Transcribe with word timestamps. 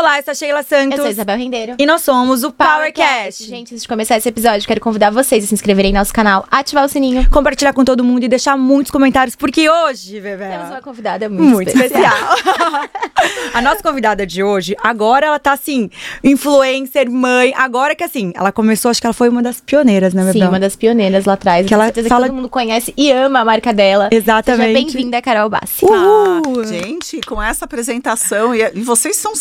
Olá, 0.00 0.16
eu 0.18 0.22
sou 0.22 0.32
a 0.32 0.34
Sheila 0.34 0.62
Santos. 0.62 0.96
Eu 0.96 1.02
sou 1.04 1.10
Isabel 1.10 1.36
Rendeiro. 1.36 1.74
E 1.78 1.84
nós 1.84 2.00
somos 2.00 2.42
o 2.42 2.50
PowerCast. 2.50 3.44
Gente, 3.44 3.72
antes 3.74 3.82
de 3.82 3.88
começar 3.88 4.16
esse 4.16 4.26
episódio, 4.26 4.66
quero 4.66 4.80
convidar 4.80 5.10
vocês 5.10 5.44
a 5.44 5.46
se 5.46 5.52
inscreverem 5.52 5.92
no 5.92 5.98
nosso 5.98 6.10
canal, 6.10 6.46
ativar 6.50 6.86
o 6.86 6.88
sininho. 6.88 7.28
Compartilhar 7.28 7.74
com 7.74 7.84
todo 7.84 8.02
mundo 8.02 8.24
e 8.24 8.28
deixar 8.28 8.56
muitos 8.56 8.90
comentários, 8.90 9.36
porque 9.36 9.68
hoje, 9.68 10.18
Bebê. 10.18 10.46
Temos 10.48 10.70
uma 10.70 10.80
convidada 10.80 11.28
muito, 11.28 11.42
Muito 11.50 11.68
especial. 11.68 12.14
especial. 12.34 12.88
a 13.52 13.60
nossa 13.60 13.82
convidada 13.82 14.26
de 14.26 14.42
hoje, 14.42 14.74
agora 14.82 15.26
ela 15.26 15.38
tá 15.38 15.52
assim, 15.52 15.90
influencer, 16.24 17.10
mãe. 17.10 17.52
Agora 17.54 17.94
que 17.94 18.02
assim, 18.02 18.32
ela 18.34 18.50
começou, 18.50 18.90
acho 18.90 19.02
que 19.02 19.06
ela 19.06 19.12
foi 19.12 19.28
uma 19.28 19.42
das 19.42 19.60
pioneiras, 19.60 20.14
né, 20.14 20.24
Bebê? 20.24 20.38
Sim, 20.38 20.46
uma 20.46 20.58
das 20.58 20.76
pioneiras 20.76 21.26
lá 21.26 21.34
atrás. 21.34 21.66
Que 21.66 21.74
ela 21.74 21.84
certeza 21.84 22.08
fala- 22.08 22.22
que 22.24 22.30
todo 22.30 22.36
mundo 22.36 22.48
conhece 22.48 22.94
e 22.96 23.12
ama 23.12 23.40
a 23.40 23.44
marca 23.44 23.70
dela. 23.70 24.08
Exatamente. 24.10 24.72
Seja 24.72 24.92
bem-vinda, 24.92 25.20
Carol 25.20 25.50
Bassi. 25.50 25.84
Uhul! 25.84 26.62
Ah, 26.62 26.64
gente, 26.64 27.20
com 27.20 27.42
essa 27.42 27.66
apresentação, 27.66 28.54
e, 28.54 28.62
e 28.74 28.80
vocês 28.80 29.14
são 29.16 29.34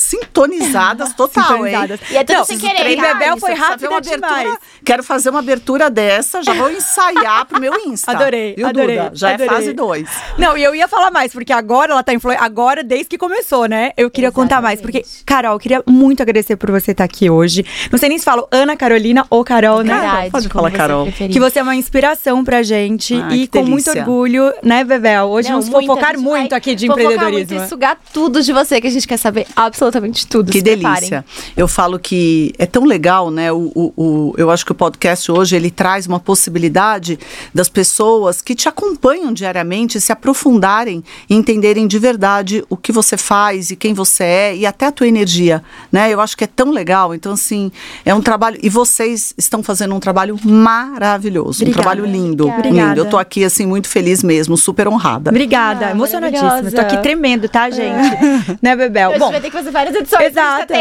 sintonizadas 0.54 1.14
total, 1.16 1.44
Sintonizadas. 1.46 2.02
hein? 2.02 2.08
E 2.12 2.18
é 2.18 2.24
tudo 2.24 2.38
Não, 2.38 2.46
sem 2.46 2.58
querer, 2.58 2.76
treinar 2.80 3.08
tá? 3.08 3.14
Bebel 3.14 3.36
Isso, 3.38 3.46
foi 3.46 3.54
abertura- 3.56 4.02
demais. 4.02 4.58
Quero 4.84 5.04
fazer 5.04 5.30
uma 5.30 5.40
abertura 5.40 5.90
dessa, 5.90 6.42
já 6.44 6.54
vou 6.54 6.70
ensaiar 6.72 7.46
pro 7.46 7.60
meu 7.60 7.74
Insta. 7.86 8.12
Adorei, 8.12 8.56
Viu, 8.56 8.68
adorei, 8.68 8.98
Duda? 8.98 9.12
Já 9.14 9.30
adorei. 9.34 9.48
é 9.48 9.50
fase 9.50 9.74
2. 9.74 10.10
Não, 10.38 10.58
e 10.58 10.64
eu 10.64 10.74
ia 10.74 10.88
falar 10.88 11.12
mais, 11.12 11.32
porque 11.32 11.54
agora 11.54 11.92
ela 11.92 12.04
tá 12.04 12.14
influente. 12.14 12.42
Agora, 12.42 12.84
desde 12.84 13.08
que 13.08 13.18
começou, 13.18 13.66
né? 13.68 13.92
Eu 13.98 14.10
queria 14.10 14.32
contar 14.32 14.62
mais. 14.62 14.82
Porque, 14.82 15.00
Exatamente. 15.00 15.26
Carol, 15.26 15.54
eu 15.54 15.60
queria 15.60 15.84
muito 15.88 16.22
agradecer 16.22 16.56
por 16.56 16.72
você 16.72 16.92
estar 16.92 17.04
aqui 17.04 17.30
hoje. 17.30 17.66
Não 17.92 18.00
sei 18.00 18.10
nem 18.10 18.18
se 18.18 18.26
falo 18.26 18.48
Ana 18.52 18.76
Carolina 18.76 19.26
ou 19.30 19.44
Carol, 19.44 19.82
né? 19.84 19.94
Verdade, 19.94 20.32
pode 20.32 20.50
falar, 20.50 20.72
Carol. 20.72 21.04
preferir. 21.06 21.34
Que 21.34 21.40
você 21.40 21.60
é 21.60 21.64
uma 21.64 21.76
inspiração 21.76 22.44
pra 22.44 22.64
gente. 22.64 23.14
Ai, 23.16 23.34
e 23.34 23.48
com 23.48 23.64
muito 23.64 23.86
delícia. 23.86 24.02
orgulho, 24.02 24.54
né, 24.64 24.84
Bebel? 24.84 25.26
Hoje 25.28 25.50
Não, 25.50 25.62
vamos 25.62 25.68
a 25.92 26.08
gente 26.12 26.18
muito 26.18 26.54
aqui 26.54 26.76
de 26.76 26.88
empreendedorismo. 26.88 27.56
Muito 27.58 27.66
e 27.66 27.70
sugar 27.70 27.98
tudo 28.14 28.42
de 28.42 28.52
você, 28.54 28.80
que 28.82 28.88
a 28.88 28.92
gente 28.92 29.08
quer 29.08 29.18
saber 29.18 29.46
absolutamente 29.56 30.26
tudo. 30.28 30.39
Que 30.44 30.60
Se 30.60 30.64
preparem. 30.64 30.96
delícia. 31.10 31.26
Eu 31.56 31.68
falo 31.68 31.98
que 32.00 32.54
é 32.58 32.66
tão 32.66 32.86
legal, 32.86 33.30
né? 33.32 33.52
O, 33.52 33.72
o, 33.76 33.94
o- 33.98 34.34
eu 34.38 34.50
acho 34.52 34.66
que 34.66 34.72
o 34.72 34.76
podcast 34.76 35.32
hoje 35.32 35.56
ele 35.56 35.70
traz 35.72 36.06
uma 36.08 36.20
possibilidade 36.20 37.18
das 37.54 37.70
pessoas 37.70 38.42
que 38.42 38.56
te 38.56 38.68
acompanham 38.70 39.32
diariamente 39.34 40.00
se 40.02 40.12
aprofundarem 40.12 41.04
e 41.30 41.36
entenderem 41.36 41.88
de 41.88 42.00
verdade 42.00 42.64
o 42.70 42.78
que 42.78 42.92
você 42.92 43.18
faz 43.18 43.72
e 43.72 43.76
quem 43.76 43.94
você 43.94 44.24
é 44.24 44.56
e 44.56 44.66
até 44.66 44.88
a 44.88 44.92
tua 44.92 45.08
energia, 45.08 45.64
né? 45.92 46.12
Eu 46.14 46.20
acho 46.22 46.36
que 46.38 46.44
é 46.44 46.48
tão 46.48 46.72
legal. 46.72 47.14
Então, 47.14 47.34
assim, 47.34 47.72
é 48.06 48.14
um 48.14 48.22
trabalho. 48.22 48.58
E 48.62 48.70
vocês 48.70 49.34
estão 49.38 49.62
fazendo 49.64 49.94
um 49.96 50.00
trabalho 50.00 50.38
maravilhoso, 50.44 51.64
Obrigada. 51.64 51.70
um 51.70 51.74
trabalho 51.84 52.06
lindo. 52.06 52.48
Obrigada. 52.48 52.90
Lindo. 52.90 53.02
Eu 53.02 53.06
tô 53.10 53.18
aqui, 53.18 53.44
assim, 53.44 53.66
muito 53.66 53.88
feliz 53.88 54.24
mesmo, 54.24 54.58
super 54.58 54.88
honrada. 54.88 55.30
Obrigada, 55.32 55.88
Ah, 55.88 55.92
emocionadíssima. 55.92 56.72
Tô 56.72 56.82
aqui 56.82 56.98
tremendo, 57.02 57.48
tá, 57.50 57.70
gente? 57.70 58.16
né, 58.62 58.76
Bebel? 58.76 59.10
A 59.10 59.12
gente 59.14 59.20
Bom, 59.20 59.32
vai 59.32 59.42
ter 59.42 59.48
que 59.50 59.58
fazer 59.58 59.72
várias 59.72 59.96
edições. 59.96 60.29
Exato. 60.30 60.74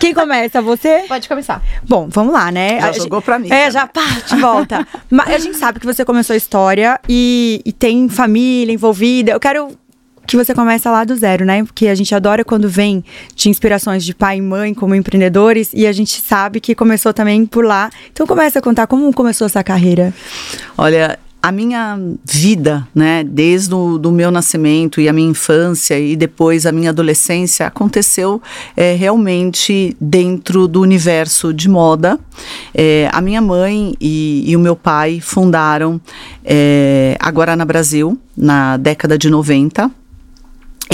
Quem 0.00 0.14
começa? 0.14 0.60
Você? 0.62 1.04
Pode 1.08 1.28
começar. 1.28 1.62
Bom, 1.88 2.08
vamos 2.10 2.32
lá, 2.32 2.50
né? 2.50 2.80
Já 2.80 2.88
A 2.88 2.92
jogou 2.92 3.18
gente- 3.18 3.24
pra 3.24 3.38
mim, 3.38 3.50
É, 3.52 3.70
já 3.70 3.86
pá, 3.86 4.04
de 4.26 4.36
volta. 4.36 4.86
Mas 5.10 5.28
a 5.30 5.38
gente 5.38 5.56
sabe 5.56 5.80
que 5.80 5.86
você 5.86 6.04
começou 6.04 6.34
a 6.34 6.36
história 6.36 7.00
e, 7.08 7.60
e 7.64 7.72
tem 7.72 8.08
família 8.08 8.72
envolvida. 8.72 9.32
Eu 9.32 9.40
quero 9.40 9.76
que 10.24 10.36
você 10.36 10.54
comece 10.54 10.88
lá 10.88 11.02
do 11.02 11.16
zero, 11.16 11.44
né? 11.44 11.64
Porque 11.64 11.88
a 11.88 11.94
gente 11.96 12.14
adora 12.14 12.44
quando 12.44 12.68
vem 12.68 13.04
de 13.34 13.48
inspirações 13.48 14.04
de 14.04 14.14
pai 14.14 14.38
e 14.38 14.40
mãe 14.40 14.72
como 14.72 14.94
empreendedores 14.94 15.70
e 15.74 15.84
a 15.86 15.92
gente 15.92 16.20
sabe 16.20 16.60
que 16.60 16.74
começou 16.76 17.12
também 17.12 17.44
por 17.44 17.64
lá. 17.64 17.90
Então 18.12 18.24
começa 18.26 18.60
a 18.60 18.62
contar 18.62 18.86
como 18.86 19.12
começou 19.12 19.46
essa 19.46 19.64
carreira. 19.64 20.14
Olha, 20.78 21.18
a 21.42 21.50
minha 21.50 21.98
vida, 22.24 22.86
né, 22.94 23.24
desde 23.24 23.74
o 23.74 23.98
do 23.98 24.12
meu 24.12 24.30
nascimento 24.30 25.00
e 25.00 25.08
a 25.08 25.12
minha 25.12 25.28
infância 25.28 25.98
e 25.98 26.14
depois 26.14 26.66
a 26.66 26.72
minha 26.72 26.90
adolescência 26.90 27.66
aconteceu 27.66 28.40
é, 28.76 28.94
realmente 28.94 29.96
dentro 30.00 30.68
do 30.68 30.80
universo 30.80 31.52
de 31.52 31.68
moda. 31.68 32.18
É, 32.72 33.08
a 33.12 33.20
minha 33.20 33.40
mãe 33.40 33.94
e, 34.00 34.44
e 34.46 34.56
o 34.56 34.60
meu 34.60 34.76
pai 34.76 35.20
fundaram 35.20 36.00
é, 36.44 37.16
a 37.18 37.30
Guarana 37.30 37.64
Brasil 37.64 38.16
na 38.36 38.76
década 38.76 39.18
de 39.18 39.28
90. 39.28 40.01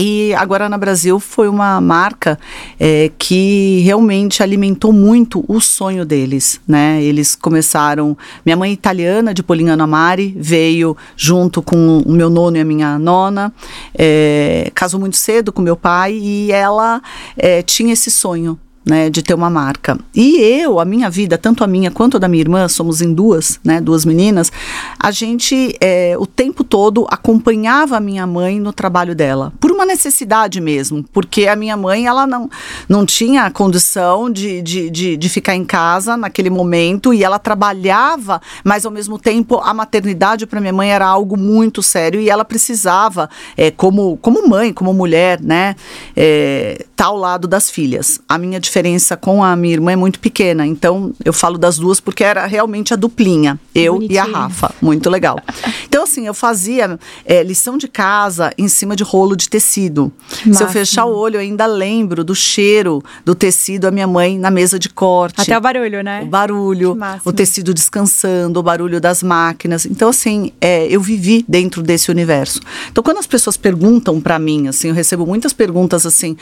E 0.00 0.32
a 0.34 0.44
Guarana 0.44 0.78
Brasil 0.78 1.18
foi 1.18 1.48
uma 1.48 1.80
marca 1.80 2.38
eh, 2.78 3.10
que 3.18 3.80
realmente 3.80 4.44
alimentou 4.44 4.92
muito 4.92 5.44
o 5.48 5.60
sonho 5.60 6.04
deles, 6.04 6.60
né? 6.68 7.02
Eles 7.02 7.34
começaram. 7.34 8.16
Minha 8.46 8.56
mãe 8.56 8.72
italiana 8.72 9.34
de 9.34 9.42
Polignano 9.42 9.82
Amari 9.82 10.36
veio 10.38 10.96
junto 11.16 11.60
com 11.60 11.98
o 12.06 12.12
meu 12.12 12.30
nono 12.30 12.56
e 12.56 12.60
a 12.60 12.64
minha 12.64 12.96
nona, 12.96 13.52
eh, 13.92 14.70
casou 14.72 15.00
muito 15.00 15.16
cedo 15.16 15.52
com 15.52 15.60
meu 15.60 15.76
pai 15.76 16.12
e 16.14 16.52
ela 16.52 17.02
eh, 17.36 17.62
tinha 17.62 17.92
esse 17.92 18.08
sonho. 18.08 18.56
Né, 18.88 19.10
de 19.10 19.22
ter 19.22 19.34
uma 19.34 19.50
marca. 19.50 19.98
E 20.14 20.36
eu, 20.40 20.80
a 20.80 20.84
minha 20.84 21.10
vida, 21.10 21.36
tanto 21.36 21.62
a 21.62 21.66
minha 21.66 21.90
quanto 21.90 22.16
a 22.16 22.20
da 22.20 22.26
minha 22.26 22.40
irmã, 22.40 22.66
somos 22.68 23.02
em 23.02 23.12
duas, 23.12 23.60
né, 23.62 23.82
duas 23.82 24.02
meninas, 24.02 24.50
a 24.98 25.10
gente 25.10 25.76
eh, 25.78 26.16
o 26.18 26.24
tempo 26.26 26.64
todo 26.64 27.06
acompanhava 27.10 27.98
a 27.98 28.00
minha 28.00 28.26
mãe 28.26 28.58
no 28.58 28.72
trabalho 28.72 29.14
dela, 29.14 29.52
por 29.60 29.70
uma 29.70 29.84
necessidade 29.84 30.58
mesmo, 30.58 31.04
porque 31.12 31.46
a 31.46 31.54
minha 31.54 31.76
mãe, 31.76 32.06
ela 32.06 32.26
não, 32.26 32.48
não 32.88 33.04
tinha 33.04 33.50
condição 33.50 34.30
de, 34.30 34.62
de, 34.62 34.88
de, 34.88 35.16
de 35.18 35.28
ficar 35.28 35.54
em 35.54 35.66
casa 35.66 36.16
naquele 36.16 36.48
momento 36.48 37.12
e 37.12 37.22
ela 37.22 37.38
trabalhava, 37.38 38.40
mas 38.64 38.86
ao 38.86 38.90
mesmo 38.90 39.18
tempo 39.18 39.58
a 39.58 39.74
maternidade 39.74 40.46
para 40.46 40.60
minha 40.60 40.72
mãe 40.72 40.90
era 40.90 41.06
algo 41.06 41.36
muito 41.36 41.82
sério 41.82 42.20
e 42.20 42.30
ela 42.30 42.44
precisava, 42.44 43.28
eh, 43.56 43.70
como, 43.70 44.16
como 44.16 44.48
mãe, 44.48 44.72
como 44.72 44.94
mulher, 44.94 45.40
né, 45.42 45.76
eh, 46.16 46.86
tá 46.98 47.06
ao 47.06 47.16
lado 47.16 47.46
das 47.46 47.70
filhas. 47.70 48.20
A 48.28 48.36
minha 48.36 48.58
diferença 48.58 49.16
com 49.16 49.44
a 49.44 49.54
minha 49.54 49.72
irmã 49.72 49.92
é 49.92 49.96
muito 49.96 50.18
pequena, 50.18 50.66
então 50.66 51.12
eu 51.24 51.32
falo 51.32 51.56
das 51.56 51.78
duas 51.78 52.00
porque 52.00 52.24
era 52.24 52.44
realmente 52.44 52.92
a 52.92 52.96
duplinha, 52.96 53.56
eu 53.72 54.02
e 54.02 54.18
a 54.18 54.22
Bonitinho. 54.22 54.42
Rafa, 54.42 54.74
muito 54.82 55.08
legal. 55.08 55.38
Então 55.86 56.02
assim, 56.02 56.26
eu 56.26 56.34
fazia 56.34 56.98
eh, 57.24 57.44
lição 57.44 57.78
de 57.78 57.86
casa 57.86 58.52
em 58.58 58.66
cima 58.66 58.96
de 58.96 59.04
rolo 59.04 59.36
de 59.36 59.48
tecido. 59.48 60.12
Se 60.28 60.48
eu 60.48 60.50
máximo. 60.50 60.70
fechar 60.70 61.04
o 61.04 61.14
olho, 61.14 61.36
eu 61.36 61.40
ainda 61.40 61.66
lembro 61.66 62.24
do 62.24 62.34
cheiro 62.34 63.00
do 63.24 63.32
tecido, 63.32 63.86
a 63.86 63.92
minha 63.92 64.06
mãe 64.06 64.36
na 64.36 64.50
mesa 64.50 64.76
de 64.76 64.88
corte. 64.88 65.40
Até 65.40 65.56
o 65.56 65.60
barulho, 65.60 66.02
né? 66.02 66.22
O 66.24 66.26
barulho, 66.26 66.98
Que 67.22 67.28
o 67.28 67.32
tecido 67.32 67.72
descansando, 67.72 68.58
o 68.58 68.62
barulho 68.62 69.00
das 69.00 69.22
máquinas. 69.22 69.86
Então, 69.86 70.08
assim, 70.08 70.52
é, 70.60 70.86
eu 70.88 71.00
vivi 71.00 71.44
dentro 71.46 71.80
desse 71.80 72.10
universo. 72.10 72.60
Então, 72.90 73.04
quando 73.04 73.18
as 73.18 73.26
pessoas 73.26 73.56
perguntam 73.56 74.20
pra 74.20 74.36
mim, 74.36 74.66
assim, 74.66 74.88
eu 74.88 74.94
recebo 74.94 75.24
muitas 75.24 75.52
perguntas 75.52 76.04
assim, 76.04 76.36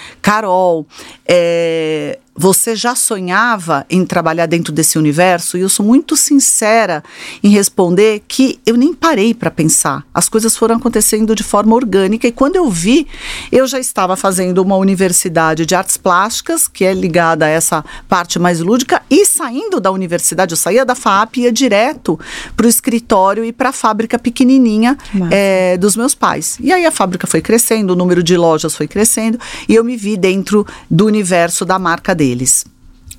Carol, 0.46 0.86
é, 1.26 2.20
você 2.36 2.76
já 2.76 2.94
sonhava 2.94 3.86
em 3.88 4.04
trabalhar 4.04 4.46
dentro 4.46 4.72
desse 4.72 4.98
universo? 4.98 5.56
E 5.56 5.60
eu 5.60 5.68
sou 5.68 5.84
muito 5.84 6.16
sincera 6.16 7.02
em 7.42 7.48
responder 7.48 8.22
que 8.28 8.60
eu 8.66 8.76
nem 8.76 8.92
parei 8.92 9.32
para 9.32 9.50
pensar. 9.50 10.04
As 10.12 10.28
coisas 10.28 10.56
foram 10.56 10.76
acontecendo 10.76 11.34
de 11.34 11.42
forma 11.42 11.74
orgânica 11.74 12.26
e 12.26 12.32
quando 12.32 12.56
eu 12.56 12.68
vi, 12.70 13.06
eu 13.50 13.66
já 13.66 13.78
estava 13.78 14.16
fazendo 14.16 14.58
uma 14.58 14.76
universidade 14.76 15.64
de 15.64 15.74
artes 15.74 15.96
plásticas, 15.96 16.68
que 16.68 16.84
é 16.84 16.92
ligada 16.92 17.46
a 17.46 17.48
essa 17.48 17.84
parte 18.08 18.38
mais 18.38 18.60
lúdica, 18.60 19.02
e 19.10 19.24
saindo 19.24 19.80
da 19.80 19.90
universidade, 19.90 20.52
eu 20.52 20.56
saía 20.56 20.84
da 20.84 20.94
FAP 20.94 21.38
e 21.38 21.40
ia 21.42 21.52
direto 21.52 22.18
para 22.56 22.66
o 22.66 22.68
escritório 22.68 23.44
e 23.44 23.52
para 23.52 23.70
a 23.70 23.72
fábrica 23.72 24.18
pequenininha 24.18 24.96
eh, 25.30 25.76
dos 25.78 25.96
meus 25.96 26.14
pais. 26.14 26.58
E 26.60 26.72
aí 26.72 26.84
a 26.84 26.90
fábrica 26.90 27.26
foi 27.26 27.40
crescendo, 27.40 27.92
o 27.92 27.96
número 27.96 28.22
de 28.22 28.36
lojas 28.36 28.74
foi 28.74 28.88
crescendo 28.88 29.38
e 29.68 29.74
eu 29.74 29.84
me 29.84 29.96
vi 29.96 30.16
dentro 30.16 30.66
do 30.90 31.06
universo 31.06 31.64
da 31.64 31.78
marca 31.78 32.14
deles. 32.26 32.64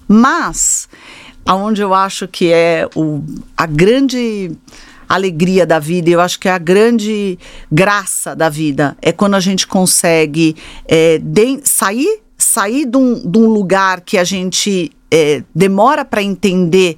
Mas 0.07 0.87
aonde 1.45 1.81
eu 1.81 1.93
acho 1.93 2.27
que 2.27 2.51
é 2.51 2.87
o, 2.95 3.23
a 3.55 3.65
grande 3.65 4.51
alegria 5.07 5.65
da 5.65 5.79
vida, 5.79 6.09
eu 6.09 6.19
acho 6.19 6.37
que 6.39 6.49
é 6.49 6.51
a 6.51 6.57
grande 6.57 7.39
graça 7.71 8.35
da 8.35 8.49
vida 8.49 8.97
é 9.01 9.13
quando 9.13 9.35
a 9.35 9.39
gente 9.39 9.65
consegue 9.65 10.55
é, 10.85 11.17
de- 11.19 11.61
sair 11.63 12.19
sair 12.37 12.85
de 12.85 12.97
um, 12.97 13.13
de 13.31 13.37
um 13.39 13.47
lugar 13.47 14.01
que 14.01 14.17
a 14.17 14.23
gente 14.23 14.91
é, 15.09 15.41
demora 15.55 16.03
para 16.05 16.21
entender 16.21 16.97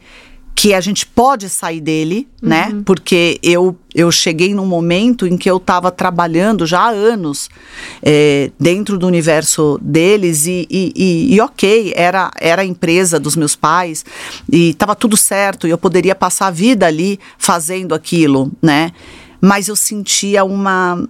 que 0.62 0.74
a 0.74 0.82
gente 0.82 1.06
pode 1.06 1.48
sair 1.48 1.80
dele, 1.80 2.28
né? 2.42 2.82
Porque 2.84 3.40
eu, 3.42 3.78
eu 3.96 4.12
cheguei 4.12 4.54
num 4.54 4.66
momento 4.66 5.26
em 5.26 5.38
que 5.38 5.50
eu 5.50 5.56
estava 5.56 5.90
trabalhando 5.90 6.66
já 6.66 6.82
há 6.82 6.90
anos 6.90 7.50
é, 8.04 8.52
dentro 8.60 8.98
do 8.98 9.08
universo 9.08 9.80
deles 9.82 10.46
e, 10.48 10.68
e, 10.70 10.92
e- 10.94 11.36
e 11.36 11.40
ok, 11.40 11.94
era, 11.96 12.30
era 12.38 12.62
a 12.62 12.66
empresa 12.66 13.18
dos 13.18 13.38
meus 13.38 13.56
pais 13.56 14.04
e 14.52 14.72
estava 14.72 14.96
tudo 14.98 15.16
certo 15.16 15.66
e 15.66 15.70
eu 15.70 15.78
poderia 15.78 16.14
passar 16.14 16.48
a 16.48 16.52
vida 16.52 16.86
ali 16.86 17.18
fazendo 17.38 17.96
aquilo, 17.96 18.52
né? 18.62 18.92
Mas 19.40 19.70
eu 19.70 19.78
sentia 19.78 20.44
uma, 20.44 21.08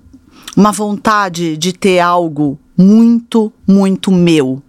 uma 0.55 0.71
vontade 0.71 1.57
de 1.57 1.73
ter 1.73 1.97
algo 1.99 2.59
muito, 2.77 3.51
muito 3.67 4.11
meu. 4.11 4.61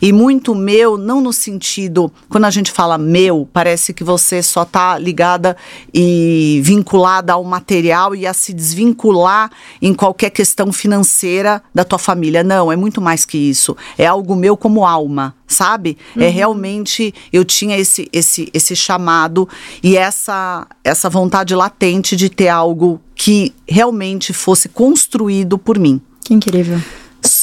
E 0.00 0.12
muito 0.12 0.54
meu, 0.54 0.96
não 0.96 1.20
no 1.20 1.32
sentido, 1.32 2.12
quando 2.28 2.44
a 2.44 2.50
gente 2.50 2.70
fala 2.70 2.98
meu, 2.98 3.48
parece 3.52 3.92
que 3.92 4.04
você 4.04 4.42
só 4.42 4.64
tá 4.64 4.98
ligada 4.98 5.56
e 5.92 6.60
vinculada 6.62 7.32
ao 7.32 7.44
material 7.44 8.14
e 8.14 8.26
a 8.26 8.34
se 8.34 8.52
desvincular 8.52 9.50
em 9.80 9.94
qualquer 9.94 10.30
questão 10.30 10.72
financeira 10.72 11.62
da 11.74 11.84
tua 11.84 11.98
família. 11.98 12.42
Não, 12.42 12.70
é 12.70 12.76
muito 12.76 13.00
mais 13.00 13.24
que 13.24 13.38
isso. 13.38 13.76
É 13.96 14.06
algo 14.06 14.36
meu 14.36 14.56
como 14.56 14.84
alma, 14.84 15.34
sabe? 15.46 15.96
É 16.16 16.28
realmente 16.28 17.14
eu 17.32 17.44
tinha 17.44 17.78
esse 17.78 18.08
esse 18.12 18.48
esse 18.52 18.76
chamado 18.76 19.48
e 19.82 19.96
essa 19.96 20.66
essa 20.84 21.08
vontade 21.08 21.54
latente 21.54 22.16
de 22.16 22.28
ter 22.28 22.48
algo 22.48 23.00
que 23.14 23.52
realmente 23.66 24.32
fosse 24.32 24.68
construído 24.68 25.58
por 25.58 25.78
mim. 25.78 26.00
Que 26.24 26.34
incrível. 26.34 26.80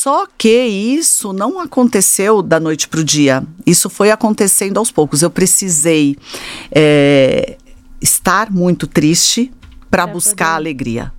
Só 0.04 0.28
que 0.38 0.66
isso 0.66 1.32
não 1.32 1.62
aconteceu 1.62 2.42
da 2.42 2.60
noite 2.60 2.90
para 2.90 3.00
o 3.00 3.04
dia. 3.06 3.42
Isso 3.66 3.90
foi 3.90 4.12
acontecendo 4.12 4.78
aos 4.78 4.92
poucos. 4.92 5.22
Eu 5.22 5.30
precisei 5.30 6.18
é, 6.70 7.56
estar 8.02 8.52
muito 8.52 8.86
triste 8.86 9.50
para 9.90 10.06
buscar 10.06 10.48
poder- 10.48 10.56
alegria. 10.58 11.14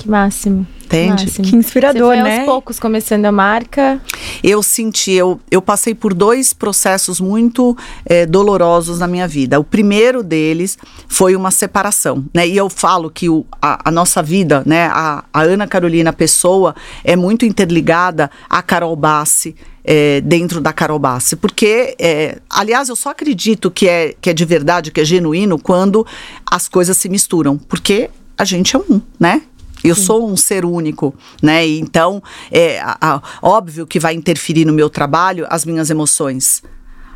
Que 0.00 0.08
máximo. 0.08 0.66
Entende? 0.84 1.24
Máximo. 1.26 1.46
Que 1.48 1.54
inspirador, 1.56 2.14
Você 2.14 2.20
foi 2.20 2.30
né? 2.30 2.38
aos 2.38 2.46
poucos 2.46 2.80
começando 2.80 3.24
a 3.26 3.30
marca. 3.30 4.00
Eu 4.42 4.60
senti, 4.62 5.12
eu, 5.12 5.38
eu 5.50 5.62
passei 5.62 5.94
por 5.94 6.12
dois 6.12 6.52
processos 6.52 7.20
muito 7.20 7.76
eh, 8.04 8.26
dolorosos 8.26 8.98
na 8.98 9.06
minha 9.06 9.28
vida. 9.28 9.60
O 9.60 9.64
primeiro 9.64 10.22
deles 10.22 10.76
foi 11.06 11.36
uma 11.36 11.50
separação, 11.52 12.24
né? 12.34 12.48
E 12.48 12.56
eu 12.56 12.68
falo 12.68 13.08
que 13.08 13.28
o, 13.28 13.46
a, 13.62 13.88
a 13.88 13.92
nossa 13.92 14.20
vida, 14.20 14.64
né? 14.66 14.86
A, 14.86 15.22
a 15.32 15.42
Ana 15.42 15.66
Carolina 15.66 16.12
Pessoa 16.12 16.74
é 17.04 17.14
muito 17.14 17.44
interligada 17.44 18.28
à 18.48 18.60
Carol 18.60 18.96
Bassi. 18.96 19.54
eh, 19.84 20.20
dentro 20.20 20.60
da 20.60 20.72
Carol 20.74 20.98
Bassi, 20.98 21.36
porque, 21.36 21.94
eh, 21.98 22.38
aliás, 22.50 22.88
eu 22.90 22.96
só 22.96 23.10
acredito 23.10 23.70
que 23.70 23.88
é, 23.88 24.14
que 24.20 24.28
é 24.28 24.34
de 24.34 24.44
verdade, 24.44 24.90
que 24.90 25.00
é 25.00 25.04
genuíno, 25.04 25.58
quando 25.58 26.06
as 26.50 26.68
coisas 26.68 26.96
se 26.98 27.08
misturam, 27.08 27.56
porque 27.56 28.10
a 28.36 28.44
gente 28.44 28.76
é 28.76 28.78
um, 28.78 29.00
né? 29.18 29.42
Eu 29.82 29.94
sou 29.94 30.28
um 30.30 30.36
ser 30.36 30.64
único, 30.64 31.14
né? 31.42 31.66
Então, 31.66 32.22
é 32.50 32.80
a- 32.80 33.22
óbvio 33.42 33.86
que 33.86 33.98
vai 34.00 34.14
interferir 34.14 34.64
no 34.64 34.72
meu 34.72 34.90
trabalho 34.90 35.46
as 35.50 35.64
minhas 35.64 35.90
emoções. 35.90 36.62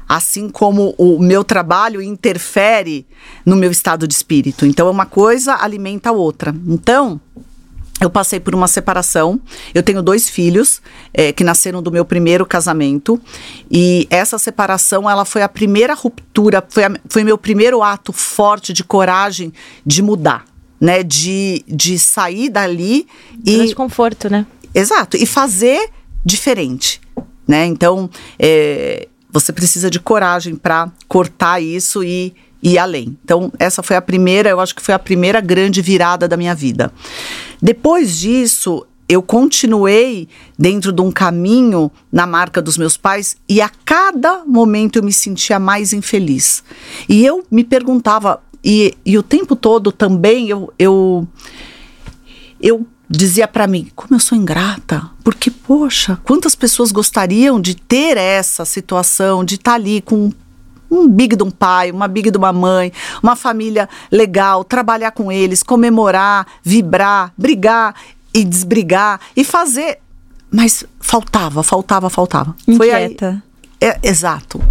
Assim 0.09 0.49
como 0.51 0.95
o 0.99 1.19
meu 1.19 1.43
trabalho 1.43 2.03
interfere 2.03 3.07
no 3.45 3.57
meu 3.57 3.71
estado 3.71 4.07
de 4.07 4.15
espírito. 4.15 4.67
Então, 4.67 4.91
uma 4.91 5.07
coisa 5.07 5.55
alimenta 5.55 6.11
a 6.11 6.13
outra. 6.13 6.55
Então, 6.67 7.19
eu 8.01 8.11
passei 8.11 8.39
por 8.39 8.55
uma 8.55 8.69
separação. 8.69 9.41
Eu 9.73 9.83
tenho 9.83 10.03
dois 10.03 10.29
filhos 10.29 10.83
eh, 11.15 11.33
que 11.33 11.43
nasceram 11.43 11.83
do 11.83 11.91
meu 11.91 12.05
primeiro 12.05 12.45
casamento. 12.45 13.19
E 13.71 14.07
essa 14.11 14.37
separação, 14.37 15.09
ela 15.09 15.25
foi 15.25 15.41
a 15.43 15.49
primeira 15.49 15.95
ruptura, 15.95 16.63
foi, 16.69 16.85
a- 16.85 16.93
foi 17.09 17.25
meu 17.25 17.39
primeiro 17.39 17.83
ato 17.83 18.13
forte 18.13 18.73
de 18.75 18.85
coragem 18.85 19.53
de 19.87 20.03
mudar. 20.03 20.45
Né, 20.85 21.03
de, 21.03 21.65
de 21.67 21.99
sair 21.99 22.51
dali 22.51 23.07
e 23.45 23.67
de 23.67 23.75
conforto, 23.75 24.29
né? 24.29 24.47
Exato, 24.75 25.17
e 25.17 25.25
fazer 25.25 25.89
diferente, 26.23 27.01
né? 27.49 27.65
Então, 27.65 28.11
é, 28.39 29.09
você 29.31 29.51
precisa 29.51 29.89
de 29.89 29.99
coragem 29.99 30.57
para 30.57 30.91
cortar 31.09 31.63
isso 31.63 32.05
e 32.05 32.35
e 32.65 32.73
ir 32.73 32.79
além. 32.79 33.17
Então, 33.23 33.53
essa 33.59 33.83
foi 33.83 33.95
a 33.95 34.01
primeira, 34.01 34.49
eu 34.49 34.59
acho 34.59 34.75
que 34.75 34.81
foi 34.81 34.95
a 34.95 34.99
primeira 34.99 35.39
grande 35.39 35.83
virada 35.83 36.27
da 36.27 36.35
minha 36.35 36.55
vida. 36.55 36.91
Depois 37.61 38.19
disso, 38.19 38.87
eu 39.07 39.23
continuei 39.23 40.27
dentro 40.59 40.91
de 40.91 41.03
um 41.03 41.13
caminho 41.13 41.91
na 42.11 42.27
marca 42.27 42.63
dos 42.63 42.79
meus 42.79 42.97
pais 42.97 43.37
e 43.47 43.61
a 43.61 43.71
cada 43.85 44.45
momento 44.47 44.97
eu 44.99 45.03
me 45.03 45.13
sentia 45.13 45.59
mais 45.59 45.93
infeliz. 45.93 46.65
E 47.07 47.25
eu 47.25 47.45
me 47.51 47.63
perguntava, 47.63 48.43
e, 48.65 48.97
e 49.05 49.19
o 49.19 49.23
tempo 49.23 49.55
todo 49.55 49.93
também 49.93 50.49
eu, 50.49 50.73
eu 50.79 51.29
eu 52.61 52.87
dizia 53.09 53.47
pra 53.47 53.67
mim, 53.67 53.91
como 53.95 54.15
eu 54.15 54.21
sou 54.21 54.37
ingrata, 54.37 55.11
porque 55.23 55.51
poxa, 55.51 56.19
quantas 56.25 56.55
pessoas 56.55 56.91
gostariam 56.91 57.61
de 57.61 57.75
ter 57.75 58.17
essa 58.17 58.65
situação, 58.65 59.45
de 59.45 59.57
estar 59.57 59.75
ali 59.75 60.01
com 60.01 60.33
um 60.91 61.09
big 61.09 61.37
de 61.37 61.43
um 61.43 61.51
pai, 61.51 61.91
uma 61.91 62.09
big 62.09 62.31
de 62.31 62.39
uma 62.39 62.53
mãe, 62.53 62.91
uma 63.23 63.37
família 63.37 63.89
legal, 64.11 64.65
trabalhar 64.65 65.11
com 65.11 65.31
eles, 65.31 65.63
comemorar, 65.63 66.47
vibrar, 66.63 67.33
brigar 67.37 67.95
e 68.33 68.45
desbrigar 68.45 69.21
e 69.37 69.45
fazer, 69.45 69.99
mas 70.51 70.85
faltava, 71.01 71.63
faltava, 71.63 72.09
faltava. 72.09 72.57
Foi 72.77 72.91
aí, 72.91 73.05
Inquieta. 73.07 73.43
é, 73.81 73.99
exato. 74.03 74.63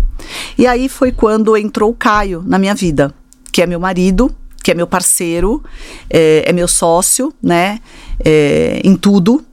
E 0.57 0.65
aí 0.65 0.89
foi 0.89 1.11
quando 1.11 1.55
entrou 1.55 1.91
o 1.91 1.95
Caio 1.95 2.43
na 2.45 2.57
minha 2.57 2.73
vida, 2.73 3.13
que 3.53 3.61
é 3.61 3.65
meu 3.65 3.79
marido, 3.79 4.35
que 4.61 4.71
é 4.71 4.73
meu 4.73 4.87
parceiro, 4.87 5.63
é, 6.09 6.43
é 6.45 6.51
meu 6.51 6.67
sócio, 6.67 7.33
né? 7.41 7.79
é, 8.23 8.81
em 8.83 8.95
tudo. 8.95 9.43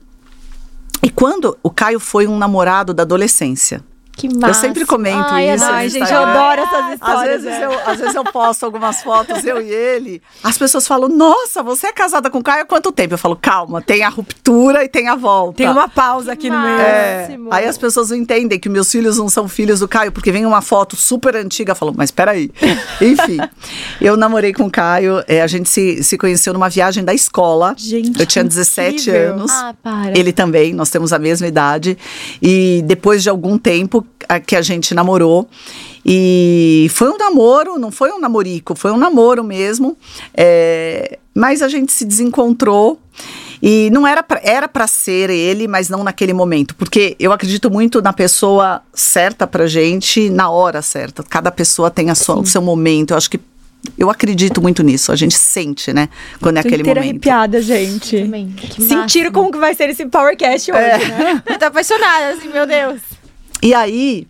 E 1.03 1.09
quando 1.09 1.57
o 1.63 1.69
Caio 1.69 1.99
foi 1.99 2.27
um 2.27 2.37
namorado 2.37 2.93
da 2.93 3.03
adolescência. 3.03 3.83
Que 4.15 4.27
massa. 4.33 4.47
Eu 4.49 4.53
sempre 4.53 4.85
comento 4.85 5.27
Ai, 5.29 5.53
isso. 5.55 5.63
Ai, 5.65 5.89
gente, 5.89 6.11
eu 6.11 6.19
adoro 6.19 6.61
essas 6.61 6.85
Às 6.85 6.93
histórias. 6.93 7.43
vezes, 7.43 7.59
né? 7.59 7.65
eu, 7.65 7.89
às 7.89 7.99
vezes 7.99 8.15
eu 8.15 8.23
posto 8.25 8.65
algumas 8.65 9.01
fotos, 9.01 9.43
eu 9.43 9.61
e 9.61 9.69
ele. 9.69 10.21
As 10.43 10.57
pessoas 10.57 10.87
falam, 10.87 11.09
nossa, 11.09 11.63
você 11.63 11.87
é 11.87 11.93
casada 11.93 12.29
com 12.29 12.39
o 12.39 12.43
Caio 12.43 12.63
há 12.63 12.65
quanto 12.65 12.91
tempo? 12.91 13.13
Eu 13.13 13.17
falo, 13.17 13.35
calma, 13.35 13.81
tem 13.81 14.03
a 14.03 14.09
ruptura 14.09 14.83
e 14.83 14.89
tem 14.89 15.07
a 15.07 15.15
volta. 15.15 15.57
Tem 15.57 15.67
uma 15.69 15.87
pausa 15.89 16.33
aqui 16.33 16.49
no 16.49 16.59
meio. 16.59 16.79
É, 16.79 17.21
Máximo. 17.21 17.49
aí 17.51 17.65
as 17.65 17.77
pessoas 17.77 18.09
não 18.09 18.17
entendem 18.17 18.59
que 18.59 18.69
meus 18.69 18.91
filhos 18.91 19.17
não 19.17 19.29
são 19.29 19.47
filhos 19.47 19.79
do 19.79 19.87
Caio, 19.87 20.11
porque 20.11 20.31
vem 20.31 20.45
uma 20.45 20.61
foto 20.61 20.95
super 20.95 21.35
antiga, 21.35 21.73
falou, 21.73 21.93
mas 21.97 22.11
peraí. 22.11 22.51
Enfim, 23.01 23.37
eu 23.99 24.15
namorei 24.17 24.53
com 24.53 24.65
o 24.65 24.71
Caio, 24.71 25.23
é, 25.27 25.41
a 25.41 25.47
gente 25.47 25.69
se, 25.69 26.03
se 26.03 26.17
conheceu 26.17 26.53
numa 26.53 26.69
viagem 26.69 27.03
da 27.03 27.13
escola. 27.13 27.73
Gente, 27.77 28.19
eu 28.19 28.25
tinha 28.25 28.43
17 28.43 29.09
incrível. 29.09 29.33
anos. 29.33 29.51
Ah, 29.51 29.73
para. 29.81 30.17
Ele 30.17 30.31
também, 30.31 30.73
nós 30.73 30.89
temos 30.89 31.11
a 31.13 31.19
mesma 31.19 31.47
idade. 31.47 31.97
E 32.41 32.83
depois 32.85 33.23
de 33.23 33.29
algum 33.29 33.57
tempo 33.57 34.00
a- 34.27 34.39
que 34.39 34.55
a 34.55 34.61
gente 34.61 34.93
namorou. 34.93 35.47
E 36.05 36.87
foi 36.91 37.09
um 37.09 37.17
namoro, 37.17 37.77
não 37.77 37.91
foi 37.91 38.11
um 38.11 38.19
namorico, 38.19 38.75
foi 38.75 38.91
um 38.91 38.97
namoro 38.97 39.43
mesmo. 39.43 39.95
É, 40.33 41.19
mas 41.33 41.61
a 41.61 41.67
gente 41.69 41.91
se 41.91 42.05
desencontrou. 42.05 42.99
E 43.63 43.91
não 43.91 44.07
era 44.07 44.23
pra, 44.23 44.41
era 44.43 44.67
para 44.67 44.87
ser 44.87 45.29
ele, 45.29 45.67
mas 45.67 45.87
não 45.87 46.03
naquele 46.03 46.33
momento, 46.33 46.73
porque 46.75 47.15
eu 47.19 47.31
acredito 47.31 47.69
muito 47.69 48.01
na 48.01 48.11
pessoa 48.11 48.81
certa 48.91 49.45
pra 49.45 49.67
gente, 49.67 50.31
na 50.31 50.49
hora 50.49 50.81
certa. 50.81 51.21
Cada 51.21 51.51
pessoa 51.51 51.91
tem 51.91 52.09
a 52.09 52.15
sua, 52.15 52.39
o 52.39 52.45
seu 52.47 52.59
momento. 52.59 53.11
Eu 53.11 53.17
acho 53.17 53.29
que 53.29 53.39
eu 53.95 54.09
acredito 54.09 54.59
muito 54.63 54.81
nisso. 54.81 55.11
A 55.11 55.15
gente 55.15 55.35
sente, 55.37 55.93
né, 55.93 56.09
quando 56.41 56.57
é 56.57 56.61
Tô 56.63 56.67
aquele 56.69 56.81
inteira 56.81 57.01
momento. 57.01 57.11
arrepiada, 57.13 57.61
gente. 57.61 58.19
Também. 58.23 58.55
Sentiram 58.79 59.31
como 59.31 59.51
que 59.51 59.59
vai 59.59 59.75
ser 59.75 59.89
esse 59.91 60.07
Powercast 60.07 60.71
hoje, 60.71 60.81
né? 61.11 61.43
Eu 61.45 61.59
tô 61.59 61.65
apaixonada, 61.65 62.29
assim, 62.31 62.47
meu 62.49 62.65
Deus. 62.65 62.99
E 63.61 63.73
aí, 63.73 64.27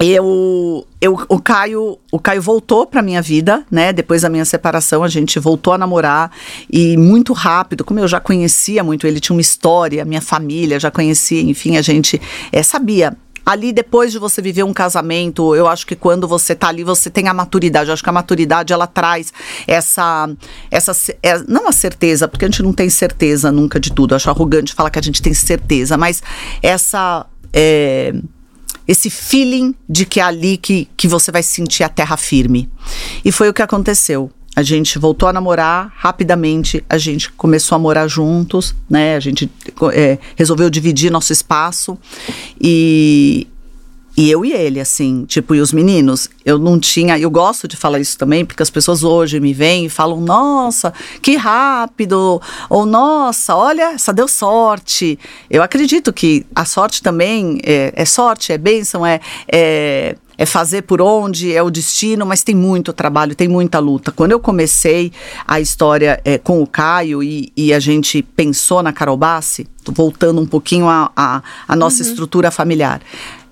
eu, 0.00 0.86
eu, 1.00 1.18
o 1.28 1.40
Caio, 1.40 1.98
o 2.12 2.20
Caio 2.20 2.40
voltou 2.40 2.86
pra 2.86 3.02
minha 3.02 3.20
vida, 3.20 3.64
né? 3.68 3.92
Depois 3.92 4.22
da 4.22 4.28
minha 4.28 4.44
separação, 4.44 5.02
a 5.02 5.08
gente 5.08 5.40
voltou 5.40 5.72
a 5.72 5.78
namorar 5.78 6.30
e 6.70 6.96
muito 6.96 7.32
rápido, 7.32 7.84
como 7.84 7.98
eu 7.98 8.06
já 8.06 8.20
conhecia 8.20 8.84
muito, 8.84 9.06
ele 9.06 9.18
tinha 9.18 9.34
uma 9.34 9.40
história, 9.40 10.04
minha 10.04 10.20
família 10.20 10.78
já 10.78 10.90
conhecia, 10.90 11.42
enfim, 11.42 11.76
a 11.76 11.82
gente 11.82 12.20
eh, 12.52 12.62
sabia. 12.62 13.16
Ali, 13.48 13.72
depois 13.72 14.12
de 14.12 14.18
você 14.18 14.42
viver 14.42 14.62
um 14.62 14.74
casamento, 14.74 15.56
eu 15.56 15.66
acho 15.66 15.86
que 15.86 15.96
quando 15.96 16.28
você 16.28 16.54
tá 16.54 16.68
ali, 16.68 16.84
você 16.84 17.08
tem 17.08 17.28
a 17.28 17.32
maturidade. 17.32 17.88
Eu 17.88 17.94
acho 17.94 18.02
que 18.02 18.10
a 18.10 18.12
maturidade, 18.12 18.74
ela 18.74 18.86
traz 18.86 19.32
essa. 19.66 20.28
essa 20.70 20.92
é, 21.22 21.38
não 21.48 21.66
a 21.66 21.72
certeza, 21.72 22.28
porque 22.28 22.44
a 22.44 22.48
gente 22.48 22.62
não 22.62 22.74
tem 22.74 22.90
certeza 22.90 23.50
nunca 23.50 23.80
de 23.80 23.90
tudo. 23.90 24.12
Eu 24.12 24.16
acho 24.16 24.28
arrogante 24.28 24.74
falar 24.74 24.90
que 24.90 24.98
a 24.98 25.02
gente 25.02 25.22
tem 25.22 25.32
certeza, 25.32 25.96
mas 25.96 26.22
essa. 26.62 27.24
É, 27.52 28.14
esse 28.86 29.10
feeling 29.10 29.74
de 29.88 30.06
que 30.06 30.20
é 30.20 30.22
ali 30.22 30.56
que, 30.56 30.88
que 30.96 31.06
você 31.06 31.30
vai 31.30 31.42
sentir 31.42 31.82
a 31.82 31.88
terra 31.88 32.16
firme. 32.16 32.68
E 33.24 33.30
foi 33.30 33.48
o 33.48 33.54
que 33.54 33.62
aconteceu. 33.62 34.30
A 34.56 34.62
gente 34.62 34.98
voltou 34.98 35.28
a 35.28 35.32
namorar 35.32 35.92
rapidamente, 35.94 36.84
a 36.88 36.98
gente 36.98 37.30
começou 37.30 37.76
a 37.76 37.78
morar 37.78 38.08
juntos, 38.08 38.74
né? 38.90 39.14
A 39.14 39.20
gente 39.20 39.48
é, 39.92 40.18
resolveu 40.34 40.68
dividir 40.68 41.12
nosso 41.12 41.32
espaço 41.32 41.96
e, 42.60 43.46
e 44.18 44.32
eu 44.32 44.44
e 44.44 44.52
ele, 44.52 44.80
assim, 44.80 45.24
tipo, 45.26 45.54
e 45.54 45.60
os 45.60 45.72
meninos, 45.72 46.28
eu 46.44 46.58
não 46.58 46.76
tinha, 46.76 47.16
eu 47.16 47.30
gosto 47.30 47.68
de 47.68 47.76
falar 47.76 48.00
isso 48.00 48.18
também, 48.18 48.44
porque 48.44 48.60
as 48.60 48.68
pessoas 48.68 49.04
hoje 49.04 49.38
me 49.38 49.54
veem 49.54 49.86
e 49.86 49.88
falam, 49.88 50.20
nossa, 50.20 50.92
que 51.22 51.36
rápido, 51.36 52.42
ou 52.68 52.84
nossa, 52.84 53.54
olha, 53.54 53.92
essa 53.92 54.12
deu 54.12 54.26
sorte. 54.26 55.16
Eu 55.48 55.62
acredito 55.62 56.12
que 56.12 56.44
a 56.52 56.64
sorte 56.64 57.00
também 57.00 57.60
é, 57.62 57.92
é 57.94 58.04
sorte, 58.04 58.52
é 58.52 58.58
bênção, 58.58 59.06
é, 59.06 59.20
é, 59.46 60.16
é 60.38 60.46
fazer 60.46 60.82
por 60.82 61.02
onde, 61.02 61.52
é 61.52 61.60
o 61.60 61.68
destino, 61.68 62.24
mas 62.24 62.44
tem 62.44 62.54
muito 62.54 62.92
trabalho, 62.92 63.34
tem 63.34 63.48
muita 63.48 63.80
luta. 63.80 64.12
Quando 64.12 64.30
eu 64.30 64.38
comecei 64.38 65.12
a 65.46 65.60
história 65.60 66.20
é, 66.24 66.38
com 66.38 66.62
o 66.62 66.66
Caio 66.66 67.22
e, 67.22 67.52
e, 67.56 67.74
a 67.74 67.80
gente 67.80 68.22
pensou 68.22 68.80
na 68.80 68.92
Carol 68.92 69.16
Bassi, 69.16 69.66
voltando 69.84 70.40
um 70.40 70.46
pouquinho 70.46 70.88
à 70.88 71.10
a, 71.16 71.36
a, 71.36 71.42
a, 71.66 71.76
nossa 71.76 72.02
uhum. 72.02 72.08
estrutura 72.08 72.50
familiar, 72.52 73.00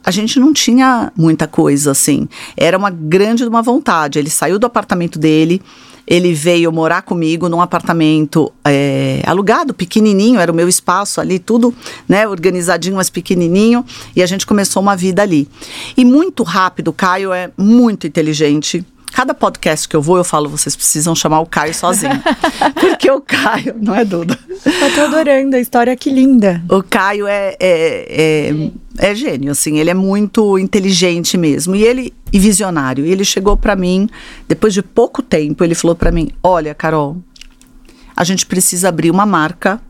a 0.07 0.13
gente 0.13 0.39
não 0.39 0.53
tinha 0.53 1.13
muita 1.17 1.49
coisa 1.49 1.91
assim. 1.91 2.29
Era 2.57 2.79
uma 2.79 2.91
grande 2.91 3.45
uma 3.45 3.61
vontade. 3.61 4.21
Ele 4.21 4.31
saiu 4.31 4.57
do 4.57 4.65
apartamento 4.65 5.19
dele, 5.19 5.61
ele 6.07 6.33
veio 6.33 6.71
morar 6.71 7.03
comigo 7.03 7.49
num 7.49 7.61
apartamento 7.61 8.53
é, 8.65 9.21
alugado, 9.27 9.75
pequenininho, 9.75 10.39
era 10.39 10.53
o 10.53 10.55
meu 10.55 10.69
espaço 10.69 11.21
ali, 11.21 11.41
tudo 11.41 11.75
né, 12.09 12.29
organizadinho, 12.29 12.95
mas 12.95 13.11
pequenininho, 13.11 13.85
e 14.15 14.23
a 14.23 14.27
gente 14.27 14.47
começou 14.47 14.81
uma 14.81 14.95
vida 14.95 15.23
ali. 15.23 15.49
E 15.97 16.05
muito 16.05 16.45
rápido, 16.45 16.89
o 16.89 16.93
Caio 16.93 17.33
é 17.33 17.51
muito 17.59 18.07
inteligente, 18.07 18.87
Cada 19.17 19.33
podcast 19.33 19.89
que 19.89 19.97
eu 19.97 20.03
vou, 20.03 20.19
eu 20.19 20.25
falo, 20.25 20.47
vocês 20.47 20.77
precisam 20.77 21.15
chamar 21.15 21.41
o 21.41 21.47
Caio 21.47 21.73
sozinho. 21.73 22.23
Porque 22.79 23.11
o 23.11 23.19
Caio, 23.19 23.75
não 23.81 23.95
é 23.95 24.05
Duda? 24.05 24.39
Eu 24.63 24.95
tô 24.95 25.01
adorando 25.01 25.57
a 25.57 25.59
história, 25.59 25.97
que 25.97 26.11
linda. 26.11 26.63
O 26.69 26.83
Caio 26.83 27.27
é, 27.27 27.57
é, 27.59 28.51
é, 28.99 29.09
é 29.11 29.15
gênio, 29.15 29.53
assim, 29.53 29.79
ele 29.79 29.89
é 29.89 29.95
muito 29.95 30.59
inteligente 30.59 31.39
mesmo. 31.39 31.75
E 31.75 31.83
ele, 31.83 32.13
e 32.31 32.39
visionário. 32.39 33.07
E 33.07 33.11
ele 33.11 33.25
chegou 33.25 33.57
para 33.57 33.75
mim, 33.75 34.07
depois 34.47 34.75
de 34.75 34.83
pouco 34.83 35.23
tempo, 35.23 35.65
ele 35.65 35.75
falou 35.75 35.97
para 35.97 36.13
mim: 36.13 36.29
Olha, 36.43 36.75
Carol, 36.75 37.17
a 38.15 38.23
gente 38.23 38.45
precisa 38.45 38.91
abrir 38.91 39.11
uma 39.11 39.25
marca 39.25 39.81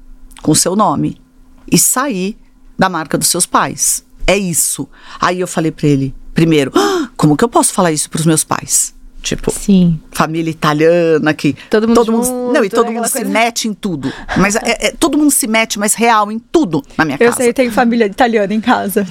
com 0.40 0.54
seu 0.54 0.76
nome 0.76 1.20
e 1.68 1.76
sair 1.76 2.38
da 2.78 2.88
marca 2.88 3.18
dos 3.18 3.26
seus 3.26 3.44
pais. 3.44 4.04
É 4.24 4.38
isso. 4.38 4.88
Aí 5.20 5.40
eu 5.40 5.48
falei 5.48 5.72
para 5.72 5.88
ele, 5.88 6.14
primeiro, 6.32 6.70
ah, 6.76 7.08
como 7.16 7.36
que 7.36 7.42
eu 7.42 7.48
posso 7.48 7.72
falar 7.72 7.90
isso 7.90 8.08
para 8.08 8.20
os 8.20 8.26
meus 8.26 8.44
pais? 8.44 8.94
Tipo, 9.22 9.50
Sim. 9.50 9.98
família 10.12 10.50
italiana 10.50 11.34
que 11.34 11.56
todo 11.68 11.88
mundo, 11.88 11.96
todo 11.96 12.06
junto, 12.06 12.28
mundo 12.28 12.52
não 12.52 12.64
e 12.64 12.70
todo 12.70 12.92
mundo 12.92 13.08
se 13.08 13.24
mete 13.24 13.66
em 13.66 13.74
tudo. 13.74 14.12
Mas 14.36 14.54
é, 14.56 14.86
é, 14.86 14.92
todo 14.92 15.18
mundo 15.18 15.32
se 15.32 15.48
mete, 15.48 15.78
mas 15.78 15.94
real 15.94 16.30
em 16.30 16.38
tudo 16.38 16.82
na 16.96 17.04
minha 17.04 17.16
eu 17.16 17.30
casa. 17.30 17.42
Eu 17.42 17.44
sei, 17.44 17.52
tem 17.52 17.70
família 17.70 18.06
italiana 18.06 18.54
em 18.54 18.60
casa. 18.60 19.06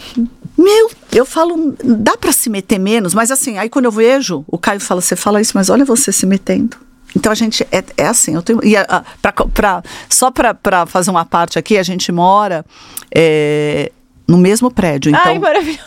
Meu, 0.57 0.89
eu 1.11 1.25
falo, 1.25 1.75
dá 1.83 2.15
para 2.15 2.31
se 2.31 2.49
meter 2.49 2.79
menos, 2.79 3.13
mas 3.13 3.29
assim, 3.29 3.57
aí 3.57 3.69
quando 3.69 3.85
eu 3.85 3.91
vejo, 3.91 4.45
o 4.47 4.57
Caio 4.57 4.79
fala, 4.79 5.01
você 5.01 5.15
fala 5.15 5.41
isso, 5.41 5.51
mas 5.53 5.69
olha 5.69 5.83
você 5.83 6.13
se 6.13 6.25
metendo. 6.25 6.77
Então 7.15 7.31
a 7.31 7.35
gente 7.35 7.65
é, 7.71 7.83
é 7.97 8.07
assim, 8.07 8.35
eu 8.35 8.41
tenho 8.41 8.59
e 8.63 8.75
a, 8.75 8.85
a, 8.87 9.03
pra, 9.21 9.31
pra, 9.31 9.83
só 10.09 10.29
para 10.31 10.85
fazer 10.85 11.11
uma 11.11 11.25
parte 11.25 11.57
aqui, 11.57 11.77
a 11.77 11.83
gente 11.83 12.11
mora 12.11 12.65
é, 13.13 13.91
no 14.27 14.37
mesmo 14.37 14.71
prédio. 14.71 15.09
Então, 15.09 15.21
Ai, 15.25 15.39
maravilhoso. 15.39 15.81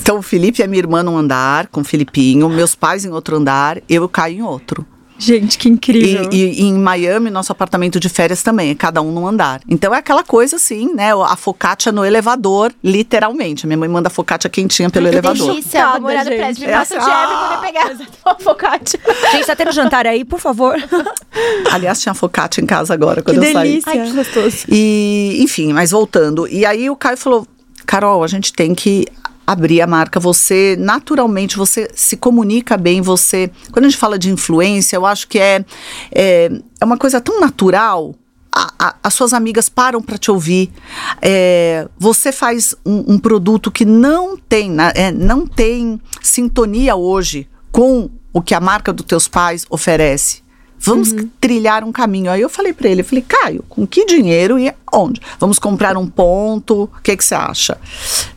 Então, 0.00 0.18
o 0.18 0.22
Felipe 0.22 0.62
é 0.62 0.66
minha 0.66 0.80
irmã 0.80 1.02
num 1.02 1.16
andar, 1.16 1.66
com 1.68 1.80
o 1.80 1.84
Filipinho, 1.84 2.48
meus 2.48 2.74
pais 2.74 3.04
em 3.04 3.10
outro 3.10 3.36
andar, 3.36 3.78
eu 3.88 4.08
caio 4.08 4.38
em 4.38 4.42
outro. 4.42 4.86
Gente, 5.22 5.56
que 5.56 5.68
incrível. 5.68 6.28
E, 6.32 6.36
e, 6.36 6.62
e, 6.62 6.64
em 6.64 6.74
Miami, 6.76 7.30
nosso 7.30 7.52
apartamento 7.52 8.00
de 8.00 8.08
férias 8.08 8.42
também, 8.42 8.70
é 8.70 8.74
cada 8.74 9.00
um 9.00 9.12
num 9.12 9.24
andar. 9.24 9.60
Então 9.68 9.94
é 9.94 9.98
aquela 9.98 10.24
coisa 10.24 10.56
assim, 10.56 10.92
né? 10.94 11.12
A 11.12 11.36
focaccia 11.36 11.92
no 11.92 12.04
elevador, 12.04 12.72
literalmente. 12.82 13.64
Minha 13.64 13.76
mãe 13.76 13.88
manda 13.88 14.10
focaccia 14.10 14.50
quentinha 14.50 14.90
pelo 14.90 15.06
Ai, 15.06 15.12
elevador. 15.12 15.46
Que 15.46 15.52
delícia, 15.52 15.80
Cada, 15.80 15.92
vou 15.92 16.00
morar 16.02 16.24
no 16.24 16.30
prédio, 16.30 16.66
me 16.66 16.72
passa 16.72 16.98
o 16.98 17.00
jab 17.00 17.32
e 17.32 17.56
poder 17.56 17.66
pegar 17.66 18.06
a 18.24 18.34
focaccia. 18.34 19.00
Gente, 19.30 19.46
tá 19.46 19.54
tendo 19.54 19.70
jantar 19.70 20.08
aí, 20.08 20.24
por 20.24 20.40
favor. 20.40 20.74
Aliás, 21.70 22.00
tinha 22.00 22.14
focaccia 22.14 22.60
em 22.60 22.66
casa 22.66 22.92
agora, 22.92 23.22
quando 23.22 23.40
que 23.40 23.46
eu 23.46 23.54
delícia. 23.54 23.80
saí. 23.82 24.00
Ai, 24.00 24.06
que 24.08 24.12
gostoso. 24.16 24.64
E, 24.68 25.36
enfim, 25.38 25.72
mas 25.72 25.92
voltando. 25.92 26.48
E 26.48 26.66
aí 26.66 26.90
o 26.90 26.96
Caio 26.96 27.16
falou, 27.16 27.46
Carol, 27.92 28.24
a 28.24 28.26
gente 28.26 28.54
tem 28.54 28.74
que 28.74 29.06
abrir 29.46 29.82
a 29.82 29.86
marca, 29.86 30.18
você 30.18 30.76
naturalmente 30.78 31.58
você 31.58 31.90
se 31.94 32.16
comunica 32.16 32.78
bem, 32.78 33.02
você 33.02 33.50
quando 33.70 33.84
a 33.84 33.88
gente 33.90 33.98
fala 33.98 34.18
de 34.18 34.30
influência, 34.30 34.96
eu 34.96 35.04
acho 35.04 35.28
que 35.28 35.38
é 35.38 35.62
é, 36.10 36.50
é 36.80 36.84
uma 36.86 36.96
coisa 36.96 37.20
tão 37.20 37.38
natural. 37.38 38.14
A, 38.50 38.72
a, 38.78 38.94
as 39.02 39.12
suas 39.12 39.34
amigas 39.34 39.68
param 39.68 40.00
para 40.00 40.16
te 40.16 40.30
ouvir. 40.30 40.72
É, 41.20 41.86
você 41.98 42.32
faz 42.32 42.74
um, 42.84 43.12
um, 43.14 43.18
produto 43.18 43.70
que 43.70 43.84
não 43.84 44.38
tem, 44.38 44.74
é, 44.94 45.12
não 45.12 45.46
tem 45.46 46.00
sintonia 46.22 46.96
hoje 46.96 47.46
com 47.70 48.08
o 48.32 48.40
que 48.40 48.54
a 48.54 48.60
marca 48.60 48.90
dos 48.90 49.04
teus 49.04 49.28
pais 49.28 49.66
oferece. 49.68 50.42
Vamos 50.82 51.12
uhum. 51.12 51.28
trilhar 51.40 51.84
um 51.84 51.92
caminho. 51.92 52.30
Aí 52.30 52.40
eu 52.40 52.48
falei 52.48 52.72
para 52.72 52.88
ele, 52.88 53.02
eu 53.02 53.04
falei, 53.04 53.24
Caio, 53.26 53.64
com 53.68 53.86
que 53.86 54.04
dinheiro 54.04 54.58
e 54.58 54.72
onde? 54.92 55.20
Vamos 55.38 55.58
comprar 55.58 55.96
um 55.96 56.06
ponto, 56.06 56.84
o 56.84 57.02
que 57.02 57.16
que 57.16 57.24
você 57.24 57.34
acha? 57.34 57.78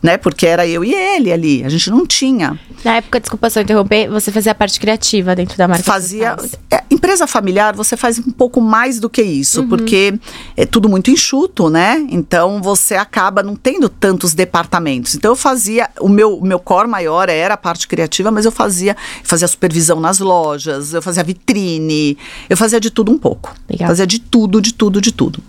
Né? 0.02 0.16
Porque 0.16 0.46
era 0.46 0.66
eu 0.66 0.84
e 0.84 0.94
ele 0.94 1.32
ali, 1.32 1.64
a 1.64 1.68
gente 1.68 1.90
não 1.90 2.06
tinha. 2.06 2.58
Na 2.84 2.96
época, 2.96 3.20
desculpa 3.20 3.50
só 3.50 3.60
interromper, 3.60 4.08
você 4.08 4.30
fazia 4.30 4.52
a 4.52 4.54
parte 4.54 4.78
criativa 4.80 5.34
dentro 5.34 5.58
da 5.58 5.68
marca? 5.68 5.82
Fazia. 5.82 6.36
É, 6.70 6.82
empresa 6.90 7.26
familiar, 7.26 7.74
você 7.74 7.96
faz 7.96 8.18
um 8.18 8.30
pouco 8.30 8.60
mais 8.60 8.98
do 9.00 9.10
que 9.10 9.22
isso, 9.22 9.62
uhum. 9.62 9.68
porque 9.68 10.14
é 10.56 10.64
tudo 10.64 10.88
muito 10.88 11.10
enxuto, 11.10 11.68
né? 11.68 12.06
Então 12.08 12.62
você 12.62 12.94
acaba 12.94 13.42
não 13.42 13.56
tendo 13.56 13.88
tantos 13.88 14.32
departamentos. 14.32 15.14
Então 15.14 15.32
eu 15.32 15.36
fazia, 15.36 15.90
o 16.00 16.08
meu, 16.08 16.40
meu 16.40 16.58
core 16.58 16.88
maior 16.88 17.28
era 17.28 17.54
a 17.54 17.56
parte 17.56 17.86
criativa, 17.86 18.30
mas 18.30 18.44
eu 18.44 18.52
fazia, 18.52 18.96
fazia 19.22 19.48
supervisão 19.48 20.00
nas 20.00 20.20
lojas, 20.20 20.94
eu 20.94 21.02
fazia 21.02 21.24
vitrine, 21.24 22.16
eu 22.48 22.56
fazia 22.56 22.80
de 22.80 22.90
tudo 22.90 23.12
um 23.12 23.18
pouco. 23.18 23.54
Legal. 23.68 23.88
Fazia 23.88 24.06
de 24.06 24.18
tudo, 24.18 24.60
de 24.60 24.72
tudo, 24.72 25.00
de 25.00 25.12
tudo. 25.12 25.40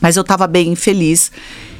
Mas 0.00 0.16
eu 0.16 0.22
estava 0.22 0.46
bem 0.46 0.74
feliz. 0.74 1.32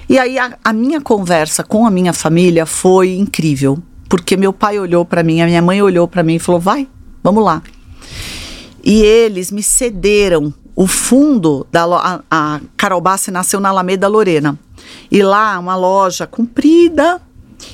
E 0.09 0.19
aí 0.19 0.39
a, 0.39 0.57
a 0.65 0.73
minha 0.73 1.01
conversa 1.01 1.63
com 1.63 1.87
a 1.87 1.91
minha 1.91 2.13
família 2.13 2.67
foi 2.67 3.15
incrível, 3.17 3.79
porque 4.09 4.37
meu 4.37 4.53
pai 4.53 4.79
olhou 4.79 5.05
para 5.05 5.23
mim, 5.23 5.41
a 5.41 5.47
minha 5.47 5.63
mãe 5.63 5.81
olhou 5.83 6.07
para 6.07 6.23
mim 6.23 6.35
e 6.35 6.39
falou: 6.39 6.61
"Vai, 6.61 6.89
vamos 7.23 7.45
lá". 7.45 7.63
E 8.83 9.03
eles 9.03 9.51
me 9.51 9.63
cederam 9.63 10.53
o 10.77 10.87
fundo 10.87 11.67
da 11.71 11.85
a, 11.85 12.21
a 12.31 12.61
Carol 12.77 13.01
Bassi 13.01 13.31
nasceu 13.31 13.61
na 13.61 13.71
Alameda 13.71 14.09
Lorena. 14.09 14.59
E 15.11 15.23
lá 15.23 15.59
uma 15.59 15.77
loja 15.77 16.27
comprida 16.27 17.21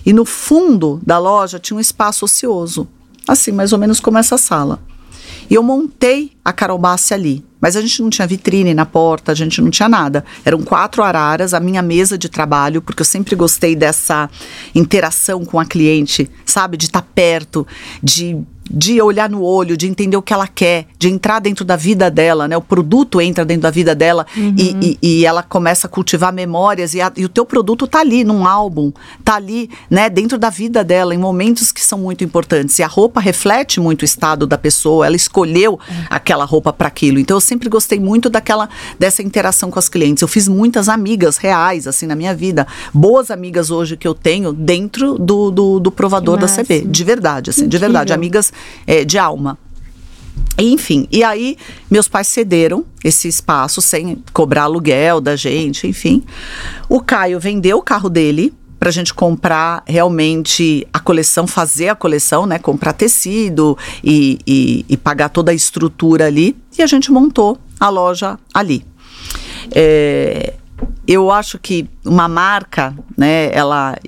e 0.04 0.12
no 0.12 0.24
fundo 0.24 1.00
da 1.04 1.18
loja 1.18 1.58
tinha 1.58 1.76
um 1.76 1.80
espaço 1.80 2.24
ocioso, 2.24 2.88
assim, 3.26 3.52
mais 3.52 3.72
ou 3.72 3.78
menos 3.78 3.98
como 4.00 4.18
essa 4.18 4.38
sala. 4.38 4.78
Eu 5.50 5.64
montei 5.64 6.30
a 6.44 6.52
Carol 6.52 6.78
Bassi 6.78 7.14
ali. 7.14 7.44
Mas 7.60 7.76
a 7.76 7.80
gente 7.80 8.00
não 8.02 8.08
tinha 8.08 8.26
vitrine 8.26 8.72
na 8.72 8.86
porta, 8.86 9.32
a 9.32 9.34
gente 9.34 9.60
não 9.60 9.70
tinha 9.70 9.88
nada. 9.88 10.24
Eram 10.44 10.62
quatro 10.62 11.02
araras, 11.02 11.52
a 11.52 11.60
minha 11.60 11.82
mesa 11.82 12.16
de 12.16 12.28
trabalho, 12.28 12.80
porque 12.80 13.02
eu 13.02 13.06
sempre 13.06 13.36
gostei 13.36 13.76
dessa 13.76 14.30
interação 14.74 15.44
com 15.44 15.60
a 15.60 15.64
cliente, 15.66 16.30
sabe? 16.46 16.76
De 16.76 16.86
estar 16.86 17.02
tá 17.02 17.08
perto, 17.14 17.66
de 18.02 18.38
de 18.70 19.02
olhar 19.02 19.28
no 19.28 19.42
olho, 19.42 19.76
de 19.76 19.88
entender 19.88 20.16
o 20.16 20.22
que 20.22 20.32
ela 20.32 20.46
quer, 20.46 20.86
de 20.96 21.08
entrar 21.08 21.40
dentro 21.40 21.64
da 21.64 21.74
vida 21.74 22.08
dela, 22.08 22.46
né? 22.46 22.56
O 22.56 22.62
produto 22.62 23.20
entra 23.20 23.44
dentro 23.44 23.62
da 23.62 23.70
vida 23.70 23.94
dela 23.96 24.24
uhum. 24.36 24.54
e, 24.56 24.76
e, 24.80 24.98
e, 25.02 25.26
ela 25.26 25.42
começa 25.42 25.88
a 25.88 25.90
cultivar 25.90 26.32
memórias 26.32 26.94
e, 26.94 27.00
a, 27.00 27.10
e, 27.16 27.24
o 27.24 27.28
teu 27.28 27.44
produto 27.44 27.88
tá 27.88 27.98
ali 27.98 28.22
num 28.22 28.46
álbum, 28.46 28.92
tá 29.24 29.34
ali, 29.34 29.68
né? 29.90 30.08
Dentro 30.08 30.38
da 30.38 30.50
vida 30.50 30.84
dela, 30.84 31.12
em 31.12 31.18
momentos 31.18 31.72
que 31.72 31.84
são 31.84 31.98
muito 31.98 32.22
importantes. 32.22 32.78
E 32.78 32.82
a 32.84 32.86
roupa 32.86 33.20
reflete 33.20 33.80
muito 33.80 34.02
o 34.02 34.04
estado 34.04 34.46
da 34.46 34.56
pessoa, 34.56 35.04
ela 35.04 35.16
escolheu 35.16 35.72
uhum. 35.72 36.04
Aquela 36.30 36.44
roupa 36.44 36.72
para 36.72 36.86
aquilo. 36.86 37.18
Então 37.18 37.36
eu 37.36 37.40
sempre 37.40 37.68
gostei 37.68 37.98
muito 37.98 38.30
daquela, 38.30 38.68
dessa 38.98 39.20
interação 39.20 39.70
com 39.70 39.78
as 39.78 39.88
clientes. 39.88 40.22
Eu 40.22 40.28
fiz 40.28 40.46
muitas 40.46 40.88
amigas 40.88 41.36
reais, 41.36 41.88
assim, 41.88 42.06
na 42.06 42.14
minha 42.14 42.34
vida. 42.34 42.66
Boas 42.94 43.32
amigas 43.32 43.70
hoje 43.70 43.96
que 43.96 44.06
eu 44.06 44.14
tenho 44.14 44.52
dentro 44.52 45.18
do, 45.18 45.50
do, 45.50 45.80
do 45.80 45.90
provador 45.90 46.38
da 46.38 46.46
CB. 46.46 46.86
De 46.86 47.02
verdade, 47.02 47.50
assim, 47.50 47.66
de 47.66 47.78
verdade. 47.78 48.12
Amigas 48.12 48.52
é, 48.86 49.04
de 49.04 49.18
alma. 49.18 49.58
Enfim, 50.56 51.08
e 51.10 51.24
aí 51.24 51.56
meus 51.90 52.06
pais 52.06 52.28
cederam 52.28 52.84
esse 53.02 53.26
espaço 53.26 53.80
sem 53.80 54.22
cobrar 54.32 54.64
aluguel 54.64 55.20
da 55.20 55.34
gente, 55.34 55.86
enfim. 55.86 56.22
O 56.88 57.00
Caio 57.00 57.40
vendeu 57.40 57.78
o 57.78 57.82
carro 57.82 58.08
dele 58.08 58.52
para 58.80 58.88
a 58.88 58.92
gente 58.92 59.12
comprar 59.12 59.82
realmente 59.86 60.88
a 60.90 60.98
coleção, 60.98 61.46
fazer 61.46 61.90
a 61.90 61.94
coleção, 61.94 62.46
né? 62.46 62.58
Comprar 62.58 62.94
tecido 62.94 63.76
e, 64.02 64.38
e, 64.46 64.86
e 64.88 64.96
pagar 64.96 65.28
toda 65.28 65.52
a 65.52 65.54
estrutura 65.54 66.26
ali. 66.26 66.56
E 66.78 66.82
a 66.82 66.86
gente 66.86 67.12
montou 67.12 67.58
a 67.78 67.90
loja 67.90 68.38
ali. 68.54 68.82
É, 69.70 70.54
eu 71.06 71.30
acho 71.30 71.58
que 71.58 71.86
uma 72.06 72.26
marca, 72.26 72.96
né? 73.18 73.52
Ela 73.52 73.98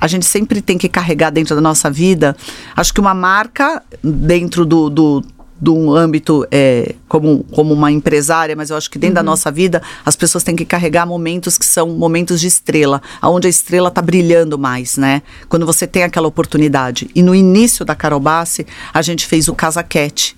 a 0.00 0.06
gente 0.08 0.26
sempre 0.26 0.60
tem 0.60 0.76
que 0.76 0.88
carregar 0.88 1.30
dentro 1.30 1.54
da 1.54 1.60
nossa 1.60 1.88
vida. 1.88 2.36
Acho 2.76 2.92
que 2.92 3.00
uma 3.00 3.14
marca 3.14 3.80
dentro 4.02 4.66
do, 4.66 4.90
do 4.90 5.24
de 5.64 5.70
um 5.70 5.90
âmbito 5.94 6.46
é, 6.50 6.94
como, 7.08 7.42
como 7.50 7.72
uma 7.72 7.90
empresária, 7.90 8.54
mas 8.54 8.68
eu 8.68 8.76
acho 8.76 8.90
que 8.90 8.98
dentro 8.98 9.12
uhum. 9.12 9.14
da 9.14 9.22
nossa 9.22 9.50
vida 9.50 9.82
as 10.04 10.14
pessoas 10.14 10.44
têm 10.44 10.54
que 10.54 10.64
carregar 10.64 11.06
momentos 11.06 11.56
que 11.56 11.64
são 11.64 11.88
momentos 11.88 12.40
de 12.40 12.46
estrela, 12.46 13.00
aonde 13.20 13.46
a 13.46 13.50
estrela 13.50 13.88
está 13.88 14.02
brilhando 14.02 14.58
mais, 14.58 14.98
né? 14.98 15.22
Quando 15.48 15.64
você 15.64 15.86
tem 15.86 16.02
aquela 16.02 16.28
oportunidade. 16.28 17.08
E 17.14 17.22
no 17.22 17.34
início 17.34 17.84
da 17.84 17.94
Carol 17.94 18.20
Bassi, 18.20 18.66
a 18.92 19.00
gente 19.00 19.26
fez 19.26 19.48
o 19.48 19.54
casaquete, 19.54 20.36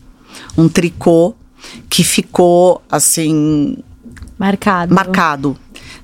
um 0.56 0.68
tricô 0.68 1.34
que 1.90 2.04
ficou 2.04 2.80
assim 2.88 3.78
marcado. 4.38 4.94
Marcado 4.94 5.56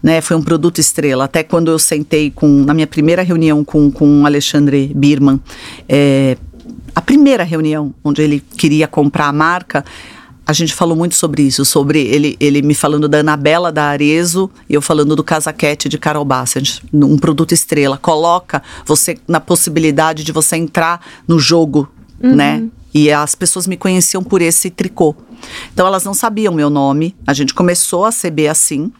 né? 0.02 0.20
Foi 0.20 0.36
um 0.36 0.42
produto 0.42 0.80
estrela. 0.80 1.24
Até 1.24 1.42
quando 1.42 1.70
eu 1.70 1.78
sentei 1.78 2.30
com, 2.30 2.46
na 2.64 2.74
minha 2.74 2.86
primeira 2.86 3.22
reunião 3.22 3.62
com, 3.62 3.90
com 3.90 4.22
o 4.22 4.26
Alexandre 4.26 4.90
Birman, 4.94 5.38
é, 5.88 6.36
a 6.94 7.00
primeira 7.00 7.44
reunião 7.44 7.94
onde 8.04 8.22
ele 8.22 8.40
queria 8.40 8.86
comprar 8.86 9.26
a 9.26 9.32
marca, 9.32 9.84
a 10.46 10.52
gente 10.52 10.74
falou 10.74 10.96
muito 10.96 11.14
sobre 11.14 11.42
isso, 11.42 11.64
sobre 11.64 12.00
ele, 12.00 12.36
ele 12.40 12.62
me 12.62 12.74
falando 12.74 13.08
da 13.08 13.20
Anabela 13.20 13.70
da 13.70 13.84
Arezo 13.84 14.50
e 14.68 14.74
eu 14.74 14.82
falando 14.82 15.14
do 15.14 15.22
Casaquete 15.22 15.88
de 15.88 15.98
Carol 15.98 16.24
Bassett, 16.24 16.82
um 16.92 17.16
produto 17.16 17.52
estrela. 17.52 17.96
Coloca 17.96 18.62
você 18.84 19.16
na 19.26 19.40
possibilidade 19.40 20.24
de 20.24 20.32
você 20.32 20.56
entrar 20.56 21.00
no 21.28 21.38
jogo, 21.38 21.88
uhum. 22.22 22.34
né? 22.34 22.64
E 22.92 23.10
as 23.10 23.34
pessoas 23.34 23.66
me 23.66 23.76
conheciam 23.76 24.22
por 24.22 24.42
esse 24.42 24.68
tricô. 24.68 25.14
Então 25.72 25.86
elas 25.86 26.04
não 26.04 26.12
sabiam 26.12 26.52
meu 26.52 26.68
nome. 26.68 27.14
A 27.26 27.32
gente 27.32 27.54
começou 27.54 28.04
a 28.04 28.10
CB 28.10 28.48
assim. 28.48 28.92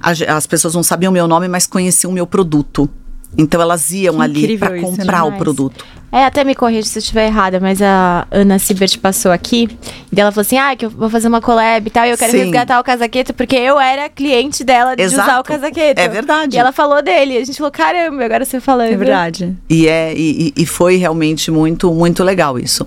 As 0.00 0.46
pessoas 0.46 0.74
não 0.74 0.82
sabiam 0.82 1.12
meu 1.12 1.26
nome, 1.26 1.48
mas 1.48 1.66
conheciam 1.66 2.10
o 2.10 2.14
meu 2.14 2.26
produto. 2.26 2.88
Então 3.36 3.60
elas 3.60 3.90
iam 3.92 4.16
que 4.16 4.22
ali 4.22 4.58
para 4.58 4.80
comprar 4.80 5.24
o 5.24 5.32
produto. 5.38 5.84
É, 6.10 6.24
até 6.24 6.42
me 6.42 6.54
corrija 6.54 6.88
se 6.88 6.98
eu 6.98 7.00
estiver 7.00 7.26
errada, 7.26 7.60
mas 7.60 7.82
a 7.82 8.26
Ana 8.30 8.58
Sibert 8.58 8.98
passou 8.98 9.30
aqui 9.30 9.68
e 10.10 10.18
ela 10.18 10.32
falou 10.32 10.40
assim: 10.42 10.56
ah, 10.56 10.74
que 10.74 10.86
eu 10.86 10.90
vou 10.90 11.10
fazer 11.10 11.28
uma 11.28 11.40
collab 11.40 11.86
e 11.86 11.90
tal, 11.90 12.06
e 12.06 12.10
eu 12.10 12.16
quero 12.16 12.32
Sim. 12.32 12.38
resgatar 12.38 12.80
o 12.80 12.84
casaqueto, 12.84 13.34
porque 13.34 13.56
eu 13.56 13.78
era 13.78 14.08
cliente 14.08 14.64
dela 14.64 14.94
de 14.94 15.02
Exato. 15.02 15.28
usar 15.28 15.40
o 15.40 15.44
casaqueto. 15.44 16.00
É 16.00 16.08
verdade. 16.08 16.56
E 16.56 16.58
ela 16.58 16.72
falou 16.72 17.02
dele. 17.02 17.36
A 17.36 17.44
gente 17.44 17.58
falou: 17.58 17.70
caramba, 17.70 18.24
agora 18.24 18.44
você 18.44 18.58
falando. 18.58 18.92
É 18.92 18.96
verdade. 18.96 19.54
E, 19.68 19.86
é, 19.86 20.14
e, 20.16 20.54
e 20.56 20.64
foi 20.64 20.96
realmente 20.96 21.50
muito, 21.50 21.92
muito 21.92 22.24
legal 22.24 22.58
isso. 22.58 22.86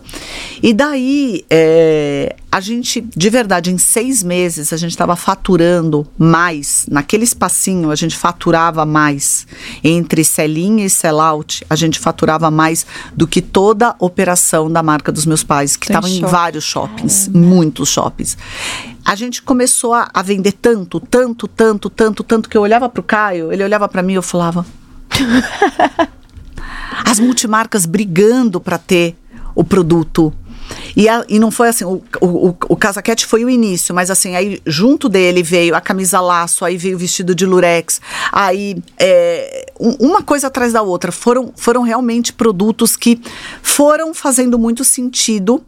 E 0.64 0.74
daí, 0.74 1.46
é, 1.50 2.36
a 2.52 2.60
gente, 2.60 3.02
de 3.02 3.30
verdade, 3.30 3.72
em 3.72 3.78
seis 3.78 4.22
meses, 4.22 4.74
a 4.74 4.78
gente 4.78 4.92
estava 4.92 5.16
faturando 5.16 6.06
mais. 6.18 6.86
Naquele 6.90 7.24
espacinho, 7.24 7.90
a 7.92 7.96
gente 7.96 8.18
faturava 8.18 8.86
mais. 8.86 9.48
Entre 9.84 10.24
sell-in 10.24 10.82
e 10.82 10.90
sell-out, 10.90 11.66
a 11.70 11.76
gente 11.76 11.98
faturava 11.98 12.52
mais 12.52 12.86
do 13.16 13.28
que 13.28 13.42
toda 13.42 13.90
a 13.90 13.96
operação 14.00 14.72
da 14.72 14.82
marca 14.82 15.12
dos 15.12 15.26
meus 15.26 15.44
pais, 15.44 15.76
que 15.76 15.88
estavam 15.88 16.10
em 16.10 16.22
vários 16.22 16.64
shoppings, 16.64 17.28
Caramba. 17.28 17.48
muitos 17.48 17.90
shoppings. 17.90 18.38
A 19.04 19.16
gente 19.16 19.42
começou 19.42 19.94
a, 19.94 20.10
a, 20.14 20.22
vender 20.22 20.54
tanto, 20.54 21.00
tanto, 21.00 21.48
tanto, 21.48 21.90
tanto, 21.90 22.24
tanto, 22.24 22.50
que 22.50 22.58
eu 22.58 22.62
olhava 22.62 22.88
para 22.88 23.00
o 23.00 23.04
Caio, 23.04 23.52
ele 23.52 23.64
olhava 23.64 23.88
para 23.90 24.02
mim 24.02 24.14
e 24.14 24.16
eu 24.16 24.22
falava. 24.22 24.66
As 27.04 27.20
multimarcas 27.20 27.86
brigando 27.86 28.62
para 28.62 28.78
ter 28.78 29.16
o 29.56 29.64
produto. 29.64 30.34
E, 30.96 31.08
a, 31.08 31.24
e 31.28 31.40
não 31.40 31.52
foi 31.52 31.70
assim, 31.70 31.86
o, 31.86 32.02
o, 32.22 32.56
o 32.70 32.76
casaquete 32.76 33.26
foi 33.26 33.46
o 33.46 33.50
início, 33.50 33.94
mas 33.94 34.10
assim, 34.12 34.36
aí 34.36 34.62
junto 34.66 35.08
dele 35.08 35.42
veio 35.44 35.76
a 35.76 35.82
camisa 35.82 36.20
laço, 36.20 36.66
aí 36.66 36.78
veio 36.78 36.96
o 36.96 37.00
vestido 37.00 37.34
de 37.34 37.46
lurex, 37.46 38.02
aí 38.32 38.82
é, 39.00 39.72
um, 39.80 40.08
uma 40.08 40.22
coisa 40.22 40.48
atrás 40.48 40.74
da 40.74 40.82
outra. 40.82 41.12
Foram, 41.12 41.54
foram 41.56 41.82
realmente 41.82 42.34
produtos 42.34 42.96
que 42.96 43.22
foram 43.62 44.14
fazendo 44.14 44.58
muito 44.60 44.84
sentido 44.84 45.64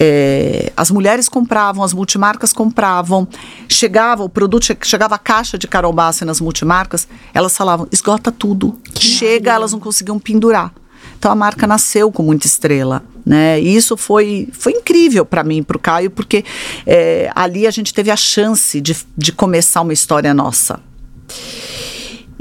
é, 0.00 0.72
as 0.76 0.90
mulheres 0.90 1.28
compravam, 1.28 1.82
as 1.82 1.92
multimarcas 1.92 2.52
compravam, 2.52 3.26
chegava 3.68 4.22
o 4.22 4.28
produto, 4.28 4.64
chegava 4.82 5.16
a 5.16 5.18
caixa 5.18 5.58
de 5.58 5.66
Carol 5.66 5.92
Bassi 5.92 6.24
nas 6.24 6.40
multimarcas, 6.40 7.08
elas 7.34 7.56
falavam, 7.56 7.88
esgota 7.90 8.30
tudo. 8.30 8.78
Que 8.94 9.04
Chega, 9.04 9.52
elas 9.52 9.72
não 9.72 9.80
conseguiam 9.80 10.18
pendurar. 10.18 10.72
Então 11.18 11.32
a 11.32 11.34
marca 11.34 11.66
nasceu 11.66 12.12
com 12.12 12.22
muita 12.22 12.46
estrela. 12.46 13.02
Né? 13.26 13.60
E 13.60 13.76
isso 13.76 13.96
foi, 13.96 14.48
foi 14.52 14.72
incrível 14.72 15.26
para 15.26 15.44
mim, 15.44 15.62
para 15.62 15.76
o 15.76 15.80
Caio, 15.80 16.10
porque 16.10 16.44
é, 16.86 17.30
ali 17.34 17.66
a 17.66 17.70
gente 17.70 17.92
teve 17.92 18.10
a 18.10 18.16
chance 18.16 18.80
de, 18.80 18.96
de 19.16 19.32
começar 19.32 19.82
uma 19.82 19.92
história 19.92 20.32
nossa. 20.32 20.80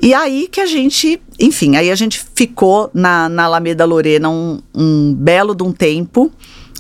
E 0.02 0.14
aí 0.14 0.48
que 0.50 0.62
a 0.62 0.66
gente, 0.66 1.20
enfim, 1.40 1.76
aí 1.76 1.92
a 1.92 1.96
gente 1.96 2.24
ficou 2.36 2.90
na, 2.94 3.28
na 3.28 3.46
Alameda 3.46 3.84
Lorena 3.84 4.30
um, 4.30 4.62
um 4.74 5.14
belo 5.14 5.56
de 5.56 5.64
um 5.64 5.72
tempo. 5.72 6.32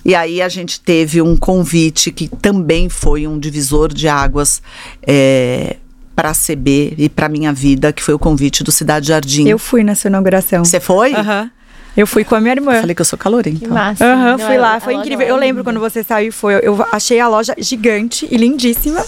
E 0.05 0.15
aí 0.15 0.41
a 0.41 0.47
gente 0.47 0.79
teve 0.79 1.21
um 1.21 1.35
convite 1.35 2.11
que 2.11 2.29
também 2.29 2.87
foi 2.87 3.27
um 3.27 3.37
divisor 3.37 3.91
de 3.91 4.07
águas 4.07 4.61
é, 5.05 5.77
para 6.15 6.29
a 6.29 6.33
CB 6.33 6.93
e 6.97 7.09
para 7.09 7.27
minha 7.27 7.51
vida, 7.51 7.91
que 7.91 8.01
foi 8.01 8.13
o 8.13 8.19
convite 8.19 8.63
do 8.63 8.71
Cidade 8.71 9.07
Jardim. 9.07 9.47
Eu 9.47 9.59
fui 9.59 9.83
nessa 9.83 10.07
inauguração. 10.07 10.63
Você 10.63 10.79
foi? 10.79 11.13
Aham. 11.13 11.41
Uhum. 11.41 11.56
Eu 11.97 12.05
fui 12.05 12.23
com 12.23 12.35
a 12.35 12.39
minha 12.39 12.53
irmã. 12.53 12.75
Eu 12.75 12.81
falei 12.81 12.93
que 12.95 13.01
eu 13.01 13.05
sou 13.05 13.17
calorenta. 13.17 13.57
Que 13.57 13.67
massa. 13.67 14.05
Aham, 14.05 14.33
uhum, 14.33 14.37
fui 14.37 14.55
é 14.55 14.59
lá, 14.59 14.79
foi 14.79 14.93
incrível. 14.93 15.25
Eu 15.25 15.35
lembro 15.35 15.63
quando 15.63 15.79
você 15.79 16.03
saiu, 16.03 16.31
foi. 16.31 16.53
Eu 16.61 16.85
achei 16.91 17.19
a 17.19 17.27
loja 17.27 17.55
gigante 17.57 18.27
e 18.29 18.37
lindíssima. 18.37 19.03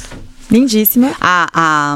Lindíssima. 0.50 1.12
A, 1.22 1.48
a, 1.54 1.96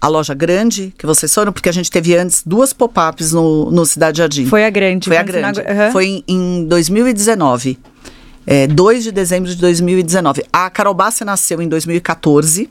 a 0.00 0.08
loja 0.08 0.32
grande 0.32 0.94
que 0.96 1.04
vocês 1.04 1.32
foram, 1.34 1.52
porque 1.52 1.68
a 1.68 1.72
gente 1.72 1.90
teve 1.90 2.16
antes 2.16 2.42
duas 2.46 2.72
pop-ups 2.72 3.32
no, 3.32 3.70
no 3.70 3.84
Cidade 3.84 4.16
Jardim. 4.16 4.46
Foi 4.46 4.64
a 4.64 4.70
grande. 4.70 5.08
Foi 5.08 5.18
a 5.18 5.22
grande. 5.22 5.60
Uhum. 5.60 5.92
Foi 5.92 6.06
em, 6.06 6.24
em 6.26 6.64
2019. 6.64 7.78
É, 8.46 8.66
2 8.66 9.04
de 9.04 9.12
dezembro 9.12 9.50
de 9.50 9.56
2019. 9.56 10.44
A 10.50 10.70
Carol 10.70 10.94
Bassi 10.94 11.26
nasceu 11.26 11.60
em 11.60 11.68
2014. 11.68 12.70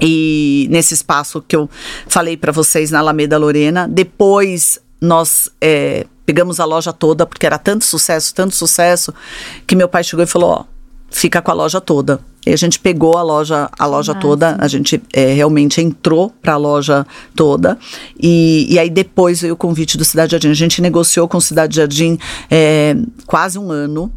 E 0.00 0.66
nesse 0.68 0.94
espaço 0.94 1.42
que 1.46 1.54
eu 1.54 1.70
falei 2.08 2.36
para 2.36 2.50
vocês 2.50 2.90
na 2.90 2.98
Alameda 2.98 3.38
Lorena. 3.38 3.86
Depois 3.88 4.80
nós 5.00 5.48
é, 5.60 6.06
pegamos 6.30 6.60
a 6.60 6.64
loja 6.64 6.92
toda, 6.92 7.26
porque 7.26 7.44
era 7.44 7.58
tanto 7.58 7.84
sucesso, 7.84 8.32
tanto 8.32 8.54
sucesso, 8.54 9.12
que 9.66 9.74
meu 9.74 9.88
pai 9.88 10.04
chegou 10.04 10.22
e 10.22 10.28
falou: 10.28 10.50
ó, 10.50 10.64
fica 11.10 11.42
com 11.42 11.50
a 11.50 11.54
loja 11.54 11.80
toda. 11.80 12.20
E 12.46 12.52
a 12.52 12.56
gente 12.56 12.78
pegou 12.78 13.16
a 13.16 13.22
loja, 13.22 13.68
a 13.78 13.86
loja 13.86 14.14
toda, 14.14 14.56
a 14.58 14.66
gente 14.66 15.00
é, 15.12 15.34
realmente 15.34 15.80
entrou 15.80 16.32
para 16.40 16.54
a 16.54 16.56
loja 16.56 17.06
toda. 17.34 17.78
E, 18.18 18.66
e 18.70 18.78
aí 18.78 18.88
depois 18.88 19.42
veio 19.42 19.52
o 19.52 19.56
convite 19.56 19.98
do 19.98 20.04
Cidade 20.04 20.32
Jardim. 20.32 20.48
A 20.48 20.54
gente 20.54 20.80
negociou 20.80 21.28
com 21.28 21.36
o 21.36 21.40
Cidade 21.40 21.76
Jardim 21.76 22.18
é, 22.50 22.96
quase 23.26 23.58
um 23.58 23.70
ano. 23.70 24.10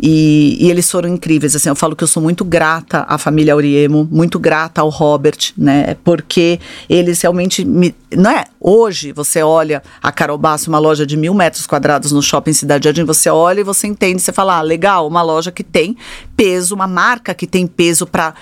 E, 0.00 0.56
e, 0.60 0.70
eles 0.70 0.90
foram 0.90 1.08
incríveis. 1.08 1.54
Assim, 1.54 1.68
eu 1.68 1.76
falo 1.76 1.96
que 1.96 2.04
eu 2.04 2.08
sou 2.08 2.22
muito 2.22 2.44
grata 2.44 3.04
à 3.08 3.18
família 3.18 3.52
Auriemo, 3.52 4.08
muito 4.10 4.38
grata 4.38 4.80
ao 4.80 4.88
Robert, 4.88 5.52
né? 5.56 5.96
Porque 6.04 6.60
eles 6.88 7.20
realmente 7.20 7.64
me. 7.64 7.94
Não 8.14 8.30
é? 8.30 8.44
Hoje 8.60 9.12
você 9.12 9.42
olha 9.42 9.82
a 10.02 10.12
Carol 10.12 10.38
Basso, 10.38 10.70
uma 10.70 10.78
loja 10.78 11.04
de 11.06 11.16
mil 11.16 11.34
metros 11.34 11.66
quadrados 11.66 12.12
no 12.12 12.22
shopping 12.22 12.52
Cidade 12.52 12.84
Jardim, 12.84 13.04
você 13.04 13.28
olha 13.28 13.60
e 13.60 13.64
você 13.64 13.86
entende, 13.86 14.22
você 14.22 14.32
fala, 14.32 14.58
ah, 14.58 14.62
legal, 14.62 15.06
uma 15.06 15.22
loja 15.22 15.50
que 15.50 15.64
tem 15.64 15.96
peso, 16.36 16.74
uma 16.74 16.86
marca 16.86 17.34
que 17.34 17.46
tem 17.46 17.65
peso 17.66 18.06
para 18.06 18.32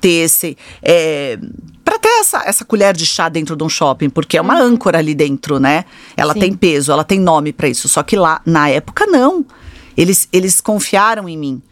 ter 0.00 0.24
esse. 0.24 0.56
É, 0.82 1.38
para 1.84 1.98
ter 1.98 2.08
essa, 2.20 2.42
essa 2.44 2.64
colher 2.64 2.94
de 2.94 3.06
chá 3.06 3.28
dentro 3.28 3.56
de 3.56 3.64
um 3.64 3.68
shopping, 3.68 4.10
porque 4.10 4.36
é 4.36 4.40
uma 4.40 4.56
uhum. 4.56 4.74
âncora 4.74 4.98
ali 4.98 5.14
dentro, 5.14 5.58
né? 5.58 5.84
Ela 6.16 6.34
Sim. 6.34 6.40
tem 6.40 6.52
peso, 6.52 6.92
ela 6.92 7.04
tem 7.04 7.18
nome 7.18 7.52
para 7.52 7.68
isso. 7.68 7.88
Só 7.88 8.02
que 8.02 8.14
lá, 8.14 8.42
na 8.44 8.68
época, 8.68 9.06
não. 9.06 9.44
Eles, 9.96 10.28
eles 10.32 10.60
confiaram 10.60 11.28
em 11.28 11.36
mim. 11.36 11.62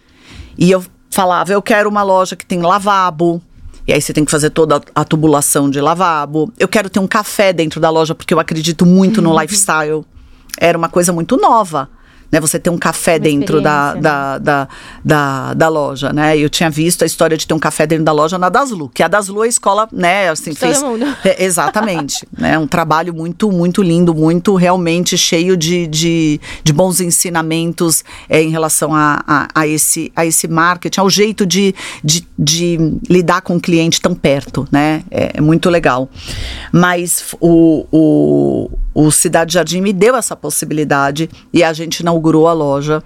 E 0.56 0.70
eu 0.70 0.82
falava, 1.10 1.52
eu 1.52 1.60
quero 1.60 1.88
uma 1.88 2.02
loja 2.02 2.34
que 2.34 2.46
tem 2.46 2.62
lavabo. 2.62 3.42
E 3.86 3.92
aí 3.92 4.00
você 4.00 4.12
tem 4.12 4.24
que 4.24 4.30
fazer 4.30 4.50
toda 4.50 4.80
a 4.94 5.04
tubulação 5.04 5.68
de 5.68 5.80
lavabo. 5.80 6.50
Eu 6.58 6.66
quero 6.66 6.88
ter 6.88 6.98
um 6.98 7.06
café 7.06 7.52
dentro 7.52 7.78
da 7.78 7.90
loja, 7.90 8.14
porque 8.14 8.32
eu 8.32 8.40
acredito 8.40 8.86
muito 8.86 9.18
uhum. 9.18 9.32
no 9.32 9.40
lifestyle. 9.40 10.04
Era 10.58 10.78
uma 10.78 10.88
coisa 10.88 11.12
muito 11.12 11.36
nova 11.36 11.90
né? 12.36 12.40
Você 12.40 12.58
ter 12.58 12.70
um 12.70 12.78
café 12.78 13.18
dentro 13.18 13.60
da, 13.60 13.94
né? 13.94 14.00
da, 14.00 14.38
da, 14.38 14.68
da, 15.04 15.54
da, 15.54 15.68
loja, 15.68 16.12
né? 16.12 16.36
Eu 16.36 16.48
tinha 16.48 16.70
visto 16.70 17.02
a 17.02 17.06
história 17.06 17.36
de 17.36 17.46
ter 17.46 17.54
um 17.54 17.58
café 17.58 17.86
dentro 17.86 18.04
da 18.04 18.12
loja 18.12 18.38
na 18.38 18.48
Daslu, 18.48 18.90
que 18.90 19.02
a 19.02 19.08
Daslu 19.08 19.42
é 19.42 19.46
a 19.46 19.48
escola, 19.48 19.88
né, 19.92 20.28
assim, 20.28 20.50
de 20.50 20.58
fez... 20.58 20.80
Todo 20.80 20.90
mundo. 20.90 21.06
É, 21.24 21.44
exatamente, 21.44 22.26
né? 22.36 22.58
Um 22.58 22.66
trabalho 22.66 23.12
muito, 23.12 23.50
muito 23.50 23.82
lindo, 23.82 24.14
muito 24.14 24.54
realmente 24.54 25.16
cheio 25.16 25.56
de, 25.56 25.86
de, 25.86 26.40
de 26.62 26.72
bons 26.72 27.00
ensinamentos 27.00 28.04
é, 28.28 28.40
em 28.40 28.50
relação 28.50 28.94
a, 28.94 29.22
a, 29.26 29.48
a, 29.54 29.66
esse, 29.66 30.12
a 30.14 30.24
esse 30.24 30.46
marketing, 30.46 31.00
ao 31.00 31.10
jeito 31.10 31.44
de, 31.44 31.74
de, 32.04 32.26
de 32.38 32.98
lidar 33.08 33.40
com 33.40 33.56
o 33.56 33.60
cliente 33.60 34.00
tão 34.00 34.14
perto, 34.14 34.68
né? 34.70 35.02
É, 35.10 35.32
é 35.38 35.40
muito 35.40 35.68
legal. 35.68 36.08
Mas 36.70 37.34
o, 37.40 37.86
o, 37.90 38.70
o 38.96 39.10
Cidade 39.10 39.52
Jardim 39.52 39.82
me 39.82 39.92
deu 39.92 40.16
essa 40.16 40.34
possibilidade 40.34 41.28
e 41.52 41.62
a 41.62 41.70
gente 41.74 42.00
inaugurou 42.00 42.48
a 42.48 42.54
loja. 42.54 43.02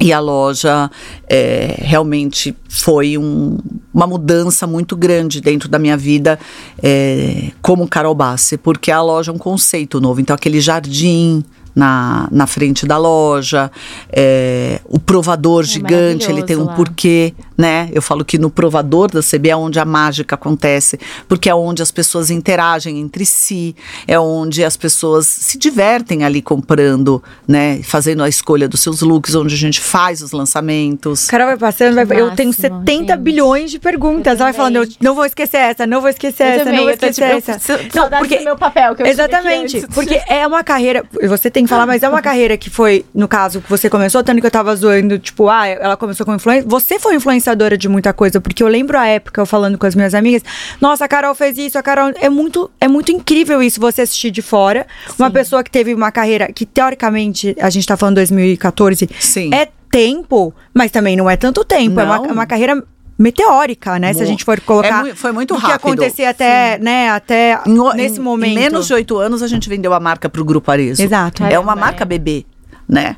E 0.00 0.12
a 0.12 0.18
loja 0.18 0.90
é, 1.28 1.76
realmente 1.78 2.56
foi 2.68 3.16
um, 3.16 3.56
uma 3.94 4.06
mudança 4.08 4.66
muito 4.66 4.96
grande 4.96 5.40
dentro 5.40 5.68
da 5.68 5.78
minha 5.78 5.96
vida 5.96 6.40
é, 6.82 7.52
como 7.62 7.86
Carol 7.86 8.16
Bassi, 8.16 8.56
porque 8.56 8.90
a 8.90 9.00
loja 9.00 9.30
é 9.30 9.34
um 9.34 9.38
conceito 9.38 10.00
novo. 10.00 10.20
Então, 10.20 10.34
aquele 10.34 10.60
jardim, 10.60 11.44
na, 11.74 12.28
na 12.30 12.46
frente 12.46 12.86
da 12.86 12.96
loja, 12.96 13.70
é, 14.10 14.80
o 14.84 14.98
provador 14.98 15.62
é 15.62 15.66
gigante, 15.66 16.30
ele 16.30 16.42
tem 16.42 16.56
um 16.56 16.64
lá. 16.64 16.74
porquê, 16.74 17.34
né? 17.56 17.88
Eu 17.92 18.02
falo 18.02 18.24
que 18.24 18.38
no 18.38 18.50
provador 18.50 19.10
da 19.10 19.20
CB 19.22 19.50
é 19.50 19.56
onde 19.56 19.78
a 19.78 19.84
mágica 19.84 20.34
acontece, 20.34 20.98
porque 21.28 21.48
é 21.48 21.54
onde 21.54 21.82
as 21.82 21.90
pessoas 21.90 22.30
interagem 22.30 22.98
entre 22.98 23.24
si, 23.26 23.76
é 24.06 24.18
onde 24.18 24.64
as 24.64 24.76
pessoas 24.76 25.26
se 25.26 25.58
divertem 25.58 26.24
ali 26.24 26.42
comprando, 26.42 27.22
né? 27.46 27.80
Fazendo 27.82 28.22
a 28.22 28.28
escolha 28.28 28.68
dos 28.68 28.80
seus 28.80 29.00
looks, 29.02 29.34
onde 29.34 29.54
a 29.54 29.58
gente 29.58 29.80
faz 29.80 30.22
os 30.22 30.32
lançamentos. 30.32 31.26
Carol 31.26 31.46
vai 31.46 31.56
passando, 31.56 31.94
vai, 31.94 32.04
Máximo, 32.04 32.28
eu 32.28 32.34
tenho 32.34 32.52
70 32.52 33.12
gente. 33.12 33.22
bilhões 33.22 33.70
de 33.70 33.78
perguntas. 33.78 34.40
Ela 34.40 34.44
vai 34.44 34.52
falando, 34.52 34.76
eu 34.76 34.88
não 35.00 35.14
vou 35.14 35.24
esquecer 35.24 35.58
essa, 35.58 35.86
não 35.86 36.00
vou 36.00 36.10
esquecer 36.10 36.44
eu 36.44 36.48
essa, 36.50 36.64
também, 36.64 36.76
não 36.76 36.84
vou 36.84 36.92
esquecer 36.92 37.36
tipo, 37.36 37.50
essa. 37.50 37.72
Eu, 37.72 37.78
não, 37.94 38.18
porque, 38.18 38.40
meu 38.40 38.56
papel 38.56 38.94
que 38.94 39.02
eu 39.02 39.06
Exatamente, 39.06 39.86
porque 39.94 40.20
é 40.28 40.46
uma 40.46 40.64
carreira, 40.64 41.04
você 41.28 41.50
tem 41.50 41.59
que 41.64 41.70
falar, 41.70 41.86
mas 41.86 42.02
é 42.02 42.08
uma 42.08 42.22
carreira 42.22 42.56
que 42.56 42.70
foi, 42.70 43.04
no 43.14 43.28
caso, 43.28 43.60
que 43.60 43.68
você 43.68 43.88
começou, 43.88 44.22
tanto 44.22 44.40
que 44.40 44.46
eu 44.46 44.50
tava 44.50 44.74
zoando, 44.74 45.18
tipo, 45.18 45.48
ah, 45.48 45.66
ela 45.66 45.96
começou 45.96 46.24
como 46.24 46.36
influência. 46.36 46.68
Você 46.68 46.98
foi 46.98 47.14
influenciadora 47.14 47.76
de 47.76 47.88
muita 47.88 48.12
coisa, 48.12 48.40
porque 48.40 48.62
eu 48.62 48.68
lembro 48.68 48.98
a 48.98 49.06
época 49.06 49.40
eu 49.40 49.46
falando 49.46 49.78
com 49.78 49.86
as 49.86 49.94
minhas 49.94 50.14
amigas, 50.14 50.42
nossa, 50.80 51.04
a 51.04 51.08
Carol 51.08 51.34
fez 51.34 51.58
isso, 51.58 51.78
a 51.78 51.82
Carol. 51.82 52.12
É 52.16 52.28
muito, 52.28 52.70
é 52.80 52.88
muito 52.88 53.12
incrível 53.12 53.62
isso, 53.62 53.80
você 53.80 54.02
assistir 54.02 54.30
de 54.30 54.42
fora. 54.42 54.86
Sim. 55.06 55.14
Uma 55.18 55.30
pessoa 55.30 55.62
que 55.62 55.70
teve 55.70 55.94
uma 55.94 56.12
carreira 56.12 56.52
que, 56.52 56.66
teoricamente, 56.66 57.56
a 57.60 57.70
gente 57.70 57.86
tá 57.86 57.96
falando 57.96 58.16
2014, 58.16 59.08
Sim. 59.18 59.50
é 59.52 59.68
tempo, 59.90 60.54
mas 60.72 60.90
também 60.90 61.16
não 61.16 61.28
é 61.28 61.36
tanto 61.36 61.64
tempo. 61.64 61.96
Não. 61.96 62.02
É 62.02 62.04
uma, 62.04 62.28
é 62.28 62.32
uma 62.32 62.46
carreira 62.46 62.82
meteórica, 63.20 63.98
né? 63.98 64.14
Se 64.14 64.22
a 64.22 64.24
gente 64.24 64.44
for 64.44 64.58
colocar. 64.60 65.06
É, 65.06 65.14
foi 65.14 65.30
muito 65.30 65.54
rápido. 65.54 65.66
que 65.66 65.72
acontecer 65.88 66.24
até, 66.24 66.78
Sim. 66.78 66.84
né? 66.84 67.10
Até 67.10 67.60
em, 67.66 67.78
nesse 67.94 68.18
momento. 68.18 68.52
Em 68.52 68.54
menos 68.54 68.86
de 68.86 68.94
oito 68.94 69.18
anos 69.18 69.42
a 69.42 69.46
gente 69.46 69.68
vendeu 69.68 69.92
a 69.92 70.00
marca 70.00 70.28
para 70.28 70.40
o 70.40 70.44
Grupo 70.44 70.70
Arezo. 70.70 71.02
Exato. 71.02 71.44
É 71.44 71.58
uma 71.58 71.76
marca 71.76 72.04
bebê, 72.06 72.46
né? 72.88 73.16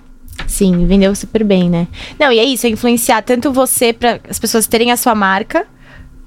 Sim, 0.49 0.87
vendeu 0.87 1.15
super 1.15 1.45
bem, 1.45 1.71
né? 1.71 1.87
Não, 2.19 2.33
e 2.33 2.39
é 2.39 2.45
isso, 2.45 2.67
é 2.67 2.71
influenciar 2.71 3.23
tanto 3.23 3.53
você 3.53 3.93
para 3.93 4.21
as 4.29 4.39
pessoas 4.39 4.67
terem 4.67 4.91
a 4.91 4.97
sua 4.97 5.15
marca, 5.15 5.67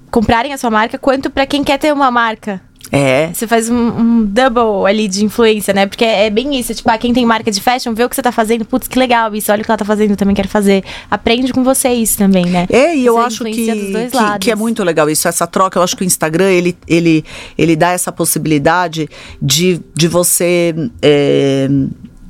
comprarem 0.09 0.53
a 0.53 0.57
sua 0.57 0.71
marca, 0.71 0.97
quanto 0.97 1.29
para 1.29 1.45
quem 1.45 1.63
quer 1.63 1.77
ter 1.77 1.91
uma 1.91 2.09
marca. 2.09 2.61
É. 2.91 3.31
Você 3.33 3.47
faz 3.47 3.69
um, 3.69 3.75
um, 3.75 4.25
double 4.25 4.87
ali 4.87 5.07
de 5.07 5.23
influência, 5.25 5.73
né? 5.73 5.85
Porque 5.85 6.05
é, 6.05 6.27
é, 6.27 6.29
bem 6.29 6.57
isso. 6.59 6.73
Tipo, 6.73 6.89
ah, 6.89 6.97
quem 6.97 7.13
tem 7.13 7.25
marca 7.25 7.51
de 7.51 7.61
fashion, 7.61 7.93
vê 7.93 8.03
o 8.03 8.09
que 8.09 8.15
você 8.15 8.21
tá 8.21 8.31
fazendo. 8.31 8.65
Putz, 8.65 8.87
que 8.87 8.97
legal 8.97 9.33
isso. 9.35 9.51
Olha 9.51 9.61
o 9.61 9.65
que 9.65 9.71
ela 9.71 9.77
tá 9.77 9.85
fazendo, 9.85 10.11
eu 10.11 10.17
também 10.17 10.35
quero 10.35 10.47
fazer. 10.47 10.83
Aprende 11.09 11.51
com 11.51 11.63
vocês 11.63 12.15
também, 12.15 12.45
né? 12.45 12.67
É, 12.69 12.95
e 12.95 13.05
eu 13.05 13.17
acho 13.17 13.43
que, 13.43 13.51
que, 13.51 14.09
que, 14.39 14.51
é 14.51 14.55
muito 14.55 14.83
legal 14.83 15.09
isso. 15.09 15.27
Essa 15.27 15.47
troca, 15.47 15.79
eu 15.79 15.83
acho 15.83 15.95
que 15.95 16.03
o 16.03 16.05
Instagram, 16.05 16.51
ele, 16.51 16.77
ele, 16.87 17.25
ele 17.57 17.75
dá 17.75 17.91
essa 17.91 18.11
possibilidade 18.11 19.09
de, 19.41 19.81
de 19.93 20.07
você... 20.07 20.73
É, 21.01 21.67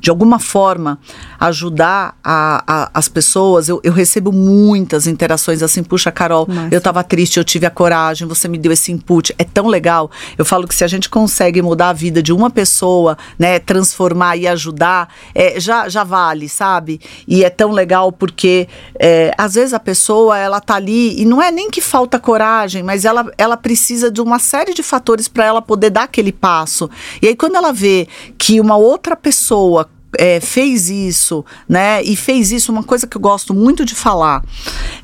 de 0.06 0.10
alguma 0.10 0.38
forma 0.38 1.00
ajudar 1.40 2.16
a, 2.22 2.62
a, 2.64 2.90
as 2.94 3.08
pessoas. 3.08 3.68
Eu, 3.68 3.80
eu, 3.82 3.92
recebo 3.92 4.30
muitas 4.30 5.08
interações 5.08 5.64
assim, 5.64 5.82
puxa, 5.82 6.12
Carol, 6.12 6.46
Nossa. 6.48 6.68
eu 6.70 6.78
estava 6.78 7.02
triste, 7.02 7.38
eu 7.38 7.44
tive 7.44 7.66
a 7.66 7.70
coragem, 7.70 8.28
você 8.28 8.46
me 8.46 8.56
deu 8.56 8.70
esse 8.70 8.92
input. 8.92 9.34
É 9.36 9.42
tão 9.42 9.66
legal. 9.66 10.08
Eu 10.38 10.44
falo 10.44 10.68
que 10.68 10.76
se 10.76 10.84
a 10.84 10.86
gente 10.86 11.10
consegue 11.10 11.60
mudar 11.60 11.88
a 11.88 11.92
vida 11.92 12.22
de 12.22 12.32
uma 12.32 12.48
pessoa, 12.48 13.18
né, 13.36 13.58
transformar 13.58 14.36
e 14.36 14.46
ajudar, 14.46 15.12
é, 15.34 15.58
já, 15.58 15.88
já 15.88 16.04
vale, 16.04 16.48
sabe? 16.48 17.00
E 17.26 17.42
é 17.42 17.50
tão 17.50 17.72
legal 17.72 18.12
porque 18.12 18.68
é, 19.00 19.34
às 19.36 19.54
vezes 19.54 19.74
a 19.74 19.80
pessoa 19.80 20.38
ela 20.38 20.60
tá 20.60 20.76
ali 20.76 21.20
e 21.20 21.24
não 21.24 21.42
é 21.42 21.50
nem 21.50 21.68
que 21.68 21.80
falta 21.80 22.20
coragem, 22.20 22.84
mas 22.84 23.04
ela, 23.04 23.28
ela 23.36 23.56
precisa 23.56 24.08
de 24.08 24.20
uma 24.20 24.38
série 24.38 24.72
de 24.72 24.84
fatores 24.84 25.26
para 25.26 25.44
ela 25.44 25.60
poder 25.60 25.90
dar 25.90 26.04
aquele 26.04 26.30
passo. 26.30 26.88
E 27.20 27.26
aí 27.26 27.34
quando 27.34 27.56
ela 27.56 27.72
vê 27.72 28.06
que 28.38 28.60
uma 28.60 28.76
outra 28.76 29.16
pessoa 29.16 29.90
é, 30.18 30.40
fez 30.40 30.90
isso, 30.90 31.44
né? 31.68 32.02
E 32.02 32.16
fez 32.16 32.52
isso, 32.52 32.72
uma 32.72 32.82
coisa 32.82 33.06
que 33.06 33.16
eu 33.16 33.20
gosto 33.20 33.54
muito 33.54 33.84
de 33.84 33.94
falar. 33.94 34.44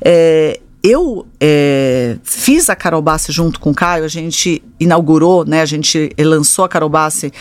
É, 0.03 0.59
eu 0.83 1.25
é, 1.39 2.17
fiz 2.23 2.69
a 2.69 2.75
Carol 2.75 3.01
Bassi 3.01 3.31
junto 3.31 3.59
com 3.59 3.71
o 3.71 3.73
Caio, 3.73 4.03
a 4.03 4.09
gente 4.09 4.61
inaugurou, 4.79 5.45
né? 5.45 5.61
A 5.61 5.65
gente 5.65 6.11
lançou 6.19 6.65
a 6.65 6.69
Carol 6.69 6.89
Bassi 6.89 7.31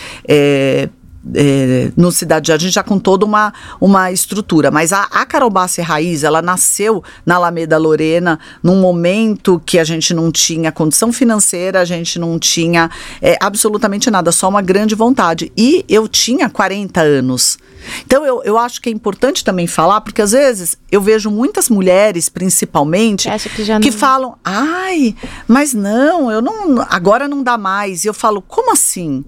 é, 1.35 1.93
no 1.97 2.11
Cidade 2.11 2.49
Jardim 2.49 2.69
já 2.69 2.83
com 2.83 2.99
toda 2.99 3.25
uma, 3.25 3.53
uma 3.81 4.11
estrutura. 4.11 4.71
Mas 4.71 4.93
a, 4.93 5.05
a 5.05 5.25
Carol 5.25 5.51
Bassi 5.51 5.81
Raiz, 5.81 6.25
ela 6.25 6.43
nasceu 6.43 7.03
na 7.25 7.37
Alameda 7.37 7.79
Lorena 7.79 8.39
num 8.63 8.81
momento 8.81 9.63
que 9.65 9.79
a 9.79 9.85
gente 9.85 10.13
não 10.13 10.31
tinha 10.31 10.73
condição 10.73 11.13
financeira, 11.13 11.81
a 11.81 11.85
gente 11.85 12.19
não 12.19 12.39
tinha 12.39 12.91
é, 13.21 13.37
absolutamente 13.41 14.11
nada, 14.11 14.33
só 14.33 14.49
uma 14.49 14.63
grande 14.63 14.95
vontade. 14.95 15.53
E 15.57 15.85
eu 15.89 16.09
tinha 16.09 16.49
40 16.49 17.01
anos. 17.01 17.59
Então 18.07 18.25
eu, 18.25 18.43
eu 18.45 18.59
acho 18.59 18.81
que 18.81 18.89
é 18.89 18.93
importante 18.93 19.45
também 19.45 19.67
falar, 19.67 20.01
porque 20.01 20.23
às 20.23 20.33
vezes 20.33 20.77
eu 20.91 21.01
vejo 21.01 21.31
muitas 21.31 21.69
mulheres, 21.69 22.29
principalmente, 22.29 23.29
que, 23.39 23.65
que 23.81 23.91
não... 23.91 23.99
falam, 23.99 24.37
ai, 24.45 25.15
mas 25.49 25.75
não, 25.75 26.31
eu 26.31 26.41
não, 26.41 26.85
agora 26.89 27.27
não 27.27 27.43
dá 27.43 27.59
mais. 27.59 28.05
E 28.05 28.09
eu 28.09 28.15
falo, 28.15 28.41
como 28.43 28.73
assim? 28.73 29.25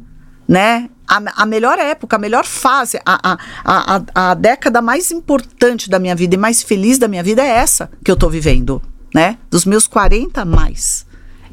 Né? 0.47 0.89
a, 1.09 1.43
a, 1.43 1.47
melhor 1.47 1.79
época, 1.79 2.17
a 2.17 2.19
melhor 2.19 2.45
fase, 2.45 2.99
a, 3.05 3.33
a, 3.33 3.39
a, 3.65 4.31
a 4.31 4.35
década 4.35 4.81
mais 4.81 5.11
importante 5.11 5.89
da 5.89 5.99
minha 5.99 6.15
vida 6.15 6.35
e 6.35 6.39
mais 6.39 6.63
feliz 6.63 6.99
da 6.99 7.09
minha 7.09 7.23
vida 7.23 7.43
é 7.43 7.49
essa 7.49 7.91
que 8.05 8.11
eu 8.11 8.17
tô 8.17 8.29
vivendo, 8.29 8.81
né? 9.15 9.39
Dos 9.51 9.65
meus 9.65 9.87
40 9.87 10.45
mais. 10.45 11.07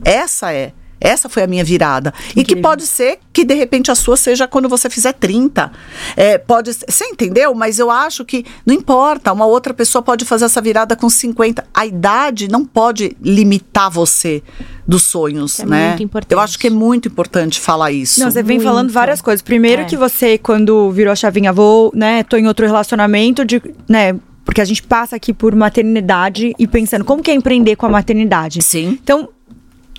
Essa 0.04 0.54
é. 0.54 0.74
Essa 1.04 1.28
foi 1.28 1.42
a 1.42 1.48
minha 1.48 1.64
virada. 1.64 2.14
Incrível. 2.30 2.42
E 2.44 2.46
que 2.46 2.56
pode 2.56 2.86
ser 2.86 3.18
que 3.34 3.44
de 3.44 3.56
repente 3.56 3.90
a 3.90 3.96
sua 3.96 4.16
seja 4.16 4.48
quando 4.48 4.70
você 4.70 4.88
fizer 4.88 5.14
30. 5.14 5.72
É, 6.16 6.38
pode 6.38 6.72
Você 6.72 7.06
entendeu? 7.06 7.56
Mas 7.56 7.80
eu 7.80 7.90
acho 7.90 8.24
que 8.24 8.46
não 8.64 8.76
importa. 8.76 9.34
Uma 9.34 9.48
outra 9.48 9.74
pessoa 9.74 10.04
pode 10.04 10.26
fazer 10.26 10.46
essa 10.46 10.62
virada 10.62 10.96
com 10.96 11.10
50. 11.10 11.66
A 11.74 11.88
idade 11.88 12.48
não 12.48 12.64
pode 12.64 13.18
limitar 13.20 13.90
você 13.90 14.44
dos 14.88 15.04
sonhos, 15.04 15.60
é 15.60 15.66
né? 15.66 15.88
Muito 15.90 16.04
importante. 16.04 16.32
Eu 16.34 16.40
acho 16.40 16.60
que 16.60 16.68
é 16.68 16.70
muito 16.70 17.08
importante 17.08 17.60
falar 17.60 17.92
isso. 17.92 18.20
Não, 18.20 18.30
você 18.30 18.44
vem 18.44 18.58
muito. 18.58 18.68
falando 18.68 18.92
várias 18.92 19.22
coisas. 19.22 19.42
Primeiro 19.42 19.84
é. 19.84 19.86
que 19.86 19.98
você, 19.98 20.38
quando 20.38 20.92
virou 20.92 21.12
a 21.12 21.16
chavinha, 21.16 21.54
vou, 21.54 21.92
né, 21.96 22.24
tô 22.24 22.38
em 22.38 22.48
outro 22.48 22.66
relacionamento 22.66 23.46
de, 23.46 23.62
né, 23.88 24.16
porque 24.44 24.62
a 24.62 24.66
gente 24.66 24.84
passa 24.84 25.16
aqui 25.16 25.34
por 25.34 25.56
maternidade 25.56 26.54
e 26.58 26.68
pensando 26.68 27.06
como 27.06 27.22
que 27.22 27.32
é 27.32 27.34
empreender 27.34 27.76
com 27.76 27.86
a 27.86 27.90
maternidade. 27.90 28.62
Sim. 28.62 28.98
Então, 29.02 29.30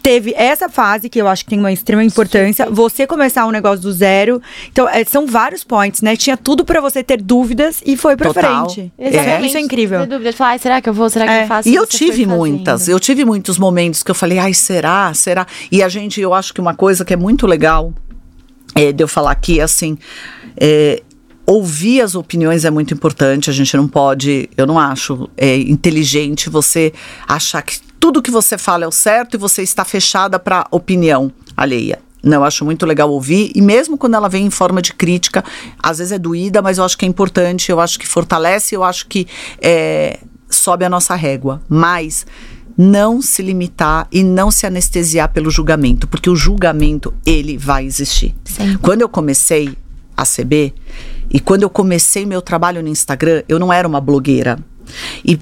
teve 0.03 0.35
essa 0.37 0.69
fase 0.69 1.09
que 1.09 1.21
eu 1.21 1.29
acho 1.29 1.45
que 1.45 1.51
tem 1.51 1.59
uma 1.59 1.73
extrema 1.73 2.03
importância. 2.03 2.67
Sim. 2.67 2.73
Você 2.73 3.07
começar 3.07 3.47
um 3.47 3.51
negócio 3.51 3.81
do 3.81 3.93
zero. 3.93 4.43
Então, 4.71 4.88
é, 4.88 5.05
são 5.05 5.27
vários 5.27 5.62
points, 5.62 6.03
né? 6.03 6.17
Tinha 6.17 6.37
tudo 6.37 6.65
para 6.65 6.81
você 6.81 7.03
ter 7.03 7.23
dúvidas 7.23 7.81
e 7.87 7.97
foi 7.97 8.17
pra 8.17 8.33
Total. 8.33 8.69
frente. 8.69 8.93
Exatamente. 8.99 9.45
É. 9.45 9.47
Isso 9.47 9.57
é 9.57 9.61
incrível. 9.61 10.01
Ter 10.01 10.09
dúvidas, 10.09 10.35
falar, 10.35 10.59
será 10.59 10.81
que 10.81 10.88
eu 10.88 10.95
vou? 10.95 11.09
Será 11.09 11.27
que 11.27 11.33
é. 11.33 11.45
eu 11.45 11.47
faço? 11.47 11.69
E 11.69 11.75
eu 11.75 11.87
tive 11.87 12.27
muitas. 12.27 12.88
Eu 12.88 12.99
tive 12.99 13.25
muitos 13.25 13.59
momentos 13.59 14.03
que 14.03 14.11
eu 14.11 14.15
falei, 14.15 14.38
ai, 14.38 14.53
será? 14.53 15.15
Será? 15.15 15.47
E 15.71 15.83
a 15.83 15.88
gente, 15.88 16.21
eu 16.21 16.35
acho 16.35 16.53
que 16.53 16.61
uma 16.61 16.75
coisa 16.75 17.05
que 17.05 17.12
é 17.12 17.17
muito 17.17 17.47
legal 17.47 17.95
é, 18.75 18.91
de 18.91 19.05
eu 19.05 19.09
falar 19.09 19.31
aqui, 19.31 19.61
assim, 19.61 19.97
é, 20.57 21.03
ouvir 21.47 22.01
as 22.01 22.15
opiniões 22.15 22.65
é 22.65 22.71
muito 22.71 22.93
importante. 22.93 23.51
A 23.51 23.53
gente 23.53 23.77
não 23.77 23.87
pode, 23.87 24.51
eu 24.57 24.67
não 24.67 24.79
acho 24.79 25.31
é, 25.37 25.57
inteligente 25.59 26.51
você 26.51 26.93
achar 27.29 27.62
que 27.62 27.92
tudo 28.03 28.21
que 28.21 28.33
você 28.33 28.59
fala 28.59 28.83
é 28.83 28.88
o 28.88 28.91
certo 28.91 29.35
e 29.35 29.38
você 29.38 29.62
está 29.62 29.85
fechada 29.85 30.37
para 30.37 30.67
opinião 30.73 31.31
alheia. 31.57 32.01
Não, 32.21 32.38
eu 32.38 32.45
acho 32.45 32.65
muito 32.65 32.85
legal 32.85 33.09
ouvir, 33.09 33.53
e 33.55 33.62
mesmo 33.62 33.97
quando 33.97 34.15
ela 34.15 34.29
vem 34.29 34.45
em 34.45 34.51
forma 34.51 34.83
de 34.83 34.93
crítica, 34.93 35.45
às 35.81 35.99
vezes 35.99 36.11
é 36.12 36.19
doída, 36.19 36.61
mas 36.61 36.79
eu 36.79 36.85
acho 36.85 36.99
que 36.99 37.05
é 37.05 37.09
importante, 37.09 37.71
eu 37.71 37.79
acho 37.79 38.01
que 38.01 38.07
fortalece, 38.07 38.75
eu 38.75 38.83
acho 38.83 39.07
que 39.07 39.29
é, 39.61 40.19
sobe 40.51 40.85
a 40.85 40.91
nossa 40.91 41.15
régua. 41.15 41.62
Mas 41.69 42.27
não 42.77 43.23
se 43.23 43.41
limitar 43.41 44.09
e 44.11 44.25
não 44.25 44.51
se 44.51 44.67
anestesiar 44.67 45.33
pelo 45.33 45.49
julgamento, 45.49 46.09
porque 46.09 46.29
o 46.29 46.35
julgamento, 46.35 47.15
ele 47.25 47.57
vai 47.57 47.85
existir. 47.85 48.35
Sim. 48.45 48.79
Quando 48.83 49.03
eu 49.03 49.09
comecei 49.09 49.77
a 50.17 50.25
CB, 50.25 50.75
e 51.31 51.41
quando 51.41 51.62
eu 51.62 51.71
comecei 51.71 52.27
meu 52.27 52.43
trabalho 52.43 52.83
no 52.83 52.88
Instagram, 52.88 53.43
eu 53.49 53.59
não 53.61 53.73
era 53.73 53.87
uma 53.87 54.01
blogueira. 54.01 54.59
E, 55.25 55.39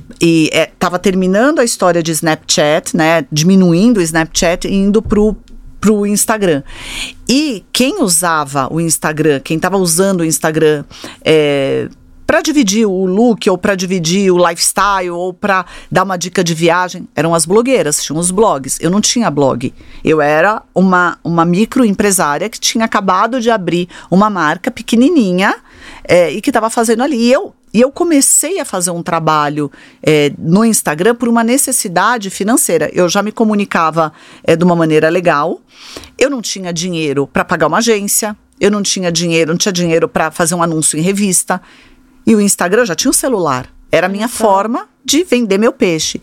estava 0.53 0.97
é, 0.97 0.99
terminando 0.99 1.59
a 1.59 1.65
história 1.65 2.03
de 2.03 2.13
Snapchat, 2.13 2.97
né? 2.97 3.25
Diminuindo 3.31 3.99
o 3.99 4.03
Snapchat 4.03 4.67
e 4.67 4.75
indo 4.75 5.03
pro 5.03 5.37
pro 5.81 6.07
Instagram. 6.07 6.63
E 7.27 7.65
quem 7.73 8.03
usava 8.03 8.69
o 8.71 8.81
Instagram, 8.81 9.41
quem 9.41 9.57
estava 9.57 9.79
usando 9.79 10.21
o 10.21 10.25
Instagram 10.25 10.85
é, 11.25 11.89
para 12.31 12.43
dividir 12.43 12.87
o 12.87 13.07
look 13.07 13.51
ou 13.51 13.59
para 13.59 13.75
dividir 13.75 14.31
o 14.31 14.39
lifestyle 14.39 15.11
ou 15.11 15.35
para 15.35 15.67
dar 15.91 16.05
uma 16.05 16.17
dica 16.17 16.45
de 16.45 16.55
viagem, 16.55 17.09
eram 17.17 17.35
as 17.35 17.45
blogueiras, 17.45 18.01
tinham 18.05 18.21
os 18.21 18.31
blogs. 18.31 18.79
Eu 18.81 18.89
não 18.89 19.01
tinha 19.01 19.29
blog. 19.29 19.75
Eu 20.05 20.21
era 20.21 20.63
uma, 20.73 21.19
uma 21.25 21.45
microempresária 21.45 22.49
que 22.49 22.61
tinha 22.61 22.85
acabado 22.85 23.41
de 23.41 23.51
abrir 23.51 23.89
uma 24.09 24.31
marca 24.31 24.71
pequenininha 24.71 25.57
é, 26.05 26.31
e 26.31 26.41
que 26.41 26.51
estava 26.51 26.71
fazendo 26.71 27.03
ali. 27.03 27.17
E 27.17 27.33
eu 27.33 27.53
e 27.72 27.80
eu 27.80 27.90
comecei 27.90 28.59
a 28.59 28.64
fazer 28.64 28.90
um 28.90 29.02
trabalho 29.02 29.70
é, 30.02 30.33
no 30.38 30.64
Instagram 30.64 31.14
por 31.14 31.28
uma 31.28 31.44
necessidade 31.44 32.28
financeira. 32.28 32.90
Eu 32.92 33.09
já 33.09 33.22
me 33.22 33.30
comunicava 33.30 34.12
é, 34.42 34.56
de 34.56 34.64
uma 34.64 34.74
maneira 34.74 35.09
legal, 35.09 35.61
eu 36.18 36.28
não 36.28 36.42
tinha 36.42 36.72
dinheiro 36.72 37.26
para 37.26 37.44
pagar 37.44 37.68
uma 37.68 37.78
agência, 37.78 38.37
eu 38.61 38.70
não 38.70 38.83
tinha 38.83 39.11
dinheiro, 39.11 39.52
não 39.52 39.59
tinha 39.59 39.72
dinheiro 39.72 40.09
para 40.09 40.30
fazer 40.30 40.54
um 40.54 40.62
anúncio 40.62 40.98
em 40.98 41.02
revista. 41.02 41.62
E 42.26 42.35
o 42.35 42.40
Instagram 42.40 42.85
já 42.85 42.94
tinha 42.94 43.11
um 43.11 43.14
celular. 43.14 43.72
Era 43.90 44.06
a 44.06 44.11
minha 44.11 44.28
forma 44.28 44.88
de 45.04 45.24
vender 45.24 45.59
meu 45.59 45.72
peixe. 45.72 46.20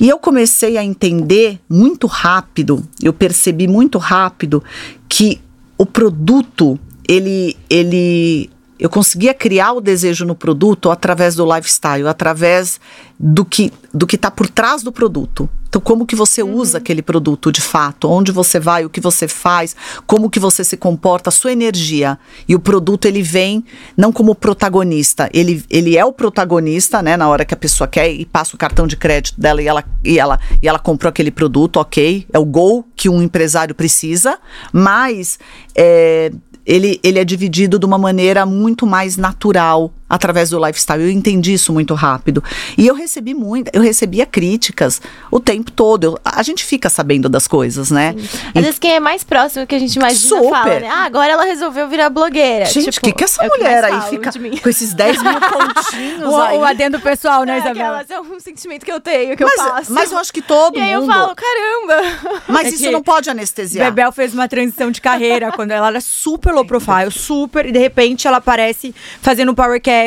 E 0.00 0.08
eu 0.08 0.18
comecei 0.18 0.78
a 0.78 0.84
entender 0.84 1.60
muito 1.68 2.06
rápido, 2.06 2.82
eu 3.02 3.12
percebi 3.12 3.68
muito 3.68 3.98
rápido 3.98 4.64
que 5.06 5.40
o 5.76 5.84
produto, 5.84 6.78
ele, 7.06 7.54
ele 7.68 8.48
eu 8.80 8.88
conseguia 8.88 9.34
criar 9.34 9.72
o 9.72 9.80
desejo 9.80 10.24
no 10.24 10.34
produto 10.34 10.90
através 10.90 11.34
do 11.36 11.44
lifestyle, 11.44 12.08
através 12.08 12.80
do 13.18 13.44
que 13.44 13.70
do 13.92 14.06
que 14.06 14.16
está 14.16 14.30
por 14.30 14.48
trás 14.48 14.82
do 14.82 14.90
produto. 14.90 15.48
Então, 15.68 15.80
como 15.80 16.06
que 16.06 16.16
você 16.16 16.42
uhum. 16.42 16.54
usa 16.54 16.78
aquele 16.78 17.02
produto 17.02 17.52
de 17.52 17.60
fato? 17.60 18.08
Onde 18.08 18.32
você 18.32 18.58
vai? 18.58 18.84
O 18.84 18.90
que 18.90 19.00
você 19.00 19.28
faz? 19.28 19.76
Como 20.04 20.28
que 20.28 20.40
você 20.40 20.64
se 20.64 20.76
comporta? 20.76 21.28
A 21.28 21.32
sua 21.32 21.52
energia. 21.52 22.18
E 22.48 22.56
o 22.56 22.60
produto, 22.60 23.06
ele 23.06 23.22
vem 23.22 23.64
não 23.96 24.10
como 24.10 24.34
protagonista. 24.34 25.28
Ele, 25.32 25.64
ele 25.70 25.96
é 25.96 26.04
o 26.04 26.12
protagonista, 26.12 27.02
né? 27.02 27.16
Na 27.16 27.28
hora 27.28 27.44
que 27.44 27.54
a 27.54 27.56
pessoa 27.56 27.86
quer 27.86 28.10
e 28.10 28.24
passa 28.24 28.56
o 28.56 28.58
cartão 28.58 28.86
de 28.86 28.96
crédito 28.96 29.40
dela 29.40 29.62
e 29.62 29.68
ela, 29.68 29.84
e 30.04 30.18
ela, 30.18 30.40
e 30.60 30.66
ela 30.66 30.78
comprou 30.78 31.08
aquele 31.08 31.30
produto, 31.30 31.76
ok. 31.76 32.26
É 32.32 32.38
o 32.38 32.44
gol 32.44 32.84
que 32.96 33.08
um 33.08 33.22
empresário 33.22 33.74
precisa. 33.74 34.38
Mas... 34.72 35.38
É, 35.74 36.32
ele, 36.70 37.00
ele 37.02 37.18
é 37.18 37.24
dividido 37.24 37.80
de 37.80 37.84
uma 37.84 37.98
maneira 37.98 38.46
muito 38.46 38.86
mais 38.86 39.16
natural 39.16 39.92
através 40.10 40.50
do 40.50 40.58
lifestyle. 40.58 41.02
Eu 41.02 41.10
entendi 41.10 41.54
isso 41.54 41.72
muito 41.72 41.94
rápido. 41.94 42.42
E 42.76 42.86
eu 42.86 42.94
recebi 42.94 43.32
muito, 43.32 43.70
eu 43.72 43.80
recebia 43.80 44.26
críticas 44.26 45.00
o 45.30 45.38
tempo 45.38 45.70
todo. 45.70 46.04
Eu, 46.04 46.20
a 46.24 46.42
gente 46.42 46.64
fica 46.64 46.90
sabendo 46.90 47.28
das 47.28 47.46
coisas, 47.46 47.90
né? 47.90 48.14
Sim. 48.18 48.38
Às 48.54 48.64
vezes 48.64 48.78
quem 48.78 48.92
é 48.92 49.00
mais 49.00 49.22
próximo 49.22 49.66
que 49.66 49.74
a 49.74 49.78
gente 49.78 49.94
imagina 49.94 50.42
Super. 50.42 50.50
fala, 50.50 50.80
né? 50.80 50.88
Ah, 50.90 51.04
agora 51.04 51.32
ela 51.32 51.44
resolveu 51.44 51.88
virar 51.88 52.10
blogueira. 52.10 52.66
Gente, 52.66 52.88
o 52.88 52.92
tipo, 52.92 53.06
que, 53.06 53.12
que 53.12 53.24
essa 53.24 53.44
é 53.44 53.48
mulher 53.48 53.86
que 53.86 53.92
aí 53.92 54.02
fica 54.10 54.32
com 54.62 54.68
esses 54.68 54.92
10 54.92 55.22
mil 55.22 55.40
pontinhos 55.40 56.34
o, 56.34 56.36
aí? 56.36 56.58
O 56.58 56.64
adendo 56.64 56.98
pessoal, 56.98 57.44
né, 57.44 57.56
é, 57.56 57.58
Isabela? 57.60 58.04
é 58.08 58.20
um 58.20 58.40
sentimento 58.40 58.84
que 58.84 58.92
eu 58.92 59.00
tenho, 59.00 59.36
que 59.36 59.44
mas, 59.44 59.56
eu 59.56 59.64
passo. 59.64 59.92
Mas 59.92 60.12
eu 60.12 60.18
acho 60.18 60.32
que 60.32 60.42
todo 60.42 60.76
e 60.76 60.80
mundo... 60.80 60.88
E 60.88 60.88
aí 60.88 60.92
eu 60.92 61.06
falo, 61.06 61.34
caramba! 61.36 62.42
Mas 62.48 62.66
é 62.66 62.70
isso 62.70 62.90
não 62.90 63.02
pode 63.02 63.30
anestesiar. 63.30 63.86
Bebel 63.86 64.10
fez 64.12 64.34
uma 64.34 64.48
transição 64.48 64.90
de 64.90 65.00
carreira 65.00 65.52
quando 65.52 65.70
ela 65.70 65.88
era 65.88 66.00
super 66.00 66.52
low 66.52 66.64
profile, 66.64 67.10
super, 67.10 67.66
e 67.66 67.72
de 67.72 67.78
repente 67.78 68.26
ela 68.26 68.38
aparece 68.38 68.94
fazendo 69.20 69.52
um 69.52 69.54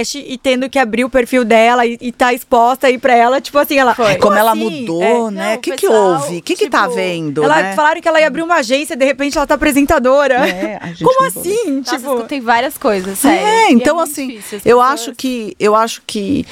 e 0.02 0.38
tendo 0.38 0.70
que 0.70 0.80
abrir 0.80 1.04
o 1.06 1.10
perfil 1.10 1.44
dela 1.44 1.86
e, 1.86 1.98
e 2.02 2.12
tá 2.12 2.34
exposta 2.34 2.88
aí 2.88 2.98
pra 2.98 3.16
ela, 3.16 3.40
tipo 3.40 3.58
assim, 3.58 3.78
ela. 3.78 3.94
Foi. 3.96 4.16
Como, 4.16 4.36
ela 4.36 4.52
assim? 4.52 4.82
mudou, 4.82 5.30
é. 5.30 5.32
né? 5.32 5.56
O 5.56 5.60
que, 5.60 5.72
que 5.74 5.88
houve? 5.88 6.38
O 6.38 6.42
que, 6.42 6.54
tipo, 6.54 6.66
que 6.66 6.70
tá 6.70 6.84
tipo, 6.84 6.96
vendo? 6.96 7.44
Ela 7.44 7.62
né? 7.62 7.76
falaram 7.76 8.02
que 8.02 8.08
ela 8.08 8.20
ia 8.20 8.28
abrir 8.28 8.42
uma 8.42 8.56
agência, 8.56 8.96
de 8.96 9.06
repente 9.06 9.38
ela 9.38 9.48
tá 9.48 9.56
apresentadora. 9.56 10.48
É, 10.48 10.80
Como 11.04 11.26
assim? 11.26 11.82
Nossa, 11.86 11.98
tipo, 11.98 12.24
tem 12.24 12.42
várias 12.42 12.78
coisas, 12.78 13.20
sério. 13.20 13.46
É, 13.46 13.72
então 13.72 14.00
é 14.00 14.04
assim, 14.04 14.28
difícil, 14.28 14.62
eu 14.66 14.82
acho 14.82 15.14
que 15.14 15.56
eu 15.60 15.76
acho 15.76 16.02
que 16.06 16.46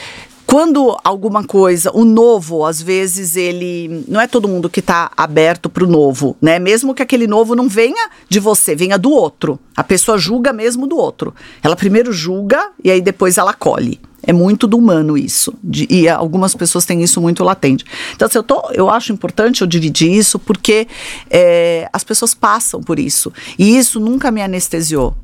quando 0.51 0.97
alguma 1.01 1.45
coisa, 1.45 1.91
o 1.93 2.03
novo, 2.03 2.65
às 2.65 2.81
vezes 2.81 3.37
ele 3.37 4.03
não 4.05 4.19
é 4.19 4.27
todo 4.27 4.49
mundo 4.49 4.69
que 4.69 4.81
está 4.81 5.09
aberto 5.15 5.69
para 5.69 5.85
o 5.85 5.87
novo, 5.87 6.35
né? 6.41 6.59
Mesmo 6.59 6.93
que 6.93 7.01
aquele 7.01 7.25
novo 7.25 7.55
não 7.55 7.69
venha 7.69 8.09
de 8.27 8.37
você, 8.37 8.75
venha 8.75 8.97
do 8.97 9.11
outro. 9.11 9.57
A 9.77 9.81
pessoa 9.81 10.17
julga 10.17 10.51
mesmo 10.51 10.85
do 10.85 10.97
outro. 10.97 11.33
Ela 11.63 11.73
primeiro 11.73 12.11
julga 12.11 12.69
e 12.83 12.91
aí 12.91 12.99
depois 12.99 13.37
ela 13.37 13.53
colhe. 13.53 13.97
É 14.23 14.33
muito 14.33 14.67
do 14.67 14.77
humano 14.77 15.17
isso. 15.17 15.53
De, 15.63 15.87
e 15.89 16.09
algumas 16.09 16.53
pessoas 16.53 16.83
têm 16.83 17.01
isso 17.01 17.21
muito 17.21 17.45
latente. 17.45 17.85
Então, 18.13 18.27
assim, 18.27 18.37
eu, 18.37 18.43
tô, 18.43 18.61
eu 18.73 18.89
acho 18.89 19.13
importante 19.13 19.61
eu 19.61 19.67
dividir 19.67 20.11
isso 20.11 20.37
porque 20.37 20.85
é, 21.29 21.87
as 21.93 22.03
pessoas 22.03 22.33
passam 22.33 22.81
por 22.81 22.99
isso. 22.99 23.31
E 23.57 23.77
isso 23.77 24.01
nunca 24.01 24.29
me 24.29 24.41
anestesiou. 24.41 25.15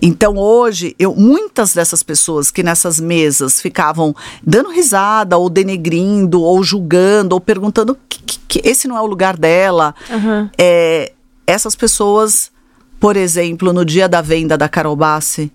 Então 0.00 0.36
hoje, 0.36 0.94
eu, 0.98 1.14
muitas 1.14 1.72
dessas 1.74 2.02
pessoas 2.02 2.50
que 2.50 2.62
nessas 2.62 3.00
mesas 3.00 3.60
ficavam 3.60 4.14
dando 4.42 4.70
risada, 4.70 5.36
ou 5.36 5.48
denegrindo, 5.48 6.40
ou 6.40 6.62
julgando, 6.62 7.34
ou 7.34 7.40
perguntando 7.40 7.96
que, 8.08 8.22
que, 8.22 8.38
que 8.48 8.68
esse 8.68 8.88
não 8.88 8.96
é 8.96 9.00
o 9.00 9.06
lugar 9.06 9.36
dela, 9.36 9.94
uhum. 10.10 10.48
é, 10.58 11.12
essas 11.46 11.74
pessoas, 11.74 12.50
por 12.98 13.16
exemplo, 13.16 13.72
no 13.72 13.84
dia 13.84 14.08
da 14.08 14.20
venda 14.20 14.56
da 14.56 14.68
Carol 14.68 14.96
Bassi, 14.96 15.52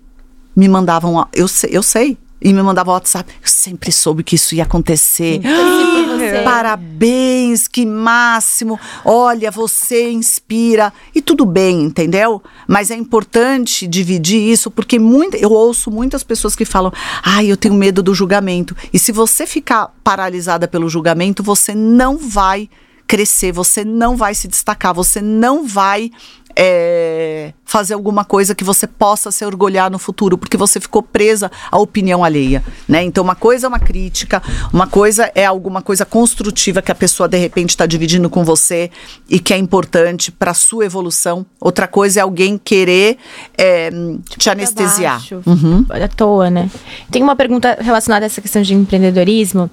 me 0.54 0.68
mandavam, 0.68 1.26
eu, 1.32 1.46
eu 1.70 1.82
sei, 1.82 2.16
e 2.40 2.52
me 2.52 2.62
mandava 2.62 2.92
WhatsApp. 2.92 3.32
Eu 3.42 3.48
sempre 3.48 3.90
soube 3.90 4.22
que 4.22 4.34
isso 4.34 4.54
ia 4.54 4.64
acontecer. 4.64 5.40
Parabéns, 6.44 7.66
que 7.68 7.86
máximo. 7.86 8.78
Olha, 9.04 9.50
você 9.50 10.10
inspira. 10.10 10.92
E 11.14 11.22
tudo 11.22 11.44
bem, 11.44 11.82
entendeu? 11.82 12.42
Mas 12.66 12.90
é 12.90 12.94
importante 12.94 13.86
dividir 13.86 14.40
isso, 14.40 14.70
porque 14.70 14.98
muito, 14.98 15.36
eu 15.36 15.50
ouço 15.50 15.90
muitas 15.90 16.22
pessoas 16.22 16.54
que 16.54 16.64
falam: 16.64 16.92
ai, 17.22 17.46
eu 17.46 17.56
tenho 17.56 17.74
medo 17.74 18.02
do 18.02 18.14
julgamento. 18.14 18.76
E 18.92 18.98
se 18.98 19.12
você 19.12 19.46
ficar 19.46 19.94
paralisada 20.04 20.68
pelo 20.68 20.88
julgamento, 20.88 21.42
você 21.42 21.74
não 21.74 22.18
vai 22.18 22.68
crescer, 23.06 23.52
você 23.52 23.84
não 23.84 24.16
vai 24.16 24.34
se 24.34 24.48
destacar, 24.48 24.92
você 24.92 25.20
não 25.20 25.66
vai 25.66 26.10
é, 26.56 27.52
fazer 27.64 27.92
alguma 27.92 28.24
coisa 28.24 28.54
que 28.54 28.64
você 28.64 28.86
possa 28.86 29.30
se 29.30 29.44
orgulhar 29.44 29.90
no 29.90 29.98
futuro, 29.98 30.38
porque 30.38 30.56
você 30.56 30.80
ficou 30.80 31.02
presa 31.02 31.50
à 31.70 31.78
opinião 31.78 32.24
alheia, 32.24 32.64
né? 32.88 33.02
Então, 33.02 33.22
uma 33.22 33.34
coisa 33.34 33.66
é 33.66 33.68
uma 33.68 33.78
crítica, 33.78 34.42
uma 34.72 34.86
coisa 34.86 35.30
é 35.34 35.44
alguma 35.44 35.82
coisa 35.82 36.06
construtiva 36.06 36.80
que 36.80 36.90
a 36.90 36.94
pessoa 36.94 37.28
de 37.28 37.36
repente 37.36 37.70
está 37.70 37.84
dividindo 37.84 38.30
com 38.30 38.42
você 38.42 38.90
e 39.28 39.38
que 39.38 39.52
é 39.52 39.58
importante 39.58 40.32
para 40.32 40.54
sua 40.54 40.86
evolução. 40.86 41.44
Outra 41.60 41.86
coisa 41.86 42.20
é 42.20 42.22
alguém 42.22 42.56
querer 42.56 43.18
é, 43.58 43.90
tipo, 43.90 44.38
te 44.38 44.48
anestesiar. 44.48 45.22
Uhum. 45.44 45.84
À 45.90 46.08
toa, 46.08 46.48
né? 46.48 46.70
Tem 47.10 47.22
uma 47.22 47.36
pergunta 47.36 47.76
relacionada 47.80 48.24
a 48.24 48.28
essa 48.28 48.40
questão 48.40 48.62
de 48.62 48.72
empreendedorismo. 48.74 49.70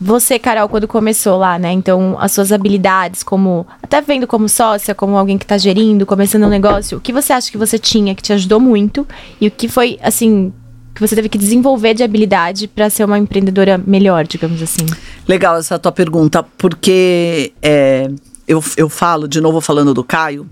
Você, 0.00 0.38
Carol, 0.38 0.68
quando 0.68 0.86
começou 0.86 1.38
lá, 1.38 1.58
né? 1.58 1.72
Então, 1.72 2.16
as 2.18 2.32
suas 2.32 2.52
habilidades, 2.52 3.22
como. 3.22 3.66
Até 3.82 4.00
vendo 4.00 4.26
como 4.26 4.48
sócia, 4.48 4.94
como 4.94 5.16
alguém 5.16 5.38
que 5.38 5.44
está 5.44 5.56
gerindo, 5.56 6.04
começando 6.04 6.44
um 6.44 6.48
negócio, 6.48 6.98
o 6.98 7.00
que 7.00 7.12
você 7.12 7.32
acha 7.32 7.50
que 7.50 7.56
você 7.56 7.78
tinha 7.78 8.14
que 8.14 8.22
te 8.22 8.32
ajudou 8.32 8.60
muito? 8.60 9.06
E 9.40 9.48
o 9.48 9.50
que 9.50 9.68
foi, 9.68 9.98
assim, 10.02 10.52
que 10.94 11.00
você 11.00 11.14
teve 11.14 11.28
que 11.28 11.38
desenvolver 11.38 11.94
de 11.94 12.02
habilidade 12.02 12.68
para 12.68 12.90
ser 12.90 13.04
uma 13.04 13.18
empreendedora 13.18 13.78
melhor, 13.86 14.26
digamos 14.26 14.62
assim? 14.62 14.86
Legal 15.28 15.56
essa 15.56 15.78
tua 15.78 15.92
pergunta, 15.92 16.42
porque 16.42 17.52
é, 17.62 18.10
eu, 18.48 18.62
eu 18.76 18.88
falo, 18.88 19.28
de 19.28 19.40
novo 19.40 19.60
falando 19.60 19.92
do 19.92 20.02
Caio, 20.04 20.46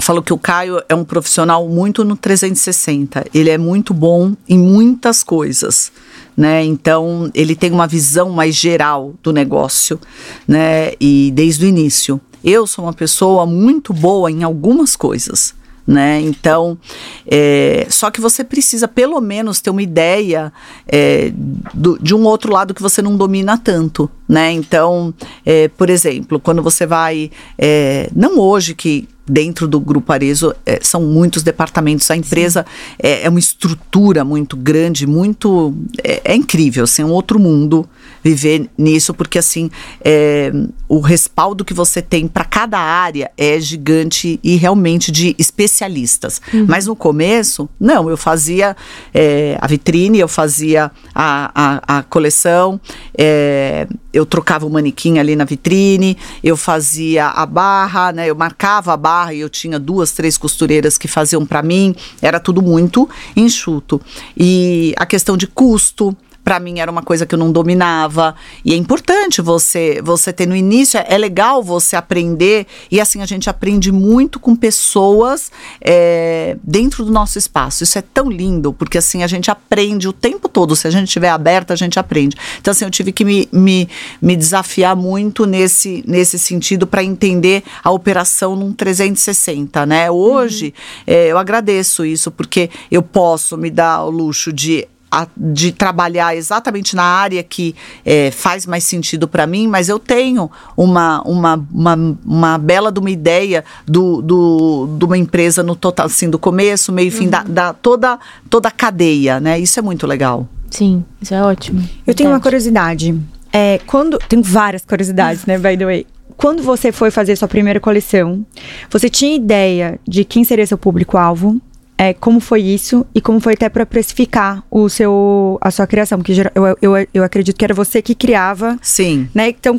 falo 0.00 0.22
que 0.22 0.32
o 0.32 0.38
Caio 0.38 0.82
é 0.88 0.94
um 0.94 1.04
profissional 1.04 1.68
muito 1.68 2.04
no 2.04 2.16
360. 2.16 3.26
Ele 3.34 3.50
é 3.50 3.58
muito 3.58 3.92
bom 3.92 4.34
em 4.48 4.58
muitas 4.58 5.22
coisas 5.22 5.92
né? 6.40 6.64
Então 6.64 7.30
ele 7.34 7.54
tem 7.54 7.70
uma 7.70 7.86
visão 7.86 8.30
mais 8.30 8.54
geral 8.54 9.14
do 9.22 9.30
negócio, 9.30 10.00
né? 10.48 10.92
E 10.98 11.30
desde 11.34 11.66
o 11.66 11.68
início. 11.68 12.18
Eu 12.42 12.66
sou 12.66 12.86
uma 12.86 12.94
pessoa 12.94 13.44
muito 13.44 13.92
boa 13.92 14.30
em 14.30 14.42
algumas 14.42 14.96
coisas. 14.96 15.54
Né? 15.86 16.20
Então, 16.20 16.78
é, 17.26 17.86
só 17.90 18.12
que 18.12 18.20
você 18.20 18.44
precisa 18.44 18.86
pelo 18.86 19.20
menos 19.20 19.60
ter 19.60 19.70
uma 19.70 19.82
ideia 19.82 20.52
é, 20.86 21.32
do, 21.74 21.98
de 21.98 22.14
um 22.14 22.22
outro 22.24 22.52
lado 22.52 22.72
que 22.72 22.82
você 22.82 23.02
não 23.02 23.16
domina 23.16 23.58
tanto, 23.58 24.08
né? 24.28 24.52
Então, 24.52 25.12
é, 25.44 25.66
por 25.66 25.90
exemplo, 25.90 26.38
quando 26.38 26.62
você 26.62 26.86
vai, 26.86 27.30
é, 27.58 28.08
não 28.14 28.38
hoje 28.38 28.72
que 28.72 29.08
dentro 29.30 29.68
do 29.68 29.78
Grupo 29.78 30.12
Arezo 30.12 30.52
é, 30.66 30.80
são 30.82 31.02
muitos 31.02 31.42
departamentos. 31.42 32.10
A 32.10 32.16
empresa 32.16 32.66
é, 32.98 33.24
é, 33.24 33.28
uma 33.28 33.38
estrutura 33.38 34.24
muito 34.24 34.56
grande, 34.56 35.06
muito. 35.06 35.72
É, 36.02 36.32
é, 36.32 36.34
incrível, 36.34 36.84
assim, 36.84 37.02
é 37.02 37.04
um 37.04 37.12
outro 37.12 37.38
mundo 37.38 37.88
viver 38.22 38.68
nisso, 38.76 39.14
porque 39.14 39.38
assim, 39.38 39.70
é, 40.04 40.52
o 40.88 41.00
respaldo 41.00 41.64
que 41.64 41.74
você 41.74 42.02
tem 42.02 42.26
para 42.26 42.44
cada 42.44 42.78
área 42.78 43.30
é 43.36 43.58
gigante 43.60 44.38
e 44.42 44.56
realmente 44.56 45.10
de 45.10 45.34
especialistas. 45.38 46.40
Uhum. 46.52 46.66
Mas 46.68 46.86
no 46.86 46.96
começo, 46.96 47.68
não, 47.78 48.10
eu 48.10 48.16
fazia 48.16 48.76
é, 49.14 49.56
a 49.60 49.66
vitrine, 49.66 50.18
eu 50.18 50.28
fazia 50.28 50.90
a, 51.14 51.50
a, 51.54 51.98
a 51.98 52.02
coleção, 52.02 52.80
é, 53.16 53.86
eu 54.12 54.26
trocava 54.26 54.66
o 54.66 54.70
manequim 54.70 55.18
ali 55.18 55.36
na 55.36 55.44
vitrine, 55.44 56.16
eu 56.42 56.56
fazia 56.56 57.26
a 57.28 57.46
barra, 57.46 58.12
né? 58.12 58.28
Eu 58.28 58.34
marcava 58.34 58.92
a 58.92 58.96
barra 58.96 59.32
e 59.32 59.40
eu 59.40 59.48
tinha 59.48 59.78
duas, 59.78 60.12
três 60.12 60.36
costureiras 60.36 60.98
que 60.98 61.06
faziam 61.06 61.46
para 61.46 61.62
mim. 61.62 61.94
Era 62.20 62.40
tudo 62.40 62.60
muito 62.60 63.08
enxuto. 63.36 64.00
E 64.36 64.92
a 64.96 65.06
questão 65.06 65.36
de 65.36 65.46
custo, 65.46 66.16
para 66.42 66.58
mim 66.58 66.80
era 66.80 66.90
uma 66.90 67.02
coisa 67.02 67.26
que 67.26 67.34
eu 67.34 67.38
não 67.38 67.52
dominava. 67.52 68.34
E 68.64 68.72
é 68.72 68.76
importante 68.76 69.40
você 69.40 70.00
você 70.02 70.32
ter 70.32 70.46
no 70.46 70.56
início, 70.56 70.98
é, 70.98 71.06
é 71.08 71.18
legal 71.18 71.62
você 71.62 71.96
aprender, 71.96 72.66
e 72.90 73.00
assim 73.00 73.22
a 73.22 73.26
gente 73.26 73.48
aprende 73.48 73.92
muito 73.92 74.40
com 74.40 74.56
pessoas 74.56 75.50
é, 75.80 76.56
dentro 76.62 77.04
do 77.04 77.12
nosso 77.12 77.38
espaço. 77.38 77.84
Isso 77.84 77.98
é 77.98 78.02
tão 78.02 78.30
lindo, 78.30 78.72
porque 78.72 78.98
assim 78.98 79.22
a 79.22 79.26
gente 79.26 79.50
aprende 79.50 80.08
o 80.08 80.12
tempo 80.12 80.48
todo. 80.48 80.74
Se 80.74 80.86
a 80.86 80.90
gente 80.90 81.06
estiver 81.06 81.30
aberta, 81.30 81.74
a 81.74 81.76
gente 81.76 81.98
aprende. 81.98 82.36
Então, 82.60 82.72
assim, 82.72 82.84
eu 82.84 82.90
tive 82.90 83.12
que 83.12 83.24
me, 83.24 83.48
me, 83.52 83.88
me 84.20 84.36
desafiar 84.36 84.96
muito 84.96 85.46
nesse, 85.46 86.04
nesse 86.06 86.38
sentido 86.38 86.86
para 86.86 87.02
entender 87.02 87.62
a 87.82 87.90
operação 87.90 88.56
num 88.56 88.72
360, 88.72 89.86
né? 89.86 90.10
Hoje, 90.10 90.66
uhum. 90.66 91.14
é, 91.14 91.26
eu 91.28 91.38
agradeço 91.38 92.04
isso, 92.04 92.30
porque 92.30 92.70
eu 92.90 93.02
posso 93.02 93.56
me 93.56 93.70
dar 93.70 94.04
o 94.04 94.10
luxo 94.10 94.52
de 94.52 94.86
a, 95.10 95.26
de 95.36 95.72
trabalhar 95.72 96.36
exatamente 96.36 96.94
na 96.94 97.02
área 97.02 97.42
que 97.42 97.74
é, 98.04 98.30
faz 98.30 98.64
mais 98.64 98.84
sentido 98.84 99.26
para 99.26 99.46
mim, 99.46 99.66
mas 99.66 99.88
eu 99.88 99.98
tenho 99.98 100.50
uma, 100.76 101.20
uma, 101.22 101.66
uma, 101.72 102.16
uma, 102.24 102.58
bela 102.58 102.92
de 102.92 103.00
uma 103.00 103.10
ideia 103.10 103.64
do, 103.86 104.22
do, 104.22 104.88
de 104.98 105.04
uma 105.04 105.18
empresa 105.18 105.62
no 105.62 105.74
total, 105.74 106.06
assim, 106.06 106.30
do 106.30 106.38
começo, 106.38 106.92
meio 106.92 107.10
fim, 107.10 107.24
uhum. 107.24 107.30
da, 107.30 107.42
da, 107.42 107.72
toda, 107.72 108.18
toda 108.48 108.68
a 108.68 108.72
cadeia, 108.72 109.40
né? 109.40 109.58
Isso 109.58 109.78
é 109.78 109.82
muito 109.82 110.06
legal. 110.06 110.48
Sim, 110.70 111.04
isso 111.20 111.34
é 111.34 111.42
ótimo. 111.42 111.82
Eu 112.06 112.14
tenho 112.14 112.30
uma 112.30 112.40
curiosidade. 112.40 113.18
É, 113.52 113.80
quando. 113.86 114.18
Tenho 114.28 114.42
várias 114.42 114.84
curiosidades, 114.84 115.44
né, 115.44 115.58
by 115.58 115.76
the 115.76 115.84
way. 115.84 116.06
Quando 116.36 116.62
você 116.62 116.92
foi 116.92 117.10
fazer 117.10 117.36
sua 117.36 117.48
primeira 117.48 117.80
coleção, 117.80 118.46
você 118.88 119.10
tinha 119.10 119.34
ideia 119.36 120.00
de 120.08 120.24
quem 120.24 120.42
seria 120.42 120.66
seu 120.66 120.78
público-alvo? 120.78 121.60
É, 122.00 122.14
como 122.14 122.40
foi 122.40 122.62
isso 122.62 123.04
e 123.14 123.20
como 123.20 123.38
foi 123.40 123.52
até 123.52 123.68
para 123.68 123.84
precificar 123.84 124.64
o 124.70 124.88
seu, 124.88 125.58
a 125.60 125.70
sua 125.70 125.86
criação? 125.86 126.16
Porque 126.16 126.32
eu, 126.32 126.78
eu, 126.80 127.06
eu 127.12 127.22
acredito 127.22 127.58
que 127.58 127.62
era 127.62 127.74
você 127.74 128.00
que 128.00 128.14
criava. 128.14 128.78
Sim. 128.80 129.28
Né? 129.34 129.50
Então, 129.50 129.78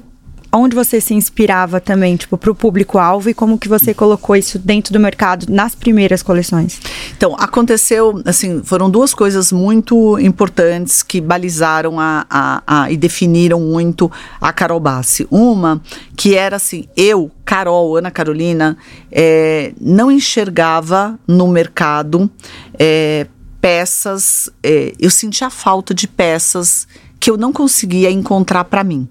onde 0.52 0.76
você 0.76 1.00
se 1.00 1.14
inspirava 1.14 1.80
também, 1.80 2.18
tipo, 2.18 2.38
para 2.38 2.52
o 2.52 2.56
público-alvo 2.56 3.30
e 3.30 3.34
como 3.34 3.58
que 3.58 3.70
você 3.70 3.94
colocou 3.94 4.36
isso 4.36 4.60
dentro 4.60 4.92
do 4.92 5.00
mercado 5.00 5.46
nas 5.50 5.74
primeiras 5.74 6.22
coleções? 6.22 6.80
Então, 7.16 7.36
aconteceu, 7.40 8.22
assim, 8.26 8.62
foram 8.64 8.90
duas 8.90 9.14
coisas 9.14 9.52
muito 9.52 10.20
importantes 10.20 11.02
que 11.02 11.22
balizaram 11.22 12.00
a, 12.00 12.26
a, 12.30 12.64
a 12.68 12.92
e 12.92 12.98
definiram 12.98 13.62
muito 13.62 14.12
a 14.42 14.52
Carol 14.52 14.80
Bassi. 14.80 15.26
Uma, 15.32 15.82
que 16.18 16.36
era 16.36 16.58
assim, 16.58 16.86
eu, 16.98 17.32
Carol, 17.46 17.96
Ana 17.96 18.12
Carolina, 18.12 18.78
é, 19.10 19.74
não 19.80 20.12
enxergava 20.12 21.18
no 21.26 21.48
mercado 21.48 22.30
é, 22.78 23.26
peças, 23.62 24.50
é, 24.62 24.94
eu 25.00 25.10
sentia 25.10 25.50
falta 25.50 25.94
de 25.94 26.08
peças 26.08 26.88
que 27.20 27.30
eu 27.30 27.38
não 27.38 27.54
conseguia 27.54 28.10
encontrar 28.12 28.66
para 28.66 28.84
mim 28.84 29.08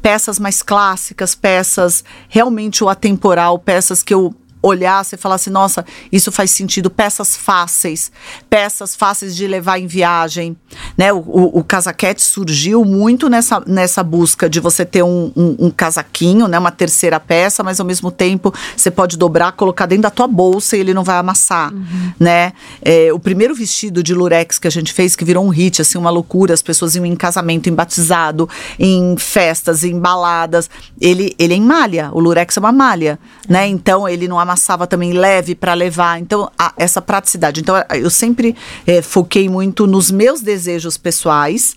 peças 0.00 0.38
mais 0.38 0.62
clássicas, 0.62 1.34
peças 1.34 2.04
realmente 2.28 2.82
o 2.82 2.88
atemporal, 2.88 3.58
peças 3.58 4.02
que 4.02 4.14
eu 4.14 4.34
olhasse 4.66 5.14
e 5.14 5.18
falasse, 5.18 5.48
nossa, 5.48 5.84
isso 6.10 6.32
faz 6.32 6.50
sentido. 6.50 6.90
Peças 6.90 7.36
fáceis, 7.36 8.10
peças 8.50 8.96
fáceis 8.96 9.36
de 9.36 9.46
levar 9.46 9.78
em 9.78 9.86
viagem. 9.86 10.56
Né? 10.96 11.12
O, 11.12 11.18
o, 11.18 11.58
o 11.60 11.64
casaquete 11.64 12.22
surgiu 12.22 12.84
muito 12.84 13.28
nessa, 13.28 13.62
nessa 13.66 14.02
busca 14.02 14.48
de 14.48 14.60
você 14.60 14.84
ter 14.84 15.02
um, 15.02 15.32
um, 15.36 15.56
um, 15.66 15.70
casaquinho, 15.70 16.48
né? 16.48 16.58
uma 16.58 16.72
terceira 16.72 17.20
peça, 17.20 17.62
mas 17.62 17.78
ao 17.78 17.86
mesmo 17.86 18.10
tempo 18.10 18.52
você 18.76 18.90
pode 18.90 19.16
dobrar, 19.16 19.52
colocar 19.52 19.86
dentro 19.86 20.02
da 20.02 20.10
tua 20.10 20.26
bolsa 20.26 20.76
e 20.76 20.80
ele 20.80 20.92
não 20.92 21.04
vai 21.04 21.18
amassar. 21.18 21.72
Uhum. 21.72 22.12
Né? 22.18 22.52
É, 22.82 23.12
o 23.12 23.18
primeiro 23.18 23.54
vestido 23.54 24.02
de 24.02 24.14
lurex 24.14 24.58
que 24.58 24.66
a 24.66 24.70
gente 24.70 24.92
fez, 24.92 25.14
que 25.14 25.24
virou 25.24 25.44
um 25.44 25.48
hit, 25.48 25.80
assim, 25.80 25.96
uma 25.96 26.10
loucura, 26.10 26.52
as 26.52 26.62
pessoas 26.62 26.94
iam 26.96 27.06
em 27.06 27.14
casamento, 27.14 27.68
em 27.68 27.74
batizado, 27.74 28.48
em 28.78 29.16
festas, 29.16 29.84
em 29.84 29.98
baladas. 29.98 30.68
Ele, 31.00 31.34
ele 31.38 31.54
é 31.54 31.56
em 31.56 31.62
malha, 31.62 32.10
o 32.12 32.20
lurex 32.20 32.56
é 32.56 32.60
uma 32.60 32.72
malha, 32.72 33.18
né? 33.48 33.66
Então 33.66 34.08
ele 34.08 34.26
não 34.26 34.38
amassa 34.38 34.55
amassava 34.56 34.86
também 34.86 35.12
leve 35.12 35.54
para 35.54 35.74
levar. 35.74 36.18
Então, 36.18 36.50
a, 36.58 36.72
essa 36.76 37.02
praticidade. 37.02 37.60
Então, 37.60 37.76
eu 37.94 38.10
sempre 38.10 38.56
é, 38.86 39.02
foquei 39.02 39.48
muito 39.48 39.86
nos 39.86 40.10
meus 40.10 40.40
desejos 40.40 40.96
pessoais. 40.96 41.76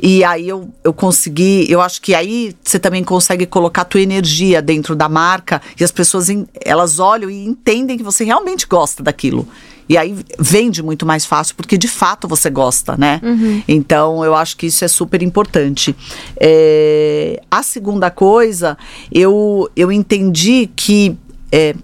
E 0.00 0.24
aí 0.24 0.48
eu, 0.48 0.72
eu 0.82 0.92
consegui, 0.92 1.66
eu 1.70 1.80
acho 1.80 2.00
que 2.00 2.14
aí 2.14 2.56
você 2.62 2.78
também 2.78 3.04
consegue 3.04 3.46
colocar 3.46 3.82
a 3.82 3.84
tua 3.84 4.00
energia 4.00 4.60
dentro 4.60 4.96
da 4.96 5.08
marca 5.08 5.62
e 5.78 5.84
as 5.84 5.92
pessoas 5.92 6.26
elas 6.64 6.98
olham 6.98 7.30
e 7.30 7.44
entendem 7.44 7.96
que 7.96 8.02
você 8.02 8.24
realmente 8.24 8.66
gosta 8.66 9.00
daquilo. 9.02 9.46
E 9.88 9.96
aí 9.96 10.16
vende 10.38 10.82
muito 10.82 11.06
mais 11.06 11.24
fácil, 11.24 11.54
porque 11.54 11.78
de 11.78 11.86
fato 11.86 12.26
você 12.26 12.50
gosta, 12.50 12.96
né? 12.96 13.20
Uhum. 13.22 13.62
Então 13.68 14.24
eu 14.24 14.34
acho 14.34 14.56
que 14.56 14.66
isso 14.66 14.84
é 14.84 14.88
super 14.88 15.22
importante. 15.22 15.94
É, 16.36 17.40
a 17.48 17.62
segunda 17.62 18.10
coisa, 18.10 18.76
eu, 19.12 19.70
eu 19.76 19.92
entendi 19.92 20.68
que 20.74 21.16
é, 21.52 21.74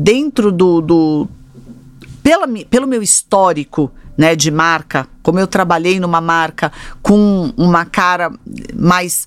dentro 0.00 0.50
do, 0.50 0.80
do 0.80 1.28
pela, 2.22 2.46
pelo 2.68 2.86
meu 2.86 3.02
histórico 3.02 3.90
né, 4.16 4.36
de 4.36 4.50
marca, 4.50 5.06
como 5.22 5.38
eu 5.38 5.46
trabalhei 5.46 5.98
numa 5.98 6.20
marca 6.20 6.70
com 7.02 7.52
uma 7.56 7.84
cara 7.84 8.30
mais, 8.74 9.26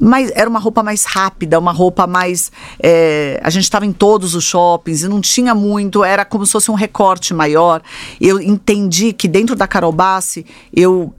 mais 0.00 0.30
era 0.34 0.48
uma 0.48 0.58
roupa 0.58 0.82
mais 0.82 1.04
rápida, 1.04 1.58
uma 1.58 1.72
roupa 1.72 2.06
mais, 2.06 2.52
é, 2.82 3.40
a 3.42 3.48
gente 3.50 3.64
estava 3.64 3.86
em 3.86 3.92
todos 3.92 4.34
os 4.34 4.44
shoppings 4.44 5.02
e 5.02 5.08
não 5.08 5.20
tinha 5.20 5.54
muito, 5.54 6.04
era 6.04 6.24
como 6.24 6.44
se 6.44 6.52
fosse 6.52 6.70
um 6.70 6.74
recorte 6.74 7.32
maior. 7.32 7.82
Eu 8.20 8.40
entendi 8.40 9.12
que 9.12 9.28
dentro 9.28 9.56
da 9.56 9.66
Carol 9.66 9.92
Bassi 9.92 10.44
eu 10.72 11.14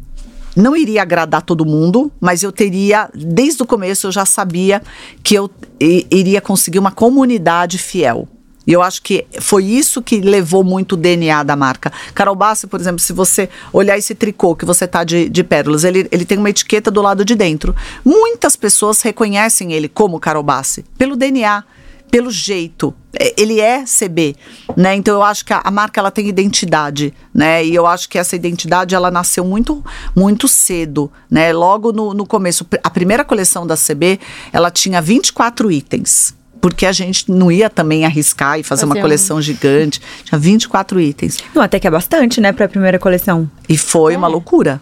não 0.56 0.76
iria 0.76 1.02
agradar 1.02 1.42
todo 1.42 1.66
mundo, 1.66 2.12
mas 2.22 2.44
eu 2.44 2.52
teria, 2.52 3.10
desde 3.14 3.62
o 3.62 3.66
começo 3.66 4.08
eu 4.08 4.12
já 4.12 4.26
sabia 4.26 4.82
que 5.24 5.36
eu 5.36 5.50
iria 5.80 6.40
conseguir 6.40 6.80
uma 6.80 6.92
comunidade 6.92 7.78
fiel. 7.78 8.28
E 8.68 8.74
eu 8.74 8.82
acho 8.82 9.02
que 9.02 9.26
foi 9.40 9.66
isso 9.66 10.02
que 10.02 10.20
levou 10.20 10.64
muito 10.64 10.94
o 10.94 10.98
DNA 10.98 11.44
da 11.44 11.56
marca. 11.56 11.92
Carol 12.14 12.36
Bassi, 12.36 12.68
por 12.68 12.80
exemplo, 12.80 13.00
se 13.00 13.14
você 13.14 13.50
olhar 13.72 13.98
esse 13.98 14.16
tricô 14.16 14.56
que 14.56 14.66
você 14.66 14.88
tá 14.88 15.04
de, 15.04 15.30
de 15.30 15.44
pérolas, 15.44 15.84
ele, 15.84 16.08
ele 16.12 16.26
tem 16.26 16.38
uma 16.38 16.50
etiqueta 16.50 16.90
do 16.90 17.02
lado 17.02 17.24
de 17.24 17.36
dentro. 17.36 17.76
Muitas 18.04 18.56
pessoas 18.56 19.02
reconhecem 19.02 19.74
ele 19.74 19.88
como 19.88 20.20
Carol 20.20 20.44
Bassi, 20.44 20.84
pelo 20.98 21.16
DNA, 21.16 21.64
pelo 22.10 22.32
jeito. 22.32 22.94
É, 23.18 23.34
ele 23.38 23.60
é 23.60 23.84
CB, 23.84 24.36
né? 24.76 24.96
Então 24.96 25.14
eu 25.14 25.24
acho 25.24 25.46
que 25.46 25.54
a, 25.54 25.62
a, 25.64 25.72
marca 25.72 26.00
ela 26.00 26.12
tem 26.12 26.28
identidade, 26.28 27.14
né? 27.34 27.64
E 27.66 27.74
eu 27.74 27.86
acho 27.86 28.10
que 28.10 28.18
essa 28.18 28.36
identidade 28.36 28.96
ela 28.96 29.12
nasceu 29.12 29.46
muito 29.46 29.84
muito 30.16 30.48
cedo, 30.48 31.12
né? 31.30 31.54
Logo 31.54 31.92
no, 31.92 32.14
no 32.14 32.26
começo, 32.26 32.66
a 32.84 32.90
primeira 32.90 33.24
coleção 33.24 33.66
da 33.66 33.76
CB, 33.76 34.20
ela 34.52 34.72
tinha 34.72 35.02
24 35.02 35.72
itens 35.72 36.36
porque 36.62 36.86
a 36.86 36.92
gente 36.92 37.32
não 37.32 37.52
ia 37.52 37.70
também 37.70 38.06
arriscar 38.06 38.60
e 38.60 38.64
fazer, 38.64 38.82
fazer 38.82 38.86
uma 38.86 39.02
coleção 39.02 39.38
um... 39.38 39.42
gigante. 39.42 40.02
Tinha 40.24 40.40
24 40.40 41.00
itens. 41.00 41.38
Não, 41.54 41.62
até 41.62 41.80
que 41.80 41.88
é 41.88 41.92
bastante, 41.92 42.42
né, 42.42 42.52
para 42.52 42.66
a 42.66 42.70
primeira 42.70 43.00
coleção. 43.00 43.50
E 43.68 43.78
foi 43.78 44.14
é. 44.14 44.18
uma 44.18 44.28
loucura. 44.28 44.82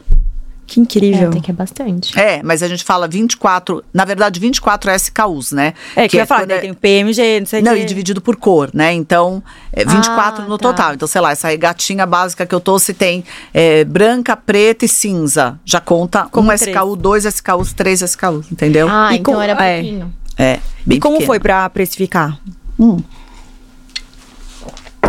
Que 0.66 0.80
incrível. 0.80 1.28
É, 1.28 1.32
tem 1.32 1.42
que 1.42 1.52
é 1.52 1.54
bastante. 1.54 2.18
É, 2.20 2.42
mas 2.42 2.64
a 2.64 2.68
gente 2.68 2.84
fala 2.84 3.08
24, 3.08 3.84
na 3.94 4.06
verdade 4.06 4.40
24 4.40 4.92
SKUs, 4.92 5.52
né? 5.52 5.74
É, 5.96 6.04
que, 6.04 6.10
que 6.10 6.20
é 6.20 6.26
falar, 6.26 6.50
é, 6.50 6.60
tem 6.60 6.72
o 6.72 6.76
PMG, 6.76 7.42
não 7.42 7.48
sei 7.48 7.62
Não, 7.62 7.74
que... 7.74 7.82
e 7.82 7.86
dividido 7.86 8.22
por 8.22 8.36
cor, 8.38 8.70
né? 8.74 8.94
Então, 8.94 9.44
é 9.72 9.84
24 9.86 10.44
ah, 10.44 10.48
no 10.48 10.58
tá. 10.58 10.70
total. 10.70 10.94
Então, 10.94 11.08
sei 11.08 11.22
lá, 11.22 11.32
essa 11.32 11.50
regatinha 11.50 12.06
básica 12.06 12.46
que 12.46 12.56
eu 12.56 12.60
tô, 12.60 12.80
se 12.80 12.94
tem 12.94 13.24
é, 13.54 13.84
branca, 13.84 14.36
preta 14.36 14.86
e 14.86 14.88
cinza, 14.88 15.60
já 15.66 15.80
conta 15.80 16.28
Como 16.32 16.50
um 16.50 16.54
SKU, 16.54 16.96
dois 16.96 17.26
SKUs, 17.26 17.74
três 17.74 18.02
SKUs, 18.02 18.52
entendeu? 18.52 18.88
Ah, 18.90 19.10
e 19.12 19.18
então 19.18 19.36
com, 19.36 19.42
era 19.42 19.56
pouquinho. 19.56 20.14
É, 20.38 20.60
bem 20.86 20.98
E 20.98 21.00
como 21.00 21.16
pequeno. 21.16 21.28
foi 21.28 21.40
para 21.40 21.70
precificar? 21.70 22.40
Hum. 22.80 22.98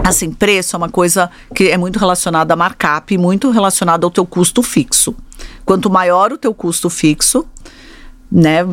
Assim, 0.04 0.30
preço 0.30 0.76
é 0.76 0.78
uma 0.78 0.90
coisa 0.90 1.30
que 1.54 1.68
é 1.68 1.78
muito 1.78 1.98
relacionada 1.98 2.52
a 2.52 2.56
markup 2.56 3.14
e 3.14 3.16
muito 3.16 3.50
relacionada 3.50 4.06
ao 4.06 4.10
teu 4.10 4.26
custo 4.26 4.62
fixo. 4.62 5.14
Quanto 5.64 5.88
maior 5.88 6.30
o 6.30 6.36
teu 6.36 6.52
custo 6.52 6.90
fixo, 6.90 7.46
né, 8.30 8.66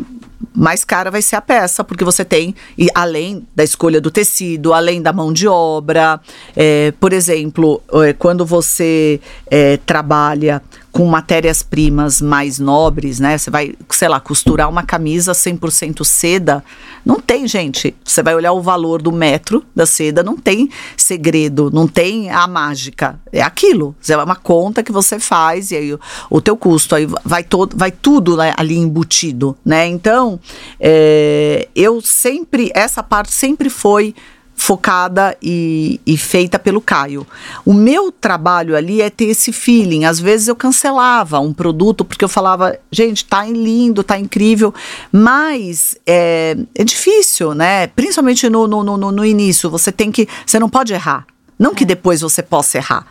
mais 0.54 0.84
cara 0.84 1.10
vai 1.10 1.22
ser 1.22 1.38
a 1.38 1.42
peça, 1.42 1.84
porque 1.84 2.04
você 2.04 2.26
tem, 2.26 2.54
e 2.78 2.90
além 2.94 3.48
da 3.56 3.64
escolha 3.64 4.02
do 4.02 4.12
tecido, 4.12 4.74
além 4.74 5.02
da 5.02 5.14
mão 5.14 5.32
de 5.32 5.48
obra, 5.48 6.20
é, 6.56 6.92
por 7.00 7.14
exemplo, 7.14 7.82
é, 7.94 8.12
quando 8.14 8.46
você 8.46 9.22
é, 9.50 9.78
trabalha 9.78 10.62
com 10.92 11.06
matérias-primas 11.06 12.22
mais 12.22 12.60
nobres, 12.60 13.20
né? 13.20 13.38
Você 13.38 13.50
vai, 13.50 13.74
sei 13.90 14.08
lá, 14.10 14.20
costurar 14.20 14.70
uma 14.70 14.84
camisa 14.84 15.32
100% 15.32 16.04
seda, 16.04 16.64
não 17.06 17.20
tem, 17.20 17.48
gente. 17.48 17.96
Você 18.04 18.22
vai 18.22 18.36
olhar 18.36 18.52
o 18.52 18.62
valor 18.62 19.02
do 19.02 19.12
metro 19.12 19.64
da 19.74 19.86
seda, 19.86 20.22
não 20.22 20.36
tem 20.36 20.70
segredo, 20.98 21.72
não 21.72 21.88
tem 21.88 22.30
a 22.30 22.46
mágica. 22.46 23.20
É 23.32 23.42
aquilo. 23.42 23.96
É 24.08 24.18
uma 24.18 24.36
conta 24.36 24.84
que 24.84 24.92
você 24.92 25.18
faz 25.18 25.72
e 25.72 25.78
aí 25.78 25.94
o, 25.94 26.00
o 26.30 26.42
teu 26.42 26.58
custo 26.58 26.94
aí 26.94 27.08
vai 27.24 27.44
todo, 27.44 27.78
vai 27.78 27.92
tudo 27.92 28.36
né, 28.36 28.54
ali 28.58 28.78
embutido, 28.78 29.58
né? 29.64 29.88
Então, 29.88 30.40
é, 30.80 31.70
eu 31.74 32.02
sempre 32.02 32.70
essa 32.76 33.02
parte 33.02 33.34
sempre 33.34 33.70
foi 33.70 34.14
focada 34.62 35.36
e, 35.42 36.00
e, 36.06 36.16
feita 36.16 36.60
pelo 36.60 36.80
Caio. 36.80 37.26
O 37.66 37.74
meu 37.74 38.12
trabalho 38.12 38.78
ali 38.78 39.02
é 39.02 39.10
ter 39.10 39.26
esse 39.26 39.52
feeling. 39.52 40.06
Às 40.06 40.20
vezes 40.20 40.48
eu 40.48 40.56
cancelava 40.56 41.40
um 41.40 41.52
produto 41.52 42.06
porque 42.06 42.24
eu 42.24 42.30
falava, 42.30 42.78
gente, 42.92 43.26
tá 43.26 43.44
lindo, 43.44 44.04
tá 44.04 44.20
incrível, 44.20 44.72
mas 45.12 45.96
é, 46.06 46.56
é 46.76 46.84
difícil, 46.84 47.56
né? 47.56 47.88
Principalmente 47.88 48.48
no, 48.52 48.68
no, 48.68 48.84
no, 48.84 49.12
no 49.12 49.26
início, 49.26 49.68
você 49.68 49.92
tem 49.92 50.12
que, 50.12 50.28
você 50.46 50.60
não 50.60 50.70
pode 50.70 50.94
errar. 50.94 51.26
Não 51.58 51.72
é. 51.72 51.74
que 51.74 51.84
depois 51.84 52.22
você 52.22 52.44
possa 52.44 52.78
errar. 52.78 53.08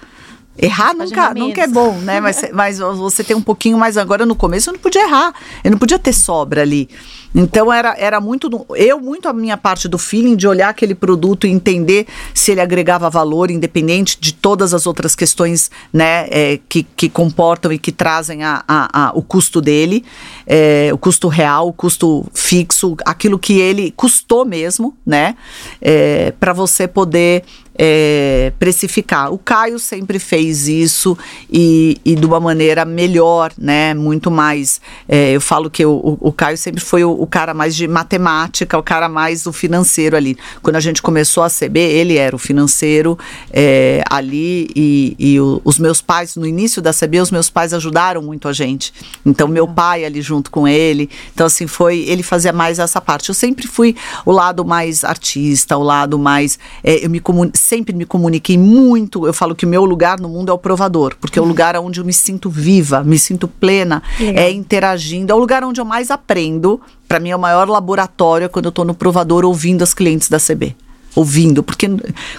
Errar 0.60 0.94
nunca, 0.94 1.32
nunca 1.32 1.62
é 1.62 1.66
bom, 1.66 1.94
né? 1.98 2.20
Mas, 2.20 2.42
mas 2.52 2.78
você 2.78 3.24
tem 3.24 3.34
um 3.34 3.40
pouquinho 3.40 3.78
mais. 3.78 3.96
Agora, 3.96 4.26
no 4.26 4.36
começo, 4.36 4.68
eu 4.68 4.74
não 4.74 4.80
podia 4.80 5.02
errar. 5.02 5.32
Eu 5.64 5.70
não 5.70 5.78
podia 5.78 5.98
ter 5.98 6.12
sobra 6.12 6.60
ali. 6.60 6.88
Então, 7.34 7.72
era, 7.72 7.94
era 7.96 8.20
muito. 8.20 8.66
Eu, 8.76 9.00
muito 9.00 9.28
a 9.28 9.32
minha 9.32 9.56
parte 9.56 9.88
do 9.88 9.96
feeling 9.96 10.36
de 10.36 10.46
olhar 10.46 10.68
aquele 10.68 10.94
produto 10.94 11.46
e 11.46 11.50
entender 11.50 12.06
se 12.34 12.50
ele 12.50 12.60
agregava 12.60 13.08
valor, 13.08 13.50
independente 13.50 14.18
de 14.20 14.34
todas 14.34 14.74
as 14.74 14.86
outras 14.86 15.14
questões, 15.14 15.70
né? 15.92 16.26
É, 16.28 16.60
que, 16.68 16.82
que 16.82 17.08
comportam 17.08 17.72
e 17.72 17.78
que 17.78 17.92
trazem 17.92 18.42
a, 18.42 18.62
a, 18.68 19.06
a 19.06 19.12
o 19.14 19.22
custo 19.22 19.62
dele, 19.62 20.04
é, 20.46 20.90
o 20.92 20.98
custo 20.98 21.28
real, 21.28 21.68
o 21.68 21.72
custo 21.72 22.26
fixo, 22.34 22.96
aquilo 23.06 23.38
que 23.38 23.58
ele 23.58 23.92
custou 23.96 24.44
mesmo, 24.44 24.94
né? 25.06 25.36
É, 25.80 26.32
Para 26.32 26.52
você 26.52 26.86
poder 26.86 27.44
é, 27.82 28.52
precificar. 28.58 29.32
O 29.32 29.38
Caio 29.38 29.78
sempre 29.78 30.18
fez 30.18 30.68
isso 30.68 31.16
e, 31.50 31.96
e 32.04 32.14
de 32.14 32.26
uma 32.26 32.38
maneira 32.38 32.84
melhor, 32.84 33.52
né? 33.56 33.94
Muito 33.94 34.30
mais. 34.30 34.82
É, 35.08 35.30
eu 35.32 35.40
falo 35.40 35.70
que 35.70 35.86
o, 35.86 36.18
o, 36.20 36.30
Caio 36.30 36.58
sempre 36.58 36.82
foi 36.82 37.02
o, 37.04 37.10
o, 37.10 37.26
cara 37.26 37.54
mais 37.54 37.74
de 37.74 37.88
matemática, 37.88 38.76
o 38.76 38.82
cara 38.82 39.08
mais 39.08 39.44
do 39.44 39.52
financeiro 39.52 40.14
ali. 40.14 40.36
Quando 40.60 40.76
a 40.76 40.80
gente 40.80 41.00
começou 41.00 41.42
a 41.42 41.48
CB, 41.48 41.80
ele 41.80 42.18
era 42.18 42.36
o 42.36 42.38
financeiro 42.38 43.18
é, 43.50 44.02
ali 44.10 44.68
e, 44.76 45.16
e 45.18 45.40
o, 45.40 45.62
os 45.64 45.78
meus 45.78 46.02
pais, 46.02 46.36
no 46.36 46.46
início 46.46 46.82
da 46.82 46.92
CB, 46.92 47.20
os 47.20 47.30
meus 47.30 47.48
pais 47.48 47.72
ajudaram 47.72 48.20
muito 48.20 48.46
a 48.46 48.52
gente. 48.52 48.92
Então, 49.24 49.48
meu 49.48 49.66
pai 49.66 50.04
ali 50.04 50.20
junto 50.20 50.50
com 50.50 50.68
ele. 50.68 51.08
Então, 51.32 51.46
assim, 51.46 51.66
foi. 51.66 52.00
Ele 52.00 52.22
fazia 52.22 52.52
mais 52.52 52.78
essa 52.78 53.00
parte. 53.00 53.30
Eu 53.30 53.34
sempre 53.34 53.66
fui 53.66 53.96
o 54.26 54.32
lado 54.32 54.66
mais 54.66 55.02
artista, 55.02 55.78
o 55.78 55.82
lado 55.82 56.18
mais. 56.18 56.58
É, 56.84 57.02
eu 57.02 57.08
me 57.08 57.20
comunico 57.20 57.69
sempre 57.70 57.94
me 57.94 58.04
comuniquei 58.04 58.58
muito. 58.58 59.24
Eu 59.24 59.32
falo 59.32 59.54
que 59.54 59.64
o 59.64 59.68
meu 59.68 59.84
lugar 59.84 60.18
no 60.18 60.28
mundo 60.28 60.50
é 60.50 60.52
o 60.52 60.58
provador, 60.58 61.14
porque 61.20 61.38
é 61.38 61.42
o 61.42 61.44
lugar 61.44 61.76
onde 61.76 62.00
eu 62.00 62.04
me 62.04 62.12
sinto 62.12 62.50
viva, 62.50 63.04
me 63.04 63.16
sinto 63.16 63.46
plena, 63.46 64.02
Legal. 64.18 64.44
é 64.44 64.50
interagindo. 64.50 65.32
É 65.32 65.34
o 65.34 65.38
lugar 65.38 65.62
onde 65.62 65.80
eu 65.80 65.84
mais 65.84 66.10
aprendo. 66.10 66.80
Para 67.06 67.20
mim, 67.20 67.30
é 67.30 67.36
o 67.36 67.38
maior 67.38 67.68
laboratório 67.68 68.48
quando 68.48 68.64
eu 68.64 68.70
estou 68.70 68.84
no 68.84 68.92
provador 68.92 69.44
ouvindo 69.44 69.82
as 69.82 69.94
clientes 69.94 70.28
da 70.28 70.38
CB 70.38 70.74
ouvindo, 71.12 71.60
porque 71.60 71.88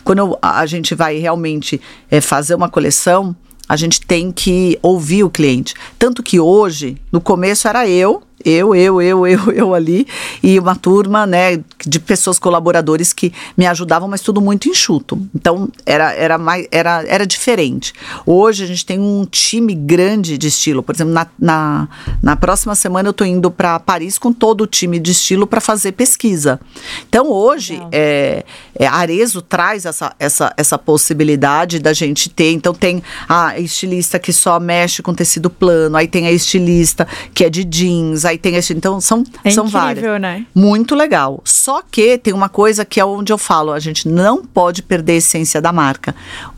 quando 0.01 0.19
eu, 0.19 0.39
a 0.41 0.65
gente 0.65 0.95
vai 0.95 1.17
realmente 1.17 1.81
é, 2.09 2.21
fazer 2.21 2.55
uma 2.55 2.69
coleção, 2.69 3.35
a 3.67 3.75
gente 3.75 3.99
tem 3.99 4.31
que 4.31 4.79
ouvir 4.81 5.25
o 5.25 5.29
cliente. 5.29 5.73
Tanto 5.99 6.23
que 6.23 6.39
hoje, 6.39 6.97
no 7.11 7.19
começo 7.19 7.67
era 7.67 7.85
eu, 7.87 8.23
eu, 8.45 8.75
eu, 8.75 9.01
eu, 9.01 9.27
eu, 9.27 9.51
eu 9.51 9.73
ali, 9.73 10.07
e 10.41 10.59
uma 10.59 10.75
turma, 10.75 11.25
né, 11.25 11.59
de 11.85 11.99
pessoas 11.99 12.39
colaboradores 12.39 13.13
que 13.13 13.33
me 13.57 13.65
ajudavam, 13.65 14.07
mas 14.07 14.21
tudo 14.21 14.41
muito 14.41 14.69
enxuto. 14.69 15.19
Então, 15.33 15.69
era, 15.85 16.13
era, 16.13 16.37
mais, 16.37 16.67
era, 16.71 17.03
era 17.07 17.25
diferente. 17.25 17.93
Hoje, 18.25 18.63
a 18.63 18.67
gente 18.67 18.85
tem 18.85 18.99
um 18.99 19.25
time 19.25 19.73
grande 19.73 20.37
de 20.37 20.47
estilo. 20.47 20.83
Por 20.83 20.95
exemplo, 20.95 21.13
na, 21.13 21.27
na, 21.39 21.87
na 22.21 22.35
próxima 22.35 22.75
semana 22.75 23.09
eu 23.09 23.11
estou 23.11 23.27
indo 23.27 23.49
para 23.49 23.79
Paris 23.79 24.17
com 24.17 24.31
todo 24.31 24.61
o 24.61 24.67
time 24.67 24.99
de 24.99 25.11
estilo 25.11 25.47
para 25.47 25.61
fazer 25.61 25.93
pesquisa. 25.93 26.59
Então, 27.07 27.29
hoje, 27.29 27.81
é, 27.91 28.43
é, 28.75 28.87
Arezo 28.87 29.41
traz 29.41 29.85
essa, 29.85 30.13
essa, 30.19 30.53
essa 30.57 30.77
possibilidade 30.77 31.79
da 31.79 31.93
gente 31.93 32.29
ter. 32.29 32.51
Então, 32.51 32.73
tem 32.73 33.03
a 33.27 33.59
estilista 33.59 34.19
que 34.19 34.33
só 34.33 34.59
mexe 34.59 35.01
com 35.01 35.13
tecido 35.13 35.49
plano, 35.49 35.97
aí 35.97 36.07
tem 36.07 36.27
a 36.27 36.31
estilista 36.31 37.07
que 37.33 37.43
é 37.43 37.49
de 37.49 37.63
jeans, 37.63 38.25
aí 38.31 38.37
tem 38.37 38.55
esse. 38.55 38.73
Então, 38.73 38.99
são, 38.99 39.23
é 39.43 39.51
são 39.51 39.65
incrível, 39.65 40.03
várias. 40.03 40.21
né? 40.21 40.45
Muito 40.53 40.95
legal. 40.95 41.41
Só 41.45 41.81
que 41.81 42.17
tem 42.17 42.33
uma 42.33 42.49
coisa 42.49 42.83
que 42.83 42.99
é 42.99 43.05
onde 43.05 43.31
eu 43.31 43.37
falo: 43.37 43.71
a 43.71 43.79
gente 43.79 44.07
não 44.07 44.43
pode 44.43 44.81
perder 44.81 45.13
a 45.13 45.15
essência 45.17 45.61
da 45.61 45.71
marca. 45.71 46.15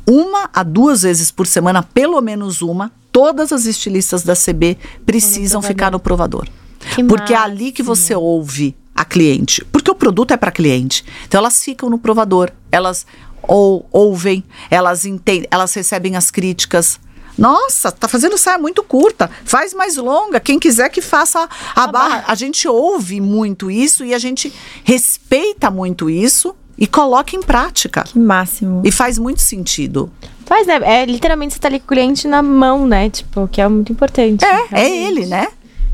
Uma 0.08 0.50
a 0.54 0.64
duas 0.64 1.04
vezes 1.04 1.32
por 1.32 1.48
semana, 1.48 1.84
pelo 1.84 2.20
menos 2.22 2.62
uma, 2.62 2.92
todas 3.12 3.52
as 3.52 3.66
estilistas 3.66 4.24
da 4.24 4.36
CB 4.36 4.78
precisam 5.06 5.62
no 5.62 5.68
ficar 5.68 5.92
no 5.92 6.00
provador. 6.00 6.48
Que 6.96 7.04
porque 7.04 7.34
massa. 7.34 7.46
é 7.46 7.48
ali 7.48 7.72
que 7.72 7.84
você 7.84 8.16
ouve 8.16 8.76
a 8.96 9.06
cliente. 9.06 9.64
Porque 9.66 9.90
o 9.90 9.96
produto 9.96 10.32
é 10.32 10.38
para 10.38 10.52
cliente. 10.52 11.04
Então 11.28 11.40
elas 11.40 11.64
ficam 11.64 11.90
no 11.90 11.98
provador, 11.98 12.52
elas 12.72 13.06
ou, 13.42 13.88
ouvem, 13.92 14.44
elas 14.70 15.06
entendem, 15.06 15.48
elas 15.52 15.74
recebem 15.74 16.16
as 16.16 16.32
críticas. 16.32 17.00
Nossa, 17.38 17.92
tá 17.92 18.08
fazendo 18.08 18.38
saia 18.38 18.58
muito 18.58 18.84
curta. 18.84 19.30
Faz 19.44 19.74
mais 19.74 19.98
longa. 19.98 20.40
Quem 20.40 20.60
quiser 20.60 20.90
que 20.90 21.02
faça 21.02 21.48
a, 21.76 21.84
a 21.84 21.88
barra. 21.88 22.10
barra. 22.10 22.24
A 22.28 22.36
gente 22.36 22.68
ouve 22.68 23.20
muito 23.20 23.72
isso 23.72 24.06
e 24.06 24.14
a 24.14 24.20
gente 24.20 24.54
respeita 24.84 25.70
muito 25.72 26.10
isso 26.10 26.56
e 26.78 26.88
coloca 26.88 27.36
em 27.36 27.42
prática. 27.42 28.04
Que 28.04 28.20
máximo. 28.20 28.82
E 28.84 28.92
faz 28.92 29.18
muito 29.18 29.42
sentido. 29.42 30.12
Faz, 30.46 30.68
né? 30.68 30.80
É, 30.84 31.06
literalmente 31.06 31.54
você 31.54 31.60
tá 31.60 31.68
ali 31.68 31.80
com 31.80 31.86
o 31.86 31.88
cliente 31.90 32.28
na 32.28 32.42
mão, 32.42 32.86
né? 32.86 33.10
Tipo, 33.10 33.48
que 33.48 33.62
é 33.62 33.68
muito 33.68 33.92
importante. 33.92 34.44
É, 34.44 34.52
realmente. 34.52 34.76
é 34.76 35.08
ele, 35.08 35.26
né? 35.26 35.48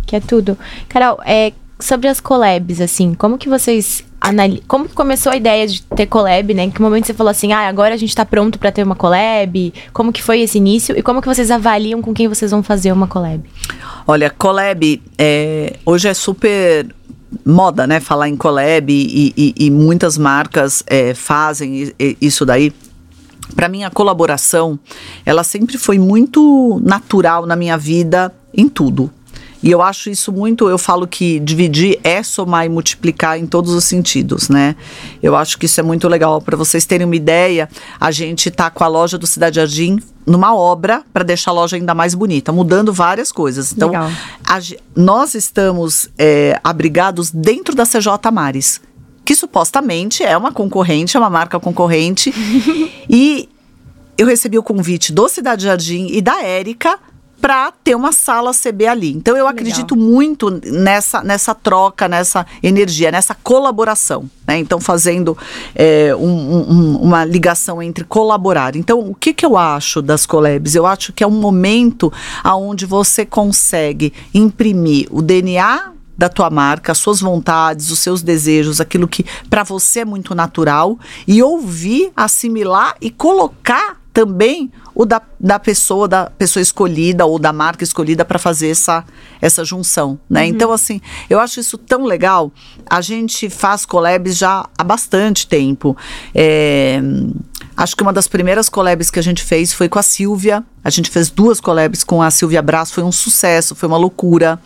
Que 0.06 0.16
é 0.16 0.20
tudo. 0.20 0.58
Carol, 0.88 1.20
é, 1.26 1.54
sobre 1.80 2.08
as 2.08 2.20
collabs, 2.20 2.82
assim, 2.82 3.14
como 3.14 3.38
que 3.38 3.48
vocês 3.48 4.04
Como 4.68 4.90
começou 4.90 5.32
a 5.32 5.38
ideia 5.38 5.66
de 5.66 5.82
ter 5.82 6.06
collab, 6.06 6.54
né? 6.54 6.64
Em 6.64 6.72
que 6.72 6.82
momento 6.82 7.08
você 7.08 7.14
falou 7.14 7.32
assim, 7.32 7.54
ah, 7.54 7.68
agora 7.68 7.94
a 7.94 7.98
gente 7.98 8.16
tá 8.16 8.26
pronto 8.26 8.60
para 8.60 8.72
ter 8.72 8.84
uma 8.84 8.96
collab? 8.96 9.74
Como 9.94 10.12
que 10.12 10.22
foi 10.22 10.42
esse 10.42 10.58
início? 10.58 10.98
E 10.98 11.02
como 11.02 11.22
que 11.22 11.28
vocês 11.28 11.50
avaliam 11.50 12.02
com 12.02 12.14
quem 12.14 12.28
vocês 12.28 12.52
vão 12.52 12.62
fazer 12.62 12.92
uma 12.92 13.08
collab? 13.08 13.42
Olha, 14.06 14.30
collab 14.30 15.02
é, 15.18 15.78
hoje 15.86 16.08
é 16.08 16.14
super 16.14 16.88
moda, 17.46 17.88
né? 17.88 18.00
Falar 18.00 18.28
em 18.28 18.36
collab 18.36 18.92
e, 18.92 19.34
e, 19.38 19.56
e 19.58 19.72
muitas 19.72 20.18
marcas 20.18 20.84
é, 20.88 21.14
fazem 21.14 21.94
isso 22.20 22.46
daí. 22.46 22.74
Para 23.56 23.68
mim, 23.68 23.84
a 23.84 23.90
colaboração, 23.90 24.80
ela 25.26 25.44
sempre 25.44 25.78
foi 25.78 25.98
muito 25.98 26.80
natural 26.84 27.46
na 27.46 27.56
minha 27.56 27.78
vida 27.78 28.34
em 28.54 28.70
tudo. 28.70 29.12
E 29.62 29.70
eu 29.70 29.82
acho 29.82 30.10
isso 30.10 30.32
muito, 30.32 30.70
eu 30.70 30.78
falo 30.78 31.06
que 31.06 31.40
dividir 31.40 32.00
é 32.04 32.24
somar 32.24 32.66
e 32.66 32.70
multiplicar 32.70 33.38
em 33.38 33.46
todos 33.46 33.74
os 33.74 33.84
sentidos, 33.84 34.48
né? 34.48 34.76
Eu 35.22 35.36
acho 35.36 35.58
que 35.58 35.66
isso 35.66 35.80
é 35.80 35.84
muito 35.84 36.08
legal. 36.08 36.42
Para 36.42 36.56
vocês 36.56 36.86
terem 36.86 37.06
uma 37.06 37.16
ideia, 37.16 37.68
a 38.00 38.10
gente 38.10 38.50
tá 38.50 38.70
com 38.70 38.84
a 38.84 38.88
loja 38.88 39.18
do 39.18 39.28
Cidade 39.28 39.58
Jardim 39.58 40.00
numa 40.26 40.56
obra 40.56 41.04
para 41.12 41.24
deixar 41.24 41.52
a 41.52 41.54
loja 41.54 41.76
ainda 41.76 41.94
mais 41.94 42.14
bonita, 42.14 42.52
mudando 42.54 42.94
várias 42.94 43.32
coisas. 43.32 43.74
Então, 43.74 43.92
a, 43.96 44.60
nós 44.96 45.36
estamos 45.36 46.10
é, 46.18 46.60
abrigados 46.64 47.30
dentro 47.30 47.76
da 47.76 47.86
CJ 47.86 48.32
Mares, 48.32 48.80
que 49.26 49.36
supostamente 49.36 50.24
é 50.24 50.38
uma 50.38 50.54
concorrente, 50.54 51.18
é 51.18 51.20
uma 51.20 51.30
marca 51.30 51.60
concorrente. 51.60 52.34
e 53.10 53.50
eu 54.18 54.26
recebi 54.26 54.58
o 54.58 54.64
convite 54.64 55.12
do 55.12 55.28
Cidade 55.28 55.64
Jardim 55.64 56.08
e 56.12 56.22
da 56.22 56.44
Érica 56.44 56.98
para 57.42 57.72
ter 57.84 57.96
uma 57.96 58.12
sala 58.12 58.52
CB 58.54 58.88
ali. 58.88 59.12
Então 59.12 59.36
eu 59.36 59.48
acredito 59.48 59.96
Legal. 59.96 60.10
muito 60.10 60.50
nessa, 60.66 61.24
nessa 61.24 61.56
troca, 61.56 62.08
nessa 62.08 62.46
energia, 62.62 63.12
nessa 63.12 63.34
colaboração. 63.34 64.30
Né? 64.48 64.60
Então 64.60 64.80
fazendo 64.80 65.38
é, 65.74 66.16
um, 66.16 66.28
um, 66.28 66.98
uma 66.98 67.24
ligação 67.26 67.82
entre 67.82 68.04
colaborar. 68.04 68.76
Então 68.76 69.00
o 69.00 69.16
que, 69.16 69.34
que 69.34 69.46
eu 69.46 69.58
acho 69.58 70.02
das 70.02 70.26
collabs? 70.26 70.76
Eu 70.76 70.86
acho 70.86 71.14
que 71.14 71.24
é 71.24 71.28
um 71.28 71.40
momento 71.40 72.12
aonde 72.44 72.86
você 72.86 73.26
consegue 73.26 74.14
imprimir 74.34 75.08
o 75.12 75.22
DNA 75.22 75.94
da 76.18 76.28
tua 76.28 76.50
marca, 76.50 76.92
as 76.92 76.98
suas 76.98 77.22
vontades, 77.22 77.92
os 77.92 78.00
seus 78.00 78.22
desejos, 78.22 78.82
aquilo 78.82 79.08
que 79.08 79.26
para 79.50 79.64
você 79.64 80.02
é 80.02 80.06
muito 80.06 80.36
natural 80.36 81.00
e 81.26 81.42
ouvir, 81.42 82.12
assimilar 82.14 82.98
e 83.00 83.10
colocar 83.10 83.98
também 84.12 84.70
o 85.00 85.06
da, 85.06 85.22
da 85.40 85.58
pessoa, 85.58 86.10
da 86.10 86.30
pessoa 86.30 86.62
escolhida 86.62 87.26
ou 87.26 87.40
da 87.40 87.54
marca 87.54 87.86
escolhida 87.86 88.26
para 88.26 88.38
fazer 88.38 88.68
essa, 88.68 89.06
essa 89.42 89.64
junção, 89.64 90.20
né? 90.30 90.42
Uhum. 90.42 90.48
Então, 90.48 90.74
assim, 90.74 91.00
eu 91.30 91.40
acho 91.40 91.62
isso 91.62 91.78
tão 91.78 92.04
legal. 92.04 92.52
A 92.86 93.00
gente 93.00 93.50
faz 93.50 93.86
collabs 93.86 94.36
já 94.36 94.68
há 94.78 94.84
bastante 94.84 95.48
tempo. 95.48 95.96
É, 96.36 97.00
acho 97.78 97.96
que 97.96 98.04
uma 98.04 98.12
das 98.12 98.28
primeiras 98.28 98.68
collabs 98.68 99.10
que 99.10 99.18
a 99.18 99.24
gente 99.24 99.42
fez 99.42 99.72
foi 99.72 99.88
com 99.88 100.00
a 100.00 100.04
Silvia. 100.04 100.66
A 100.84 100.90
gente 100.90 101.10
fez 101.10 101.30
duas 101.30 101.62
collabs 101.62 102.04
com 102.04 102.22
a 102.22 102.30
Silvia 102.30 102.62
Brás, 102.62 102.92
foi 102.92 103.06
um 103.06 103.12
sucesso, 103.12 103.76
foi 103.76 103.88
uma 103.88 103.98
loucura. 103.98 104.60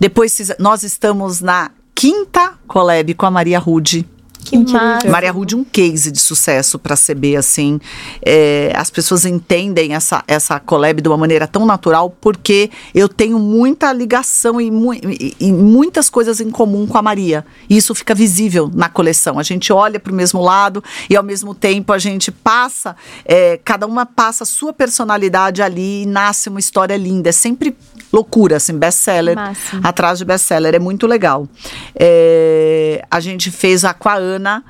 Depois 0.00 0.50
nós 0.58 0.82
estamos 0.82 1.42
na 1.42 1.70
quinta 1.94 2.54
collab 2.66 3.12
com 3.12 3.26
a 3.26 3.30
Maria 3.30 3.58
Rude 3.58 4.08
Que 4.44 4.58
massa. 4.58 5.08
Maria 5.08 5.32
Rude 5.32 5.56
um 5.56 5.64
case 5.64 6.10
de 6.10 6.20
sucesso 6.20 6.78
para 6.78 6.96
CB, 6.96 7.36
assim. 7.36 7.80
É, 8.24 8.72
as 8.76 8.90
pessoas 8.90 9.24
entendem 9.24 9.94
essa, 9.94 10.22
essa 10.28 10.60
collab 10.60 11.00
de 11.00 11.08
uma 11.08 11.16
maneira 11.16 11.46
tão 11.46 11.64
natural 11.64 12.10
porque 12.20 12.70
eu 12.94 13.08
tenho 13.08 13.38
muita 13.38 13.92
ligação 13.92 14.60
e, 14.60 14.70
mu 14.70 14.92
e, 14.94 15.34
e 15.40 15.52
muitas 15.52 16.10
coisas 16.10 16.40
em 16.40 16.50
comum 16.50 16.86
com 16.86 16.98
a 16.98 17.02
Maria. 17.02 17.44
E 17.68 17.76
isso 17.76 17.94
fica 17.94 18.14
visível 18.14 18.70
na 18.72 18.88
coleção. 18.88 19.38
A 19.38 19.42
gente 19.42 19.72
olha 19.72 19.98
para 19.98 20.12
o 20.12 20.14
mesmo 20.14 20.40
lado 20.40 20.84
e 21.08 21.16
ao 21.16 21.22
mesmo 21.22 21.54
tempo 21.54 21.92
a 21.92 21.98
gente 21.98 22.30
passa, 22.30 22.94
é, 23.24 23.58
cada 23.64 23.86
uma 23.86 24.04
passa 24.04 24.44
a 24.44 24.46
sua 24.46 24.72
personalidade 24.72 25.62
ali 25.62 26.02
e 26.02 26.06
nasce 26.06 26.48
uma 26.48 26.60
história 26.60 26.96
linda. 26.96 27.30
É 27.30 27.32
sempre 27.32 27.76
loucura, 28.12 28.56
assim, 28.56 28.78
best-seller 28.78 29.36
atrás 29.82 30.18
de 30.18 30.24
best-seller. 30.24 30.74
É 30.74 30.78
muito 30.78 31.06
legal. 31.06 31.48
É, 31.94 33.04
a 33.10 33.18
gente 33.18 33.50
fez 33.50 33.84
a 33.84 33.90
Aqua 33.90 34.14
Ana, 34.36 34.64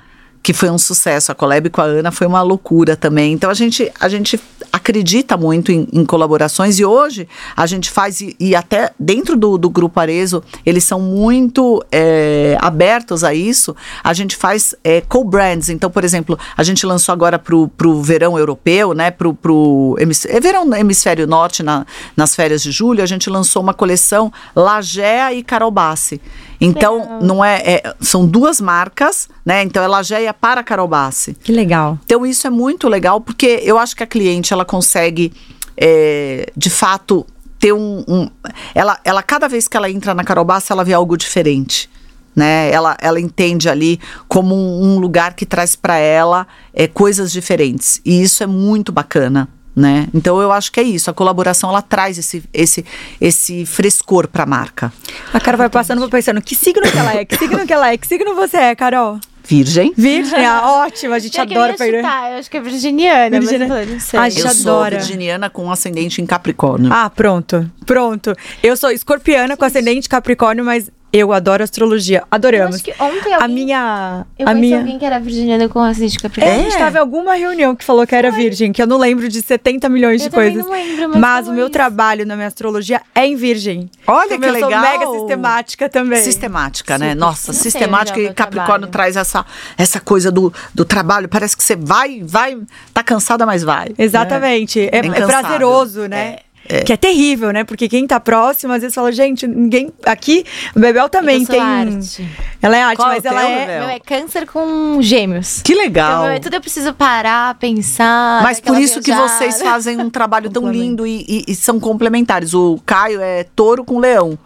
que 0.45 0.53
foi 0.53 0.69
um 0.69 0.77
sucesso. 0.77 1.33
A 1.33 1.35
collab 1.35 1.71
com 1.71 1.81
a 1.81 1.85
Ana 1.85 2.13
foi 2.13 2.27
uma 2.27 2.43
loucura 2.43 2.95
também. 2.95 3.33
Então 3.33 3.49
a 3.49 3.55
gente, 3.55 3.91
a 3.99 4.11
gente 4.11 4.39
acredita 4.71 5.39
muito 5.39 5.73
em, 5.73 5.89
em 5.91 6.05
colaborações 6.05 6.79
e 6.79 6.85
hoje 6.85 7.27
a 7.57 7.65
gente 7.65 7.91
faz, 7.91 8.21
e, 8.21 8.37
e 8.39 8.55
até 8.55 8.93
dentro 9.01 9.39
do, 9.39 9.57
do, 9.57 9.71
Grupo 9.71 9.99
Arezo, 9.99 10.45
eles 10.67 10.85
são 10.85 11.01
muito 11.01 11.83
é, 11.91 12.59
abertos 12.61 13.25
a 13.25 13.33
isso. 13.33 13.75
A 14.03 14.13
gente 14.13 14.37
faz 14.37 14.75
é, 14.85 15.01
co-brands. 15.01 15.71
Então, 15.71 15.91
por 15.91 16.05
exemplo, 16.05 16.39
a 16.55 16.63
gente 16.63 16.85
lançou 16.85 17.15
agora 17.15 17.39
pro, 17.39 17.69
pro 17.69 18.03
verão 18.03 18.39
europeu, 18.39 18.93
né? 18.93 19.11
Pro, 19.11 19.33
pro 19.33 19.97
é 20.29 20.41
verão 20.41 20.67
no 20.67 20.77
hemisfério 20.77 21.27
norte, 21.27 21.63
na, 21.63 21.87
nas 22.15 22.35
férias 22.35 22.63
de 22.63 22.71
julho, 22.71 23.03
a 23.03 23.07
gente 23.07 23.31
lançou 23.31 23.63
uma 23.63 23.73
coleção 23.73 24.31
Lagea 24.55 25.33
e 25.33 25.43
Carol 25.43 25.71
Bassi. 25.71 26.21
Então, 26.65 27.21
não 27.21 27.45
é, 27.45 27.63
é, 27.65 27.95
São 28.01 28.27
duas 28.27 28.61
marcas, 28.61 29.29
né? 29.45 29.63
Então 29.63 29.83
é 29.83 29.89
Lageia 29.89 30.33
para 30.33 30.63
Carol 30.63 30.89
Bassi. 30.89 31.35
Que 31.35 31.53
legal. 31.53 31.99
Então, 32.05 32.25
isso 32.25 32.47
é 32.47 32.51
muito 32.51 32.89
legal, 32.89 33.21
porque 33.21 33.61
eu 33.63 33.79
acho 33.79 33.95
que 33.95 34.03
a 34.03 34.07
cliente 34.07 34.53
ela 34.53 34.65
consegue, 34.65 35.33
é, 35.77 36.51
de 36.57 36.71
fato, 36.71 37.27
ter 37.59 37.73
um. 37.73 38.05
um 38.09 38.31
ela, 38.75 38.99
ela, 39.05 39.23
cada 39.23 39.49
vez 39.49 39.69
que 39.69 39.77
ela 39.77 39.91
entra 39.91 40.15
na 40.15 40.25
Carol 40.25 40.45
Bassi, 40.45 40.73
ela 40.73 40.85
vê 40.85 40.93
algo 40.93 41.17
diferente. 41.17 41.91
Né? 42.35 42.71
Ela, 42.73 42.97
ela 43.01 43.21
entende 43.21 43.69
ali 43.69 44.01
como 44.27 44.55
um, 44.57 44.95
um 44.95 44.99
lugar 44.99 45.35
que 45.35 45.47
traz 45.47 45.77
para 45.77 45.97
ela 45.99 46.47
é, 46.73 46.89
coisas 46.89 47.31
diferentes. 47.31 48.01
E 48.05 48.23
isso 48.23 48.43
é 48.43 48.47
muito 48.47 48.91
bacana 48.91 49.49
né? 49.75 50.09
Então 50.15 50.41
eu 50.41 50.53
acho 50.53 50.71
que 50.71 50.81
é 50.81 50.83
isso. 50.83 51.11
A 51.11 51.15
colaboração 51.15 51.71
ela 51.71 51.83
traz 51.83 52.19
esse, 52.19 52.45
esse, 52.53 52.85
esse 53.21 53.67
frescor 53.67 54.29
para 54.29 54.45
a 54.45 54.47
marca. 54.47 54.93
A 55.33 55.41
cara 55.41 55.57
vai 55.57 55.69
passando, 55.69 55.99
vou 55.99 56.09
pensando, 56.09 56.41
que 56.41 56.55
signo 56.55 56.83
que 56.83 56.99
ela 56.99 57.15
é? 57.15 57.25
Que 57.25 57.37
signo 57.37 57.67
que 57.67 57.73
ela 57.73 57.93
é? 57.93 57.97
Que 57.97 58.07
signo 58.07 58.35
você 58.35 58.57
é, 58.57 58.75
Carol? 58.75 59.19
Virgem. 59.47 59.93
Virgem, 59.95 60.47
ah, 60.47 60.63
ótimo, 60.87 61.13
a 61.13 61.19
gente 61.19 61.39
adora 61.39 61.75
pegar. 61.75 62.33
Eu 62.33 62.39
acho 62.39 62.51
que 62.51 62.57
é 62.57 62.61
virginiana, 62.61 63.39
Virginiana. 63.39 63.75
mas 63.75 63.91
não 63.91 64.01
sei. 64.01 64.19
A 64.21 64.29
gente 64.31 64.41
eu 64.41 64.49
adora. 64.49 64.99
sou 64.99 65.07
virginiana 65.07 65.51
com 65.51 65.71
ascendente 65.71 66.23
em 66.23 66.27
Capricórnio. 66.27 66.91
Ah, 66.91 67.11
pronto, 67.11 67.71
pronto. 67.85 68.35
Eu 68.63 68.75
sou 68.75 68.91
escorpiana 68.91 69.55
com 69.55 69.65
ascendente 69.65 70.09
Capricórnio, 70.09 70.65
mas 70.65 70.91
eu 71.15 71.33
adoro 71.33 71.63
astrologia. 71.63 72.25
Adoramos. 72.29 72.71
Eu 72.71 72.75
acho 72.75 72.85
que 72.85 72.91
ontem 73.01 73.33
alguém, 73.33 73.45
a 73.45 73.49
minha. 73.49 74.27
Eu 74.37 74.49
a 74.49 74.53
minha... 74.55 74.79
alguém 74.79 74.99
que 74.99 75.05
era 75.05 75.21
virginiana 75.21 75.69
com 75.69 75.79
ascendente 75.79 76.19
capricórnio. 76.19 76.59
É, 76.59 76.61
a 76.61 76.65
gente 76.65 76.77
tava 76.77 76.97
em 76.97 77.01
alguma 77.01 77.35
reunião 77.35 77.77
que 77.77 77.85
falou 77.85 78.05
que 78.05 78.17
era 78.17 78.33
virgem, 78.33 78.73
que 78.73 78.83
eu 78.83 78.87
não 78.87 78.99
lembro 78.99 79.29
de 79.29 79.41
70 79.41 79.89
milhões 79.89 80.21
eu 80.21 80.29
de 80.29 80.35
coisas. 80.35 80.65
Não 80.65 80.73
lembro, 80.73 81.11
mas, 81.11 81.21
mas 81.21 81.49
o 81.49 81.53
meu 81.53 81.67
isso. 81.67 81.73
trabalho 81.73 82.27
na 82.27 82.35
minha 82.35 82.49
astrologia 82.49 83.01
é 83.15 83.25
em 83.25 83.37
virgem. 83.37 83.89
Olha 84.09 84.37
que 84.37 84.45
eu 84.45 84.53
legal. 84.53 84.71
Eu 84.71 84.77
sou 84.77 84.91
mega 84.91 85.07
sistemática 85.07 85.89
também. 85.89 86.21
Sistemática, 86.21 86.99
né? 86.99 87.15
Nossa, 87.15 87.53
sistemática 87.53 88.19
e 88.19 88.35
Capricórnio 88.35 88.89
traz 88.89 89.17
essa, 89.17 89.47
essa 89.79 90.01
coisa 90.01 90.33
do, 90.33 90.53
do 90.75 90.85
trabalho. 90.85 91.29
Parece 91.29 91.57
que 91.57 91.63
você 91.63 91.77
vai, 91.77 92.25
vai, 92.25 92.59
tá 92.93 93.05
cansada, 93.05 93.47
mas 93.47 93.63
vai. 93.63 93.91
Né? 93.91 93.95
Exatamente. 93.99 94.81
Né? 94.81 94.89
É, 94.91 94.99
é, 94.99 95.27
prazeroso, 95.27 96.09
né? 96.09 96.39
É. 96.69 96.79
É. 96.79 96.83
Que 96.83 96.93
é 96.93 96.97
terrível, 96.97 97.53
né? 97.53 97.65
Porque 97.65 97.89
quem 97.89 98.07
tá 98.07 98.19
próximo 98.19 98.73
às 98.73 98.81
vezes 98.81 98.95
fala, 98.95 99.13
gente, 99.13 99.47
ninguém. 99.47 99.93
Aqui, 100.05 100.45
o 100.75 100.81
Bebel 100.81 101.09
também 101.09 101.45
tem. 101.45 101.61
Arte. 101.61 102.29
Ela 102.61 102.77
é 102.77 102.83
arte, 102.83 102.97
Qual 102.97 103.09
mas 103.09 103.25
ela 103.25 103.41
teu, 103.41 103.49
é. 103.49 103.61
Bebel? 103.61 103.81
Meu 103.81 103.89
é 103.89 104.01
câncer 104.01 104.47
com 104.47 104.99
gêmeos. 105.01 105.61
Que 105.63 105.75
legal. 105.75 106.27
Então, 106.27 106.41
tudo 106.41 106.55
eu 106.55 106.61
preciso 106.61 106.93
parar, 106.95 107.55
pensar. 107.57 108.43
Mas 108.43 108.61
por 108.61 108.79
isso 108.79 109.01
viajada. 109.01 109.29
que 109.29 109.39
vocês 109.39 109.63
fazem 109.63 110.01
um 110.01 110.09
trabalho 110.09 110.51
tão 110.51 110.71
lindo 110.71 111.07
e, 111.07 111.25
e, 111.29 111.45
e, 111.49 111.55
são 111.55 111.79
complementares. 111.79 112.55
O 112.55 112.81
Caio 112.87 113.21
é 113.21 113.45
touro 113.55 113.85
com 113.85 113.99
leão. 113.99 114.39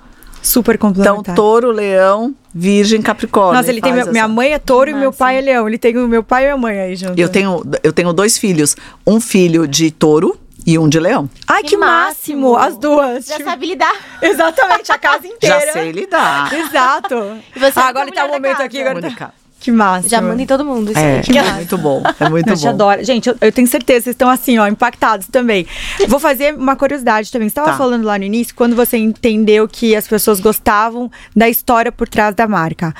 Super 0.42 0.78
complementar. 0.78 1.20
Então, 1.20 1.34
touro, 1.34 1.70
leão, 1.70 2.34
virgem, 2.54 3.02
capricórnio. 3.02 3.54
Nossa, 3.54 3.70
ele 3.70 3.80
tem. 3.80 3.92
Essa... 3.92 4.10
Minha 4.10 4.28
mãe 4.28 4.52
é 4.52 4.58
touro 4.58 4.90
Nossa. 4.90 4.98
e 4.98 5.00
meu 5.00 5.12
pai 5.12 5.38
é 5.38 5.40
leão. 5.40 5.68
Ele 5.68 5.78
tem 5.78 5.96
o 5.96 6.08
meu 6.08 6.22
pai 6.22 6.44
e 6.44 6.46
minha 6.46 6.56
mãe 6.56 6.80
aí 6.80 6.96
junto. 6.96 7.18
Eu 7.18 7.28
tenho, 7.28 7.62
eu 7.82 7.92
tenho 7.92 8.12
dois 8.12 8.38
filhos. 8.38 8.76
Um 9.06 9.20
filho 9.20 9.66
de 9.66 9.90
touro 9.90 10.38
e 10.68 10.78
um 10.78 10.86
de 10.86 11.00
leão. 11.00 11.30
Ai, 11.46 11.62
que, 11.62 11.70
que 11.70 11.76
máximo. 11.78 12.52
máximo! 12.52 12.56
As 12.58 12.76
duas. 12.76 13.26
Já 13.26 13.36
tipo... 13.38 13.48
sabe 13.48 13.66
lidar. 13.68 13.96
Exatamente, 14.20 14.92
a 14.92 14.98
casa 14.98 15.26
inteira. 15.26 15.60
Já 15.64 15.72
sei 15.72 15.92
lidar. 15.92 16.52
Exato. 16.52 17.42
E 17.56 17.58
você 17.58 17.80
ah, 17.80 17.86
agora 17.86 18.12
tá 18.12 18.26
o 18.26 18.28
momento 18.28 18.60
aqui. 18.60 18.82
Agora 18.82 19.10
tá... 19.10 19.32
Que 19.60 19.72
massa. 19.72 20.08
Já 20.08 20.20
manda 20.20 20.40
em 20.40 20.46
todo 20.46 20.64
mundo. 20.64 20.92
Isso 20.92 21.00
é, 21.00 21.22
aí. 21.28 21.38
é 21.38 21.52
muito 21.54 21.78
bom. 21.78 22.02
É 22.20 22.28
muito 22.30 22.48
eu 22.48 22.54
bom. 22.54 22.60
Te 22.60 22.68
adoro. 22.68 23.04
Gente, 23.04 23.28
eu, 23.28 23.36
eu, 23.40 23.50
tenho 23.50 23.66
certeza, 23.66 24.04
vocês 24.04 24.14
estão 24.14 24.30
assim, 24.30 24.56
ó, 24.58 24.68
impactados 24.68 25.26
também. 25.26 25.66
Vou 26.06 26.20
fazer 26.20 26.54
uma 26.54 26.76
curiosidade 26.76 27.32
também. 27.32 27.48
Você 27.48 27.52
estava 27.52 27.72
tá. 27.72 27.76
falando 27.76 28.04
lá 28.04 28.16
no 28.16 28.24
início, 28.24 28.54
quando 28.54 28.76
você 28.76 28.96
entendeu 28.96 29.66
que 29.66 29.96
as 29.96 30.06
pessoas 30.06 30.38
gostavam 30.38 31.10
da 31.34 31.48
história 31.48 31.90
por 31.90 32.08
trás 32.08 32.34
da 32.34 32.46
marca. 32.46 32.94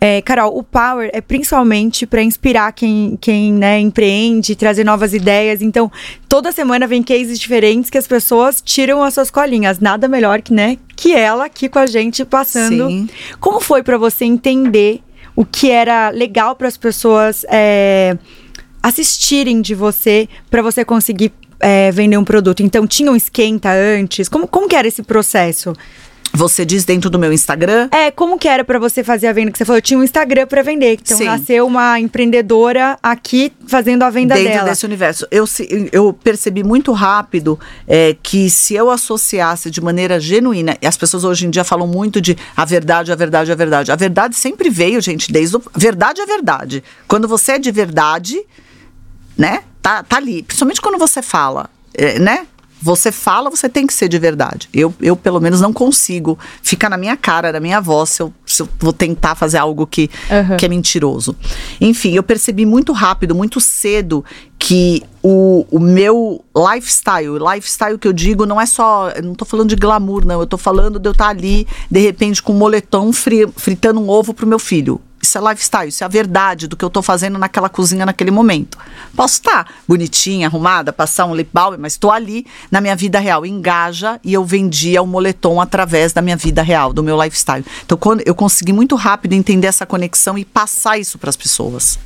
É, 0.00 0.22
Carol, 0.22 0.56
o 0.56 0.62
Power 0.62 1.10
é 1.12 1.20
principalmente 1.20 2.06
para 2.06 2.22
inspirar 2.22 2.72
quem, 2.72 3.18
quem 3.20 3.52
né, 3.52 3.80
empreende, 3.80 4.54
trazer 4.54 4.84
novas 4.84 5.14
ideias. 5.14 5.62
Então, 5.62 5.90
toda 6.28 6.52
semana 6.52 6.86
vem 6.86 7.02
cases 7.02 7.40
diferentes 7.40 7.90
que 7.90 7.98
as 7.98 8.06
pessoas 8.06 8.62
tiram 8.62 9.02
as 9.02 9.14
suas 9.14 9.30
colinhas. 9.30 9.80
Nada 9.80 10.06
melhor 10.06 10.40
que, 10.42 10.52
né, 10.52 10.78
que 10.94 11.12
ela 11.12 11.46
aqui 11.46 11.68
com 11.68 11.80
a 11.80 11.86
gente 11.86 12.24
passando. 12.24 12.88
Sim. 12.88 13.08
Como 13.40 13.60
foi 13.60 13.82
para 13.82 13.98
você 13.98 14.24
entender 14.24 15.02
o 15.36 15.44
que 15.44 15.70
era 15.70 16.10
legal 16.10 16.54
para 16.54 16.68
as 16.68 16.76
pessoas 16.76 17.44
é, 17.48 18.16
assistirem 18.82 19.60
de 19.60 19.74
você 19.74 20.28
para 20.50 20.62
você 20.62 20.84
conseguir 20.84 21.32
é, 21.60 21.90
vender 21.90 22.16
um 22.16 22.24
produto. 22.24 22.62
Então, 22.62 22.86
tinha 22.86 23.10
um 23.10 23.16
esquenta 23.16 23.70
antes? 23.72 24.28
Como, 24.28 24.46
como 24.46 24.68
que 24.68 24.76
era 24.76 24.86
esse 24.86 25.02
processo? 25.02 25.74
Você 26.36 26.64
diz 26.64 26.84
dentro 26.84 27.08
do 27.08 27.16
meu 27.16 27.32
Instagram? 27.32 27.88
É, 27.92 28.10
como 28.10 28.36
que 28.36 28.48
era 28.48 28.64
para 28.64 28.78
você 28.80 29.04
fazer 29.04 29.28
a 29.28 29.32
venda? 29.32 29.52
Que 29.52 29.58
você 29.58 29.64
falou, 29.64 29.78
eu 29.78 29.82
tinha 29.82 29.98
um 29.98 30.02
Instagram 30.02 30.48
para 30.48 30.62
vender. 30.62 30.98
Então, 31.00 31.16
Sim. 31.16 31.24
nasceu 31.26 31.64
uma 31.64 32.00
empreendedora 32.00 32.98
aqui 33.00 33.52
fazendo 33.68 34.02
a 34.02 34.10
venda 34.10 34.34
dentro 34.34 34.48
dela. 34.48 34.58
Dentro 34.62 34.72
desse 34.72 34.84
universo. 34.84 35.28
Eu, 35.30 35.44
eu 35.92 36.12
percebi 36.12 36.64
muito 36.64 36.90
rápido 36.90 37.58
é, 37.86 38.16
que 38.20 38.50
se 38.50 38.74
eu 38.74 38.90
associasse 38.90 39.70
de 39.70 39.80
maneira 39.80 40.18
genuína, 40.18 40.76
e 40.82 40.86
as 40.88 40.96
pessoas 40.96 41.22
hoje 41.22 41.46
em 41.46 41.50
dia 41.50 41.62
falam 41.62 41.86
muito 41.86 42.20
de 42.20 42.36
a 42.56 42.64
verdade, 42.64 43.12
a 43.12 43.14
verdade, 43.14 43.52
a 43.52 43.54
verdade. 43.54 43.92
A 43.92 43.96
verdade 43.96 44.34
sempre 44.34 44.68
veio, 44.68 45.00
gente, 45.00 45.30
desde 45.30 45.56
o. 45.56 45.62
Verdade 45.76 46.20
é 46.20 46.26
verdade. 46.26 46.82
Quando 47.06 47.28
você 47.28 47.52
é 47.52 47.58
de 47.60 47.70
verdade, 47.70 48.42
né? 49.38 49.62
Tá, 49.80 50.02
tá 50.02 50.16
ali. 50.16 50.42
Principalmente 50.42 50.80
quando 50.80 50.98
você 50.98 51.22
fala, 51.22 51.70
é, 51.94 52.18
né? 52.18 52.46
Você 52.84 53.10
fala, 53.10 53.48
você 53.48 53.66
tem 53.66 53.86
que 53.86 53.94
ser 53.94 54.10
de 54.10 54.18
verdade. 54.18 54.68
Eu, 54.72 54.94
eu 55.00 55.16
pelo 55.16 55.40
menos, 55.40 55.58
não 55.58 55.72
consigo 55.72 56.38
ficar 56.62 56.90
na 56.90 56.98
minha 56.98 57.16
cara, 57.16 57.50
na 57.50 57.58
minha 57.58 57.80
voz, 57.80 58.10
se 58.10 58.22
eu, 58.22 58.30
se 58.44 58.60
eu 58.60 58.68
vou 58.78 58.92
tentar 58.92 59.34
fazer 59.34 59.56
algo 59.56 59.86
que, 59.86 60.10
uhum. 60.30 60.58
que 60.58 60.66
é 60.66 60.68
mentiroso. 60.68 61.34
Enfim, 61.80 62.12
eu 62.12 62.22
percebi 62.22 62.66
muito 62.66 62.92
rápido, 62.92 63.34
muito 63.34 63.58
cedo, 63.58 64.22
que 64.58 65.02
o, 65.22 65.66
o 65.70 65.80
meu 65.80 66.44
lifestyle, 66.54 67.38
lifestyle 67.38 67.98
que 67.98 68.06
eu 68.06 68.12
digo 68.12 68.44
não 68.44 68.60
é 68.60 68.66
só, 68.66 69.10
não 69.22 69.34
tô 69.34 69.46
falando 69.46 69.70
de 69.70 69.76
glamour, 69.76 70.26
não, 70.26 70.40
eu 70.40 70.46
tô 70.46 70.58
falando 70.58 70.98
de 70.98 71.08
eu 71.08 71.12
estar 71.12 71.24
tá 71.24 71.30
ali, 71.30 71.66
de 71.90 72.00
repente, 72.00 72.42
com 72.42 72.52
um 72.52 72.58
moletom 72.58 73.14
fri, 73.14 73.48
fritando 73.56 73.98
um 73.98 74.10
ovo 74.10 74.34
pro 74.34 74.46
meu 74.46 74.58
filho. 74.58 75.00
Isso 75.24 75.38
é 75.38 75.40
lifestyle, 75.40 75.88
isso 75.88 76.04
é 76.04 76.06
a 76.06 76.08
verdade 76.08 76.68
do 76.68 76.76
que 76.76 76.84
eu 76.84 76.90
tô 76.90 77.00
fazendo 77.00 77.38
naquela 77.38 77.70
cozinha 77.70 78.04
naquele 78.04 78.30
momento. 78.30 78.76
Posso 79.16 79.34
estar 79.34 79.64
tá 79.64 79.70
bonitinha, 79.88 80.48
arrumada, 80.48 80.92
passar 80.92 81.24
um 81.24 81.34
lip 81.34 81.48
balm, 81.50 81.76
mas 81.78 81.94
estou 81.94 82.10
ali 82.10 82.46
na 82.70 82.78
minha 82.78 82.94
vida 82.94 83.18
real. 83.18 83.46
Engaja 83.46 84.20
e 84.22 84.34
eu 84.34 84.44
vendia 84.44 85.00
o 85.00 85.06
moletom 85.06 85.62
através 85.62 86.12
da 86.12 86.20
minha 86.20 86.36
vida 86.36 86.62
real, 86.62 86.92
do 86.92 87.02
meu 87.02 87.20
lifestyle. 87.22 87.64
Então, 87.86 87.96
quando 87.96 88.22
eu 88.26 88.34
consegui 88.34 88.74
muito 88.74 88.96
rápido 88.96 89.32
entender 89.32 89.66
essa 89.66 89.86
conexão 89.86 90.36
e 90.36 90.44
passar 90.44 90.98
isso 90.98 91.18
para 91.18 91.30
as 91.30 91.36
pessoas. 91.36 91.98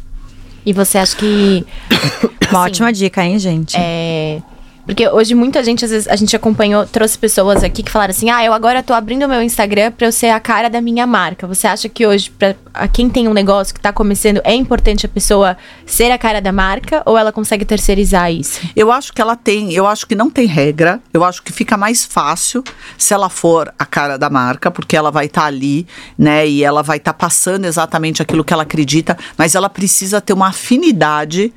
E 0.64 0.72
você 0.72 0.98
acha 0.98 1.16
que. 1.16 1.66
Uma 2.50 2.60
assim, 2.60 2.70
ótima 2.70 2.92
dica, 2.92 3.24
hein, 3.24 3.38
gente? 3.38 3.76
É 3.76 4.40
Porque 4.88 5.06
hoje 5.06 5.34
muita 5.34 5.62
gente, 5.62 5.84
às 5.84 5.90
vezes, 5.90 6.08
a 6.08 6.16
gente 6.16 6.34
acompanhou, 6.34 6.86
trouxe 6.86 7.18
pessoas 7.18 7.62
aqui 7.62 7.82
que 7.82 7.90
falaram 7.90 8.10
assim: 8.10 8.30
ah, 8.30 8.42
eu 8.42 8.54
agora 8.54 8.82
tô 8.82 8.94
abrindo 8.94 9.26
o 9.26 9.28
meu 9.28 9.42
Instagram 9.42 9.92
pra 9.92 10.06
eu 10.06 10.12
ser 10.12 10.30
a 10.30 10.40
cara 10.40 10.70
da 10.70 10.80
minha 10.80 11.06
marca. 11.06 11.46
Você 11.46 11.66
acha 11.66 11.90
que 11.90 12.06
hoje, 12.06 12.30
pra 12.30 12.56
quem 12.90 13.10
tem 13.10 13.28
um 13.28 13.34
negócio 13.34 13.74
que 13.74 13.80
tá 13.82 13.92
começando, 13.92 14.40
é 14.44 14.54
importante 14.54 15.04
a 15.04 15.08
pessoa 15.08 15.58
ser 15.84 16.10
a 16.10 16.16
cara 16.16 16.40
da 16.40 16.52
marca 16.52 17.02
ou 17.04 17.18
ela 17.18 17.30
consegue 17.30 17.66
terceirizar 17.66 18.32
isso? 18.32 18.62
Eu 18.74 18.90
acho 18.90 19.12
que 19.12 19.20
ela 19.20 19.36
tem, 19.36 19.74
eu 19.74 19.86
acho 19.86 20.06
que 20.06 20.14
não 20.14 20.30
tem 20.30 20.46
regra. 20.46 21.02
Eu 21.12 21.22
acho 21.22 21.42
que 21.42 21.52
fica 21.52 21.76
mais 21.76 22.06
fácil 22.06 22.64
se 22.96 23.12
ela 23.12 23.28
for 23.28 23.70
a 23.78 23.84
cara 23.84 24.16
da 24.16 24.30
marca, 24.30 24.70
porque 24.70 24.96
ela 24.96 25.10
vai 25.10 25.26
estar 25.26 25.42
tá 25.42 25.46
ali, 25.48 25.86
né? 26.16 26.48
E 26.48 26.64
ela 26.64 26.82
vai 26.82 26.96
estar 26.96 27.12
tá 27.12 27.18
passando 27.18 27.66
exatamente 27.66 28.22
aquilo 28.22 28.42
que 28.42 28.54
ela 28.54 28.62
acredita, 28.62 29.18
mas 29.36 29.54
ela 29.54 29.68
precisa 29.68 30.18
ter 30.18 30.32
uma 30.32 30.48
afinidade 30.48 31.52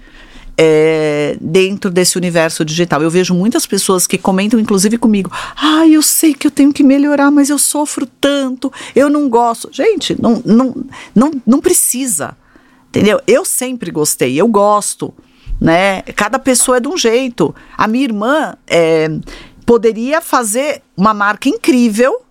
é, 0.64 1.36
dentro 1.42 1.90
desse 1.90 2.20
universo 2.20 2.64
digital. 2.64 3.02
Eu 3.02 3.10
vejo 3.10 3.34
muitas 3.34 3.66
pessoas 3.66 4.06
que 4.06 4.16
comentam, 4.16 4.60
inclusive 4.60 4.96
comigo, 5.00 5.32
ah, 5.56 5.88
eu 5.88 6.04
sei 6.04 6.36
que 6.36 6.46
eu 6.46 6.52
tenho 6.52 6.72
que 6.72 6.84
melhorar, 6.84 7.32
mas 7.32 7.50
eu 7.50 7.58
sofro 7.58 8.06
tanto, 8.06 8.72
eu 8.96 9.10
não 9.10 9.28
gosto. 9.28 9.72
Gente, 9.74 10.16
não, 10.22 10.40
não, 10.46 10.86
não, 11.16 11.32
não 11.48 11.60
precisa. 11.60 12.38
Entendeu? 12.90 13.20
Eu 13.26 13.44
sempre 13.44 13.90
gostei, 13.90 14.40
eu 14.40 14.48
gosto. 14.48 15.12
Né? 15.60 16.04
Cada 16.16 16.38
pessoa 16.38 16.78
é 16.78 16.80
de 16.80 16.88
um 16.88 16.98
jeito. 16.98 17.56
A 17.76 17.88
minha 17.88 18.04
irmã 18.04 18.56
é, 18.68 19.10
poderia 19.66 20.22
fazer 20.22 20.84
uma 20.96 21.12
marca 21.14 21.50
incrível 21.50 22.22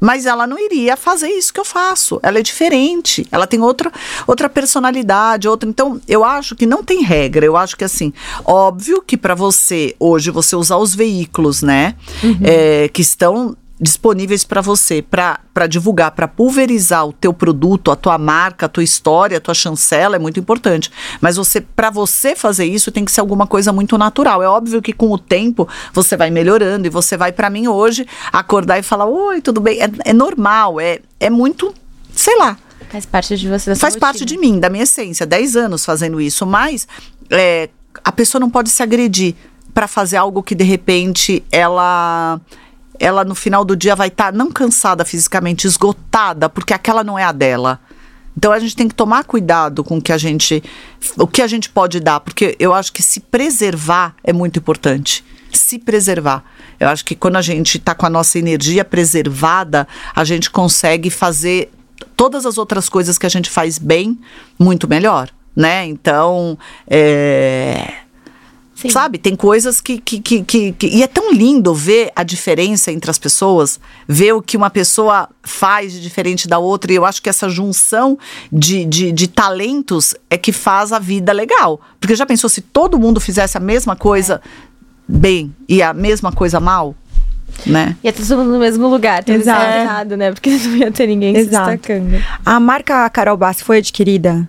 mas 0.00 0.26
ela 0.26 0.46
não 0.46 0.58
iria 0.58 0.96
fazer 0.96 1.28
isso 1.28 1.52
que 1.52 1.60
eu 1.60 1.64
faço. 1.64 2.20
Ela 2.22 2.38
é 2.38 2.42
diferente, 2.42 3.26
ela 3.30 3.46
tem 3.46 3.60
outra, 3.60 3.92
outra 4.26 4.48
personalidade, 4.48 5.48
outra. 5.48 5.68
Então, 5.68 6.00
eu 6.06 6.24
acho 6.24 6.54
que 6.54 6.66
não 6.66 6.82
tem 6.82 7.02
regra. 7.02 7.44
Eu 7.44 7.56
acho 7.56 7.76
que 7.76 7.84
assim, 7.84 8.12
óbvio 8.44 9.02
que 9.02 9.16
para 9.16 9.34
você 9.34 9.94
hoje 9.98 10.30
você 10.30 10.56
usar 10.56 10.76
os 10.76 10.94
veículos, 10.94 11.62
né, 11.62 11.94
uhum. 12.22 12.38
é, 12.42 12.88
que 12.88 13.02
estão 13.02 13.56
disponíveis 13.80 14.44
para 14.44 14.60
você, 14.60 15.00
para 15.00 15.66
divulgar, 15.68 16.10
para 16.10 16.26
pulverizar 16.26 17.06
o 17.06 17.12
teu 17.12 17.32
produto, 17.32 17.90
a 17.90 17.96
tua 17.96 18.18
marca, 18.18 18.66
a 18.66 18.68
tua 18.68 18.82
história, 18.82 19.38
a 19.38 19.40
tua 19.40 19.54
chancela 19.54 20.16
é 20.16 20.18
muito 20.18 20.40
importante. 20.40 20.90
Mas 21.20 21.36
você, 21.36 21.60
para 21.60 21.88
você 21.88 22.34
fazer 22.34 22.64
isso, 22.64 22.90
tem 22.90 23.04
que 23.04 23.12
ser 23.12 23.20
alguma 23.20 23.46
coisa 23.46 23.72
muito 23.72 23.96
natural. 23.96 24.42
É 24.42 24.48
óbvio 24.48 24.82
que 24.82 24.92
com 24.92 25.12
o 25.12 25.18
tempo 25.18 25.68
você 25.92 26.16
vai 26.16 26.30
melhorando 26.30 26.86
e 26.86 26.90
você 26.90 27.16
vai 27.16 27.30
para 27.30 27.48
mim 27.48 27.68
hoje 27.68 28.06
acordar 28.32 28.78
e 28.78 28.82
falar, 28.82 29.06
oi, 29.06 29.40
tudo 29.40 29.60
bem? 29.60 29.80
É, 29.80 29.90
é 30.06 30.12
normal, 30.12 30.80
é, 30.80 30.98
é 31.20 31.30
muito, 31.30 31.72
sei 32.12 32.36
lá. 32.36 32.58
Faz 32.90 33.06
parte 33.06 33.36
de 33.36 33.48
você. 33.48 33.74
Faz 33.76 33.94
rotina. 33.94 34.00
parte 34.00 34.24
de 34.24 34.38
mim, 34.38 34.58
da 34.58 34.68
minha 34.68 34.84
essência. 34.84 35.26
Dez 35.26 35.54
anos 35.54 35.84
fazendo 35.84 36.20
isso, 36.20 36.46
mas 36.46 36.88
é, 37.30 37.68
a 38.02 38.10
pessoa 38.10 38.40
não 38.40 38.50
pode 38.50 38.70
se 38.70 38.82
agredir 38.82 39.34
para 39.74 39.86
fazer 39.86 40.16
algo 40.16 40.42
que 40.42 40.54
de 40.54 40.64
repente 40.64 41.44
ela 41.52 42.40
ela 42.98 43.24
no 43.24 43.34
final 43.34 43.64
do 43.64 43.76
dia 43.76 43.94
vai 43.94 44.08
estar 44.08 44.26
tá, 44.26 44.32
não 44.32 44.50
cansada 44.50 45.04
fisicamente, 45.04 45.66
esgotada, 45.66 46.48
porque 46.48 46.74
aquela 46.74 47.04
não 47.04 47.18
é 47.18 47.24
a 47.24 47.32
dela. 47.32 47.80
Então 48.36 48.52
a 48.52 48.58
gente 48.58 48.76
tem 48.76 48.88
que 48.88 48.94
tomar 48.94 49.24
cuidado 49.24 49.82
com 49.82 49.98
o 49.98 50.02
que 50.02 50.12
a 50.12 50.18
gente 50.18 50.62
o 51.16 51.26
que 51.26 51.42
a 51.42 51.46
gente 51.46 51.68
pode 51.68 51.98
dar, 51.98 52.20
porque 52.20 52.56
eu 52.60 52.72
acho 52.72 52.92
que 52.92 53.02
se 53.02 53.20
preservar 53.20 54.14
é 54.22 54.32
muito 54.32 54.58
importante. 54.58 55.24
Se 55.52 55.78
preservar. 55.78 56.44
Eu 56.78 56.88
acho 56.88 57.04
que 57.04 57.16
quando 57.16 57.36
a 57.36 57.42
gente 57.42 57.78
está 57.78 57.94
com 57.94 58.06
a 58.06 58.10
nossa 58.10 58.38
energia 58.38 58.84
preservada, 58.84 59.88
a 60.14 60.22
gente 60.22 60.50
consegue 60.50 61.10
fazer 61.10 61.70
todas 62.16 62.46
as 62.46 62.58
outras 62.58 62.88
coisas 62.88 63.18
que 63.18 63.26
a 63.26 63.30
gente 63.30 63.50
faz 63.50 63.78
bem 63.78 64.18
muito 64.58 64.86
melhor, 64.86 65.30
né? 65.56 65.84
Então, 65.86 66.56
é 66.86 68.07
Sim. 68.78 68.90
Sabe? 68.90 69.18
Tem 69.18 69.34
coisas 69.34 69.80
que, 69.80 69.98
que, 69.98 70.20
que, 70.20 70.44
que, 70.44 70.72
que. 70.72 70.86
E 70.86 71.02
é 71.02 71.08
tão 71.08 71.32
lindo 71.32 71.74
ver 71.74 72.12
a 72.14 72.22
diferença 72.22 72.92
entre 72.92 73.10
as 73.10 73.18
pessoas, 73.18 73.80
ver 74.06 74.34
o 74.34 74.40
que 74.40 74.56
uma 74.56 74.70
pessoa 74.70 75.28
faz 75.42 75.94
de 75.94 76.00
diferente 76.00 76.46
da 76.46 76.60
outra. 76.60 76.92
E 76.92 76.94
eu 76.94 77.04
acho 77.04 77.20
que 77.20 77.28
essa 77.28 77.48
junção 77.48 78.16
de, 78.52 78.84
de, 78.84 79.10
de 79.10 79.26
talentos 79.26 80.14
é 80.30 80.38
que 80.38 80.52
faz 80.52 80.92
a 80.92 81.00
vida 81.00 81.32
legal. 81.32 81.80
Porque 81.98 82.14
já 82.14 82.24
pensou 82.24 82.48
se 82.48 82.60
todo 82.60 83.00
mundo 83.00 83.20
fizesse 83.20 83.56
a 83.56 83.60
mesma 83.60 83.96
coisa 83.96 84.40
é. 84.44 84.48
bem 85.08 85.52
e 85.68 85.82
a 85.82 85.92
mesma 85.92 86.30
coisa 86.30 86.60
mal? 86.60 86.94
Né? 87.66 87.96
Ia 88.04 88.12
todo 88.12 88.36
mundo 88.36 88.52
no 88.52 88.60
mesmo 88.60 88.86
lugar, 88.86 89.24
tudo 89.24 89.40
Exato. 89.40 89.76
errado, 89.76 90.16
né? 90.16 90.30
Porque 90.30 90.50
não 90.54 90.76
ia 90.76 90.92
ter 90.92 91.08
ninguém 91.08 91.36
Exato. 91.36 91.72
se 91.72 91.76
destacando. 91.78 92.24
A 92.46 92.60
marca 92.60 93.10
Carol 93.10 93.36
Bassi 93.36 93.64
foi 93.64 93.78
adquirida. 93.78 94.48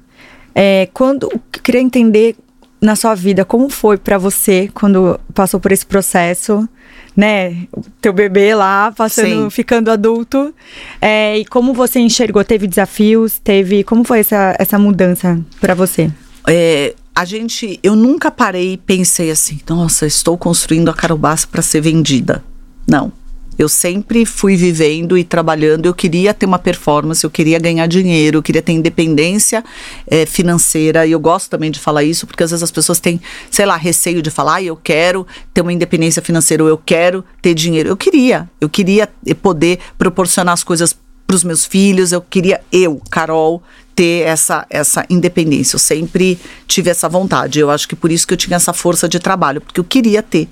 É, 0.54 0.88
quando 0.94 1.32
eu 1.32 1.62
queria 1.64 1.82
entender 1.82 2.36
na 2.82 2.96
sua 2.96 3.14
vida, 3.14 3.44
como 3.44 3.70
foi 3.70 3.98
para 3.98 4.18
você 4.18 4.70
quando 4.74 5.20
passou 5.34 5.60
por 5.60 5.72
esse 5.72 5.86
processo, 5.86 6.68
né? 7.16 7.68
O 7.72 7.82
teu 8.02 8.14
bebê 8.14 8.56
lá, 8.56 8.94
passando, 8.96 9.44
Sim. 9.44 9.50
ficando 9.50 9.92
adulto. 9.92 10.54
É, 11.02 11.38
e 11.38 11.46
como 11.46 11.74
você 11.74 12.00
enxergou? 12.00 12.44
Teve 12.44 12.68
desafios? 12.68 13.40
Teve. 13.40 13.84
Como 13.84 14.04
foi 14.04 14.20
essa, 14.20 14.56
essa 14.58 14.80
mudança 14.80 15.40
para 15.60 15.74
você? 15.74 16.10
É, 16.48 16.96
a 17.14 17.26
gente. 17.26 17.80
Eu 17.84 17.96
nunca 17.96 18.32
parei 18.32 18.74
e 18.74 18.78
pensei 18.78 19.30
assim, 19.30 19.60
nossa, 19.68 20.06
estou 20.06 20.38
construindo 20.38 20.90
a 20.90 20.94
Carobassa 20.94 21.48
para 21.48 21.62
ser 21.62 21.82
vendida. 21.82 22.44
Não. 22.88 23.12
Eu 23.60 23.68
sempre 23.68 24.26
fui 24.26 24.56
vivendo 24.56 25.18
e 25.18 25.24
trabalhando. 25.26 25.86
Eu 25.86 25.94
queria 25.94 26.34
ter 26.34 26.46
uma 26.46 26.58
performance, 26.58 27.26
eu 27.26 27.30
queria 27.30 27.60
ganhar 27.60 27.88
dinheiro, 27.88 28.38
eu 28.38 28.42
queria 28.42 28.62
ter 28.62 28.72
independência 28.72 29.62
é, 30.08 30.26
financeira. 30.26 31.06
E 31.06 31.12
eu 31.12 31.20
gosto 31.20 31.50
também 31.50 31.70
de 31.70 31.78
falar 31.78 32.06
isso, 32.06 32.26
porque 32.26 32.42
às 32.42 32.52
vezes 32.52 32.64
as 32.64 32.72
pessoas 32.72 33.02
têm, 33.02 33.20
sei 33.52 33.66
lá, 33.66 33.76
receio 33.76 34.22
de 34.22 34.32
falar, 34.32 34.56
ah, 34.56 34.64
eu 34.64 34.78
quero 34.78 35.28
ter 35.54 35.60
uma 35.60 35.74
independência 35.74 36.22
financeira, 36.22 36.64
ou 36.64 36.70
eu 36.70 36.78
quero 36.78 37.22
ter 37.42 37.54
dinheiro. 37.54 37.90
Eu 37.90 37.98
queria, 37.98 38.50
eu 38.62 38.70
queria 38.70 39.10
poder 39.42 39.80
proporcionar 39.98 40.54
as 40.54 40.64
coisas 40.64 40.96
para 41.28 41.36
os 41.36 41.44
meus 41.44 41.66
filhos, 41.66 42.14
eu 42.14 42.22
queria, 42.22 42.62
eu, 42.72 43.00
Carol, 43.12 43.62
ter 44.00 44.26
essa, 44.26 44.66
essa 44.70 45.06
independência. 45.10 45.76
Eu 45.76 45.80
sempre 45.80 46.40
tive 46.66 46.90
essa 46.90 47.10
vontade. 47.10 47.60
Eu 47.60 47.70
acho 47.70 47.86
que 47.86 47.98
por 47.98 48.10
isso 48.10 48.26
que 48.26 48.34
eu 48.34 48.38
tinha 48.38 48.56
essa 48.56 48.72
força 48.72 49.10
de 49.10 49.20
trabalho, 49.20 49.60
porque 49.60 49.78
eu 49.78 49.84
queria 49.84 50.24
ter, 50.24 50.48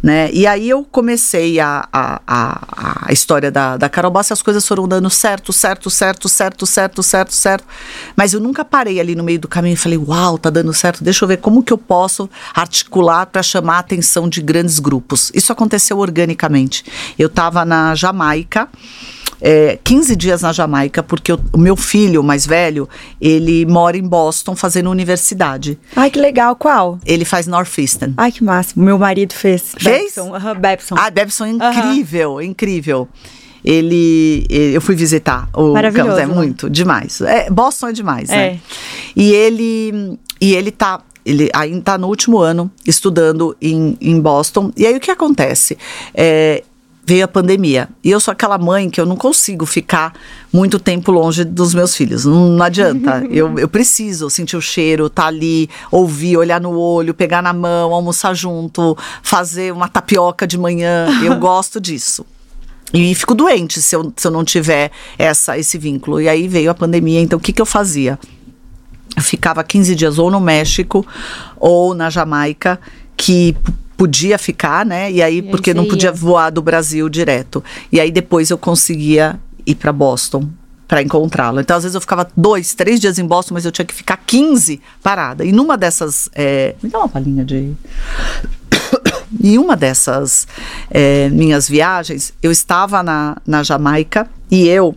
né? 0.00 0.30
E 0.32 0.46
aí 0.46 0.68
eu 0.68 0.84
comecei 0.84 1.58
a, 1.58 1.88
a, 1.92 2.22
a, 2.24 3.06
a 3.08 3.12
história 3.12 3.50
da, 3.50 3.76
da 3.76 3.88
Carol 3.88 4.12
Bassi, 4.12 4.32
as 4.32 4.40
coisas 4.40 4.64
foram 4.68 4.86
dando 4.86 5.10
certo, 5.10 5.52
certo, 5.52 5.90
certo, 5.90 6.28
certo, 6.28 6.64
certo, 6.64 7.02
certo, 7.02 7.34
certo. 7.34 7.64
Mas 8.14 8.34
eu 8.34 8.38
nunca 8.38 8.64
parei 8.64 9.00
ali 9.00 9.16
no 9.16 9.24
meio 9.24 9.40
do 9.40 9.48
caminho 9.48 9.74
e 9.74 9.76
falei, 9.76 9.98
uau, 9.98 10.38
tá 10.38 10.48
dando 10.48 10.72
certo, 10.72 11.02
deixa 11.02 11.24
eu 11.24 11.28
ver 11.28 11.38
como 11.38 11.60
que 11.64 11.72
eu 11.72 11.78
posso 11.78 12.30
articular 12.54 13.26
para 13.26 13.42
chamar 13.42 13.78
a 13.78 13.80
atenção 13.80 14.28
de 14.28 14.40
grandes 14.40 14.78
grupos. 14.78 15.32
Isso 15.34 15.52
aconteceu 15.52 15.98
organicamente. 15.98 16.84
Eu 17.18 17.26
estava 17.26 17.64
na 17.64 17.96
Jamaica, 17.96 18.68
é, 19.42 19.76
15 19.82 20.14
dias 20.14 20.42
na 20.42 20.52
Jamaica, 20.52 21.02
porque 21.02 21.32
eu, 21.32 21.40
o 21.52 21.58
meu 21.58 21.76
filho 21.76 22.22
mais 22.22 22.46
velho, 22.46 22.88
ele 23.20 23.66
mora 23.66 23.98
em 23.98 24.02
Boston 24.02 24.54
fazendo 24.54 24.88
universidade. 24.88 25.76
Ai, 25.96 26.10
que 26.10 26.18
legal. 26.20 26.54
Qual? 26.54 26.98
Ele 27.04 27.24
faz 27.24 27.48
Northeastern. 27.48 28.14
Ai, 28.16 28.30
que 28.30 28.44
máximo. 28.44 28.84
Meu 28.84 28.96
marido 28.96 29.34
fez. 29.34 29.74
Fez? 29.76 30.14
Babson. 30.14 30.32
Uhum, 30.32 30.60
Babson. 30.60 30.94
Ah, 30.96 31.10
Babson, 31.10 31.46
incrível, 31.46 32.34
uhum. 32.34 32.42
incrível. 32.42 33.08
Ele, 33.64 34.46
eu 34.48 34.80
fui 34.80 34.94
visitar 34.94 35.48
o 35.54 35.72
Maravilhoso, 35.72 36.16
campus, 36.16 36.22
é 36.22 36.34
muito, 36.34 36.70
demais. 36.70 37.20
É, 37.20 37.50
Boston 37.50 37.88
é 37.88 37.92
demais, 37.92 38.28
né? 38.28 38.46
é. 38.46 38.50
né? 38.52 38.60
E 39.14 39.32
ele, 39.32 40.18
e 40.40 40.54
ele 40.54 40.70
tá 40.70 41.00
ele 41.24 41.48
ainda 41.54 41.78
está 41.78 41.96
no 41.96 42.08
último 42.08 42.38
ano 42.38 42.68
estudando 42.84 43.56
em, 43.62 43.96
em 44.00 44.20
Boston. 44.20 44.72
E 44.76 44.84
aí 44.84 44.96
o 44.96 45.00
que 45.00 45.10
acontece? 45.10 45.78
É, 46.12 46.64
veio 47.04 47.24
a 47.24 47.28
pandemia. 47.28 47.88
E 48.02 48.10
eu 48.10 48.20
sou 48.20 48.32
aquela 48.32 48.56
mãe 48.56 48.88
que 48.88 49.00
eu 49.00 49.06
não 49.06 49.16
consigo 49.16 49.66
ficar 49.66 50.14
muito 50.52 50.78
tempo 50.78 51.10
longe 51.10 51.44
dos 51.44 51.74
meus 51.74 51.96
filhos. 51.96 52.24
Não, 52.24 52.50
não 52.50 52.64
adianta. 52.64 53.24
eu, 53.30 53.58
eu 53.58 53.68
preciso 53.68 54.30
sentir 54.30 54.56
o 54.56 54.60
cheiro, 54.60 55.06
estar 55.06 55.22
tá 55.22 55.28
ali, 55.28 55.68
ouvir, 55.90 56.36
olhar 56.36 56.60
no 56.60 56.78
olho, 56.78 57.12
pegar 57.12 57.42
na 57.42 57.52
mão, 57.52 57.92
almoçar 57.92 58.34
junto, 58.34 58.96
fazer 59.22 59.72
uma 59.72 59.88
tapioca 59.88 60.46
de 60.46 60.56
manhã. 60.56 61.08
Eu 61.22 61.36
gosto 61.36 61.80
disso. 61.80 62.24
E 62.92 63.14
fico 63.14 63.34
doente 63.34 63.80
se 63.80 63.96
eu, 63.96 64.12
se 64.14 64.26
eu 64.26 64.30
não 64.30 64.44
tiver 64.44 64.90
essa, 65.18 65.56
esse 65.56 65.78
vínculo. 65.78 66.20
E 66.20 66.28
aí 66.28 66.46
veio 66.46 66.70
a 66.70 66.74
pandemia, 66.74 67.20
então 67.20 67.38
o 67.38 67.40
que, 67.40 67.50
que 67.50 67.62
eu 67.62 67.64
fazia? 67.64 68.18
Eu 69.16 69.22
ficava 69.22 69.64
15 69.64 69.94
dias 69.94 70.18
ou 70.18 70.30
no 70.30 70.38
México 70.38 71.06
ou 71.56 71.94
na 71.94 72.10
Jamaica, 72.10 72.78
que 73.16 73.56
podia 74.02 74.36
ficar, 74.36 74.84
né? 74.84 75.12
E 75.12 75.22
aí, 75.22 75.38
e 75.38 75.42
porque 75.42 75.72
não 75.72 75.86
podia 75.86 76.10
voar 76.10 76.50
do 76.50 76.60
Brasil 76.60 77.08
direto. 77.08 77.62
E 77.92 78.00
aí 78.00 78.10
depois 78.10 78.50
eu 78.50 78.58
conseguia 78.58 79.38
ir 79.64 79.76
para 79.76 79.92
Boston 79.92 80.48
para 80.88 81.00
encontrá-lo. 81.00 81.60
Então, 81.60 81.76
às 81.76 81.84
vezes 81.84 81.94
eu 81.94 82.00
ficava 82.00 82.28
dois, 82.36 82.74
três 82.74 82.98
dias 82.98 83.16
em 83.20 83.24
Boston, 83.24 83.54
mas 83.54 83.64
eu 83.64 83.70
tinha 83.70 83.84
que 83.84 83.94
ficar 83.94 84.16
15 84.16 84.80
parada. 85.00 85.44
E 85.44 85.52
numa 85.52 85.78
dessas. 85.78 86.28
É... 86.34 86.74
Me 86.82 86.90
dá 86.90 86.98
uma 86.98 87.08
palhinha 87.08 87.44
de. 87.44 87.74
em 89.40 89.56
uma 89.56 89.76
dessas 89.76 90.48
é, 90.90 91.28
minhas 91.28 91.68
viagens, 91.68 92.34
eu 92.42 92.50
estava 92.50 93.04
na, 93.04 93.36
na 93.46 93.62
Jamaica 93.62 94.28
e 94.50 94.66
eu 94.66 94.96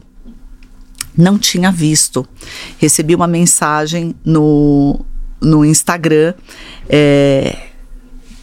não 1.15 1.37
tinha 1.37 1.71
visto. 1.71 2.27
Recebi 2.79 3.13
uma 3.13 3.27
mensagem 3.27 4.15
no, 4.25 4.99
no 5.39 5.63
Instagram. 5.63 6.33
É, 6.89 7.74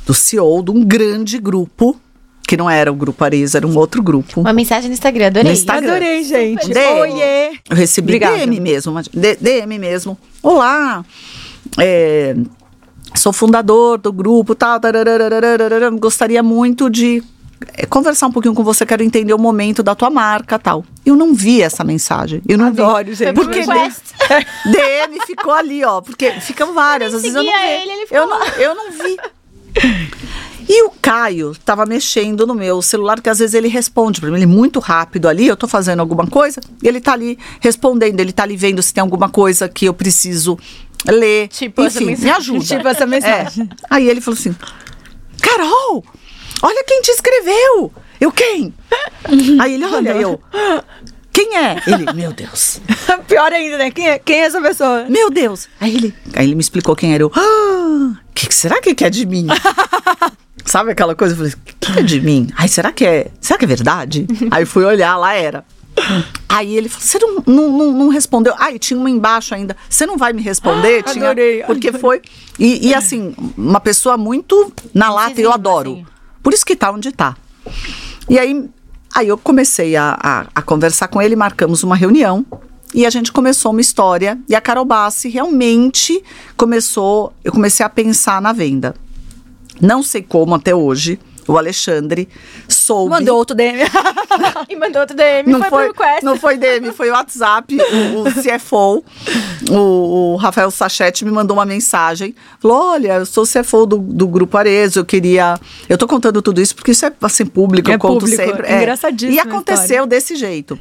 do 0.06 0.14
CEO 0.14 0.62
de 0.62 0.70
um 0.70 0.84
grande 0.84 1.38
grupo, 1.38 1.98
que 2.46 2.56
não 2.56 2.68
era 2.68 2.90
o 2.92 2.94
Grupo 2.94 3.24
Areza, 3.24 3.58
era 3.58 3.66
um 3.66 3.76
outro 3.76 4.02
grupo. 4.02 4.40
Uma 4.40 4.52
mensagem 4.52 4.88
no 4.88 4.94
Instagram, 4.94 5.28
adorei. 5.28 5.52
No 5.52 5.56
Instagram. 5.56 5.90
Adorei, 5.90 6.24
gente. 6.24 6.68
DM. 6.68 7.00
Oiê. 7.00 7.58
Eu 7.70 7.76
recebi 7.76 8.08
Obrigada. 8.08 8.36
DM 8.36 8.60
mesmo, 8.60 8.94
DM 9.40 9.78
mesmo. 9.78 10.18
Olá, 10.42 11.04
é, 11.78 12.36
sou 13.14 13.32
fundador 13.32 13.98
do 13.98 14.12
grupo, 14.12 14.54
tal, 14.54 14.80
gostaria 15.98 16.42
muito 16.42 16.90
de 16.90 17.22
é, 17.74 17.86
conversar 17.86 18.26
um 18.26 18.32
pouquinho 18.32 18.54
com 18.54 18.64
você, 18.64 18.84
quero 18.84 19.02
entender 19.02 19.32
o 19.32 19.38
momento 19.38 19.82
da 19.82 19.94
tua 19.94 20.10
marca, 20.10 20.58
tal. 20.58 20.84
Eu 21.04 21.16
não 21.16 21.34
vi 21.34 21.62
essa 21.62 21.84
mensagem. 21.84 22.42
Eu 22.48 22.58
não 22.58 22.72
vi. 22.72 22.82
Adoro, 22.82 23.14
gente. 23.14 23.34
Foi 23.34 23.44
Porque. 23.44 23.60
DM 23.62 25.20
ficou 25.26 25.52
ali, 25.52 25.84
ó, 25.84 26.00
porque 26.00 26.32
ficam 26.40 26.74
várias, 26.74 27.14
às 27.14 27.22
vezes 27.22 27.36
eu 27.36 27.42
não 27.42 27.52
vi. 27.52 27.58
ele, 27.58 27.92
ele 27.92 28.06
ficou 28.06 28.18
eu 28.18 28.26
não, 28.26 28.46
eu 28.46 28.74
não 28.74 28.90
vi. 28.92 29.16
E 30.68 30.84
o 30.84 30.90
Caio 31.02 31.54
tava 31.64 31.84
mexendo 31.84 32.46
no 32.46 32.54
meu 32.54 32.80
celular, 32.80 33.20
que 33.20 33.28
às 33.28 33.38
vezes 33.38 33.54
ele 33.54 33.68
responde 33.68 34.20
pra 34.20 34.30
mim, 34.30 34.36
ele 34.36 34.44
é 34.44 34.46
muito 34.46 34.78
rápido 34.78 35.28
ali, 35.28 35.46
eu 35.46 35.56
tô 35.56 35.66
fazendo 35.66 36.00
alguma 36.00 36.26
coisa, 36.26 36.60
e 36.82 36.88
ele 36.88 37.00
tá 37.00 37.12
ali 37.12 37.38
respondendo, 37.60 38.20
ele 38.20 38.32
tá 38.32 38.44
ali 38.44 38.56
vendo 38.56 38.80
se 38.80 38.94
tem 38.94 39.02
alguma 39.02 39.28
coisa 39.28 39.68
que 39.68 39.86
eu 39.86 39.94
preciso 39.94 40.58
ler. 41.06 41.48
Tipo 41.48 41.82
essa 41.82 42.02
Enfim, 42.02 42.22
me 42.22 42.30
ajuda. 42.30 42.64
Tipo 42.64 42.88
essa 42.88 43.06
mensagem. 43.06 43.68
É. 43.70 43.76
Aí 43.90 44.08
ele 44.08 44.20
falou 44.20 44.38
assim: 44.38 44.54
Carol, 45.40 46.04
olha 46.62 46.84
quem 46.86 47.02
te 47.02 47.10
escreveu. 47.10 47.92
Eu 48.20 48.30
quem? 48.30 48.72
Aí 49.60 49.74
ele, 49.74 49.84
olha, 49.84 50.10
eu. 50.10 50.40
Quem 51.32 51.56
é? 51.56 51.82
Ele, 51.86 52.12
meu 52.12 52.32
Deus. 52.32 52.80
Pior 53.26 53.52
ainda, 53.52 53.78
né? 53.78 53.90
Quem 53.90 54.08
é, 54.08 54.18
quem 54.18 54.40
é 54.40 54.44
essa 54.44 54.60
pessoa? 54.60 55.06
Meu 55.08 55.30
Deus! 55.30 55.66
Aí 55.80 55.94
ele, 55.94 56.14
aí 56.34 56.46
ele 56.46 56.54
me 56.54 56.60
explicou 56.60 56.94
quem 56.94 57.14
era. 57.14 57.22
Eu, 57.22 57.32
ah, 57.34 58.16
que 58.34 58.46
que 58.48 58.54
será 58.54 58.80
que 58.80 58.94
quer 58.94 59.10
de 59.10 59.26
mim? 59.26 59.46
Sabe 60.64 60.92
aquela 60.92 61.14
coisa? 61.14 61.34
Eu 61.34 61.38
falei, 61.38 61.52
o 61.52 61.56
que, 61.56 61.74
que 61.92 61.98
é 61.98 62.02
de 62.02 62.20
mim? 62.20 62.48
Ai, 62.56 62.68
será 62.68 62.92
que 62.92 63.04
é? 63.04 63.30
Será 63.40 63.58
que 63.58 63.64
é 63.64 63.68
verdade? 63.68 64.26
aí 64.50 64.64
fui 64.64 64.84
olhar, 64.84 65.16
lá 65.16 65.34
era. 65.34 65.64
Aí 66.48 66.74
ele 66.76 66.88
falou, 66.88 67.06
você 67.06 67.18
não, 67.18 67.42
não, 67.46 67.78
não, 67.78 67.92
não 67.92 68.08
respondeu. 68.08 68.54
Ai, 68.58 68.78
tinha 68.78 68.98
uma 68.98 69.10
embaixo 69.10 69.54
ainda. 69.54 69.76
Você 69.88 70.06
não 70.06 70.16
vai 70.16 70.32
me 70.32 70.40
responder? 70.42 71.02
tinha, 71.02 71.26
Adorei, 71.26 71.62
Porque 71.64 71.88
adorei. 71.88 72.00
foi. 72.00 72.22
E, 72.58 72.88
e 72.88 72.94
assim, 72.94 73.34
uma 73.56 73.80
pessoa 73.80 74.16
muito 74.16 74.72
na 74.94 75.12
lata, 75.12 75.40
eu 75.40 75.52
adoro. 75.52 75.92
assim. 75.92 76.06
Por 76.42 76.52
isso 76.54 76.64
que 76.64 76.76
tá 76.76 76.90
onde 76.90 77.12
tá. 77.12 77.36
E 78.28 78.38
aí, 78.38 78.68
aí 79.14 79.28
eu 79.28 79.36
comecei 79.36 79.96
a, 79.96 80.16
a, 80.22 80.46
a 80.54 80.62
conversar 80.62 81.08
com 81.08 81.20
ele, 81.20 81.36
marcamos 81.36 81.82
uma 81.82 81.96
reunião. 81.96 82.44
E 82.94 83.06
a 83.06 83.10
gente 83.10 83.32
começou 83.32 83.72
uma 83.72 83.80
história. 83.80 84.38
E 84.48 84.54
a 84.54 84.60
Carol 84.60 84.84
Bassi 84.84 85.28
realmente 85.28 86.22
começou. 86.56 87.32
Eu 87.42 87.52
comecei 87.52 87.84
a 87.84 87.88
pensar 87.88 88.40
na 88.40 88.52
venda. 88.52 88.94
Não 89.80 90.02
sei 90.02 90.22
como 90.22 90.54
até 90.54 90.74
hoje. 90.74 91.18
O 91.48 91.58
Alexandre 91.58 92.28
soube. 92.68 93.10
Mandou 93.10 93.36
outro 93.36 93.56
DM. 93.56 93.80
e 94.70 94.76
mandou 94.76 95.00
outro 95.00 95.16
DM, 95.16 95.50
Não 95.50 95.60
foi, 95.64 95.92
foi, 95.92 96.06
não 96.22 96.36
foi 96.38 96.56
DM, 96.56 96.92
foi 96.92 97.10
o 97.10 97.12
WhatsApp. 97.12 97.76
O, 97.76 98.20
o 98.20 98.24
CFO, 98.30 99.04
o, 99.68 99.74
o 99.74 100.36
Rafael 100.36 100.70
Sachete, 100.70 101.24
me 101.24 101.32
mandou 101.32 101.56
uma 101.56 101.64
mensagem. 101.64 102.32
Falou: 102.60 102.92
Olha, 102.92 103.14
eu 103.14 103.26
sou 103.26 103.44
CFO 103.44 103.86
do, 103.86 103.98
do 103.98 104.28
Grupo 104.28 104.56
Arezo, 104.56 105.00
eu 105.00 105.04
queria. 105.04 105.58
Eu 105.88 105.98
tô 105.98 106.06
contando 106.06 106.40
tudo 106.40 106.60
isso 106.60 106.76
porque 106.76 106.92
isso 106.92 107.04
é 107.04 107.12
assim, 107.20 107.44
público, 107.44 107.90
É 107.90 107.94
eu 107.94 107.98
conto 107.98 108.20
público, 108.20 108.36
sempre. 108.40 108.66
é 108.68 108.76
engraçadíssima 108.78 109.34
E 109.34 109.40
aconteceu 109.40 110.06
desse 110.06 110.36
jeito. 110.36 110.78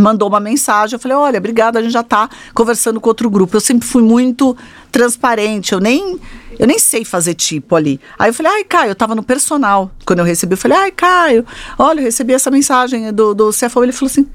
Mandou 0.00 0.28
uma 0.28 0.40
mensagem, 0.40 0.94
eu 0.94 1.00
falei: 1.00 1.16
Olha, 1.16 1.38
obrigada, 1.38 1.78
a 1.78 1.82
gente 1.82 1.92
já 1.92 2.02
tá 2.02 2.28
conversando 2.54 3.00
com 3.00 3.08
outro 3.08 3.28
grupo. 3.28 3.56
Eu 3.56 3.60
sempre 3.60 3.86
fui 3.86 4.02
muito 4.02 4.56
transparente, 4.90 5.72
eu 5.72 5.80
nem. 5.80 6.18
Eu 6.58 6.66
nem 6.66 6.78
sei 6.78 7.06
fazer 7.06 7.32
tipo 7.34 7.74
ali. 7.74 7.98
Aí 8.18 8.28
eu 8.28 8.34
falei, 8.34 8.52
ai, 8.52 8.64
Caio, 8.64 8.90
eu 8.90 8.94
tava 8.94 9.14
no 9.14 9.22
personal. 9.22 9.90
Quando 10.04 10.18
eu 10.18 10.26
recebi, 10.26 10.52
eu 10.52 10.58
falei, 10.58 10.76
ai, 10.76 10.90
Caio, 10.90 11.46
olha, 11.78 12.00
eu 12.00 12.04
recebi 12.04 12.34
essa 12.34 12.50
mensagem 12.50 13.10
do, 13.14 13.32
do 13.34 13.50
CFO. 13.50 13.82
Ele 13.82 13.92
falou 13.92 14.10
assim: 14.10 14.26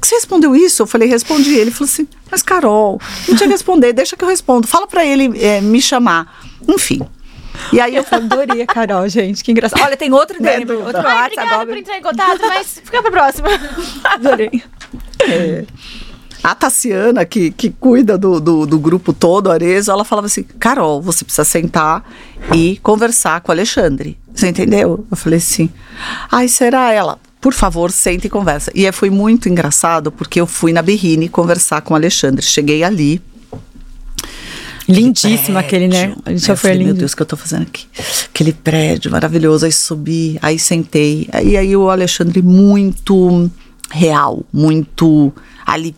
você 0.00 0.14
respondeu 0.14 0.54
isso? 0.54 0.82
Eu 0.82 0.86
falei, 0.86 1.08
respondi. 1.08 1.54
Ele 1.54 1.70
falou 1.70 1.86
assim, 1.86 2.06
mas 2.30 2.42
Carol, 2.42 3.00
não 3.28 3.36
tinha 3.36 3.48
que 3.48 3.54
responder, 3.54 3.92
deixa 3.92 4.16
que 4.16 4.24
eu 4.24 4.28
respondo. 4.28 4.66
Fala 4.66 4.86
pra 4.86 5.04
ele 5.04 5.38
é, 5.38 5.60
me 5.60 5.82
chamar. 5.82 6.40
Enfim. 6.66 7.00
E 7.72 7.80
aí 7.80 7.96
eu 7.96 8.04
falei, 8.04 8.26
Adorei 8.26 8.62
a 8.62 8.66
Carol, 8.66 9.08
gente. 9.08 9.42
Que 9.42 9.50
engraçado. 9.50 9.82
Olha, 9.82 9.96
tem 9.96 10.12
outro 10.12 10.40
DM, 10.40 10.64
Duda? 10.64 10.84
outro 10.84 10.98
Ai, 10.98 11.04
WhatsApp 11.04 11.26
obrigada 11.26 11.54
agora. 11.54 11.66
por 11.66 11.76
entrar 11.76 11.98
em 11.98 12.02
contato, 12.02 12.40
mas 12.46 12.80
fica 12.84 13.02
pra 13.02 13.10
próxima. 13.10 13.48
Adorei. 14.04 14.62
A 16.42 16.54
Tassiana, 16.54 17.24
que, 17.24 17.50
que 17.50 17.70
cuida 17.70 18.16
do, 18.16 18.40
do, 18.40 18.66
do 18.66 18.78
grupo 18.78 19.12
todo, 19.12 19.50
Arezo, 19.50 19.90
ela 19.90 20.04
falava 20.04 20.26
assim, 20.26 20.42
Carol, 20.58 21.02
você 21.02 21.24
precisa 21.24 21.44
sentar 21.44 22.08
e 22.54 22.78
conversar 22.82 23.40
com 23.40 23.50
o 23.50 23.54
Alexandre. 23.54 24.16
Você 24.34 24.48
entendeu? 24.48 25.04
Eu 25.10 25.16
falei 25.16 25.38
assim, 25.38 25.68
ai, 26.30 26.48
será 26.48 26.92
ela? 26.92 27.18
Por 27.40 27.52
favor, 27.52 27.90
senta 27.90 28.26
e 28.26 28.30
conversa. 28.30 28.70
E 28.74 28.86
aí 28.86 28.92
foi 28.92 29.10
muito 29.10 29.48
engraçado, 29.48 30.10
porque 30.10 30.40
eu 30.40 30.46
fui 30.46 30.72
na 30.72 30.82
Berrine 30.82 31.28
conversar 31.28 31.82
com 31.82 31.94
o 31.94 31.96
Alexandre. 31.96 32.44
Cheguei 32.44 32.82
ali, 32.82 33.20
Lindíssimo 34.88 35.58
aquele, 35.58 35.86
né? 35.86 36.14
A 36.24 36.30
gente 36.30 36.48
eu 36.48 36.56
foi 36.56 36.70
falei, 36.70 36.78
meu 36.78 36.86
lindo. 36.88 37.00
Deus, 37.00 37.12
o 37.12 37.16
que 37.16 37.20
eu 37.20 37.26
tô 37.26 37.36
fazendo 37.36 37.62
aqui? 37.62 37.86
Aquele 38.24 38.54
prédio 38.54 39.10
maravilhoso, 39.10 39.66
aí 39.66 39.72
subi, 39.72 40.38
aí 40.40 40.58
sentei. 40.58 41.28
Aí, 41.30 41.58
aí 41.58 41.76
o 41.76 41.90
Alexandre 41.90 42.40
muito 42.40 43.50
real, 43.90 44.44
muito 44.52 45.32
ali, 45.66 45.94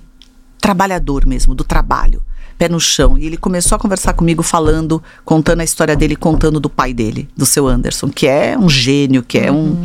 trabalhador 0.61 1.27
mesmo, 1.27 1.55
do 1.55 1.65
trabalho, 1.65 2.23
pé 2.59 2.69
no 2.69 2.81
chão. 2.81 3.19
E 3.19 3.27
ele 3.27 3.37
começou 3.37 3.77
a 3.77 3.79
conversar 3.79 4.13
comigo 4.13 4.43
falando, 4.43 5.03
contando 5.25 5.61
a 5.61 5.65
história 5.65 5.97
dele, 5.97 6.17
contando 6.17 6.61
do 6.61 6.71
pai 6.71 6.93
dele, 6.93 7.29
do 7.37 7.47
seu 7.47 7.67
Anderson, 7.67 8.09
que 8.09 8.27
é 8.27 8.57
um 8.59 8.69
gênio, 8.69 9.23
que 9.23 9.39
é 9.39 9.51
um 9.51 9.83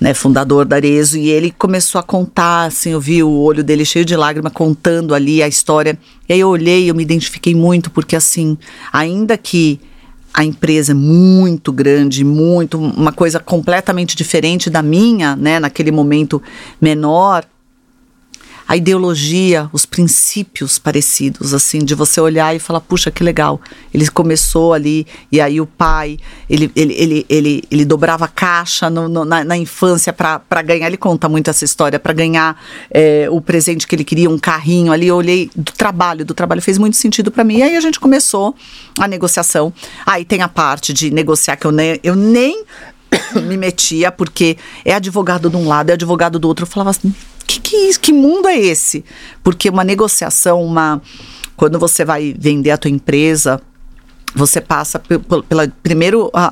né, 0.00 0.12
fundador 0.12 0.64
da 0.64 0.76
Arezo, 0.76 1.16
e 1.16 1.28
ele 1.30 1.50
começou 1.50 1.98
a 1.98 2.02
contar, 2.02 2.66
assim, 2.66 2.90
eu 2.90 3.00
vi 3.00 3.22
o 3.22 3.30
olho 3.30 3.64
dele 3.64 3.84
cheio 3.84 4.04
de 4.04 4.16
lágrima, 4.16 4.50
contando 4.50 5.14
ali 5.14 5.42
a 5.42 5.48
história. 5.48 5.98
E 6.28 6.32
aí 6.32 6.40
eu 6.40 6.48
olhei, 6.48 6.90
eu 6.90 6.94
me 6.94 7.02
identifiquei 7.02 7.54
muito, 7.54 7.90
porque 7.90 8.16
assim, 8.16 8.58
ainda 8.92 9.38
que 9.38 9.80
a 10.36 10.44
empresa 10.44 10.92
é 10.92 10.94
muito 10.94 11.72
grande, 11.72 12.22
muito, 12.22 12.78
uma 12.78 13.10
coisa 13.10 13.40
completamente 13.40 14.14
diferente 14.14 14.68
da 14.68 14.82
minha, 14.82 15.34
né, 15.34 15.58
naquele 15.58 15.90
momento 15.90 16.42
menor, 16.78 17.42
a 18.68 18.76
ideologia, 18.76 19.68
os 19.72 19.86
princípios 19.86 20.78
parecidos, 20.78 21.54
assim, 21.54 21.84
de 21.84 21.94
você 21.94 22.20
olhar 22.20 22.54
e 22.54 22.58
falar, 22.58 22.80
puxa, 22.80 23.10
que 23.10 23.22
legal. 23.22 23.60
Ele 23.94 24.06
começou 24.10 24.72
ali, 24.72 25.06
e 25.30 25.40
aí 25.40 25.60
o 25.60 25.66
pai, 25.66 26.18
ele, 26.50 26.70
ele, 26.74 26.94
ele, 26.94 27.26
ele, 27.28 27.62
ele 27.70 27.84
dobrava 27.84 28.26
caixa 28.26 28.90
no- 28.90 29.08
no- 29.08 29.24
na, 29.24 29.44
na 29.44 29.56
infância 29.56 30.12
para 30.12 30.62
ganhar, 30.62 30.86
ele 30.88 30.96
conta 30.96 31.28
muito 31.28 31.48
essa 31.48 31.64
história, 31.64 31.98
para 32.00 32.12
ganhar 32.12 32.60
é, 32.90 33.28
o 33.30 33.40
presente 33.40 33.86
que 33.86 33.94
ele 33.94 34.04
queria, 34.04 34.28
um 34.28 34.38
carrinho 34.38 34.90
ali. 34.92 35.06
Eu 35.06 35.16
olhei 35.16 35.50
do 35.54 35.72
trabalho, 35.72 36.24
do 36.24 36.34
trabalho 36.34 36.60
fez 36.60 36.76
muito 36.78 36.96
sentido 36.96 37.30
para 37.30 37.44
mim. 37.44 37.58
E 37.58 37.62
aí 37.62 37.76
a 37.76 37.80
gente 37.80 38.00
começou 38.00 38.54
a 38.98 39.06
negociação. 39.06 39.72
Aí 40.04 40.24
tem 40.24 40.42
a 40.42 40.48
parte 40.48 40.92
de 40.92 41.10
negociar 41.10 41.56
que 41.56 41.66
eu 41.66 41.72
nem. 41.72 42.00
Eu 42.02 42.16
nem 42.16 42.64
me 43.46 43.56
metia, 43.56 44.10
porque 44.10 44.56
é 44.84 44.92
advogado 44.92 45.48
de 45.48 45.56
um 45.56 45.68
lado, 45.68 45.90
é 45.90 45.92
advogado 45.92 46.38
do 46.38 46.48
outro. 46.48 46.64
Eu 46.64 46.66
falava 46.66 46.90
assim, 46.90 47.14
que, 47.46 47.60
que, 47.60 47.76
isso? 47.76 48.00
que 48.00 48.12
mundo 48.12 48.48
é 48.48 48.58
esse? 48.58 49.04
Porque 49.42 49.68
uma 49.68 49.84
negociação, 49.84 50.62
uma 50.62 51.00
quando 51.56 51.78
você 51.78 52.04
vai 52.04 52.34
vender 52.38 52.70
a 52.70 52.78
tua 52.78 52.90
empresa, 52.90 53.60
você 54.36 54.60
passa 54.60 54.98
pe- 54.98 55.18
pe- 55.18 55.42
pela 55.48 55.66
primeiro 55.82 56.30
a, 56.32 56.50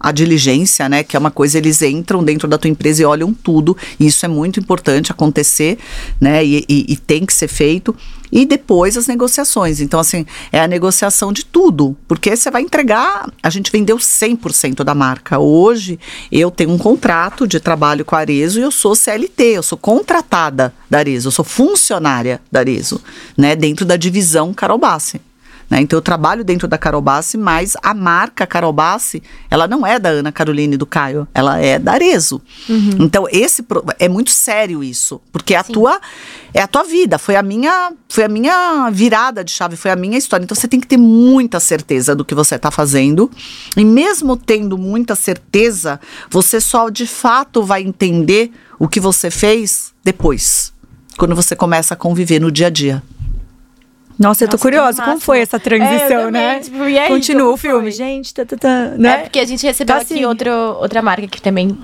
a, 0.00 0.08
a 0.08 0.12
diligência, 0.12 0.88
né? 0.88 1.04
Que 1.04 1.14
é 1.14 1.18
uma 1.18 1.30
coisa, 1.30 1.58
eles 1.58 1.82
entram 1.82 2.24
dentro 2.24 2.48
da 2.48 2.56
tua 2.56 2.70
empresa 2.70 3.02
e 3.02 3.04
olham 3.04 3.34
tudo. 3.34 3.76
E 4.00 4.06
isso 4.06 4.24
é 4.24 4.28
muito 4.28 4.58
importante 4.58 5.12
acontecer, 5.12 5.78
né? 6.20 6.42
E, 6.44 6.64
e- 6.68 6.86
e 6.88 6.96
tem 6.96 7.26
que 7.26 7.34
ser 7.34 7.48
feito. 7.48 7.94
E 8.34 8.46
depois 8.46 8.96
as 8.96 9.06
negociações. 9.06 9.78
Então, 9.80 10.00
assim, 10.00 10.24
é 10.50 10.58
a 10.62 10.66
negociação 10.66 11.34
de 11.34 11.44
tudo. 11.44 11.94
Porque 12.08 12.34
você 12.34 12.50
vai 12.50 12.62
entregar. 12.62 13.30
A 13.42 13.50
gente 13.50 13.70
vendeu 13.70 13.98
100% 13.98 14.82
da 14.82 14.94
marca. 14.94 15.38
Hoje, 15.38 16.00
eu 16.30 16.50
tenho 16.50 16.70
um 16.70 16.78
contrato 16.78 17.46
de 17.46 17.60
trabalho 17.60 18.06
com 18.06 18.16
a 18.16 18.20
Arezo 18.20 18.58
e 18.58 18.62
eu 18.62 18.70
sou 18.70 18.94
CLT, 18.94 19.42
eu 19.44 19.62
sou 19.62 19.76
contratada 19.76 20.72
da 20.88 20.98
Arezo, 20.98 21.28
eu 21.28 21.32
sou 21.32 21.44
funcionária 21.44 22.40
da 22.50 22.60
Arezo, 22.60 23.02
né? 23.36 23.54
Dentro 23.54 23.84
da 23.84 23.96
divisão 23.96 24.54
Carol 24.54 24.78
Bassi. 24.78 25.20
Né? 25.72 25.80
Então 25.80 25.96
eu 25.96 26.02
trabalho 26.02 26.44
dentro 26.44 26.68
da 26.68 26.76
Carol 26.76 27.00
Bassi, 27.00 27.38
mas 27.38 27.78
a 27.82 27.94
marca 27.94 28.46
Carol 28.46 28.74
Bassi, 28.74 29.22
ela 29.50 29.66
não 29.66 29.86
é 29.86 29.98
da 29.98 30.10
Ana 30.10 30.30
Caroline 30.30 30.74
e 30.74 30.76
do 30.76 30.84
Caio, 30.84 31.26
ela 31.32 31.58
é 31.58 31.78
da 31.78 31.92
Arezo. 31.92 32.42
Então 33.00 33.26
esse 33.32 33.64
é 33.98 34.06
muito 34.06 34.30
sério 34.32 34.84
isso, 34.84 35.18
porque 35.32 35.54
é 35.54 35.56
a 35.56 35.64
tua 35.64 35.98
é 36.52 36.60
a 36.60 36.66
tua 36.66 36.84
vida, 36.84 37.16
foi 37.16 37.36
a 37.36 37.42
minha 37.42 37.90
foi 38.06 38.24
a 38.24 38.28
minha 38.28 38.90
virada 38.90 39.42
de 39.42 39.50
chave, 39.50 39.74
foi 39.74 39.90
a 39.90 39.96
minha 39.96 40.18
história. 40.18 40.44
Então 40.44 40.54
você 40.54 40.68
tem 40.68 40.78
que 40.78 40.86
ter 40.86 40.98
muita 40.98 41.58
certeza 41.58 42.14
do 42.14 42.22
que 42.22 42.34
você 42.34 42.56
está 42.56 42.70
fazendo. 42.70 43.30
E 43.74 43.82
mesmo 43.82 44.36
tendo 44.36 44.76
muita 44.76 45.14
certeza, 45.14 45.98
você 46.28 46.60
só 46.60 46.90
de 46.90 47.06
fato 47.06 47.62
vai 47.62 47.80
entender 47.82 48.52
o 48.78 48.86
que 48.86 49.00
você 49.00 49.30
fez 49.30 49.94
depois, 50.04 50.70
quando 51.16 51.34
você 51.34 51.56
começa 51.56 51.94
a 51.94 51.96
conviver 51.96 52.40
no 52.40 52.50
dia 52.50 52.66
a 52.66 52.70
dia. 52.70 53.02
Nossa, 54.22 54.44
eu 54.44 54.48
tô 54.48 54.52
Nossa, 54.54 54.62
curiosa. 54.62 55.02
Como 55.02 55.18
foi 55.20 55.40
essa 55.40 55.58
transição, 55.58 56.28
É, 56.28 56.30
né? 56.30 56.60
tipo, 56.60 56.84
e 56.84 56.98
aí, 56.98 57.08
Continua 57.08 57.52
o 57.52 57.56
filme, 57.56 57.82
foi? 57.82 57.90
gente. 57.90 58.32
Tá, 58.32 58.44
tá, 58.44 58.56
tá, 58.56 58.86
né? 58.96 59.10
É 59.14 59.16
porque 59.24 59.40
a 59.40 59.44
gente 59.44 59.66
recebeu 59.66 59.96
Tá 59.96 60.02
aqui 60.02 60.14
assim. 60.14 60.24
outro, 60.24 60.50
outra 60.80 61.02
marca 61.02 61.26
que 61.26 61.42
também 61.42 61.76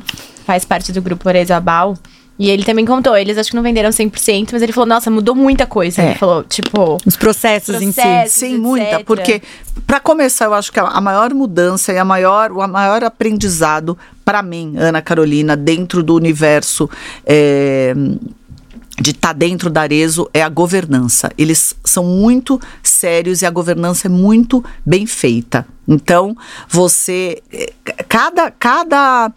faz 0.47 0.64
parte 0.64 0.93
do 0.93 1.03
grupo 1.03 1.28
Orezabal. 1.28 1.97
E 2.39 2.49
ele 2.51 2.62
também 2.64 2.84
contou, 2.86 3.16
eles 3.16 3.36
acho 3.36 3.51
que 3.51 3.57
não 3.57 3.64
venderam 3.64 3.91
100%, 3.91 4.51
mas 4.53 4.62
ele 4.62 4.72
falou, 4.72 4.86
nossa, 4.86 5.11
mudou 5.11 5.34
muita 5.34 5.66
coisa. 5.66 6.01
É. 6.01 6.11
Ele 6.11 6.14
falou, 6.14 6.45
tipo, 6.45 6.97
Os 7.05 7.16
processos, 7.16 7.82
em 7.82 7.91
si. 7.91 8.01
Sim, 8.28 8.53
etc. 8.55 8.61
muita, 8.61 9.01
porque 9.05 9.43
para 9.84 9.99
começar, 9.99 10.45
eu 10.45 10.55
acho 10.55 10.70
que 10.70 10.78
a, 10.78 10.84
a 10.84 11.01
maior 11.01 11.34
mudança 11.34 11.93
e 11.93 11.99
a 11.99 12.05
maior, 12.05 12.53
o 12.53 12.64
maior 12.68 13.03
aprendizado 13.03 13.99
para 14.24 14.41
mim, 14.41 14.74
Ana 14.78 15.03
Carolina, 15.03 15.57
dentro 15.57 16.01
do 16.01 16.14
universo 16.14 16.89
é, 17.26 17.93
de 19.01 19.11
estar 19.11 19.32
dentro 19.32 19.70
da 19.70 19.82
Arezo 19.82 20.28
é 20.34 20.42
a 20.42 20.49
governança. 20.49 21.30
Eles 21.38 21.74
são 21.84 22.05
muito 22.05 22.61
sérios 22.82 23.42
e 23.42 23.46
a 23.46 23.51
governança 23.51 24.09
é 24.09 24.11
muito 24.11 24.64
bem 24.84 25.07
feita. 25.07 25.66
Então, 25.86 26.36
você 26.68 27.42
eh, 27.53 27.72
cada 28.09 28.51
cada 28.51 29.32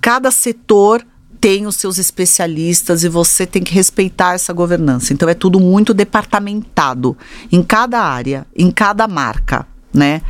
cada 0.00 0.30
setor 0.30 1.04
tem 1.40 1.66
os 1.66 1.76
seus 1.76 1.98
especialistas 1.98 3.04
e 3.04 3.08
você 3.08 3.46
tem 3.46 3.62
que 3.62 3.72
respeitar 3.72 4.34
essa 4.34 4.52
governança. 4.52 5.12
Então 5.12 5.28
é 5.28 5.34
tudo 5.34 5.60
muito 5.60 5.94
departamentado 5.94 7.16
em 7.50 7.62
cada 7.62 8.00
área, 8.00 8.46
em 8.56 8.70
cada 8.70 9.06
marca, 9.06 9.66
né? 9.92 10.20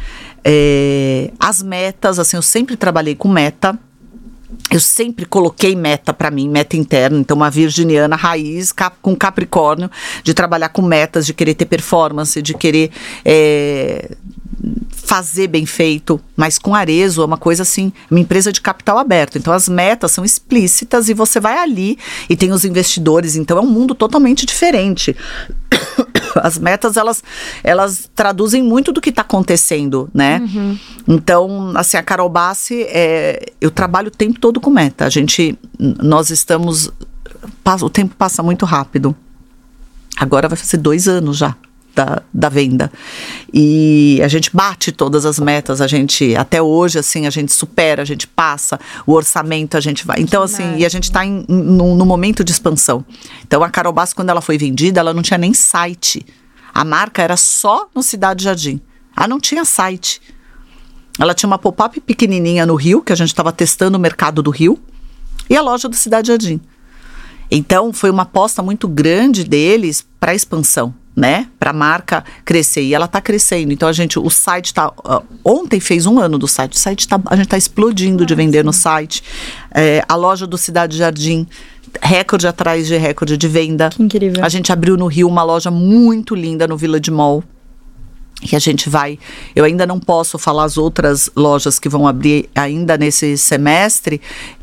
É, 0.44 1.30
as 1.38 1.62
metas, 1.62 2.18
assim, 2.18 2.36
eu 2.36 2.42
sempre 2.42 2.76
trabalhei 2.76 3.14
com 3.14 3.28
meta. 3.28 3.78
Eu 4.70 4.80
sempre 4.80 5.26
coloquei 5.26 5.76
meta 5.76 6.12
para 6.12 6.30
mim, 6.30 6.48
meta 6.48 6.76
interna, 6.76 7.18
então 7.18 7.36
uma 7.36 7.50
virginiana 7.50 8.16
raiz 8.16 8.72
cap- 8.72 8.96
com 9.02 9.14
Capricórnio, 9.14 9.90
de 10.22 10.32
trabalhar 10.32 10.70
com 10.70 10.80
metas, 10.82 11.26
de 11.26 11.34
querer 11.34 11.54
ter 11.54 11.66
performance, 11.66 12.40
de 12.40 12.54
querer 12.54 12.90
é, 13.24 14.10
fazer 14.90 15.48
bem 15.48 15.64
feito, 15.66 16.20
mas 16.36 16.58
com 16.58 16.74
Arezo 16.74 17.22
é 17.22 17.24
uma 17.24 17.36
coisa 17.36 17.62
assim, 17.62 17.92
uma 18.10 18.20
empresa 18.20 18.52
de 18.52 18.60
capital 18.60 18.98
aberto. 18.98 19.38
Então 19.38 19.52
as 19.52 19.68
metas 19.68 20.12
são 20.12 20.24
explícitas 20.24 21.08
e 21.08 21.14
você 21.14 21.40
vai 21.40 21.58
ali 21.58 21.98
e 22.28 22.36
tem 22.36 22.52
os 22.52 22.64
investidores, 22.64 23.36
então 23.36 23.58
é 23.58 23.60
um 23.60 23.66
mundo 23.70 23.94
totalmente 23.94 24.44
diferente. 24.46 25.16
As 26.44 26.58
metas 26.58 26.96
elas 26.96 27.22
elas 27.62 28.10
traduzem 28.14 28.62
muito 28.62 28.92
do 28.92 29.00
que 29.00 29.10
está 29.10 29.22
acontecendo, 29.22 30.08
né? 30.14 30.38
Então, 31.06 31.72
assim, 31.76 31.96
a 31.96 32.02
Carol 32.02 32.28
Bassi, 32.28 32.82
é, 32.88 33.52
eu 33.60 33.70
trabalho 33.70 34.08
o 34.08 34.10
tempo 34.10 34.38
todo 34.38 34.60
com 34.60 34.70
meta. 34.70 35.04
A 35.06 35.10
gente, 35.10 35.58
nós 35.78 36.30
estamos, 36.30 36.90
o 37.82 37.90
tempo 37.90 38.14
passa 38.16 38.42
muito 38.42 38.64
rápido. 38.64 39.14
Agora 40.16 40.48
vai 40.48 40.56
fazer 40.56 40.78
dois 40.78 41.06
anos 41.06 41.36
já 41.36 41.54
da, 41.98 42.22
da 42.32 42.48
venda. 42.48 42.92
E 43.52 44.20
a 44.22 44.28
gente 44.28 44.54
bate 44.54 44.92
todas 44.92 45.26
as 45.26 45.40
metas, 45.40 45.80
a 45.80 45.88
gente, 45.88 46.36
até 46.36 46.62
hoje, 46.62 46.96
assim, 46.96 47.26
a 47.26 47.30
gente 47.30 47.52
supera, 47.52 48.02
a 48.02 48.04
gente 48.04 48.24
passa, 48.24 48.78
o 49.04 49.14
orçamento 49.14 49.76
a 49.76 49.80
gente 49.80 50.06
vai. 50.06 50.20
Então, 50.20 50.40
assim, 50.44 50.76
e 50.76 50.86
a 50.86 50.88
gente 50.88 51.04
está 51.04 51.24
no 51.24 52.06
momento 52.06 52.44
de 52.44 52.52
expansão. 52.52 53.04
Então, 53.44 53.64
a 53.64 53.68
Carol 53.68 53.92
Bassi, 53.92 54.14
quando 54.14 54.30
ela 54.30 54.40
foi 54.40 54.56
vendida, 54.56 55.00
ela 55.00 55.12
não 55.12 55.22
tinha 55.22 55.38
nem 55.38 55.52
site. 55.52 56.24
A 56.72 56.84
marca 56.84 57.20
era 57.20 57.36
só 57.36 57.88
no 57.92 58.02
Cidade 58.02 58.44
Jardim. 58.44 58.80
Ela 59.16 59.26
não 59.26 59.40
tinha 59.40 59.64
site. 59.64 60.20
Ela 61.18 61.34
tinha 61.34 61.48
uma 61.48 61.58
pop-up 61.58 62.00
pequenininha 62.00 62.64
no 62.64 62.76
Rio, 62.76 63.02
que 63.02 63.12
a 63.12 63.16
gente 63.16 63.30
estava 63.30 63.50
testando 63.50 63.98
o 63.98 64.00
mercado 64.00 64.40
do 64.40 64.52
Rio, 64.52 64.78
e 65.50 65.56
a 65.56 65.62
loja 65.62 65.88
do 65.88 65.96
Cidade 65.96 66.28
Jardim. 66.28 66.60
Então, 67.50 67.92
foi 67.92 68.10
uma 68.10 68.22
aposta 68.22 68.62
muito 68.62 68.86
grande 68.86 69.42
deles 69.42 70.06
para 70.20 70.34
expansão, 70.34 70.94
né? 71.18 71.48
Para 71.58 71.70
a 71.70 71.72
marca 71.72 72.24
crescer. 72.44 72.82
E 72.82 72.94
ela 72.94 73.06
está 73.06 73.20
crescendo. 73.20 73.72
Então, 73.72 73.88
a 73.88 73.92
gente, 73.92 74.18
o 74.18 74.30
site 74.30 74.66
está. 74.66 74.92
ontem 75.44 75.80
fez 75.80 76.06
um 76.06 76.18
ano 76.20 76.38
do 76.38 76.46
site. 76.46 76.74
O 76.74 76.78
site 76.78 77.08
tá, 77.08 77.20
a 77.26 77.34
gente 77.34 77.46
está 77.46 77.58
explodindo 77.58 78.24
de 78.24 78.34
vender 78.34 78.64
no 78.64 78.72
site. 78.72 79.22
É, 79.74 80.02
a 80.08 80.14
loja 80.14 80.46
do 80.46 80.56
Cidade 80.56 80.96
Jardim, 80.96 81.46
recorde 82.00 82.46
atrás 82.46 82.86
de 82.86 82.96
recorde 82.96 83.36
de 83.36 83.48
venda. 83.48 83.90
Que 83.90 84.02
incrível. 84.02 84.44
A 84.44 84.48
gente 84.48 84.72
abriu 84.72 84.96
no 84.96 85.08
Rio 85.08 85.26
uma 85.26 85.42
loja 85.42 85.70
muito 85.70 86.34
linda 86.36 86.68
no 86.68 86.76
Village 86.76 87.10
Mall. 87.10 87.42
Que 88.40 88.54
a 88.54 88.60
gente 88.60 88.88
vai. 88.88 89.18
Eu 89.56 89.64
ainda 89.64 89.84
não 89.84 89.98
posso 89.98 90.38
falar 90.38 90.62
as 90.62 90.78
outras 90.78 91.28
lojas 91.34 91.80
que 91.80 91.88
vão 91.88 92.06
abrir 92.06 92.48
ainda 92.54 92.96
nesse 92.96 93.36
semestre, 93.36 94.20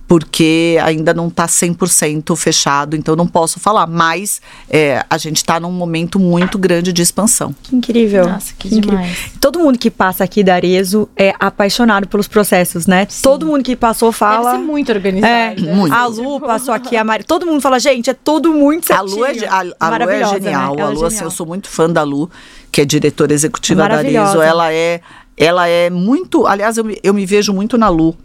porque 0.07 0.77
ainda 0.83 1.13
não 1.13 1.27
está 1.27 1.47
100% 1.47 2.35
fechado, 2.35 2.95
então 2.95 3.15
não 3.15 3.27
posso 3.27 3.59
falar. 3.59 3.87
Mas 3.87 4.41
é, 4.69 5.03
a 5.09 5.17
gente 5.17 5.37
está 5.37 5.59
num 5.59 5.71
momento 5.71 6.19
muito 6.19 6.59
grande 6.59 6.93
de 6.93 7.01
expansão. 7.01 7.55
Que 7.63 7.75
incrível. 7.75 8.29
Nossa, 8.29 8.53
que 8.57 8.67
incrível. 8.67 8.99
demais. 8.99 9.31
Todo 9.41 9.59
mundo 9.59 9.79
que 9.79 9.89
passa 9.89 10.23
aqui 10.23 10.43
da 10.43 10.55
Arezo 10.55 11.09
é 11.15 11.33
apaixonado 11.39 12.07
pelos 12.07 12.27
processos, 12.27 12.85
né? 12.85 13.07
Todo 13.21 13.45
mundo 13.47 13.63
que 13.63 13.75
passou 13.75 14.11
fala. 14.11 14.51
deve 14.51 14.63
ser 14.63 14.71
muito 14.71 14.91
organizado. 14.91 15.33
É, 15.33 15.55
né? 15.55 15.73
Muito. 15.73 15.93
a 15.93 16.05
Lu 16.05 16.39
passou 16.39 16.73
aqui, 16.73 16.95
a 16.95 17.03
Mari. 17.03 17.23
Todo 17.23 17.45
mundo 17.45 17.61
fala, 17.61 17.79
gente, 17.79 18.09
é 18.09 18.13
tudo 18.13 18.53
muito 18.53 18.91
A 18.93 18.97
certinho. 18.97 19.17
Lu 19.17 19.25
é, 19.25 19.47
a, 19.47 19.57
a 19.57 19.61
Lu 19.63 19.71
é 19.71 19.89
Maravilhosa, 19.89 20.33
genial. 20.33 20.75
né? 20.75 20.83
A 20.83 20.85
é 20.85 20.89
Lu, 20.89 21.05
assim, 21.05 21.15
genial. 21.15 21.25
eu 21.25 21.31
sou 21.31 21.45
muito 21.45 21.67
fã 21.67 21.89
da 21.89 22.03
Lu, 22.03 22.29
que 22.71 22.81
é 22.81 22.85
diretora 22.85 23.33
executiva 23.33 23.87
da. 23.87 23.95
Arizo. 23.97 24.41
Ela 24.41 24.71
é, 24.71 25.01
ela 25.35 25.67
é 25.67 25.89
muito. 25.89 26.45
Aliás, 26.45 26.77
eu 26.77 26.83
me, 26.85 26.99
eu 27.03 27.13
me 27.13 27.25
vejo 27.25 27.51
muito 27.53 27.75
na 27.77 27.89
Lu. 27.89 28.15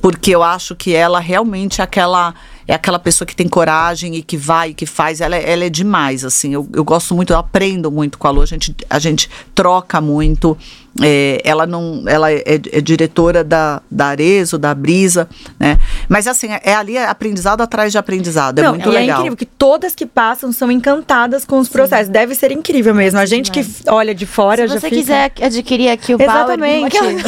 Porque 0.00 0.30
eu 0.34 0.42
acho 0.42 0.74
que 0.76 0.94
ela 0.94 1.18
realmente 1.20 1.80
é 1.80 1.84
aquela, 1.84 2.34
é 2.68 2.74
aquela 2.74 2.98
pessoa 2.98 3.26
que 3.26 3.34
tem 3.34 3.48
coragem 3.48 4.14
e 4.16 4.22
que 4.22 4.36
vai 4.36 4.70
e 4.70 4.74
que 4.74 4.84
faz. 4.86 5.20
Ela, 5.20 5.36
é- 5.36 5.50
ela 5.50 5.64
é 5.64 5.70
demais, 5.70 6.24
assim. 6.24 6.52
Eu, 6.52 6.68
eu 6.74 6.84
gosto 6.84 7.14
muito, 7.14 7.32
eu 7.32 7.38
aprendo 7.38 7.90
muito 7.90 8.18
com 8.18 8.28
a 8.28 8.30
Lu. 8.30 8.42
A 8.42 8.46
gente, 8.46 8.74
a 8.90 8.98
gente 8.98 9.30
troca 9.54 10.00
muito. 10.00 10.56
É, 11.02 11.40
ela 11.44 11.66
não, 11.66 12.04
ela 12.06 12.30
é, 12.30 12.42
é 12.46 12.80
diretora 12.80 13.42
da, 13.42 13.82
da 13.90 14.06
Arezo, 14.06 14.56
da 14.56 14.72
Brisa, 14.72 15.28
né? 15.58 15.76
Mas 16.08 16.28
assim, 16.28 16.52
é, 16.52 16.60
é 16.62 16.74
ali 16.76 16.96
aprendizado 16.96 17.62
atrás 17.62 17.90
de 17.90 17.98
aprendizado. 17.98 18.60
É 18.60 18.62
Não, 18.62 18.74
muito 18.74 18.88
e 18.92 18.96
é 18.96 19.00
legal. 19.00 19.18
incrível 19.18 19.36
que 19.36 19.44
todas 19.46 19.92
que 19.94 20.06
passam 20.06 20.52
são 20.52 20.70
encantadas 20.70 21.44
com 21.44 21.58
os 21.58 21.68
processos. 21.68 22.08
Deve 22.08 22.34
ser 22.36 22.52
incrível 22.52 22.94
mesmo. 22.94 23.18
A 23.18 23.26
gente 23.26 23.50
que 23.50 23.62
demais. 23.62 23.82
olha 23.88 24.14
de 24.14 24.24
fora 24.26 24.62
Se 24.62 24.74
já 24.74 24.80
você 24.80 24.88
fica... 24.88 25.00
quiser 25.00 25.32
adquirir 25.42 25.88
aqui 25.88 26.14
o 26.14 26.22
Exatamente. 26.22 26.96
Power... 26.96 27.24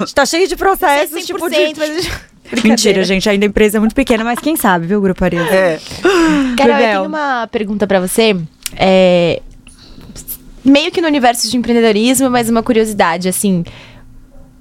Está 0.00 0.24
cheio 0.26 0.48
de 0.48 0.56
processos, 0.56 1.18
100%, 1.18 1.24
tipo 1.26 1.50
de... 1.50 1.74
mas... 1.76 2.10
Mentira, 2.64 3.04
gente. 3.04 3.28
Ainda 3.28 3.44
a 3.44 3.48
empresa 3.48 3.76
é 3.76 3.80
muito 3.80 3.94
pequena, 3.94 4.24
mas 4.24 4.38
quem 4.38 4.56
sabe, 4.56 4.86
viu, 4.86 5.00
Grupo 5.00 5.22
Arezo? 5.22 5.44
É. 5.50 5.78
Carol, 6.56 6.76
eu 6.76 6.86
tenho 6.86 7.04
uma 7.04 7.46
pergunta 7.46 7.86
pra 7.86 8.00
você. 8.00 8.34
É, 8.74 9.42
Meio 10.64 10.90
que 10.90 11.00
no 11.00 11.08
universo 11.08 11.50
de 11.50 11.56
empreendedorismo, 11.56 12.28
mas 12.28 12.50
uma 12.50 12.62
curiosidade, 12.62 13.28
assim. 13.28 13.64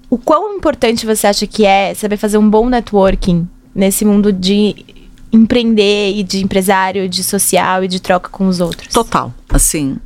O 0.09 0.17
quão 0.17 0.55
importante 0.55 1.05
você 1.05 1.27
acha 1.27 1.45
que 1.45 1.65
é 1.65 1.93
saber 1.93 2.15
fazer 2.15 2.37
um 2.37 2.49
bom 2.49 2.69
networking 2.69 3.47
nesse 3.75 4.05
mundo 4.05 4.31
de 4.31 4.85
empreender 5.33 6.13
e 6.15 6.23
de 6.23 6.41
empresário, 6.41 7.09
de 7.09 7.23
social 7.23 7.83
e 7.83 7.87
de 7.89 8.01
troca 8.01 8.29
com 8.29 8.47
os 8.47 8.61
outros? 8.61 8.93
Total, 8.93 9.33
assim, 9.49 9.97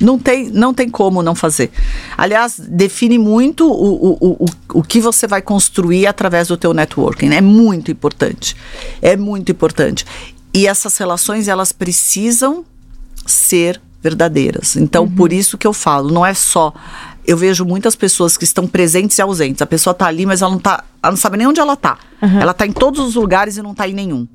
não 0.00 0.18
tem, 0.18 0.50
não 0.50 0.72
tem 0.74 0.88
como 0.88 1.22
não 1.22 1.34
fazer. 1.34 1.70
Aliás, 2.16 2.58
define 2.58 3.18
muito 3.18 3.70
o, 3.70 4.16
o, 4.20 4.44
o, 4.44 4.46
o 4.74 4.82
que 4.82 5.00
você 5.00 5.26
vai 5.26 5.42
construir 5.42 6.06
através 6.06 6.48
do 6.48 6.56
teu 6.56 6.72
networking. 6.74 7.30
É 7.30 7.40
muito 7.40 7.90
importante. 7.90 8.56
É 9.00 9.16
muito 9.16 9.52
importante. 9.52 10.04
E 10.52 10.66
essas 10.66 10.96
relações, 10.96 11.48
elas 11.48 11.72
precisam 11.72 12.64
ser 13.26 13.80
verdadeiras. 14.02 14.76
Então, 14.76 15.08
por 15.08 15.32
isso 15.32 15.58
que 15.58 15.66
eu 15.66 15.72
falo, 15.72 16.10
não 16.10 16.24
é 16.24 16.34
só 16.34 16.72
eu 17.28 17.36
vejo 17.36 17.62
muitas 17.62 17.94
pessoas 17.94 18.38
que 18.38 18.44
estão 18.44 18.66
presentes 18.66 19.18
e 19.18 19.20
ausentes. 19.20 19.60
A 19.60 19.66
pessoa 19.66 19.92
tá 19.92 20.06
ali, 20.06 20.24
mas 20.24 20.40
ela 20.40 20.50
não 20.50 20.58
tá, 20.58 20.82
ela 21.02 21.12
não 21.12 21.18
sabe 21.18 21.36
nem 21.36 21.46
onde 21.46 21.60
ela 21.60 21.76
tá. 21.76 21.98
Ela 22.40 22.54
tá 22.54 22.66
em 22.66 22.72
todos 22.72 23.00
os 23.00 23.16
lugares 23.16 23.58
e 23.58 23.62
não 23.62 23.74
tá 23.74 23.86
em 23.86 23.92
nenhum. 23.92 24.26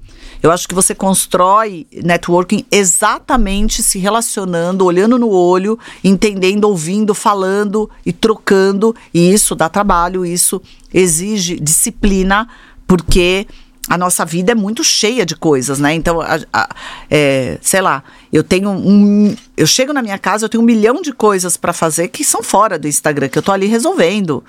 Eu 0.43 0.51
acho 0.51 0.67
que 0.67 0.75
você 0.75 0.93
constrói 0.93 1.87
networking 1.91 2.63
exatamente 2.69 3.81
se 3.81 3.97
relacionando, 3.97 4.85
olhando 4.85 5.17
no 5.17 5.29
olho, 5.29 5.79
entendendo, 6.03 6.65
ouvindo, 6.65 7.15
falando 7.15 7.89
e 8.05 8.13
trocando. 8.13 8.95
E 9.11 9.33
isso 9.33 9.55
dá 9.55 9.67
trabalho, 9.67 10.23
isso 10.23 10.61
exige 10.93 11.59
disciplina, 11.59 12.47
porque 12.85 13.47
a 13.89 13.97
nossa 13.97 14.23
vida 14.25 14.53
é 14.53 14.55
muito 14.55 14.83
cheia 14.83 15.25
de 15.25 15.35
coisas, 15.35 15.77
né? 15.79 15.93
Então, 15.93 16.21
a- 16.21 16.39
a- 16.53 16.69
é, 17.11 17.57
sei 17.61 17.81
lá, 17.81 18.03
eu 18.31 18.43
tenho 18.43 18.69
um. 18.69 19.35
Eu 19.57 19.67
chego 19.67 19.91
na 19.91 20.01
minha 20.01 20.17
casa, 20.17 20.45
eu 20.45 20.49
tenho 20.49 20.63
um 20.63 20.65
milhão 20.65 21.01
de 21.01 21.11
coisas 21.11 21.57
para 21.57 21.73
fazer 21.73 22.07
que 22.07 22.23
são 22.23 22.41
fora 22.41 22.79
do 22.79 22.87
Instagram, 22.87 23.27
que 23.27 23.37
eu 23.37 23.43
tô 23.43 23.51
ali 23.51 23.67
resolvendo. 23.67 24.43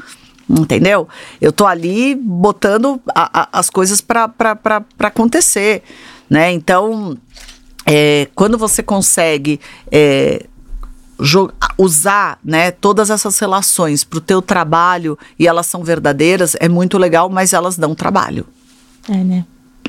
Entendeu? 0.48 1.08
Eu 1.40 1.50
tô 1.50 1.66
ali 1.66 2.14
botando 2.14 3.00
a- 3.14 3.48
as 3.52 3.70
coisas 3.70 4.00
para 4.02 4.30
acontecer, 4.98 5.82
né? 6.28 6.52
Então, 6.52 7.16
é, 7.86 8.28
quando 8.34 8.58
você 8.58 8.82
consegue 8.82 9.58
é, 9.90 10.44
usar 11.78 12.38
né, 12.44 12.70
todas 12.70 13.08
essas 13.10 13.38
relações 13.38 14.04
para 14.04 14.18
o 14.18 14.20
teu 14.20 14.42
trabalho 14.42 15.18
e 15.38 15.46
elas 15.48 15.66
são 15.66 15.82
verdadeiras, 15.82 16.54
é 16.60 16.68
muito 16.68 16.98
legal, 16.98 17.28
mas 17.30 17.52
elas 17.52 17.76
dão 17.76 17.94
trabalho. 17.94 18.46
É, 19.08 19.16
né? 19.16 19.44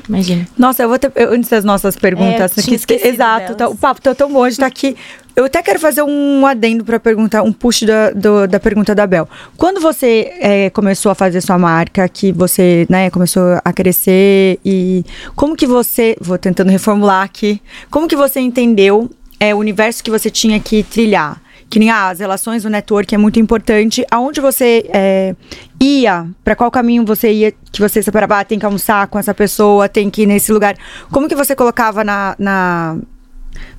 Imagina. 0.08 0.46
Nossa, 0.56 0.82
eu 0.84 0.88
vou 0.88 0.98
ter. 0.98 1.10
eu- 1.16 1.32
antes 1.32 1.50
das 1.50 1.64
nossas 1.64 1.96
perguntas. 1.96 2.56
É, 2.56 2.60
esquecido 2.74 3.08
exato, 3.08 3.54
tá- 3.56 3.68
o 3.68 3.74
papo 3.76 4.00
tá 4.00 4.14
tão 4.14 4.32
bom, 4.32 4.44
a 4.44 4.48
gente 4.50 4.60
tá 4.60 4.66
aqui 4.66 4.96
Eu 5.34 5.44
até 5.44 5.62
quero 5.62 5.78
fazer 5.78 6.02
um 6.02 6.46
adendo 6.46 6.82
para 6.82 6.98
perguntar, 6.98 7.42
um 7.42 7.52
push 7.52 7.82
da, 7.82 8.10
do, 8.10 8.46
da 8.48 8.58
pergunta 8.58 8.94
da 8.94 9.06
Bel. 9.06 9.28
Quando 9.58 9.80
você 9.82 10.32
é, 10.40 10.70
começou 10.70 11.12
a 11.12 11.14
fazer 11.14 11.42
sua 11.42 11.58
marca, 11.58 12.08
que 12.08 12.32
você 12.32 12.86
né, 12.88 13.10
começou 13.10 13.60
a 13.62 13.70
crescer 13.70 14.58
e 14.64 15.04
como 15.34 15.54
que 15.54 15.66
você, 15.66 16.16
vou 16.22 16.38
tentando 16.38 16.70
reformular 16.70 17.22
aqui, 17.22 17.60
como 17.90 18.08
que 18.08 18.16
você 18.16 18.40
entendeu 18.40 19.10
é, 19.38 19.54
o 19.54 19.58
universo 19.58 20.02
que 20.02 20.10
você 20.10 20.30
tinha 20.30 20.58
que 20.58 20.82
trilhar? 20.84 21.38
Que 21.68 21.78
nem 21.78 21.90
ah, 21.90 22.08
as 22.08 22.20
relações, 22.20 22.64
o 22.64 22.70
network 22.70 23.14
é 23.14 23.18
muito 23.18 23.40
importante. 23.40 24.04
Aonde 24.10 24.40
você 24.40 24.84
é, 24.92 25.34
ia, 25.80 26.26
para 26.44 26.54
qual 26.54 26.70
caminho 26.70 27.04
você 27.04 27.32
ia, 27.32 27.52
que 27.72 27.80
você 27.80 28.02
separava, 28.02 28.40
ah, 28.40 28.44
tem 28.44 28.58
que 28.58 28.66
almoçar 28.66 29.06
com 29.08 29.18
essa 29.18 29.34
pessoa, 29.34 29.88
tem 29.88 30.08
que 30.08 30.22
ir 30.22 30.26
nesse 30.26 30.52
lugar. 30.52 30.76
Como 31.10 31.28
que 31.28 31.34
você 31.34 31.54
colocava 31.56 32.04
na, 32.04 32.36
na 32.38 32.96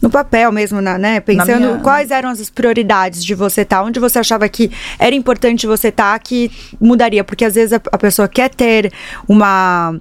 no 0.02 0.10
papel 0.10 0.52
mesmo, 0.52 0.82
na, 0.82 0.98
né? 0.98 1.20
Pensando 1.20 1.68
minha... 1.68 1.80
quais 1.80 2.12
eram 2.12 2.30
as 2.30 2.50
prioridades 2.50 3.24
de 3.24 3.36
você 3.36 3.62
estar, 3.62 3.78
tá, 3.78 3.84
onde 3.84 4.00
você 4.00 4.20
achava 4.20 4.48
que 4.50 4.72
era 5.00 5.16
importante 5.16 5.68
você 5.68 5.90
estar, 5.90 6.14
tá, 6.14 6.20
que 6.20 6.52
mudaria. 6.80 7.24
Porque 7.24 7.46
às 7.46 7.56
vezes 7.56 7.74
a, 7.74 7.82
a 7.92 7.98
pessoa 7.98 8.28
quer 8.28 8.50
ter 8.50 8.92
uma 9.28 9.96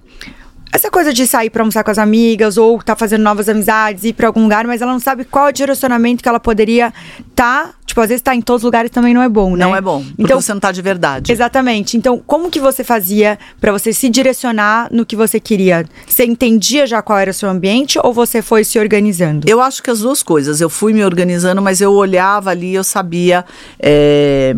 essa 0.73 0.91
coisa 0.91 1.13
de 1.13 1.27
sair 1.27 1.51
para 1.51 1.63
almoçar 1.63 1.83
com 1.83 1.91
as 1.91 1.99
amigas 1.99 2.57
ou 2.57 2.83
tá 2.83 2.95
fazendo 2.95 3.23
novas 3.23 3.49
amizades, 3.49 4.05
ir 4.05 4.13
para 4.13 4.27
algum 4.27 4.43
lugar, 4.43 4.67
mas 4.67 4.83
ela 4.83 4.93
não 4.93 5.01
sabe 5.01 5.25
qual 5.25 5.49
o 5.49 5.53
direcionamento 5.53 6.23
que 6.23 6.29
ela 6.29 6.41
poderia 6.41 6.93
tá, 7.35 7.75
tipo, 7.87 8.01
às 8.01 8.09
vezes 8.09 8.23
tá 8.23 8.35
em 8.35 8.41
todos 8.41 8.63
os 8.63 8.65
lugares 8.65 8.91
também 8.91 9.15
não 9.15 9.23
é 9.23 9.29
bom, 9.29 9.57
né? 9.57 9.65
Não 9.65 9.75
é 9.75 9.81
bom, 9.81 10.03
porque 10.03 10.23
então, 10.23 10.41
você 10.41 10.53
não 10.53 10.61
tá 10.61 10.73
de 10.73 10.83
verdade. 10.83 11.33
Exatamente. 11.33 11.97
Então, 11.97 12.23
como 12.27 12.51
que 12.51 12.61
você 12.61 12.85
fazia 12.85 13.39
para 13.61 13.73
você 13.73 13.93
se 13.93 14.09
direcionar 14.09 14.89
no 14.91 15.07
que 15.07 15.17
você 15.17 15.41
queria? 15.41 15.85
Você 16.07 16.25
entendia 16.25 16.87
já 16.87 17.01
qual 17.01 17.19
era 17.19 17.31
o 17.31 17.35
seu 17.35 17.49
ambiente 17.49 17.99
ou 18.03 18.13
você 18.13 18.43
foi 18.43 18.65
se 18.65 18.79
organizando? 18.79 19.49
Eu 19.49 19.61
acho 19.61 19.83
que 19.83 19.91
as 19.91 20.01
duas 20.01 20.23
coisas. 20.23 20.61
Eu 20.61 20.69
fui 20.69 20.93
me 20.93 21.05
organizando, 21.05 21.63
mas 21.63 21.81
eu 21.81 21.93
olhava 21.93 22.51
ali, 22.51 22.75
eu 22.75 22.85
sabia 22.85 23.45
é, 23.79 24.55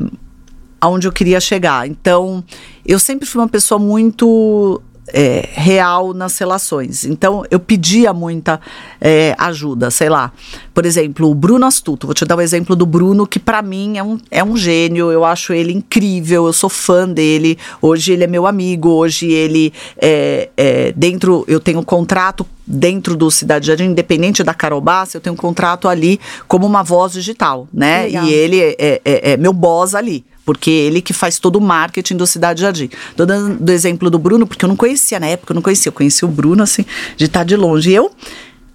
aonde 0.81 1.07
eu 1.07 1.13
queria 1.13 1.41
chegar. 1.41 1.87
Então, 1.87 2.43
eu 2.85 2.99
sempre 2.99 3.27
fui 3.27 3.41
uma 3.41 3.49
pessoa 3.49 3.79
muito 3.79 4.81
é, 5.13 5.49
real 5.53 6.13
nas 6.15 6.39
relações. 6.39 7.05
Então, 7.05 7.45
eu 7.51 7.61
pedia 7.61 8.13
muita 8.13 8.61
é, 9.01 9.35
ajuda, 9.39 9.91
sei 9.91 10.09
lá. 10.09 10.33
Por 10.73 10.87
exemplo, 10.87 11.31
o 11.31 11.35
Bruno 11.35 11.67
Astuto. 11.67 12.07
Vou 12.07 12.15
te 12.15 12.25
dar 12.25 12.37
o 12.37 12.39
um 12.39 12.41
exemplo 12.41 12.77
do 12.77 12.87
Bruno, 12.87 13.27
que 13.27 13.39
para 13.39 13.63
mim 13.63 13.99
é 13.99 14.03
um, 14.03 14.19
é 14.31 14.45
um 14.45 14.57
gênio. 14.57 15.11
Eu 15.11 15.25
acho 15.25 15.53
ele 15.53 15.73
incrível, 15.73 16.47
eu 16.47 16.53
sou 16.53 16.71
fã 16.71 17.09
dele. 17.09 17.59
Hoje 17.81 18.13
ele 18.13 18.25
é 18.25 18.27
meu 18.27 18.47
amigo, 18.47 18.91
hoje 18.91 19.31
ele 19.31 19.73
é, 20.01 20.49
é 20.57 20.93
dentro. 20.93 21.45
Eu 21.49 21.61
tenho 21.61 21.81
um 21.81 21.85
contrato 21.85 22.47
dentro 22.69 23.17
do 23.17 23.31
Cidade 23.31 23.67
Jardim, 23.67 23.85
independente 23.85 24.45
da 24.45 24.53
Carol 24.53 24.81
Bassi, 24.81 25.15
eu 25.15 25.21
tenho 25.23 25.33
um 25.33 25.39
contrato 25.39 25.89
ali 25.89 26.21
como 26.47 26.67
uma 26.67 26.83
voz 26.83 27.13
digital, 27.13 27.67
né? 27.73 28.03
Legal. 28.03 28.25
E 28.27 28.33
ele 28.35 28.61
é, 28.61 28.77
é, 28.79 29.01
é, 29.33 29.37
meu 29.39 29.55
boss 29.55 29.95
ali 29.95 30.25
porque 30.49 30.71
ele 30.71 31.03
que 31.03 31.13
faz 31.13 31.39
todo 31.39 31.57
o 31.57 31.61
marketing 31.61 32.17
do 32.17 32.27
Cidade 32.27 32.63
Jardim. 32.63 32.89
Tô 33.15 33.27
dando 33.27 33.63
o 33.63 33.71
exemplo 33.71 34.09
do 34.09 34.19
Bruno, 34.19 34.47
porque 34.47 34.65
eu 34.65 34.69
não 34.71 34.77
conhecia 34.77 35.21
na 35.21 35.27
época, 35.27 35.53
eu 35.53 35.55
não 35.55 35.61
conhecia, 35.61 35.91
eu 35.91 35.93
conheci 35.93 36.25
o 36.25 36.29
Bruno 36.29 36.63
assim, 36.63 36.87
de 37.19 37.27
estar 37.27 37.45
de 37.45 37.55
longe. 37.55 37.91
E 37.91 37.95
eu 37.95 38.11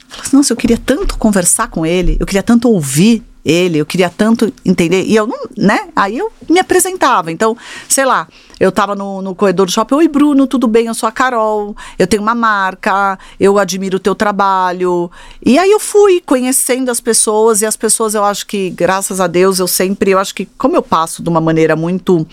falei 0.07 0.23
assim, 0.23 0.37
nossa, 0.37 0.53
eu 0.53 0.57
queria 0.57 0.77
tanto 0.77 1.17
conversar 1.17 1.71
com 1.71 1.83
ele, 1.83 2.15
eu 2.19 2.27
queria 2.27 2.43
tanto 2.43 2.69
ouvir 2.69 3.23
ele, 3.45 3.77
eu 3.77 3.85
queria 3.85 4.09
tanto 4.09 4.51
entender. 4.63 5.03
E 5.03 5.15
eu 5.15 5.27
não, 5.27 5.39
né? 5.57 5.87
Aí 5.95 6.17
eu 6.17 6.31
me 6.49 6.59
apresentava. 6.59 7.31
Então, 7.31 7.57
sei 7.89 8.05
lá, 8.05 8.27
eu 8.59 8.71
tava 8.71 8.95
no, 8.95 9.21
no 9.21 9.35
corredor 9.35 9.65
do 9.65 9.71
shopping, 9.71 9.95
oi 9.95 10.07
Bruno, 10.07 10.47
tudo 10.47 10.67
bem? 10.67 10.85
Eu 10.87 10.93
sou 10.93 11.07
a 11.07 11.11
Carol, 11.11 11.75
eu 11.99 12.07
tenho 12.07 12.21
uma 12.21 12.35
marca, 12.35 13.19
eu 13.39 13.57
admiro 13.59 13.97
o 13.97 13.99
teu 13.99 14.15
trabalho. 14.15 15.11
E 15.45 15.59
aí 15.59 15.69
eu 15.69 15.79
fui 15.79 16.21
conhecendo 16.25 16.89
as 16.89 17.01
pessoas, 17.01 17.61
e 17.61 17.65
as 17.65 17.75
pessoas, 17.75 18.15
eu 18.15 18.23
acho 18.23 18.47
que, 18.47 18.69
graças 18.69 19.19
a 19.19 19.27
Deus, 19.27 19.59
eu 19.59 19.67
sempre, 19.67 20.11
eu 20.11 20.19
acho 20.19 20.33
que, 20.33 20.45
como 20.57 20.75
eu 20.75 20.81
passo 20.81 21.21
de 21.21 21.29
uma 21.29 21.41
maneira 21.41 21.75
muito. 21.75 22.25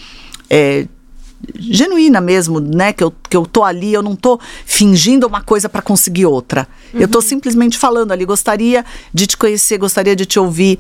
É, 0.48 0.86
genuína 1.58 2.20
mesmo, 2.20 2.60
né? 2.60 2.92
Que 2.92 3.04
eu, 3.04 3.12
que 3.28 3.36
eu 3.36 3.46
tô 3.46 3.64
ali, 3.64 3.92
eu 3.92 4.02
não 4.02 4.14
tô 4.14 4.38
fingindo 4.64 5.26
uma 5.26 5.40
coisa 5.40 5.68
para 5.68 5.82
conseguir 5.82 6.26
outra. 6.26 6.66
Uhum. 6.92 7.00
Eu 7.00 7.08
tô 7.08 7.18
uhum. 7.18 7.22
simplesmente 7.22 7.78
falando 7.78 8.12
ali, 8.12 8.24
gostaria 8.24 8.84
de 9.12 9.26
te 9.26 9.36
conhecer, 9.36 9.78
gostaria 9.78 10.14
de 10.14 10.26
te 10.26 10.38
ouvir. 10.38 10.78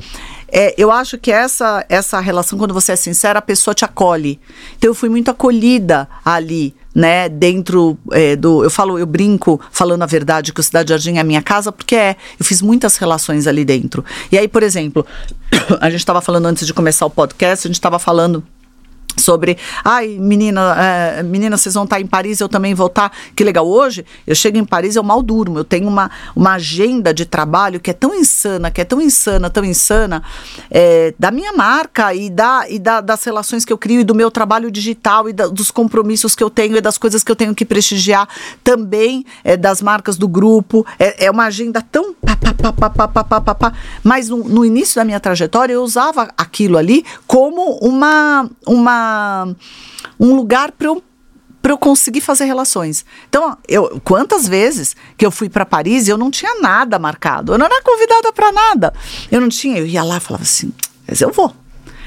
É, 0.52 0.74
eu 0.76 0.90
acho 0.90 1.16
que 1.16 1.30
essa, 1.30 1.84
essa 1.88 2.18
relação, 2.18 2.58
quando 2.58 2.74
você 2.74 2.92
é 2.92 2.96
sincera, 2.96 3.38
a 3.38 3.42
pessoa 3.42 3.74
te 3.74 3.84
acolhe. 3.84 4.40
Então 4.76 4.90
eu 4.90 4.94
fui 4.94 5.08
muito 5.08 5.30
acolhida 5.30 6.08
ali, 6.24 6.74
né, 6.94 7.28
dentro 7.28 7.96
é, 8.10 8.34
do. 8.34 8.64
Eu 8.64 8.70
falo, 8.70 8.98
eu 8.98 9.06
brinco 9.06 9.60
falando 9.70 10.02
a 10.02 10.06
verdade 10.06 10.52
que 10.52 10.60
o 10.60 10.62
Cidade 10.62 10.90
Jardim 10.90 11.16
é 11.16 11.20
a 11.20 11.24
minha 11.24 11.42
casa, 11.42 11.70
porque 11.70 11.94
é. 11.94 12.16
Eu 12.38 12.44
fiz 12.44 12.60
muitas 12.60 12.96
relações 12.96 13.46
ali 13.46 13.64
dentro. 13.64 14.04
E 14.30 14.36
aí, 14.36 14.48
por 14.48 14.62
exemplo, 14.62 15.06
a 15.80 15.88
gente 15.88 16.00
estava 16.00 16.20
falando 16.20 16.46
antes 16.46 16.66
de 16.66 16.74
começar 16.74 17.06
o 17.06 17.10
podcast, 17.10 17.66
a 17.66 17.68
gente 17.68 17.76
estava 17.76 17.98
falando 17.98 18.44
sobre, 19.16 19.56
ai, 19.84 20.18
menina, 20.18 20.74
é, 20.78 21.22
menina, 21.22 21.56
vocês 21.56 21.74
vão 21.74 21.84
estar 21.84 22.00
em 22.00 22.06
Paris, 22.06 22.40
eu 22.40 22.48
também 22.48 22.74
vou 22.74 22.86
estar. 22.86 23.12
Que 23.34 23.44
legal. 23.44 23.66
Hoje, 23.66 24.04
eu 24.26 24.34
chego 24.34 24.58
em 24.58 24.64
Paris, 24.64 24.96
eu 24.96 25.02
mal 25.02 25.22
durmo. 25.22 25.58
Eu 25.58 25.64
tenho 25.64 25.88
uma, 25.88 26.10
uma 26.34 26.54
agenda 26.54 27.12
de 27.12 27.24
trabalho 27.24 27.80
que 27.80 27.90
é 27.90 27.94
tão 27.94 28.14
insana, 28.14 28.70
que 28.70 28.80
é 28.80 28.84
tão 28.84 29.00
insana, 29.00 29.50
tão 29.50 29.64
insana, 29.64 30.22
é, 30.70 31.14
da 31.18 31.30
minha 31.30 31.52
marca 31.52 32.14
e, 32.14 32.30
da, 32.30 32.66
e 32.68 32.78
da, 32.78 33.00
das 33.00 33.24
relações 33.24 33.64
que 33.64 33.72
eu 33.72 33.78
crio 33.78 34.00
e 34.00 34.04
do 34.04 34.14
meu 34.14 34.30
trabalho 34.30 34.70
digital 34.70 35.28
e 35.28 35.32
da, 35.32 35.46
dos 35.46 35.70
compromissos 35.70 36.34
que 36.34 36.42
eu 36.42 36.50
tenho 36.50 36.76
e 36.76 36.80
das 36.80 36.98
coisas 36.98 37.22
que 37.22 37.30
eu 37.30 37.36
tenho 37.36 37.54
que 37.54 37.64
prestigiar 37.64 38.28
também 38.62 39.24
é, 39.44 39.56
das 39.56 39.82
marcas 39.82 40.16
do 40.16 40.28
grupo. 40.28 40.86
É, 40.98 41.26
é 41.26 41.30
uma 41.30 41.44
agenda 41.44 41.82
tão. 41.82 42.14
Pá, 42.14 42.36
pá, 42.36 42.72
pá, 42.72 42.90
pá, 42.90 43.08
pá, 43.08 43.24
pá, 43.24 43.40
pá, 43.40 43.54
pá. 43.54 43.72
Mas 44.02 44.28
no, 44.28 44.38
no 44.48 44.64
início 44.64 44.96
da 44.96 45.04
minha 45.04 45.20
trajetória, 45.20 45.74
eu 45.74 45.82
usava 45.82 46.30
aquilo 46.36 46.76
ali 46.76 47.04
como 47.26 47.78
uma. 47.80 48.48
uma 48.66 48.99
um 50.18 50.34
lugar 50.34 50.72
para 50.72 50.88
eu 50.88 51.02
para 51.62 51.72
eu 51.72 51.78
conseguir 51.78 52.22
fazer 52.22 52.46
relações. 52.46 53.04
Então, 53.28 53.56
eu 53.68 54.00
quantas 54.02 54.48
vezes 54.48 54.96
que 55.16 55.26
eu 55.26 55.30
fui 55.30 55.48
para 55.48 55.66
Paris 55.66 56.08
eu 56.08 56.16
não 56.16 56.30
tinha 56.30 56.58
nada 56.60 56.98
marcado. 56.98 57.52
Eu 57.52 57.58
não 57.58 57.66
era 57.66 57.82
convidada 57.82 58.32
para 58.32 58.50
nada. 58.50 58.94
Eu 59.30 59.40
não 59.40 59.48
tinha, 59.48 59.78
eu 59.78 59.86
ia 59.86 60.02
lá 60.02 60.16
e 60.16 60.20
falava 60.20 60.44
assim: 60.44 60.72
"Mas 61.06 61.20
eu 61.20 61.30
vou". 61.32 61.54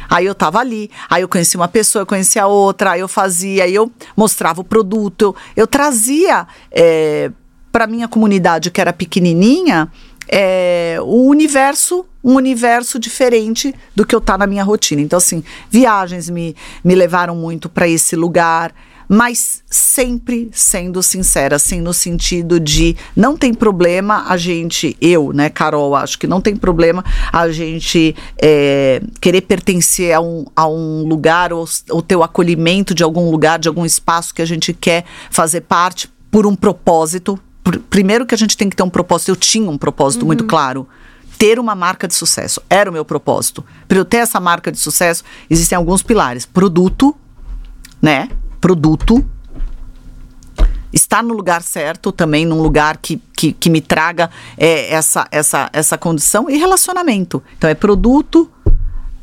Aí 0.09 0.25
eu 0.25 0.35
tava 0.35 0.59
ali, 0.59 0.91
aí 1.09 1.21
eu 1.21 1.27
conheci 1.27 1.55
uma 1.55 1.67
pessoa, 1.67 2.01
eu 2.01 2.05
conhecia 2.05 2.45
outra, 2.45 2.91
aí 2.91 2.99
eu 2.99 3.07
fazia, 3.07 3.63
aí 3.63 3.73
eu 3.73 3.91
mostrava 4.15 4.61
o 4.61 4.63
produto, 4.63 5.23
eu, 5.23 5.35
eu 5.63 5.67
trazia 5.67 6.45
é, 6.71 7.31
para 7.71 7.87
minha 7.87 8.07
comunidade 8.07 8.69
que 8.69 8.79
era 8.79 8.93
pequenininha, 8.93 9.91
é, 10.27 10.97
o 11.01 11.27
universo 11.27 12.05
um 12.23 12.35
universo 12.35 12.97
diferente 12.97 13.75
do 13.93 14.05
que 14.05 14.15
eu 14.15 14.21
tá 14.21 14.37
na 14.37 14.47
minha 14.47 14.63
rotina. 14.63 15.01
Então, 15.01 15.17
assim, 15.17 15.43
viagens 15.69 16.29
me, 16.29 16.55
me 16.81 16.95
levaram 16.95 17.35
muito 17.35 17.67
para 17.67 17.85
esse 17.85 18.15
lugar, 18.15 18.73
mas 19.09 19.61
sempre 19.69 20.49
sendo 20.53 21.03
sincera, 21.03 21.57
assim, 21.57 21.81
no 21.81 21.93
sentido 21.93 22.59
de 22.59 22.95
não 23.15 23.35
tem 23.35 23.53
problema 23.53 24.25
a 24.27 24.37
gente, 24.37 24.95
eu, 25.01 25.33
né, 25.33 25.49
Carol, 25.49 25.95
acho 25.95 26.17
que 26.17 26.25
não 26.25 26.39
tem 26.39 26.55
problema 26.55 27.03
a 27.31 27.51
gente 27.51 28.15
é, 28.41 29.01
querer 29.19 29.41
pertencer 29.41 30.13
a 30.13 30.21
um, 30.21 30.45
a 30.55 30.65
um 30.65 31.03
lugar 31.03 31.51
ou, 31.51 31.67
ou 31.89 32.01
ter 32.01 32.15
o 32.15 32.23
acolhimento 32.23 32.95
de 32.95 33.03
algum 33.03 33.29
lugar, 33.29 33.59
de 33.59 33.67
algum 33.67 33.85
espaço 33.85 34.33
que 34.33 34.41
a 34.41 34.45
gente 34.45 34.73
quer 34.73 35.03
fazer 35.29 35.61
parte 35.61 36.09
por 36.31 36.47
um 36.47 36.55
propósito, 36.55 37.37
primeiro 37.89 38.25
que 38.25 38.35
a 38.35 38.37
gente 38.37 38.57
tem 38.57 38.69
que 38.69 38.75
ter 38.75 38.83
um 38.83 38.89
propósito, 38.89 39.29
eu 39.29 39.35
tinha 39.35 39.69
um 39.69 39.77
propósito 39.77 40.21
uhum. 40.21 40.27
muito 40.27 40.43
claro. 40.45 40.87
Ter 41.37 41.59
uma 41.59 41.73
marca 41.73 42.07
de 42.07 42.13
sucesso. 42.13 42.61
Era 42.69 42.89
o 42.89 42.93
meu 42.93 43.03
propósito. 43.03 43.63
Para 43.87 43.97
eu 43.97 44.05
ter 44.05 44.17
essa 44.17 44.39
marca 44.39 44.71
de 44.71 44.77
sucesso, 44.77 45.23
existem 45.49 45.75
alguns 45.75 46.03
pilares. 46.03 46.45
Produto, 46.45 47.15
né? 48.01 48.29
Produto. 48.61 49.25
Estar 50.91 51.23
no 51.23 51.33
lugar 51.33 51.63
certo 51.63 52.11
também, 52.11 52.45
num 52.45 52.61
lugar 52.61 52.97
que, 52.97 53.19
que, 53.35 53.51
que 53.51 53.69
me 53.69 53.81
traga 53.81 54.29
é, 54.55 54.93
essa, 54.93 55.27
essa, 55.31 55.69
essa 55.73 55.97
condição. 55.97 56.49
E 56.49 56.57
relacionamento. 56.57 57.41
Então, 57.57 57.67
é 57.67 57.73
produto, 57.73 58.49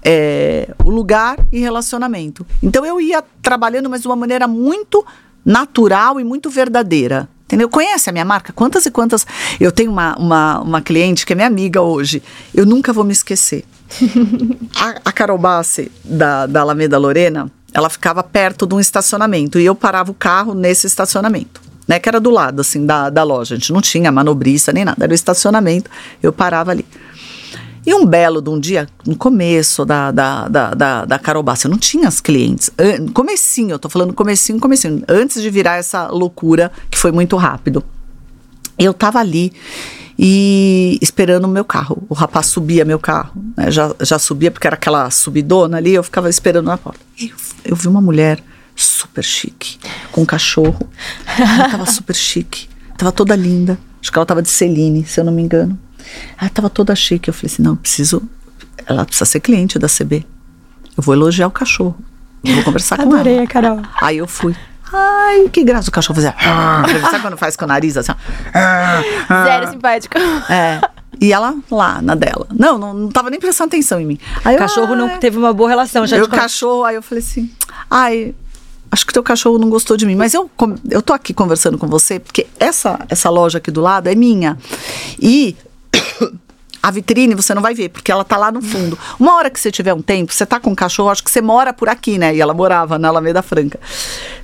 é, 0.02 0.74
o 0.84 0.90
lugar 0.90 1.38
e 1.52 1.60
relacionamento. 1.60 2.44
Então, 2.60 2.84
eu 2.84 3.00
ia 3.00 3.22
trabalhando, 3.40 3.88
mas 3.88 4.02
de 4.02 4.08
uma 4.08 4.16
maneira 4.16 4.48
muito 4.48 5.06
natural 5.44 6.18
e 6.18 6.24
muito 6.24 6.50
verdadeira. 6.50 7.28
Entendeu? 7.50 7.68
Conhece 7.68 8.08
a 8.08 8.12
minha 8.12 8.24
marca? 8.24 8.52
Quantas 8.52 8.86
e 8.86 8.92
quantas. 8.92 9.26
Eu 9.58 9.72
tenho 9.72 9.90
uma, 9.90 10.14
uma, 10.16 10.60
uma 10.60 10.80
cliente 10.80 11.26
que 11.26 11.32
é 11.32 11.36
minha 11.36 11.48
amiga 11.48 11.82
hoje. 11.82 12.22
Eu 12.54 12.64
nunca 12.64 12.92
vou 12.92 13.02
me 13.02 13.12
esquecer. 13.12 13.64
a, 14.80 15.00
a 15.04 15.10
Carol 15.10 15.36
Bassi, 15.36 15.90
da, 16.04 16.46
da 16.46 16.60
Alameda 16.60 16.96
Lorena, 16.96 17.50
ela 17.74 17.90
ficava 17.90 18.22
perto 18.22 18.68
de 18.68 18.74
um 18.76 18.78
estacionamento 18.78 19.58
e 19.58 19.64
eu 19.66 19.74
parava 19.74 20.12
o 20.12 20.14
carro 20.14 20.54
nesse 20.54 20.86
estacionamento. 20.86 21.60
Né, 21.88 21.98
que 21.98 22.08
era 22.08 22.20
do 22.20 22.30
lado, 22.30 22.60
assim, 22.60 22.86
da, 22.86 23.10
da 23.10 23.24
loja. 23.24 23.56
A 23.56 23.58
gente 23.58 23.72
não 23.72 23.80
tinha 23.80 24.12
manobrista 24.12 24.72
nem 24.72 24.84
nada, 24.84 25.02
era 25.02 25.10
o 25.10 25.14
estacionamento. 25.14 25.90
Eu 26.22 26.32
parava 26.32 26.70
ali. 26.70 26.86
E 27.84 27.94
um 27.94 28.04
belo 28.04 28.42
de 28.42 28.50
um 28.50 28.60
dia, 28.60 28.86
no 29.06 29.16
começo 29.16 29.84
da, 29.84 30.10
da, 30.10 30.48
da, 30.48 30.74
da, 30.74 31.04
da 31.04 31.18
Carol 31.18 31.42
Bassi, 31.42 31.64
eu 31.64 31.70
não 31.70 31.78
tinha 31.78 32.08
as 32.08 32.20
clientes. 32.20 32.70
Comecinho, 33.14 33.70
eu 33.70 33.78
tô 33.78 33.88
falando 33.88 34.12
comecinho, 34.12 34.60
comecinho. 34.60 35.02
Antes 35.08 35.40
de 35.40 35.48
virar 35.48 35.76
essa 35.76 36.08
loucura, 36.08 36.70
que 36.90 36.98
foi 36.98 37.10
muito 37.10 37.36
rápido. 37.36 37.82
Eu 38.78 38.92
tava 38.92 39.18
ali 39.18 39.52
e 40.18 40.98
esperando 41.00 41.44
o 41.44 41.48
meu 41.48 41.64
carro. 41.64 42.02
O 42.08 42.14
rapaz 42.14 42.46
subia 42.46 42.84
meu 42.84 42.98
carro, 42.98 43.32
né? 43.56 43.70
já, 43.70 43.94
já 44.00 44.18
subia 44.18 44.50
porque 44.50 44.66
era 44.66 44.76
aquela 44.76 45.10
subidona 45.10 45.78
ali, 45.78 45.94
eu 45.94 46.02
ficava 46.02 46.28
esperando 46.28 46.66
na 46.66 46.76
porta. 46.76 47.00
E 47.18 47.30
eu, 47.30 47.36
eu 47.64 47.76
vi 47.76 47.88
uma 47.88 48.02
mulher 48.02 48.42
super 48.76 49.24
chique, 49.24 49.78
com 50.12 50.20
um 50.22 50.26
cachorro. 50.26 50.88
Ela 51.38 51.70
tava 51.70 51.86
super 51.86 52.14
chique, 52.14 52.68
tava 52.98 53.12
toda 53.12 53.34
linda. 53.34 53.78
Acho 54.00 54.12
que 54.12 54.18
ela 54.18 54.26
tava 54.26 54.42
de 54.42 54.48
Celine, 54.48 55.04
se 55.06 55.20
eu 55.20 55.24
não 55.24 55.32
me 55.32 55.42
engano. 55.42 55.78
Ela 56.40 56.50
tava 56.50 56.70
toda 56.70 56.94
chique. 56.94 57.28
Eu 57.28 57.34
falei 57.34 57.52
assim: 57.52 57.62
não, 57.62 57.72
eu 57.72 57.76
preciso. 57.76 58.22
Ela 58.86 59.04
precisa 59.04 59.24
ser 59.24 59.40
cliente 59.40 59.78
da 59.78 59.88
CB. 59.88 60.26
Eu 60.96 61.02
vou 61.02 61.14
elogiar 61.14 61.46
o 61.46 61.50
cachorro. 61.50 61.96
Eu 62.44 62.54
vou 62.56 62.64
conversar 62.64 62.96
com 62.96 63.02
Adorei 63.02 63.34
ela. 63.34 63.44
a 63.44 63.46
Carol. 63.46 63.80
Aí 64.00 64.18
eu 64.18 64.26
fui. 64.26 64.54
Ai, 64.92 65.48
que 65.52 65.62
graça. 65.62 65.88
O 65.88 65.92
cachorro 65.92 66.16
fazia. 66.16 66.34
"Ah", 66.40 66.82
Sabe 67.10 67.20
quando 67.22 67.36
faz 67.36 67.54
com 67.56 67.64
o 67.64 67.68
nariz 67.68 67.96
assim? 67.96 68.12
"Ah, 68.54 69.02
ah". 69.28 69.44
Zero 69.44 69.70
simpático. 69.70 70.18
É. 70.48 70.80
E 71.20 71.32
ela 71.32 71.54
lá, 71.70 72.00
na 72.00 72.14
dela. 72.14 72.46
Não, 72.56 72.78
não, 72.78 72.94
não 72.94 73.08
tava 73.10 73.28
nem 73.30 73.38
prestando 73.38 73.68
atenção 73.68 74.00
em 74.00 74.06
mim. 74.06 74.18
Aí 74.44 74.54
O 74.54 74.56
eu, 74.56 74.58
cachorro 74.58 74.94
não 74.96 75.06
"Ai". 75.06 75.18
teve 75.18 75.36
uma 75.36 75.52
boa 75.52 75.68
relação. 75.68 76.06
Já 76.06 76.16
Meu 76.16 76.26
te 76.26 76.30
cachorro, 76.34 76.84
aí 76.84 76.94
eu 76.94 77.02
falei 77.02 77.22
assim, 77.22 77.50
ai, 77.90 78.34
acho 78.90 79.06
que 79.06 79.12
teu 79.12 79.22
cachorro 79.22 79.58
não 79.58 79.68
gostou 79.68 79.96
de 79.98 80.06
mim. 80.06 80.14
Mas 80.16 80.32
eu, 80.34 80.50
eu 80.90 81.02
tô 81.02 81.12
aqui 81.12 81.34
conversando 81.34 81.76
com 81.76 81.86
você, 81.86 82.18
porque 82.18 82.46
essa, 82.58 82.98
essa 83.08 83.28
loja 83.28 83.58
aqui 83.58 83.70
do 83.70 83.80
lado 83.82 84.08
é 84.08 84.14
minha. 84.14 84.56
E 85.20 85.54
a 86.82 86.90
vitrine 86.90 87.34
você 87.34 87.54
não 87.54 87.62
vai 87.62 87.74
ver, 87.74 87.90
porque 87.90 88.10
ela 88.10 88.24
tá 88.24 88.36
lá 88.36 88.50
no 88.50 88.62
fundo. 88.62 88.98
Uma 89.18 89.34
hora 89.34 89.50
que 89.50 89.60
você 89.60 89.70
tiver 89.70 89.92
um 89.92 90.00
tempo, 90.00 90.32
você 90.32 90.46
tá 90.46 90.58
com 90.58 90.70
um 90.70 90.74
cachorro, 90.74 91.10
acho 91.10 91.22
que 91.22 91.30
você 91.30 91.40
mora 91.40 91.72
por 91.72 91.88
aqui, 91.88 92.18
né? 92.18 92.34
E 92.34 92.40
ela 92.40 92.54
morava 92.54 92.98
na 92.98 93.08
Alameda 93.08 93.42
Franca. 93.42 93.78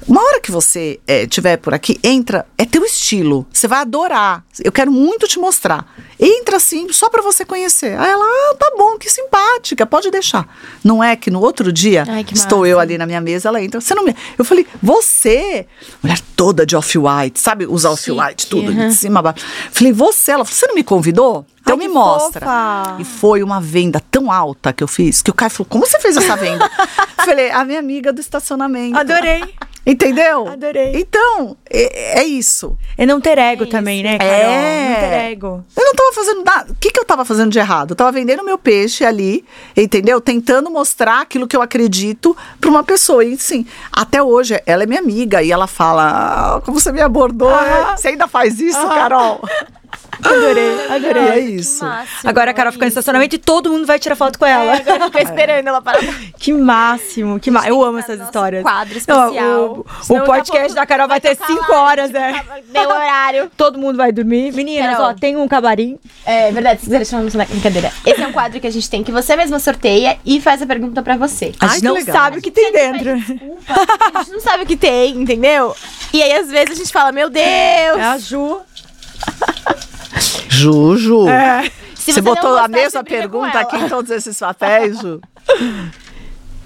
Uma 0.07 0.23
hora 0.23 0.41
que 0.41 0.51
você 0.51 1.01
é, 1.07 1.27
tiver 1.27 1.57
por 1.57 1.75
aqui, 1.75 1.99
entra, 2.03 2.47
é 2.57 2.65
teu 2.65 2.85
estilo. 2.85 3.47
Você 3.53 3.67
vai 3.67 3.81
adorar. 3.81 4.45
Eu 4.63 4.71
quero 4.71 4.93
muito 4.93 5.27
te 5.27 5.39
mostrar. 5.39 5.87
Entra 6.19 6.59
assim, 6.59 6.93
só 6.93 7.09
pra 7.09 7.23
você 7.23 7.45
conhecer. 7.45 7.99
Aí 7.99 8.11
ela, 8.11 8.25
ah, 8.25 8.55
tá 8.59 8.73
bom, 8.77 8.97
que 8.99 9.11
simpática, 9.11 9.85
pode 9.85 10.11
deixar. 10.11 10.47
Não 10.85 11.03
é 11.03 11.17
que 11.17 11.31
no 11.31 11.41
outro 11.41 11.73
dia, 11.73 12.05
Ai, 12.09 12.25
estou 12.33 12.61
massa. 12.61 12.71
eu 12.71 12.79
ali 12.79 12.97
na 12.97 13.07
minha 13.07 13.21
mesa, 13.21 13.49
ela 13.49 13.63
entra. 13.63 13.81
Você 13.81 13.95
não 13.95 14.05
me. 14.05 14.15
Eu 14.39 14.45
falei, 14.45 14.67
você, 14.83 15.67
mulher 16.03 16.21
toda 16.37 16.65
de 16.65 16.77
off-white, 16.77 17.41
sabe? 17.41 17.67
Usa 17.67 17.91
off-white, 17.91 18.47
tudo, 18.47 18.71
aham. 18.71 18.89
de 18.89 18.95
cima 18.95 19.21
a 19.21 19.23
baixo. 19.23 19.45
Falei, 19.73 19.93
você, 19.93 20.33
ela 20.33 20.45
falou, 20.45 20.57
você 20.57 20.67
não 20.67 20.75
me 20.75 20.85
convidou? 20.85 21.45
Então 21.67 21.77
Ai, 21.81 21.89
me 21.89 21.93
mostra. 21.93 22.47
fofa. 22.47 22.97
E 23.01 23.05
foi 23.05 23.43
uma 23.43 23.61
venda 23.61 24.01
tão 24.09 24.31
alta 24.31 24.73
que 24.73 24.85
eu 24.85 24.89
fiz, 24.89 25.21
que 25.21 25.33
o 25.33 25.35
Caio 25.35 25.51
falou, 25.51 25.67
como 25.69 25.85
você 25.85 25.99
fez 25.99 26.17
essa 26.17 26.37
venda? 26.37 26.71
falei, 27.25 27.51
a 27.51 27.65
minha 27.65 27.81
amiga 27.81 28.13
do 28.13 28.21
estacionamento. 28.21 28.97
Adorei. 28.97 29.43
Entendeu? 29.85 30.49
Adorei. 30.49 30.93
Então, 30.97 31.57
é, 31.71 32.21
é 32.21 32.25
isso. 32.25 32.77
É 32.99 33.05
não 33.07 33.21
ter 33.21 33.39
ego 33.39 33.65
É 33.65 33.67
também, 33.67 34.01
isso. 34.01 34.09
né, 34.11 34.19
Carol? 34.19 34.33
É. 34.33 34.89
Não 34.89 34.95
ter 34.97 35.15
ego. 35.33 35.65
Eu 35.77 35.85
não 35.85 35.95
tava 35.95 36.13
fazendo 36.13 36.45
nada. 36.45 36.73
O 36.73 36.77
que, 36.77 36.91
que 36.91 36.99
eu 37.01 37.05
tava 37.05 37.25
fazendo 37.25 37.51
de 37.53 37.59
errado? 37.61 37.91
Eu 37.93 37.97
tava 37.97 38.11
vendendo 38.13 38.45
meu 38.45 38.59
peixe 38.59 39.05
ali, 39.05 39.45
entendeu? 39.77 40.21
Tentando 40.21 40.71
mostrar 40.71 41.21
aquilo 41.21 41.47
que 41.47 41.57
eu 41.57 41.63
acredito 41.63 42.37
pra 42.61 42.69
uma 42.71 42.83
pessoa. 42.83 43.25
E 43.25 43.37
sim, 43.37 43.65
até 43.93 44.21
hoje, 44.23 44.61
ela 44.67 44.83
é 44.83 44.87
minha 44.87 45.01
amiga 45.01 45.41
e 45.43 45.53
ela 45.53 45.69
fala: 45.69 46.57
ah, 46.57 46.61
como 46.63 46.81
você 46.81 46.91
me 46.91 47.01
abordou? 47.01 47.53
Ah. 47.55 47.95
Você 47.97 48.09
ainda 48.09 48.27
faz 48.27 48.59
isso, 48.61 48.79
Ah. 48.79 48.89
Carol? 48.95 49.41
Adorei, 50.23 50.87
adorei. 50.89 51.23
E 51.23 51.29
é 51.29 51.39
isso. 51.41 51.85
Agora 52.25 52.51
a 52.51 52.55
Carol 52.55 52.73
fica 52.73 52.85
no 52.87 52.89
estacionamento 52.89 53.37
e 53.37 53.39
todo 53.39 53.71
mundo 53.71 53.87
vai 53.87 53.99
tirar 53.99 54.17
foto 54.17 54.39
com 54.39 54.47
ela. 54.47 54.77
É, 54.87 54.93
agora 54.93 55.05
fica 55.07 55.23
esperando 55.23 55.67
ela 55.69 55.83
parar. 55.83 56.01
Que 56.39 56.53
máximo, 56.53 57.39
que 57.39 57.51
ma... 57.51 57.67
Eu 57.67 57.83
amo 57.83 57.99
essas 57.99 58.21
histórias. 58.21 58.63
quadro 58.63 58.95
Não, 58.95 58.99
especial. 58.99 59.31
o, 59.73 59.87
Senão 60.03 60.21
o 60.21 60.23
a 60.23 60.27
podcast 60.27 60.75
da 60.75 60.87
Carol 60.87 61.09
vai, 61.09 61.21
ter 61.21 61.37
tocar 61.37 61.47
cinco 61.47 61.73
lá, 61.73 61.83
horas, 61.83 62.07
tipo, 62.07 62.19
é. 62.19 62.45
Deu 62.69 62.89
horário. 62.89 63.51
Todo 63.57 63.79
mundo 63.79 63.97
vai 63.97 64.13
dormir. 64.13 64.53
Meninas, 64.53 64.97
Carol. 64.97 65.11
ó, 65.11 65.15
tem 65.15 65.37
um 65.37 65.47
camarim. 65.49 65.99
É 66.25 66.51
verdade, 66.53 66.81
se 66.81 66.87
quiser 66.87 67.05
chamar 67.05 67.25
na 67.25 67.45
brincadeira. 67.45 67.93
Esse 68.05 68.23
é 68.23 68.27
um 68.27 68.33
quadro 68.33 68.61
que 68.61 68.67
a 68.67 68.71
gente 68.73 68.89
tem 68.89 69.03
que 69.05 69.13
você 69.13 69.37
mesma 69.37 69.59
sorteia 69.59 70.19
e 70.25 70.41
faz 70.41 70.63
a 70.63 70.67
pergunta 70.67 71.03
pra 71.03 71.17
você. 71.17 71.53
A 71.61 71.67
Ai, 71.67 71.69
gente 71.73 71.81
que 71.81 71.87
não 71.87 71.95
legal. 71.95 72.17
sabe 72.17 72.39
o 72.39 72.43
que 72.43 72.51
tem 72.51 72.73
dentro. 72.73 73.17
Desculpa, 73.19 73.75
a 74.15 74.23
gente 74.23 74.33
não 74.33 74.41
sabe 74.41 74.65
o 74.65 74.67
que 74.67 74.77
tem, 74.77 75.17
entendeu? 75.17 75.75
E 76.13 76.23
aí, 76.23 76.33
às 76.33 76.49
vezes, 76.51 76.71
a 76.73 76.75
gente 76.75 76.93
fala, 76.93 77.13
meu 77.13 77.29
Deus! 77.29 77.47
É 77.47 78.03
a 78.03 78.19
Ju. 78.19 78.61
Juju. 80.49 81.29
É. 81.29 81.71
Você 81.95 82.21
não 82.21 82.35
botou 82.35 82.57
a 82.57 82.69
mesma 82.69 83.01
você 83.01 83.05
pergunta 83.05 83.59
aqui 83.59 83.77
em 83.77 83.89
todos 83.89 84.11
esses 84.11 84.39
papéis, 84.39 84.99
Ju? 85.01 85.21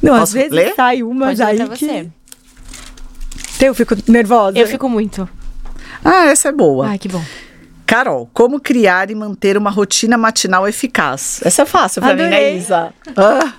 Não, 0.02 0.14
às 0.14 0.20
Posso 0.20 0.32
vezes 0.34 0.50
ler? 0.50 0.74
sai 0.74 1.02
umas 1.02 1.38
Pode 1.38 1.52
ler 1.52 1.62
aí 1.62 1.66
pra 1.66 1.76
que... 1.76 1.86
você. 1.86 2.08
Eu 3.60 3.74
fico 3.74 3.94
nervosa. 4.08 4.58
Eu 4.58 4.66
fico 4.66 4.88
muito. 4.88 5.28
Ah, 6.04 6.26
essa 6.26 6.48
é 6.48 6.52
boa. 6.52 6.88
Ai, 6.88 6.98
que 6.98 7.08
bom. 7.08 7.22
Carol, 7.90 8.30
como 8.32 8.60
criar 8.60 9.10
e 9.10 9.16
manter 9.16 9.56
uma 9.56 9.68
rotina 9.68 10.16
matinal 10.16 10.68
eficaz? 10.68 11.40
Essa 11.44 11.62
é 11.62 11.66
fácil 11.66 12.00
pra 12.00 12.14
mim, 12.14 12.22
né, 12.22 12.28
Adorei. 12.28 12.56
Isa? 12.56 12.94
Ah. 13.16 13.52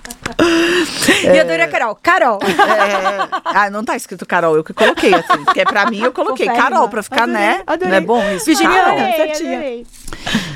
E 1.22 1.36
eu 1.36 1.42
adorei 1.42 1.60
a 1.60 1.68
Carol. 1.68 1.94
Carol. 2.02 2.38
É, 2.42 3.28
ah, 3.44 3.68
não 3.68 3.84
tá 3.84 3.94
escrito 3.94 4.24
Carol, 4.24 4.56
eu 4.56 4.64
que 4.64 4.72
coloquei 4.72 5.12
assim. 5.12 5.44
Porque 5.44 5.62
pra 5.66 5.90
mim 5.90 6.00
eu 6.00 6.12
coloquei 6.12 6.46
Confere, 6.46 6.70
Carol 6.70 6.88
pra 6.88 7.02
ficar, 7.02 7.24
Adorei, 7.24 7.40
né? 7.42 7.62
adorei. 7.66 7.88
Não 7.90 7.96
é 7.96 8.00
bom 8.00 8.34
isso? 8.34 8.46
Virginiana. 8.46 8.92
Adorei. 8.92 9.12
certinha. 9.16 9.84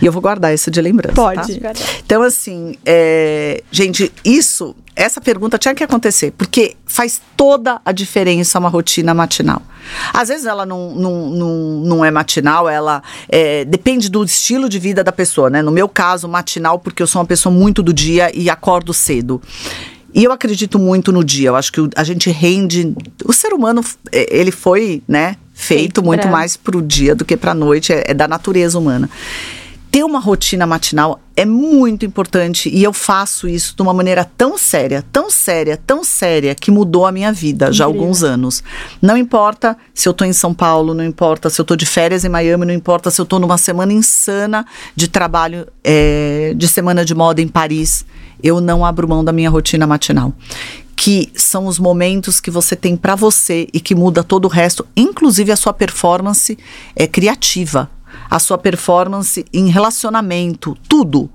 E 0.01 0.07
eu 0.07 0.11
vou 0.11 0.23
guardar 0.23 0.55
isso 0.55 0.71
de 0.71 0.81
lembrança. 0.81 1.15
Pode. 1.15 1.61
tá? 1.61 1.73
Então, 2.05 2.23
assim, 2.23 2.77
é, 2.87 3.63
gente, 3.71 4.11
isso, 4.25 4.75
essa 4.95 5.21
pergunta 5.21 5.59
tinha 5.59 5.75
que 5.75 5.85
acontecer, 5.85 6.31
porque 6.31 6.77
faz 6.87 7.21
toda 7.37 7.79
a 7.85 7.93
diferença 7.93 8.59
uma 8.59 8.71
rotina 8.71 9.13
matinal. 9.13 9.61
Às 10.13 10.29
vezes 10.29 10.47
ela 10.47 10.65
não, 10.67 10.95
não, 10.95 11.29
não, 11.31 11.55
não 11.85 12.05
é 12.05 12.11
matinal, 12.11 12.69
ela 12.69 13.03
é, 13.29 13.65
depende 13.65 14.09
do 14.09 14.25
estilo 14.25 14.69
de 14.69 14.79
vida 14.79 15.03
da 15.05 15.13
pessoa, 15.13 15.49
né? 15.51 15.63
No 15.63 15.71
meu 15.71 15.89
caso, 15.89 16.29
matinal, 16.29 16.79
porque 16.79 17.03
eu 17.03 17.07
sou 17.07 17.21
uma 17.21 17.27
pessoa 17.27 17.53
muito 17.55 17.83
do 17.83 17.93
dia 17.93 18.31
e 18.35 18.49
acordo 18.51 18.93
cedo. 18.95 19.41
E 20.15 20.25
eu 20.25 20.33
acredito 20.33 20.79
muito 20.79 21.13
no 21.13 21.23
dia. 21.23 21.49
Eu 21.51 21.57
acho 21.57 21.71
que 21.71 21.81
a 21.95 22.03
gente 22.03 22.31
rende. 22.31 22.95
O 23.25 23.33
ser 23.35 23.53
humano, 23.53 23.85
é, 24.11 24.35
ele 24.35 24.51
foi, 24.51 25.03
né, 25.07 25.37
feito, 25.53 25.81
Feito 25.81 26.03
muito 26.03 26.23
pra- 26.23 26.31
mais 26.31 26.57
pro 26.57 26.81
dia 26.81 27.15
do 27.15 27.23
que 27.25 27.37
pra 27.37 27.53
noite. 27.55 27.93
É, 27.93 28.05
é 28.09 28.15
da 28.15 28.27
natureza 28.27 28.79
humana. 28.79 29.11
Ter 29.97 30.05
uma 30.05 30.19
rotina 30.19 30.67
matinal 30.67 31.23
é 31.35 31.47
muito 31.47 32.05
importante 32.05 32.69
e 32.69 32.85
eu 32.85 32.93
faço 32.93 33.49
isso 33.49 33.75
de 33.75 33.81
uma 33.81 33.95
maneira 33.95 34.31
tão 34.37 34.59
séria, 34.59 35.03
tão 35.11 35.31
séria, 35.31 35.75
tão 35.75 36.05
séria 36.05 36.55
que 36.55 36.71
mudou 36.71 37.07
a 37.07 37.13
minha 37.13 37.33
vida 37.33 37.73
já 37.73 37.85
há 37.85 37.87
alguns 37.87 38.23
anos. 38.23 38.63
Não 39.01 39.17
importa 39.17 39.75
se 39.95 40.07
eu 40.07 40.13
tô 40.13 40.27
em 40.27 40.35
São 40.35 40.53
Paulo, 40.53 40.93
não 40.93 41.03
importa 41.03 41.49
se 41.49 41.59
eu 41.59 41.65
tô 41.65 41.75
de 41.75 41.87
férias 41.87 42.27
em 42.27 42.29
Miami, 42.29 42.67
não 42.67 42.75
importa 42.75 43.11
se 43.11 43.19
eu 43.19 43.25
tô 43.25 43.39
numa 43.39 43.57
semana 43.57 43.91
insana 43.91 44.67
de 44.95 45.09
trabalho, 45.09 45.67
é, 45.83 46.53
de 46.55 46.69
semana 46.69 47.03
de 47.03 47.15
moda 47.15 47.41
em 47.41 47.49
Paris, 47.49 48.05
eu 48.43 48.61
não 48.61 48.85
abro 48.85 49.09
mão 49.09 49.25
da 49.25 49.33
minha 49.33 49.49
rotina 49.49 49.87
matinal. 49.87 50.35
Que 50.95 51.31
são 51.35 51.67
os 51.67 51.79
momentos 51.79 52.39
que 52.39 52.51
você 52.51 52.77
tem 52.77 52.99
pra 52.99 53.15
você 53.15 53.67
e 53.73 53.81
que 53.81 53.95
muda 53.95 54.23
todo 54.23 54.45
o 54.45 54.49
resto, 54.49 54.87
inclusive 54.95 55.53
a 55.53 55.57
sua 55.57 55.73
performance 55.73 56.59
é 56.95 57.07
criativa, 57.07 57.91
a 58.29 58.39
sua 58.39 58.59
performance 58.59 59.45
em 59.53 59.69
relacionamento, 59.69 60.77
tudo 60.89 61.31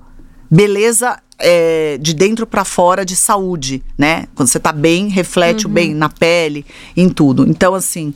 beleza 0.52 1.18
é, 1.38 1.96
de 1.98 2.12
dentro 2.12 2.46
pra 2.46 2.62
fora 2.62 3.06
de 3.06 3.16
saúde, 3.16 3.82
né? 3.96 4.26
Quando 4.34 4.48
você 4.48 4.60
tá 4.60 4.70
bem, 4.70 5.08
reflete 5.08 5.64
o 5.64 5.68
bem 5.68 5.94
na 5.94 6.10
pele, 6.10 6.66
em 6.94 7.08
tudo. 7.08 7.48
Então, 7.48 7.74
assim, 7.74 8.12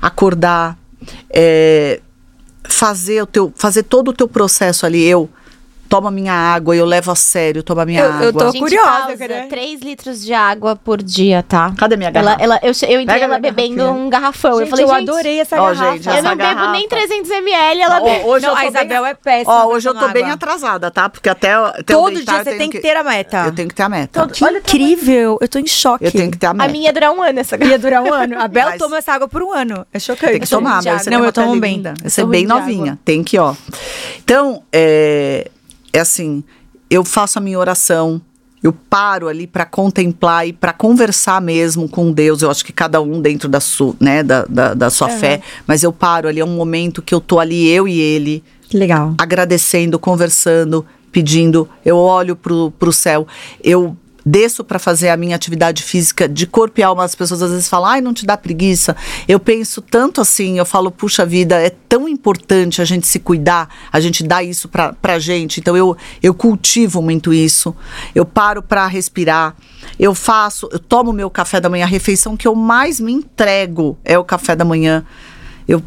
acordar, 0.00 0.78
é, 1.28 2.00
fazer 2.64 3.22
o 3.22 3.26
teu, 3.26 3.52
fazer 3.54 3.82
todo 3.82 4.08
o 4.08 4.12
teu 4.14 4.26
processo 4.26 4.86
ali, 4.86 5.04
eu 5.04 5.28
tomo 5.94 6.08
a 6.08 6.10
minha 6.10 6.32
água, 6.32 6.74
eu 6.74 6.84
levo 6.84 7.12
a 7.12 7.14
sério, 7.14 7.62
tomo 7.62 7.80
a 7.80 7.86
minha 7.86 8.00
Eu- 8.00 8.06
eu 8.06 8.28
água. 8.28 8.32
tô- 8.32 8.50
Gente, 8.50 8.58
curiosa, 8.62 8.90
pausa, 8.90 9.16
queria- 9.16 9.46
3 9.48 9.80
litros 9.80 10.24
de 10.24 10.34
água 10.34 10.74
por 10.74 11.00
dia, 11.00 11.42
tá? 11.42 11.72
Cadê 11.78 11.96
minha 11.96 12.10
Ela, 12.10 12.20
garrafa? 12.22 12.42
ela, 12.42 12.60
eu, 12.62 12.74
che- 12.74 12.86
eu 12.86 13.00
entrei 13.00 13.06
Pega 13.20 13.24
ela 13.26 13.38
bebendo 13.38 13.84
um 13.90 14.10
garrafão. 14.10 14.52
eu 14.54 14.58
Gente, 14.60 14.70
falei, 14.70 14.84
eu 14.84 14.88
gente, 14.88 15.08
adorei 15.10 15.40
essa 15.40 15.56
Ó, 15.60 15.66
garrafa. 15.72 15.92
gente, 15.92 16.08
eu 16.08 16.22
não 16.22 16.36
bebo 16.36 16.54
garrafa. 16.54 16.72
nem 16.72 16.88
300 16.88 17.30
ml, 17.30 17.80
ela 17.80 18.00
Ó, 18.00 18.04
bebe. 18.04 18.24
hoje 18.26 18.46
Não, 18.46 18.52
eu 18.52 18.56
a 18.56 18.60
tô 18.62 18.68
Isabel 18.68 19.02
bem, 19.02 19.10
é 19.10 19.14
péssima. 19.14 19.52
Ó, 19.54 19.66
hoje 19.68 19.88
eu 19.88 19.94
tô 19.94 20.00
tomar 20.00 20.12
bem 20.12 20.22
água. 20.24 20.34
atrasada, 20.34 20.90
tá? 20.90 21.08
Porque 21.08 21.28
até, 21.28 21.52
até 21.52 21.94
eu 21.94 21.98
Todo 22.00 22.14
deitar, 22.14 22.32
dia 22.32 22.40
eu 22.40 22.44
você 22.44 22.58
tem 22.58 22.70
que 22.70 22.80
ter 22.80 22.96
a 22.96 23.04
meta. 23.04 23.44
Eu 23.46 23.54
tenho 23.54 23.68
que 23.68 23.74
ter 23.74 23.82
a 23.84 23.88
meta. 23.88 24.26
Que 24.28 24.44
incrível. 24.44 25.38
Eu 25.40 25.48
tô 25.48 25.58
em 25.60 25.66
choque. 25.66 26.04
Eu 26.06 26.10
tenho 26.12 26.30
que 26.30 26.38
ter 26.38 26.46
a 26.46 26.54
meta. 26.54 26.64
A 26.68 26.72
minha 26.72 26.86
ia 26.86 26.92
durar 26.92 27.12
um 27.12 27.22
ano 27.22 27.38
essa 27.38 27.56
garrafa. 27.56 27.72
Ia 27.74 27.78
durar 27.78 28.02
um 28.02 28.12
ano. 28.12 28.40
A 28.40 28.48
Bel 28.48 28.76
toma 28.78 28.98
essa 28.98 29.12
água 29.12 29.28
por 29.28 29.42
um 29.44 29.52
ano. 29.52 29.86
É 29.92 29.98
chocante. 30.00 30.32
Tem 30.32 30.40
que 30.40 30.48
tomar, 30.48 30.78
água. 30.78 30.96
Não, 31.10 31.24
eu 31.24 31.32
tomo 31.32 31.54
bem. 31.60 31.80
Eu 32.04 32.10
Você 32.10 32.22
é 32.22 32.26
bem 32.26 32.44
novinha. 32.46 32.92
água. 32.92 32.98
Tem 33.04 33.22
que, 33.22 33.38
ó. 33.38 33.54
Então, 34.24 34.62
é, 34.72 35.50
é 35.94 36.00
assim, 36.00 36.42
eu 36.90 37.04
faço 37.04 37.38
a 37.38 37.40
minha 37.40 37.58
oração. 37.58 38.20
Eu 38.60 38.72
paro 38.72 39.28
ali 39.28 39.46
para 39.46 39.64
contemplar 39.64 40.48
e 40.48 40.52
para 40.52 40.72
conversar 40.72 41.40
mesmo 41.40 41.88
com 41.88 42.10
Deus. 42.10 42.42
Eu 42.42 42.50
acho 42.50 42.64
que 42.64 42.72
cada 42.72 43.00
um 43.00 43.20
dentro 43.20 43.46
da 43.48 43.60
sua, 43.60 43.94
né, 44.00 44.22
da, 44.22 44.44
da, 44.46 44.74
da 44.74 44.90
sua 44.90 45.08
fé. 45.08 45.40
Mas 45.66 45.82
eu 45.82 45.92
paro 45.92 46.26
ali, 46.26 46.40
é 46.40 46.44
um 46.44 46.56
momento 46.56 47.02
que 47.02 47.14
eu 47.14 47.20
tô 47.20 47.38
ali, 47.38 47.68
eu 47.68 47.86
e 47.86 48.00
ele, 48.00 48.42
legal. 48.72 49.14
agradecendo, 49.18 49.98
conversando, 49.98 50.84
pedindo. 51.12 51.68
Eu 51.84 51.96
olho 51.96 52.34
pro, 52.34 52.70
pro 52.72 52.90
céu. 52.90 53.28
Eu 53.62 53.96
desço 54.24 54.64
para 54.64 54.78
fazer 54.78 55.10
a 55.10 55.16
minha 55.16 55.36
atividade 55.36 55.82
física 55.82 56.28
de 56.28 56.46
corpo 56.46 56.80
e 56.80 56.82
alma, 56.82 57.04
as 57.04 57.14
pessoas 57.14 57.42
às 57.42 57.50
vezes 57.50 57.68
falam, 57.68 57.90
ai, 57.90 58.00
não 58.00 58.14
te 58.14 58.24
dá 58.24 58.36
preguiça. 58.36 58.96
Eu 59.28 59.38
penso 59.38 59.82
tanto 59.82 60.20
assim, 60.20 60.58
eu 60.58 60.64
falo, 60.64 60.90
puxa 60.90 61.26
vida, 61.26 61.60
é 61.60 61.70
tão 61.70 62.08
importante 62.08 62.80
a 62.80 62.84
gente 62.84 63.06
se 63.06 63.18
cuidar, 63.18 63.68
a 63.92 64.00
gente 64.00 64.22
dar 64.22 64.42
isso 64.42 64.68
pra, 64.68 64.92
pra 64.92 65.18
gente. 65.18 65.60
Então 65.60 65.76
eu, 65.76 65.96
eu 66.22 66.32
cultivo 66.32 67.02
muito 67.02 67.32
isso. 67.32 67.74
Eu 68.14 68.24
paro 68.24 68.62
para 68.62 68.86
respirar. 68.86 69.54
Eu 69.98 70.14
faço, 70.14 70.68
eu 70.72 70.78
tomo 70.78 71.12
meu 71.12 71.28
café 71.28 71.60
da 71.60 71.68
manhã, 71.68 71.84
a 71.84 71.88
refeição 71.88 72.36
que 72.36 72.48
eu 72.48 72.54
mais 72.54 72.98
me 72.98 73.12
entrego 73.12 73.98
é 74.04 74.18
o 74.18 74.24
café 74.24 74.56
da 74.56 74.64
manhã. 74.64 75.04
Eu 75.68 75.82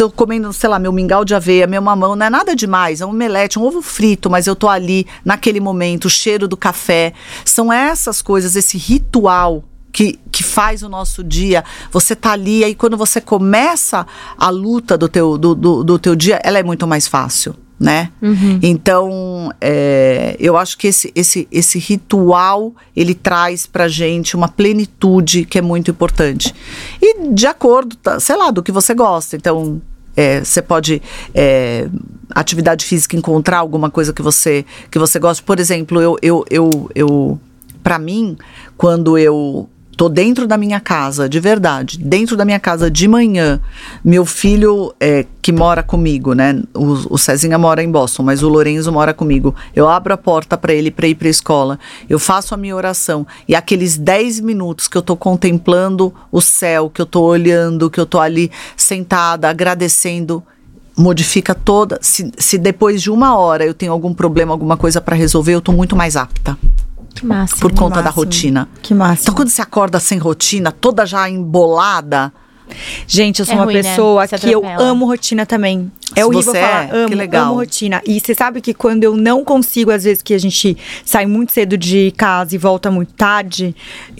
tô 0.00 0.10
comendo, 0.10 0.50
sei 0.50 0.70
lá, 0.70 0.78
meu 0.78 0.92
mingau 0.92 1.26
de 1.26 1.34
aveia, 1.34 1.66
meu 1.66 1.82
mamão, 1.82 2.16
não 2.16 2.24
é 2.24 2.30
nada 2.30 2.56
demais, 2.56 3.02
é 3.02 3.06
um 3.06 3.10
omelete, 3.10 3.58
um 3.58 3.62
ovo 3.62 3.82
frito, 3.82 4.30
mas 4.30 4.46
eu 4.46 4.56
tô 4.56 4.66
ali 4.66 5.06
naquele 5.22 5.60
momento, 5.60 6.06
o 6.06 6.10
cheiro 6.10 6.48
do 6.48 6.56
café. 6.56 7.12
São 7.44 7.70
essas 7.70 8.22
coisas, 8.22 8.56
esse 8.56 8.78
ritual 8.78 9.62
que, 9.92 10.18
que 10.32 10.42
faz 10.42 10.82
o 10.82 10.88
nosso 10.88 11.22
dia. 11.22 11.62
Você 11.92 12.16
tá 12.16 12.32
ali, 12.32 12.64
aí 12.64 12.74
quando 12.74 12.96
você 12.96 13.20
começa 13.20 14.06
a 14.38 14.48
luta 14.48 14.96
do 14.96 15.06
teu, 15.06 15.36
do, 15.36 15.54
do, 15.54 15.84
do 15.84 15.98
teu 15.98 16.16
dia, 16.16 16.40
ela 16.42 16.58
é 16.58 16.62
muito 16.62 16.86
mais 16.86 17.06
fácil. 17.06 17.54
Né? 17.78 18.10
Uhum. 18.20 18.58
Então, 18.62 19.50
é, 19.58 20.36
eu 20.38 20.54
acho 20.54 20.76
que 20.76 20.86
esse, 20.86 21.10
esse, 21.14 21.48
esse 21.50 21.78
ritual 21.78 22.74
ele 22.94 23.14
traz 23.14 23.64
pra 23.64 23.88
gente 23.88 24.36
uma 24.36 24.48
plenitude 24.48 25.46
que 25.46 25.58
é 25.58 25.62
muito 25.62 25.90
importante. 25.90 26.54
E 27.00 27.28
de 27.32 27.46
acordo, 27.46 27.96
tá, 27.96 28.20
sei 28.20 28.36
lá, 28.36 28.50
do 28.50 28.62
que 28.62 28.70
você 28.70 28.92
gosta. 28.92 29.34
Então, 29.34 29.80
é, 30.20 30.44
você 30.44 30.60
pode 30.60 31.00
é, 31.34 31.88
atividade 32.30 32.84
física 32.84 33.16
encontrar 33.16 33.58
alguma 33.58 33.90
coisa 33.90 34.12
que 34.12 34.20
você 34.20 34.66
que 34.90 34.98
você 34.98 35.18
gosta 35.18 35.42
por 35.42 35.58
exemplo 35.58 36.00
eu 36.00 36.18
eu 36.20 36.44
eu, 36.50 36.90
eu 36.94 37.40
para 37.82 37.98
mim 37.98 38.36
quando 38.76 39.16
eu 39.16 39.66
tô 39.96 40.08
dentro 40.08 40.46
da 40.46 40.56
minha 40.56 40.80
casa 40.80 41.28
de 41.28 41.38
verdade 41.38 41.98
dentro 41.98 42.36
da 42.36 42.44
minha 42.44 42.60
casa 42.60 42.90
de 42.90 43.06
manhã. 43.06 43.60
Meu 44.04 44.24
filho 44.24 44.94
é, 44.98 45.26
que 45.42 45.52
mora 45.52 45.82
comigo 45.82 46.34
né? 46.34 46.62
O, 46.74 47.14
o 47.14 47.18
Cezinha 47.18 47.58
mora 47.58 47.82
em 47.82 47.90
Boston 47.90 48.22
mas 48.22 48.42
o 48.42 48.48
Lorenzo 48.48 48.92
mora 48.92 49.12
comigo. 49.12 49.54
Eu 49.74 49.88
abro 49.88 50.14
a 50.14 50.16
porta 50.16 50.56
para 50.56 50.72
ele 50.72 50.90
para 50.90 51.06
ir 51.06 51.14
para 51.14 51.28
escola. 51.28 51.78
Eu 52.08 52.18
faço 52.18 52.54
a 52.54 52.56
minha 52.56 52.74
oração. 52.74 53.26
E 53.46 53.54
aqueles 53.54 53.96
10 53.96 54.40
minutos 54.40 54.88
que 54.88 54.96
eu 54.96 55.02
tô 55.02 55.16
contemplando 55.16 56.14
o 56.32 56.40
céu 56.40 56.90
que 56.90 57.00
eu 57.00 57.06
tô 57.06 57.22
olhando 57.22 57.90
que 57.90 58.00
eu 58.00 58.06
tô 58.06 58.18
ali 58.20 58.50
sentada 58.76 59.48
agradecendo 59.48 60.42
modifica 60.96 61.54
toda. 61.54 61.98
Se, 62.02 62.30
se 62.36 62.58
depois 62.58 63.02
de 63.02 63.10
uma 63.10 63.36
hora 63.36 63.64
eu 63.64 63.74
tenho 63.74 63.92
algum 63.92 64.12
problema, 64.14 64.52
alguma 64.52 64.76
coisa 64.76 65.00
para 65.00 65.16
resolver, 65.16 65.54
eu 65.54 65.60
tô 65.60 65.72
muito 65.72 65.96
mais 65.96 66.16
apta. 66.16 66.56
Que 67.14 67.26
massa. 67.26 67.56
Por 67.56 67.72
conta 67.72 67.96
da 67.96 68.02
máximo. 68.04 68.24
rotina. 68.24 68.68
Que 68.82 68.94
massa. 68.94 69.22
Então, 69.22 69.34
quando 69.34 69.48
você 69.48 69.60
acorda 69.62 69.98
sem 70.00 70.18
rotina, 70.18 70.70
toda 70.72 71.04
já 71.06 71.28
embolada, 71.28 72.32
Gente, 73.04 73.40
eu 73.40 73.44
sou 73.46 73.54
É 73.54 73.58
uma 73.58 73.64
ruim, 73.64 73.74
né? 73.74 73.82
pessoa 73.82 74.26
Se 74.28 74.38
que 74.38 74.48
eu 74.52 74.62
amo 74.64 75.04
rotina 75.04 75.44
também. 75.44 75.90
É 76.14 76.24
horrível 76.24 76.52
você 76.52 76.58
é, 76.58 76.62
falar, 76.68 76.86
que 76.88 76.96
amo, 76.98 77.14
legal. 77.16 77.44
amo 77.46 77.54
rotina. 77.56 78.00
E 78.06 78.20
você 78.20 78.32
sabe 78.32 78.60
que 78.60 78.72
quando 78.72 79.02
eu 79.02 79.16
não 79.16 79.44
consigo, 79.44 79.90
às 79.90 80.04
vezes 80.04 80.22
que 80.22 80.32
a 80.32 80.38
gente 80.38 80.76
sai 81.04 81.26
muito 81.26 81.50
cedo 81.52 81.76
de 81.76 82.12
casa 82.16 82.54
e 82.54 82.58
volta 82.58 82.88
muito 82.88 83.12
tarde, 83.14 83.74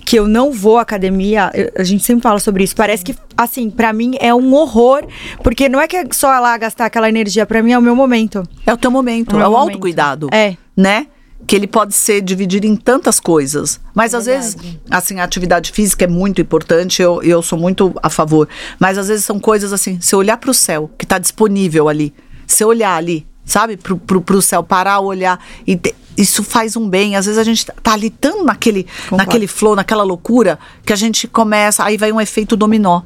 que 0.05 0.19
eu 0.19 0.27
não 0.27 0.51
vou 0.51 0.78
à 0.78 0.82
academia, 0.82 1.48
eu- 1.55 1.70
a 1.78 1.85
gente 1.85 2.02
sempre 2.05 2.24
fala 2.24 2.40
sobre 2.40 2.65
isso. 2.65 2.74
Parece 2.74 3.05
que, 3.05 3.15
assim, 3.36 3.70
pra 3.70 3.93
mim 3.93 4.16
é 4.19 4.35
um 4.35 4.52
horror, 4.52 5.05
porque 5.44 5.69
não 5.69 5.81
é 5.81 5.86
que 5.86 5.97
é 5.97 6.05
só 6.11 6.27
lá 6.40 6.59
gastar 6.59 6.86
aquela 6.86 7.09
energia, 7.09 7.47
pra 7.47 7.62
mim 7.62 7.70
é 7.70 7.78
o 7.78 7.82
meu 7.82 7.94
momento. 7.94 8.43
é 8.66 8.73
o 8.74 8.77
teu 8.77 8.90
momento, 8.90 9.36
É 9.36 9.39
o 9.39 9.43
é 9.43 9.47
o 9.47 9.51
momento. 9.52 9.69
autocuidado. 9.69 10.28
É. 10.32 10.57
Né? 10.77 11.07
Que 11.47 11.57
ele 11.57 11.67
pode 11.67 11.95
ser 11.95 12.21
dividido 12.21 12.67
em 12.67 12.77
tantas 12.77 13.19
coisas. 13.19 13.81
Mas 13.95 14.15
às 14.15 14.27
Verdade. 14.27 14.57
vezes, 14.57 14.79
assim, 14.91 15.19
a 15.19 15.25
atividade 15.25 15.73
física 15.73 16.05
é 16.05 16.09
muito 16.09 16.41
importante, 16.41 17.03
eu, 17.03 17.23
eu 17.23 17.43
sou 17.43 17.59
muito 17.59 17.93
a 18.03 18.09
favor. 18.09 18.49
Mas 18.79 18.97
às 18.99 19.09
vezes 19.09 19.25
são 19.25 19.41
coisas 19.41 19.73
assim, 19.73 20.01
se 20.01 20.15
olhar 20.15 20.37
pro 20.37 20.55
céu, 20.55 20.91
que 20.97 21.05
tá 21.05 21.19
disponível 21.19 21.89
ali, 21.89 22.15
se 22.47 22.65
olhar 22.65 22.95
ali, 22.95 23.27
sabe, 23.45 23.77
pro, 23.77 23.97
pro, 23.97 24.21
pro 24.21 24.41
céu, 24.41 24.62
parar, 24.62 25.01
olhar, 25.01 25.41
e 25.67 25.77
te- 25.77 25.95
isso 26.17 26.45
faz 26.45 26.77
um 26.77 26.89
bem. 26.89 27.17
Às 27.17 27.27
vezes 27.27 27.39
a 27.39 27.43
gente 27.45 27.65
tá 27.67 27.95
ali 27.95 28.11
tão 28.11 28.45
naquele, 28.45 28.87
naquele 29.11 29.47
flow, 29.49 29.75
naquela 29.75 30.05
loucura, 30.05 30.57
que 30.85 30.93
a 30.93 30.97
gente 30.97 31.27
começa, 31.27 31.83
aí 31.83 31.97
vai 31.97 32.12
um 32.12 32.21
efeito 32.21 32.57
dominó. 32.57 33.03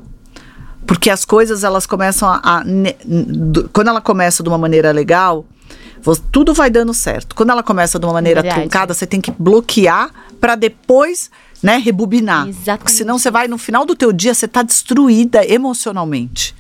Porque 0.87 1.09
as 1.09 1.25
coisas, 1.25 1.65
elas 1.65 1.87
começam 1.87 2.29
a. 2.29 2.41
a 2.59 2.65
quando 3.73 3.89
ela 3.89 4.03
começa 4.03 4.43
de 4.43 4.49
uma 4.51 4.59
maneira 4.59 4.93
legal, 4.93 5.47
tudo 6.31 6.53
vai 6.53 6.69
dando 6.71 6.93
certo. 6.93 7.35
Quando 7.35 7.51
ela 7.51 7.63
começa 7.63 7.99
de 7.99 8.05
uma 8.07 8.13
maneira 8.13 8.43
Verdade. 8.43 8.61
truncada, 8.63 8.93
você 8.95 9.07
tem 9.07 9.21
que 9.21 9.31
bloquear 9.31 10.11
para 10.41 10.55
depois, 10.55 11.31
né, 11.63 11.79
rebobinar. 11.79 12.49
Exatamente 12.49 12.79
Porque 12.79 12.93
senão 12.93 13.19
você 13.19 13.31
vai, 13.31 13.49
no 13.49 13.57
final 13.59 13.87
do 13.87 13.95
teu 13.95 14.13
dia, 14.13 14.35
você 14.35 14.47
tá 14.47 14.63
destruída 14.63 15.45
emocionalmente. 15.51 16.55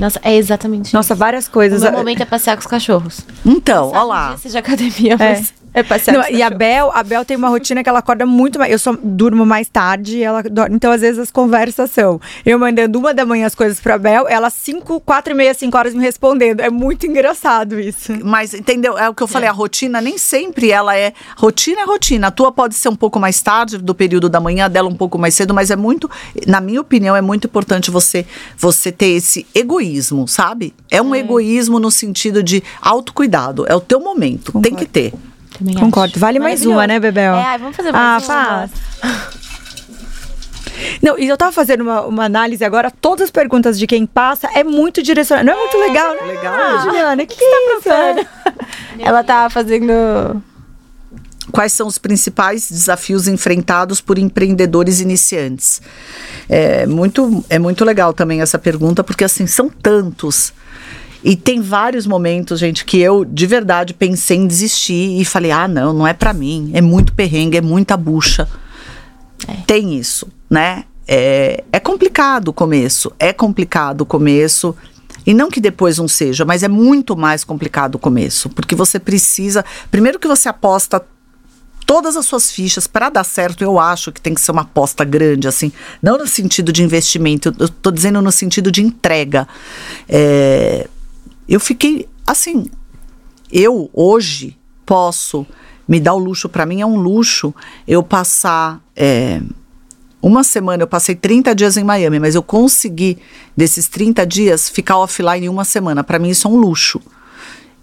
Nossa, 0.00 0.20
é 0.22 0.34
exatamente 0.36 0.92
Nossa, 0.92 1.12
isso. 1.14 1.18
várias 1.18 1.46
O 1.46 1.50
coisas. 1.50 1.82
meu 1.82 1.92
momento 1.92 2.20
é 2.22 2.24
passear 2.24 2.56
com 2.56 2.60
os 2.60 2.66
cachorros. 2.66 3.20
Então, 3.44 3.86
Sabe, 3.90 3.98
ó 3.98 4.04
um 4.04 4.08
lá. 4.08 4.28
dia 4.30 4.38
seja 4.38 4.58
academia, 4.58 5.14
É. 5.14 5.16
mas 5.16 5.54
é 5.72 5.82
passear 5.82 6.14
Não, 6.14 6.28
e 6.30 6.42
a. 6.42 6.50
Bel, 6.50 6.90
a 6.92 7.02
Bel 7.02 7.24
tem 7.24 7.36
uma 7.36 7.48
rotina 7.48 7.82
que 7.82 7.88
ela 7.88 8.00
acorda 8.00 8.26
muito 8.26 8.58
mais. 8.58 8.72
Eu 8.72 8.78
só 8.78 8.96
durmo 9.02 9.46
mais 9.46 9.68
tarde, 9.68 10.22
ela 10.22 10.42
dorme. 10.42 10.74
Então, 10.74 10.90
às 10.90 11.00
vezes, 11.00 11.18
as 11.18 11.30
conversas 11.30 11.90
são 11.90 12.20
eu 12.44 12.58
mandando 12.58 12.98
uma 12.98 13.14
da 13.14 13.24
manhã 13.24 13.46
as 13.46 13.54
coisas 13.54 13.80
pra 13.80 13.98
Bel, 13.98 14.26
ela 14.28 14.50
cinco, 14.50 15.00
quatro 15.00 15.32
e 15.32 15.36
meia, 15.36 15.54
cinco 15.54 15.76
horas 15.76 15.94
me 15.94 16.02
respondendo. 16.02 16.60
É 16.60 16.70
muito 16.70 17.06
engraçado 17.06 17.78
isso. 17.78 18.12
Mas, 18.24 18.54
entendeu? 18.54 18.98
É 18.98 19.08
o 19.08 19.14
que 19.14 19.22
eu 19.22 19.26
falei, 19.26 19.48
a 19.48 19.52
rotina 19.52 20.00
nem 20.00 20.18
sempre 20.18 20.70
ela 20.70 20.96
é. 20.96 21.12
Rotina 21.36 21.82
é 21.82 21.84
rotina. 21.84 22.28
A 22.28 22.30
tua 22.30 22.50
pode 22.50 22.74
ser 22.74 22.88
um 22.88 22.96
pouco 22.96 23.20
mais 23.20 23.40
tarde 23.40 23.78
do 23.78 23.94
período 23.94 24.28
da 24.28 24.40
manhã, 24.40 24.66
a 24.66 24.68
dela 24.68 24.88
um 24.88 24.94
pouco 24.94 25.18
mais 25.18 25.34
cedo, 25.34 25.54
mas 25.54 25.70
é 25.70 25.76
muito, 25.76 26.10
na 26.46 26.60
minha 26.60 26.80
opinião, 26.80 27.14
é 27.14 27.20
muito 27.20 27.46
importante 27.46 27.90
você 27.90 28.26
você 28.56 28.90
ter 28.90 29.08
esse 29.08 29.46
egoísmo, 29.54 30.26
sabe? 30.26 30.74
É 30.90 31.00
um 31.00 31.14
egoísmo 31.14 31.78
no 31.78 31.90
sentido 31.90 32.42
de 32.42 32.62
autocuidado. 32.80 33.66
É 33.68 33.74
o 33.74 33.80
teu 33.80 34.00
momento. 34.00 34.52
Tem 34.60 34.74
que 34.74 34.86
ter. 34.86 35.12
Também 35.58 35.74
acho. 35.74 35.84
Concordo. 35.84 36.18
Vale 36.18 36.38
mais 36.38 36.64
uma, 36.64 36.86
né, 36.86 36.98
Bebel? 37.00 37.34
É, 37.34 37.58
vamos 37.58 37.76
fazer 37.76 37.88
Ah, 37.90 37.92
mais 37.92 38.24
uma. 38.24 38.34
faz. 38.34 38.70
Não, 41.02 41.18
e 41.18 41.26
eu 41.26 41.36
tava 41.36 41.50
fazendo 41.52 41.80
uma, 41.80 42.02
uma 42.02 42.24
análise 42.24 42.64
agora, 42.64 42.90
todas 42.90 43.24
as 43.24 43.30
perguntas 43.30 43.78
de 43.78 43.86
quem 43.86 44.06
passa 44.06 44.48
é 44.54 44.62
muito 44.62 45.02
direcionado. 45.02 45.46
Não 45.46 45.52
é 45.52 45.56
muito 45.56 45.76
legal, 45.78 46.14
né? 46.14 46.20
legal. 46.26 46.54
Ah, 46.54 46.82
Juliana, 46.84 47.22
o 47.22 47.26
que, 47.26 47.34
que 47.36 47.44
você 47.44 47.50
tá 47.50 47.80
procurando? 47.80 48.28
Ela 48.98 49.24
tá 49.24 49.50
fazendo. 49.50 49.92
Quais 51.50 51.72
são 51.72 51.86
os 51.86 51.96
principais 51.98 52.68
desafios 52.70 53.26
enfrentados 53.26 54.00
por 54.00 54.18
empreendedores 54.18 55.00
iniciantes? 55.00 55.80
É 56.48 56.86
muito, 56.86 57.44
é 57.48 57.58
muito 57.58 57.84
legal 57.84 58.12
também 58.12 58.40
essa 58.42 58.58
pergunta, 58.58 59.02
porque 59.02 59.24
assim, 59.24 59.46
são 59.46 59.68
tantos. 59.68 60.52
E 61.22 61.34
tem 61.34 61.60
vários 61.60 62.06
momentos, 62.06 62.60
gente, 62.60 62.84
que 62.84 62.98
eu 62.98 63.24
de 63.24 63.46
verdade 63.46 63.92
pensei 63.92 64.36
em 64.36 64.46
desistir 64.46 65.20
e 65.20 65.24
falei: 65.24 65.50
ah, 65.50 65.66
não, 65.66 65.92
não 65.92 66.06
é 66.06 66.12
pra 66.12 66.32
mim. 66.32 66.70
É 66.74 66.80
muito 66.80 67.12
perrengue, 67.12 67.56
é 67.56 67.60
muita 67.60 67.96
bucha. 67.96 68.48
Tem 69.66 69.96
isso, 69.96 70.28
né? 70.48 70.84
É, 71.06 71.64
é 71.72 71.80
complicado 71.80 72.48
o 72.48 72.52
começo. 72.52 73.12
É 73.18 73.32
complicado 73.32 74.02
o 74.02 74.06
começo. 74.06 74.76
E 75.26 75.34
não 75.34 75.50
que 75.50 75.60
depois 75.60 75.98
não 75.98 76.08
seja, 76.08 76.44
mas 76.44 76.62
é 76.62 76.68
muito 76.68 77.16
mais 77.16 77.44
complicado 77.44 77.96
o 77.96 77.98
começo. 77.98 78.48
Porque 78.50 78.74
você 78.74 78.98
precisa. 78.98 79.64
Primeiro 79.90 80.18
que 80.18 80.28
você 80.28 80.48
aposta 80.48 81.04
todas 81.88 82.18
as 82.18 82.26
suas 82.26 82.50
fichas 82.50 82.86
para 82.86 83.08
dar 83.08 83.24
certo, 83.24 83.64
eu 83.64 83.78
acho 83.78 84.12
que 84.12 84.20
tem 84.20 84.34
que 84.34 84.42
ser 84.42 84.50
uma 84.50 84.60
aposta 84.60 85.04
grande, 85.06 85.48
assim, 85.48 85.72
não 86.02 86.18
no 86.18 86.26
sentido 86.26 86.70
de 86.70 86.82
investimento, 86.82 87.54
eu 87.58 87.66
tô 87.66 87.90
dizendo 87.90 88.20
no 88.20 88.30
sentido 88.30 88.70
de 88.70 88.82
entrega. 88.82 89.48
É, 90.06 90.86
eu 91.48 91.60
fiquei 91.60 92.08
assim, 92.26 92.66
eu 93.50 93.90
hoje 93.92 94.56
posso 94.84 95.46
me 95.86 95.98
dar 95.98 96.14
o 96.14 96.18
luxo, 96.18 96.48
para 96.48 96.66
mim 96.66 96.80
é 96.80 96.86
um 96.86 96.96
luxo 96.96 97.54
eu 97.86 98.02
passar 98.02 98.82
é, 98.94 99.40
uma 100.20 100.44
semana, 100.44 100.82
eu 100.82 100.86
passei 100.86 101.14
30 101.14 101.54
dias 101.54 101.76
em 101.76 101.84
Miami, 101.84 102.18
mas 102.18 102.34
eu 102.34 102.42
consegui 102.42 103.18
desses 103.56 103.88
30 103.88 104.26
dias 104.26 104.68
ficar 104.68 104.98
offline 104.98 105.48
uma 105.48 105.64
semana. 105.64 106.04
Para 106.04 106.18
mim 106.18 106.28
isso 106.28 106.46
é 106.46 106.50
um 106.50 106.56
luxo. 106.56 107.00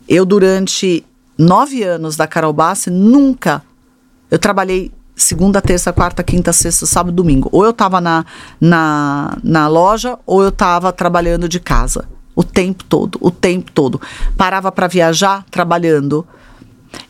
Eu 0.08 0.26
durante 0.26 1.04
nove 1.38 1.82
anos 1.82 2.16
da 2.16 2.28
Carol 2.28 2.54
Bassi 2.54 2.90
nunca 2.90 3.64
eu 4.30 4.40
trabalhei 4.40 4.92
segunda, 5.16 5.62
terça, 5.62 5.94
quarta, 5.94 6.24
quinta, 6.24 6.52
sexta, 6.52 6.86
sábado, 6.86 7.16
domingo. 7.16 7.48
Ou 7.52 7.64
eu 7.64 7.72
tava 7.72 8.02
na, 8.02 8.26
na, 8.60 9.38
na 9.44 9.68
loja, 9.68 10.18
ou 10.26 10.44
eu 10.44 10.52
tava 10.52 10.92
trabalhando 10.92 11.48
de 11.48 11.60
casa. 11.60 12.08
O 12.36 12.44
tempo 12.44 12.84
todo, 12.84 13.18
o 13.22 13.32
tempo 13.32 13.72
todo. 13.72 14.02
Parava 14.38 14.72
para 14.72 14.88
viajar, 14.88 15.46
trabalhando. 15.50 16.26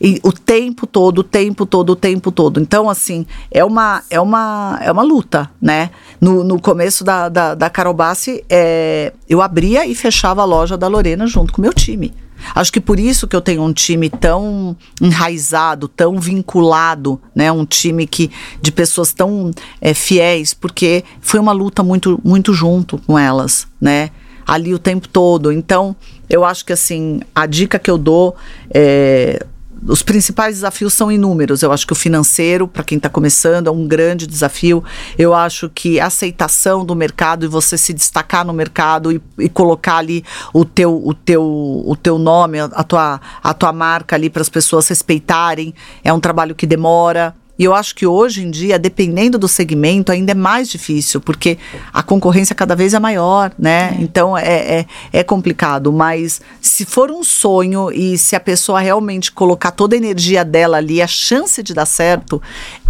E 0.00 0.20
o 0.22 0.32
tempo 0.32 0.86
todo, 0.86 1.18
o 1.20 1.24
tempo 1.24 1.64
todo, 1.64 1.90
o 1.90 1.96
tempo 1.96 2.32
todo. 2.32 2.60
Então, 2.60 2.88
assim, 2.88 3.26
é 3.50 3.64
uma, 3.64 4.02
é 4.10 4.20
uma, 4.20 4.78
é 4.82 4.90
uma 4.90 5.02
luta, 5.02 5.50
né? 5.60 5.90
No, 6.20 6.42
no 6.42 6.60
começo 6.60 7.04
da, 7.04 7.28
da, 7.28 7.54
da 7.54 7.70
Carol 7.70 7.94
Bassi, 7.94 8.44
é, 8.48 9.12
eu 9.28 9.40
abria 9.40 9.86
e 9.86 9.94
fechava 9.94 10.42
a 10.42 10.44
loja 10.44 10.76
da 10.76 10.88
Lorena 10.88 11.26
junto 11.26 11.52
com 11.52 11.60
o 11.60 11.62
meu 11.62 11.72
time. 11.72 12.12
Acho 12.54 12.72
que 12.72 12.80
por 12.80 13.00
isso 13.00 13.26
que 13.26 13.34
eu 13.34 13.40
tenho 13.40 13.62
um 13.62 13.72
time 13.72 14.10
tão 14.10 14.76
enraizado, 15.00 15.88
tão 15.88 16.20
vinculado, 16.20 17.20
né? 17.34 17.50
Um 17.50 17.64
time 17.64 18.06
que 18.06 18.30
de 18.60 18.70
pessoas 18.70 19.12
tão 19.12 19.50
é, 19.80 19.94
fiéis, 19.94 20.52
porque 20.52 21.02
foi 21.20 21.40
uma 21.40 21.52
luta 21.52 21.82
muito, 21.82 22.20
muito 22.22 22.52
junto 22.52 22.98
com 22.98 23.18
elas, 23.18 23.66
né? 23.80 24.10
Ali 24.46 24.72
o 24.74 24.78
tempo 24.78 25.08
todo. 25.08 25.50
Então, 25.50 25.96
eu 26.28 26.44
acho 26.44 26.64
que 26.64 26.72
assim, 26.72 27.20
a 27.34 27.46
dica 27.46 27.78
que 27.78 27.90
eu 27.90 27.98
dou 27.98 28.36
é 28.70 29.44
os 29.88 30.02
principais 30.02 30.56
desafios 30.56 30.94
são 30.94 31.10
inúmeros. 31.10 31.62
Eu 31.62 31.72
acho 31.72 31.86
que 31.86 31.92
o 31.92 31.96
financeiro, 31.96 32.66
para 32.66 32.82
quem 32.82 32.96
está 32.96 33.08
começando, 33.08 33.68
é 33.68 33.70
um 33.70 33.86
grande 33.86 34.26
desafio. 34.26 34.82
Eu 35.18 35.34
acho 35.34 35.68
que 35.68 36.00
a 36.00 36.06
aceitação 36.06 36.84
do 36.84 36.94
mercado 36.94 37.44
e 37.44 37.48
você 37.48 37.76
se 37.76 37.92
destacar 37.92 38.44
no 38.44 38.52
mercado 38.52 39.12
e, 39.12 39.20
e 39.38 39.48
colocar 39.48 39.96
ali 39.96 40.24
o 40.52 40.64
teu, 40.64 41.00
o 41.04 41.14
teu, 41.14 41.42
o 41.42 41.96
teu 41.96 42.18
nome, 42.18 42.58
a 42.58 42.84
tua, 42.84 43.20
a 43.42 43.54
tua 43.54 43.72
marca 43.72 44.16
ali 44.16 44.30
para 44.30 44.42
as 44.42 44.48
pessoas 44.48 44.88
respeitarem, 44.88 45.74
é 46.02 46.12
um 46.12 46.20
trabalho 46.20 46.54
que 46.54 46.66
demora. 46.66 47.34
E 47.58 47.64
eu 47.64 47.74
acho 47.74 47.94
que 47.94 48.06
hoje 48.06 48.42
em 48.42 48.50
dia, 48.50 48.78
dependendo 48.78 49.38
do 49.38 49.48
segmento, 49.48 50.12
ainda 50.12 50.32
é 50.32 50.34
mais 50.34 50.68
difícil, 50.68 51.20
porque 51.20 51.58
a 51.92 52.02
concorrência 52.02 52.54
cada 52.54 52.76
vez 52.76 52.92
é 52.94 52.98
maior, 52.98 53.52
né? 53.58 53.96
É. 53.98 54.02
Então 54.02 54.36
é, 54.36 54.78
é, 54.80 54.86
é, 55.12 55.22
complicado. 55.22 55.92
Mas 55.92 56.40
se 56.60 56.84
for 56.84 57.10
um 57.10 57.24
sonho 57.24 57.90
e 57.90 58.18
se 58.18 58.36
a 58.36 58.40
pessoa 58.40 58.80
realmente 58.80 59.32
colocar 59.32 59.70
toda 59.70 59.94
a 59.94 59.98
energia 59.98 60.44
dela 60.44 60.76
ali, 60.76 61.00
a 61.00 61.06
chance 61.06 61.62
de 61.62 61.72
dar 61.72 61.86
certo 61.86 62.40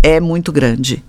é 0.02 0.20
muito 0.20 0.51
grande. 0.51 1.02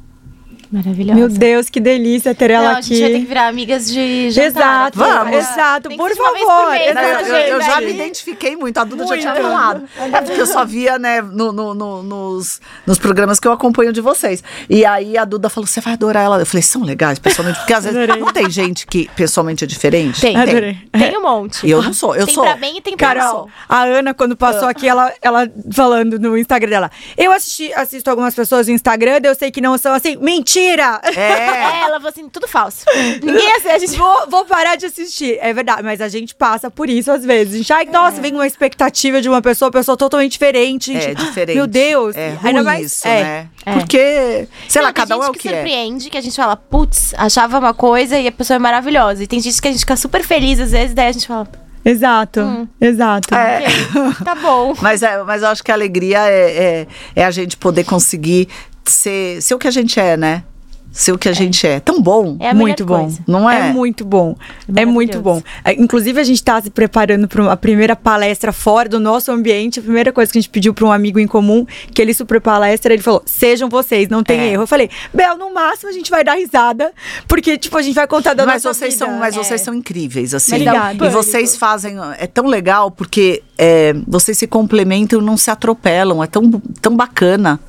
Maravilhosa. 0.71 1.19
Meu 1.19 1.29
Deus, 1.29 1.69
que 1.69 1.79
delícia 1.79 2.35
ter 2.35 2.51
ela 2.51 2.71
Não, 2.73 2.77
aqui. 2.79 2.93
A 2.93 2.95
gente 2.95 3.01
vai 3.01 3.11
ter 3.11 3.19
que 3.19 3.25
virar 3.25 3.47
amigas 3.47 3.89
de 3.91 4.31
jantar. 4.31 4.47
Exato, 4.93 4.99
Vamos. 4.99 5.35
exato, 5.37 5.89
Tem 5.89 5.97
por 5.97 6.09
favor. 6.15 6.33
por 6.63 6.71
mês, 6.71 6.93
né, 6.95 7.21
eu, 7.21 7.35
eu- 7.55 7.61
já 7.61 7.79
me 7.81 7.91
identifiquei 7.91 8.55
muito, 8.55 8.77
a 8.77 8.83
Duda 8.83 9.05
Muito. 9.05 9.21
já 9.23 9.31
tinha 9.33 9.43
falado. 9.43 9.83
É 9.97 10.21
porque 10.21 10.41
eu 10.41 10.45
só 10.45 10.65
via, 10.65 10.99
né, 10.99 11.21
no, 11.21 11.51
no- 11.51 11.73
no- 11.73 12.03
nos, 12.03 12.59
nos 12.85 12.97
programas 12.97 13.39
que 13.39 13.47
eu 13.47 13.51
acompanho 13.51 13.93
de 13.93 14.01
vocês. 14.01 14.43
E 14.69 14.85
aí 14.85 15.17
a 15.17 15.23
Duda 15.25 15.49
falou: 15.49 15.65
você 15.67 15.79
vai 15.81 15.93
adorar 15.93 16.23
ela. 16.25 16.39
Eu 16.39 16.45
falei, 16.45 16.61
são 16.61 16.83
legais 16.83 17.17
pessoalmente, 17.19 17.59
porque 17.59 17.73
às 17.73 17.83
vezes 17.85 17.97
Adorei. 17.97 18.21
não 18.21 18.33
tem 18.33 18.49
gente 18.49 18.85
que 18.85 19.09
pessoalmente 19.15 19.63
é 19.63 19.67
diferente. 19.67 20.19
Tem, 20.19 20.35
Adorei. 20.35 20.77
tem 20.91 21.17
um 21.17 21.21
monte. 21.21 21.65
E 21.65 21.71
eu 21.71 21.81
não 21.81 21.93
sou, 21.93 22.15
eu 22.15 22.25
tem 22.25 22.35
sou. 22.35 22.43
pra 22.43 22.55
bem 22.55 22.77
e 22.77 22.81
tem 22.81 22.97
pra 22.97 23.13
Carol, 23.15 23.33
mal. 23.33 23.49
a 23.69 23.83
Ana, 23.83 24.13
quando 24.13 24.35
passou 24.35 24.67
aqui, 24.67 24.87
ela, 24.87 25.13
ela 25.21 25.49
falando 25.71 26.19
no 26.19 26.37
Instagram 26.37 26.69
dela. 26.69 26.91
Eu 27.17 27.31
assisti, 27.31 27.71
assisto 27.73 28.09
algumas 28.09 28.35
pessoas 28.35 28.67
no 28.67 28.73
Instagram, 28.73 29.19
eu 29.23 29.33
sei 29.35 29.49
que 29.49 29.61
não 29.61 29.77
são 29.77 29.93
assim. 29.93 30.17
Mentira! 30.17 30.56
É. 30.57 31.19
É, 31.19 31.81
ela 31.85 31.97
falou 31.97 32.09
assim, 32.09 32.29
tudo 32.29 32.47
falso. 32.47 32.85
Ninguém 33.23 33.55
assim, 33.55 33.69
a 33.69 33.77
gente... 33.77 33.97
Vou, 33.97 34.27
vou 34.29 34.45
parar 34.45 34.75
de 34.75 34.85
assistir. 34.85 35.37
É 35.41 35.53
verdade, 35.53 35.83
mas 35.83 36.01
a 36.01 36.07
gente 36.07 36.35
passa 36.35 36.69
por 36.69 36.89
isso 36.89 37.11
às 37.11 37.23
vezes. 37.23 37.53
A 37.53 37.57
gente, 37.57 37.73
ai, 37.73 37.85
nossa, 37.85 38.21
vem 38.21 38.33
uma 38.33 38.47
expectativa 38.47 39.21
de 39.21 39.29
uma 39.29 39.41
pessoa, 39.41 39.71
pessoa 39.71 39.97
totalmente 39.97 40.33
diferente. 40.33 40.95
É 40.95 41.01
gente, 41.01 41.23
diferente. 41.23 41.55
Meu 41.55 41.67
Deus. 41.67 42.15
É 42.15 42.37
Ainda 42.43 42.59
ruim 42.59 42.63
mais, 42.63 42.85
isso, 42.93 43.07
é. 43.07 43.23
né? 43.23 43.49
É. 43.65 43.73
Porque, 43.73 44.47
sei 44.67 44.81
lá, 44.81 44.89
Não, 44.89 44.93
tem 44.93 45.03
cada 45.03 45.17
um 45.17 45.23
é 45.23 45.25
gente 45.25 45.29
o 45.29 45.33
que 45.33 45.39
que 45.39 45.49
é. 45.49 45.51
surpreende, 45.57 46.09
que 46.09 46.17
a 46.17 46.21
gente 46.21 46.35
fala, 46.35 46.55
putz, 46.55 47.13
achava 47.17 47.59
uma 47.59 47.73
coisa 47.73 48.17
e 48.17 48.27
a 48.27 48.31
pessoa 48.31 48.55
é 48.55 48.59
maravilhosa. 48.59 49.23
E 49.23 49.27
tem 49.27 49.39
gente 49.39 49.61
que 49.61 49.67
a 49.67 49.71
gente 49.71 49.81
fica 49.81 49.95
super 49.95 50.23
feliz 50.23 50.59
às 50.59 50.71
vezes, 50.71 50.93
daí 50.93 51.07
a 51.07 51.11
gente 51.11 51.27
fala, 51.27 51.47
Exato, 51.85 52.41
Hum. 52.41 52.67
exato. 52.81 53.33
É. 53.33 53.59
ok, 53.59 54.15
tá 54.25 54.35
bom. 54.35 54.73
Mas, 54.81 55.01
é, 55.01 55.23
mas 55.23 55.41
eu 55.41 55.47
acho 55.47 55.63
que 55.63 55.71
a 55.71 55.73
alegria 55.73 56.19
é, 56.29 56.57
é, 56.57 56.87
é 57.15 57.25
a 57.25 57.31
gente 57.31 57.55
poder 57.55 57.85
conseguir 57.85 58.49
ser, 58.91 59.41
ser 59.41 59.53
o 59.55 59.59
que 59.59 59.67
a 59.67 59.71
gente 59.71 59.99
é, 59.99 60.15
né? 60.17 60.43
Ser 60.89 61.11
o 61.11 61.17
que 61.17 61.29
a 61.29 61.33
gente 61.33 61.67
é. 61.67 61.79
Tão 61.79 62.01
bom. 62.01 62.37
É 62.39 62.49
a 62.49 62.53
muito 62.55 62.83
bom. 62.83 63.01
coisa. 63.03 63.19
Não 63.27 63.47
é? 63.47 63.69
É 63.69 63.71
muito 63.73 64.03
bom. 64.03 64.35
É 64.75 64.83
muito 64.83 65.21
bom. 65.21 65.43
É, 65.63 65.73
Inclusive, 65.73 66.19
a 66.19 66.23
gente 66.23 66.43
tá 66.43 66.59
se 66.59 66.71
preparando 66.71 67.27
para 67.27 67.51
a 67.51 67.57
primeira 67.57 67.95
palestra 67.95 68.51
fora 68.51 68.89
do 68.89 68.99
nosso 68.99 69.31
ambiente. 69.31 69.79
A 69.79 69.83
primeira 69.83 70.11
coisa 70.11 70.31
que 70.31 70.39
a 70.39 70.41
gente 70.41 70.49
pediu 70.49 70.73
para 70.73 70.85
um 70.85 70.91
amigo 70.91 71.19
em 71.19 71.27
comum, 71.27 71.67
que 71.93 72.01
ele 72.01 72.15
super 72.15 72.41
palestra, 72.41 72.93
ele 72.93 73.03
falou: 73.03 73.21
sejam 73.27 73.69
vocês, 73.69 74.09
não 74.09 74.23
tem 74.23 74.39
É. 74.39 74.47
erro. 74.53 74.63
Eu 74.63 74.67
falei, 74.67 74.89
Bel, 75.13 75.37
no 75.37 75.53
máximo 75.53 75.89
a 75.89 75.93
gente 75.93 76.09
vai 76.09 76.23
dar 76.23 76.33
risada, 76.33 76.91
porque, 77.27 77.59
tipo, 77.59 77.77
a 77.77 77.81
gente 77.83 77.93
vai 77.93 78.07
contar 78.07 78.33
da 78.33 78.43
Mas 78.45 78.63
nossa 78.63 78.79
vocês 78.79 78.93
vida. 78.95 79.05
são, 79.05 79.19
mas 79.19 79.35
É. 79.35 79.43
vocês 79.43 79.61
são 79.61 79.75
incríveis, 79.75 80.33
assim. 80.33 80.53
Obrigada. 80.53 81.05
E 81.05 81.09
vocês 81.09 81.55
fazem. 81.57 81.97
É 82.17 82.25
tão 82.25 82.47
legal 82.47 82.89
porque 82.89 83.43
é, 83.55 83.93
vocês 84.07 84.35
se 84.35 84.47
complementam 84.47 85.21
e 85.21 85.23
não 85.23 85.37
se 85.37 85.51
atropelam. 85.51 86.23
É 86.23 86.27
tão, 86.27 86.49
tão 86.81 86.95
bacana. 86.95 87.59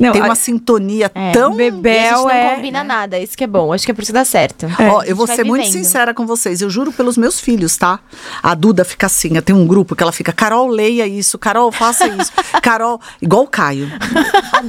Não, 0.00 0.12
Tem 0.12 0.22
a- 0.22 0.24
uma 0.24 0.34
sintonia 0.34 1.10
É. 1.14 1.30
tão. 1.32 1.54
Bebê- 1.54 1.90
E 1.90 1.98
a 1.98 2.02
gente 2.02 2.10
Bel 2.14 2.18
não 2.22 2.30
é- 2.30 2.54
combina 2.56 2.82
nada, 2.82 3.18
isso 3.18 3.36
que 3.36 3.44
é 3.44 3.46
bom. 3.46 3.72
Acho 3.72 3.84
que 3.84 3.90
é 3.90 3.94
por 3.94 4.00
isso 4.02 4.10
que 4.12 4.18
dá 4.18 4.24
certo. 4.24 4.66
Ó, 4.90 5.00
A 5.00 5.06
eu 5.06 5.14
vou 5.14 5.26
ser 5.26 5.44
muito 5.44 5.66
vivendo. 5.66 5.84
sincera 5.84 6.14
com 6.14 6.26
vocês. 6.26 6.62
Eu 6.62 6.70
juro 6.70 6.90
pelos 6.90 7.18
meus 7.18 7.38
filhos, 7.38 7.76
tá? 7.76 8.00
A 8.42 8.54
Duda 8.54 8.84
fica 8.84 9.06
assim, 9.06 9.28
tem 9.42 9.54
um 9.54 9.66
grupo 9.66 9.94
que 9.94 10.02
ela 10.02 10.10
fica, 10.12 10.32
Carol, 10.32 10.68
leia 10.68 11.06
isso, 11.06 11.38
Carol, 11.38 11.70
faça 11.70 12.06
isso. 12.08 12.32
Carol, 12.62 12.98
igual 13.20 13.42
o 13.42 13.46
Caio. 13.46 13.88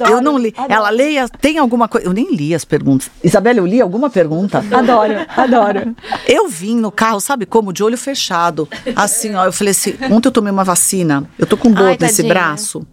eu 0.09 0.21
não 0.21 0.37
li. 0.37 0.53
Ela 0.67 0.89
leia, 0.89 1.27
tem 1.29 1.57
alguma 1.57 1.87
coisa. 1.87 2.05
Eu 2.07 2.13
nem 2.13 2.33
li 2.35 2.53
as 2.53 2.65
perguntas. 2.65 3.09
Isabela, 3.23 3.59
eu 3.59 3.65
li 3.65 3.79
alguma 3.81 4.09
pergunta? 4.09 4.63
Adoro, 4.71 5.13
adoro. 5.37 5.95
Eu 6.27 6.47
vim 6.49 6.75
no 6.75 6.91
carro, 6.91 7.19
sabe 7.21 7.45
como? 7.45 7.71
De 7.71 7.83
olho 7.83 7.97
fechado. 7.97 8.67
Assim, 8.95 9.33
ó, 9.35 9.45
eu 9.45 9.53
falei 9.53 9.71
assim: 9.71 9.95
ontem 10.11 10.27
eu 10.27 10.31
tomei 10.31 10.51
uma 10.51 10.63
vacina, 10.63 11.29
eu 11.37 11.45
tô 11.45 11.55
com 11.55 11.71
dor 11.71 11.87
Ai, 11.87 11.97
nesse 11.99 12.17
tadinha. 12.17 12.33
braço. 12.33 12.85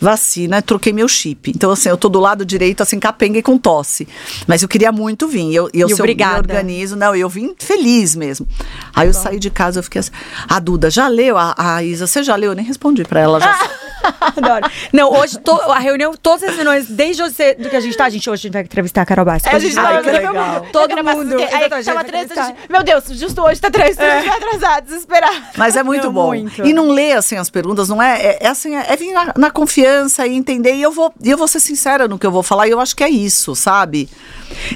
Vacina, 0.00 0.60
troquei 0.60 0.92
meu 0.92 1.08
chip. 1.08 1.50
Então, 1.54 1.70
assim, 1.70 1.88
eu 1.88 1.96
tô 1.96 2.08
do 2.08 2.18
lado 2.20 2.44
direito, 2.44 2.82
assim, 2.82 2.98
capenga 2.98 3.38
e 3.38 3.42
com 3.42 3.56
tosse. 3.56 4.06
Mas 4.46 4.62
eu 4.62 4.68
queria 4.68 4.90
muito 4.90 5.28
vir. 5.28 5.54
Eu, 5.54 5.70
eu, 5.72 5.88
E 5.88 5.94
se 5.94 6.00
eu 6.00 6.06
me 6.06 6.12
organizo. 6.36 6.96
Não, 6.96 7.14
eu 7.14 7.28
vim 7.28 7.54
feliz 7.58 8.14
mesmo. 8.16 8.46
Aí 8.94 9.06
eu 9.08 9.14
saí 9.14 9.38
de 9.38 9.50
casa, 9.50 9.78
eu 9.78 9.82
fiquei 9.82 10.00
assim. 10.00 10.10
A 10.48 10.58
Duda, 10.58 10.90
já 10.90 11.06
leu? 11.08 11.36
A, 11.38 11.54
a 11.56 11.82
Isa, 11.82 12.06
você 12.06 12.22
já 12.22 12.34
leu? 12.36 12.50
Eu 12.52 12.56
nem 12.56 12.64
respondi 12.64 13.04
pra 13.04 13.20
ela. 13.20 13.40
Já. 13.40 13.58
Adoro. 14.20 14.66
Não, 14.92 15.12
hoje, 15.12 15.38
to- 15.38 15.52
a 15.70 15.78
reunião, 15.78 16.12
todas 16.20 16.42
as 16.42 16.56
reuniões, 16.56 16.86
desde 16.88 17.22
você, 17.22 17.54
do 17.54 17.70
que 17.70 17.76
a 17.76 17.80
gente 17.80 17.96
tá, 17.96 18.06
a 18.06 18.10
gente 18.10 18.28
hoje 18.28 18.40
a 18.40 18.42
gente 18.42 18.52
vai 18.52 18.62
entrevistar 18.62 19.02
a 19.02 19.06
Carol 19.06 19.24
Bassi. 19.24 19.48
É, 19.48 19.54
a 19.54 19.58
gente 19.60 19.74
vai 19.76 19.94
fazer 20.02 20.10
legal. 20.12 20.66
Todo 20.72 20.88
gravação, 20.88 21.22
mundo. 21.24 21.36
Aí 21.36 21.44
Exatamente, 21.44 21.84
tava 21.84 21.94
vai 21.94 22.04
trânsito, 22.04 22.16
a 22.16 22.22
entrevistar. 22.42 22.46
gente- 22.46 22.72
Meu 22.72 22.82
Deus, 22.82 23.04
justo 23.10 23.42
hoje 23.42 23.60
tá 23.60 23.70
trânsito, 23.70 24.02
a 24.02 24.16
gente 24.20 24.26
vai 24.28 24.36
atrasar, 24.38 24.82
desesperado. 24.82 25.36
Mas 25.56 25.76
é 25.76 25.84
muito 25.84 26.04
Não, 26.06 26.12
bom. 26.12 26.26
muito. 26.28 26.66
E 26.66 26.72
não 26.72 26.90
lê 26.90 27.12
assim 27.12 27.36
as 27.36 27.48
perguntas, 27.48 27.88
não 27.88 28.02
é? 28.02 28.20
É, 28.20 28.38
é 28.40 28.48
assim, 28.48 28.74
é, 28.74 28.86
é 28.92 28.96
vir 28.96 29.12
na, 29.12 29.32
na 29.36 29.50
confiança 29.52 30.26
e 30.26 30.34
entender. 30.34 30.74
E 30.74 30.82
eu 30.82 30.90
vou, 30.90 31.12
e 31.22 31.30
eu 31.30 31.38
vou 31.38 31.46
ser 31.46 31.60
sincera 31.60 32.08
no 32.08 32.18
que 32.18 32.26
eu 32.26 32.32
vou 32.32 32.42
falar. 32.42 32.66
E 32.66 32.70
eu 32.70 32.80
acho 32.80 32.96
que 32.96 33.04
é 33.04 33.08
isso, 33.08 33.54
sabe? 33.54 34.08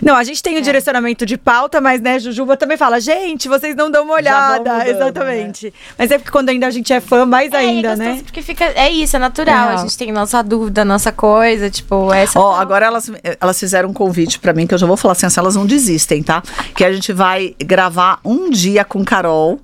Não, 0.02 0.14
a 0.14 0.24
gente 0.24 0.42
tem 0.42 0.56
o 0.56 0.62
direcionamento 0.62 1.26
de 1.26 1.36
pauta, 1.36 1.80
mas, 1.80 2.00
né, 2.00 2.18
Jujuba 2.18 2.56
também 2.56 2.76
fala, 2.76 3.00
gente, 3.00 3.48
vocês 3.48 3.74
não 3.74 3.90
dão 3.90 4.04
uma 4.04 4.14
olhada. 4.14 4.58
mudando, 4.58 4.88
Exatamente. 4.88 5.74
Mas 5.98 6.10
é 6.10 6.18
porque 6.18 6.30
quando 6.30 6.48
ainda 6.48 6.66
a 6.66 6.70
gente 6.70 6.92
é 6.92 7.00
fã, 7.00 7.26
mais 7.26 7.52
É, 7.52 7.56
e 7.62 7.66
é 7.66 7.68
ainda, 7.68 7.88
gostoso 7.90 8.10
né? 8.10 8.22
Porque 8.24 8.42
fica, 8.42 8.64
é 8.64 8.90
isso, 8.90 9.16
é 9.16 9.18
natural. 9.18 9.70
É. 9.70 9.74
A 9.74 9.76
gente 9.78 9.96
tem 9.96 10.12
nossa 10.12 10.42
dúvida, 10.42 10.84
nossa 10.84 11.12
coisa, 11.12 11.70
tipo, 11.70 12.12
essa. 12.12 12.38
Ó, 12.38 12.54
agora 12.54 12.86
elas, 12.86 13.10
elas 13.40 13.58
fizeram 13.58 13.90
um 13.90 13.92
convite 13.92 14.38
pra 14.38 14.52
mim, 14.52 14.66
que 14.66 14.74
eu 14.74 14.78
já 14.78 14.86
vou 14.86 14.96
falar 14.96 15.12
assim, 15.12 15.26
elas 15.36 15.56
não 15.56 15.66
desistem, 15.66 16.22
tá? 16.22 16.42
Que 16.74 16.84
a 16.84 16.92
gente 16.92 17.12
vai 17.12 17.54
gravar 17.58 18.20
um 18.24 18.50
dia 18.50 18.84
com 18.84 19.04
Carol 19.04 19.60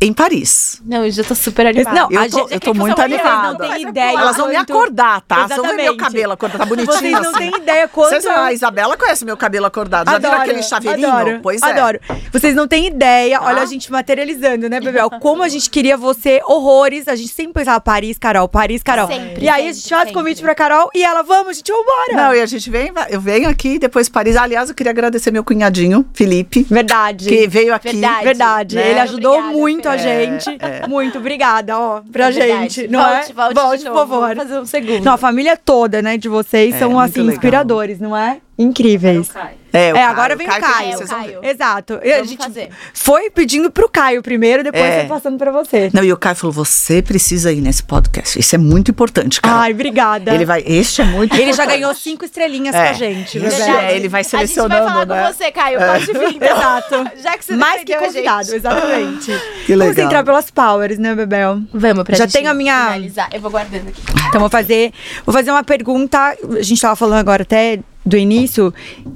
em 0.00 0.12
Paris. 0.12 0.80
Não, 0.84 1.04
eu 1.04 1.10
já 1.10 1.24
tô 1.24 1.34
super 1.34 1.66
animada. 1.66 1.94
Não, 1.94 2.08
Eu 2.10 2.20
a 2.20 2.28
tô, 2.28 2.38
gente- 2.40 2.52
eu 2.54 2.60
tô 2.60 2.72
quer 2.72 2.78
muito 2.78 3.00
animada. 3.00 3.28
Vocês 3.28 3.42
não 3.42 3.56
têm 3.58 3.68
Mas 3.70 3.82
ideia. 3.82 4.18
Elas 4.18 4.36
vão 4.36 4.48
me 4.48 4.56
acordar, 4.56 5.20
tá? 5.22 5.36
Vocês 5.48 5.56
vão 5.60 5.62
ver 5.70 5.74
meu 5.74 5.84
Exatamente. 5.84 5.98
cabelo 5.98 6.32
acordado, 6.32 6.58
tá 6.58 6.64
bonitinho 6.66 6.92
Vocês 6.98 7.12
não 7.12 7.30
assim. 7.30 7.38
têm 7.50 7.56
ideia 7.62 7.88
quanto... 7.88 8.10
Vocês, 8.10 8.26
a 8.26 8.52
Isabela 8.52 8.96
conhece 8.96 9.24
meu 9.24 9.36
cabelo 9.36 9.66
acordado. 9.66 10.10
Já 10.10 10.18
viram 10.18 10.32
aquele 10.34 10.62
chaveirinho? 10.62 11.08
Adoro, 11.10 11.40
pois 11.42 11.62
é. 11.62 11.70
adoro. 11.72 12.00
Vocês 12.32 12.54
não 12.54 12.68
têm 12.68 12.86
ideia, 12.86 13.40
olha 13.42 13.60
Ah. 13.60 13.62
a 13.62 13.66
gente 13.66 13.90
materializando, 13.90 14.68
né, 14.68 14.80
Bebel? 14.80 15.10
Como 15.20 15.42
a 15.42 15.48
gente 15.48 15.68
queria 15.68 15.96
você, 15.96 16.40
horrores. 16.46 17.08
A 17.08 17.16
gente 17.16 17.32
sempre 17.32 17.54
pensava 17.54 17.80
Paris, 17.80 18.18
Carol, 18.18 18.48
Paris, 18.48 18.82
Carol. 18.82 19.08
Sempre, 19.08 19.44
e 19.44 19.48
aí 19.48 19.62
a 19.62 19.64
sempre, 19.64 19.72
gente 19.74 19.88
faz 19.88 20.00
sempre. 20.00 20.14
convite 20.14 20.42
pra 20.42 20.54
Carol 20.54 20.90
e 20.94 21.02
ela, 21.02 21.22
vamos, 21.22 21.56
gente, 21.56 21.72
vambora. 21.72 22.12
Não, 22.28 22.34
e 22.34 22.40
a 22.40 22.46
gente 22.46 22.70
vem, 22.70 22.92
eu 23.10 23.20
venho 23.20 23.48
aqui, 23.48 23.78
depois 23.78 24.08
Paris. 24.08 24.36
Aliás, 24.36 24.68
eu 24.68 24.74
queria 24.74 24.90
agradecer 24.92 25.30
meu 25.30 25.42
cunhadinho, 25.42 26.06
Felipe, 26.14 26.62
Verdade. 26.70 27.28
que 27.28 27.46
veio 27.48 27.74
aqui. 27.74 27.88
Verdade. 27.96 28.24
Verdade, 28.24 28.76
né? 28.76 28.90
ele 28.90 29.00
ajudou 29.00 29.32
Obrigada, 29.32 29.56
muito 29.58 29.87
a 29.88 29.98
Fê. 29.98 30.26
gente. 30.26 30.58
Muito 30.88 31.18
obrigada, 31.18 31.78
ó, 31.78 32.00
pra 32.12 32.26
É 32.28 32.30
verdade. 32.30 32.60
gente. 32.74 32.88
Não 32.88 33.00
volte, 33.02 33.30
é? 33.32 33.54
volte, 33.54 33.78
de 33.78 33.84
por 33.90 33.94
novo. 33.94 34.12
favor. 34.12 34.28
Vamos 34.34 34.42
fazer 34.44 34.60
um 34.60 34.66
segundo. 34.66 35.04
Não, 35.04 35.12
a 35.12 35.16
família 35.18 35.56
toda, 35.56 36.00
né, 36.02 36.16
de 36.16 36.28
vocês 36.28 36.74
É, 36.74 36.78
são, 36.78 36.90
muito 36.92 37.04
assim, 37.04 37.20
legal. 37.20 37.34
inspiradores, 37.34 37.98
não 38.00 38.16
é? 38.16 38.38
Incríveis. 38.58 39.30
É, 39.70 39.92
o 39.92 39.96
É, 39.96 40.00
Caio, 40.00 40.08
agora 40.10 40.34
vem 40.34 40.46
o 40.46 40.50
Caio. 40.50 40.98
ver. 40.98 41.06
Caio. 41.06 41.40
Exato. 41.44 42.00
E 42.02 42.10
a 42.10 42.14
Vamos 42.16 42.30
gente 42.30 42.42
fazer. 42.42 42.70
foi 42.94 43.28
pedindo 43.30 43.70
pro 43.70 43.86
Caio 43.88 44.22
primeiro, 44.22 44.64
depois 44.64 44.82
É. 44.82 45.00
foi 45.00 45.08
passando 45.08 45.36
pra 45.36 45.50
você. 45.52 45.90
Não, 45.92 46.02
e 46.02 46.10
o 46.10 46.16
Caio 46.16 46.34
falou: 46.34 46.52
você 46.52 47.02
precisa 47.02 47.52
ir 47.52 47.60
nesse 47.60 47.82
podcast. 47.82 48.38
Isso 48.38 48.54
é 48.54 48.58
muito 48.58 48.90
importante, 48.90 49.40
cara. 49.42 49.60
Ai, 49.60 49.72
obrigada. 49.72 50.34
Ele 50.34 50.46
vai. 50.46 50.64
Este 50.66 51.02
é 51.02 51.04
muito 51.04 51.34
Ele 51.34 51.44
já 51.52 51.64
importante. 51.64 51.68
ganhou 51.80 51.94
cinco 51.94 52.24
estrelinhas 52.24 52.74
É. 52.74 52.82
com 52.84 52.90
a 52.90 52.92
gente. 52.94 53.38
É, 53.38 53.94
ele 53.94 54.08
vai 54.08 54.22
A 54.22 54.22
gente 54.22 54.32
vai 54.32 54.46
selecionando, 54.46 54.88
falar 54.88 55.06
né? 55.06 55.26
com 55.26 55.32
você, 55.34 55.52
Caio. 55.52 55.78
Pode 55.78 56.06
vir. 56.06 56.42
Exato. 56.42 57.10
Já 57.22 57.36
que 57.36 57.44
você 57.44 57.56
Mais 57.56 57.84
que 57.84 57.94
convidado, 57.96 58.44
gente. 58.44 58.56
exatamente. 58.56 59.32
Que 59.68 59.76
Vamos 59.76 59.88
legal. 59.90 60.06
entrar 60.06 60.24
pelas 60.24 60.50
powers, 60.50 60.98
né, 60.98 61.14
Bebel? 61.14 61.60
Vamos 61.74 62.02
pra 62.04 62.16
Já 62.16 62.24
gente 62.24 62.32
tenho 62.32 62.50
a 62.50 62.54
minha- 62.54 62.84
finalizar. 62.86 63.28
Eu 63.34 63.40
vou 63.42 63.50
guardando 63.50 63.88
aqui. 63.88 64.00
Então 64.28 64.40
vou 64.40 64.48
fazer, 64.48 64.92
vou 65.26 65.32
fazer 65.34 65.50
uma 65.50 65.62
pergunta. 65.62 66.34
A 66.58 66.62
gente 66.62 66.80
tava 66.80 66.96
falando 66.96 67.18
agora 67.20 67.42
até 67.42 67.78
do 68.08 68.16
início. 68.16 68.72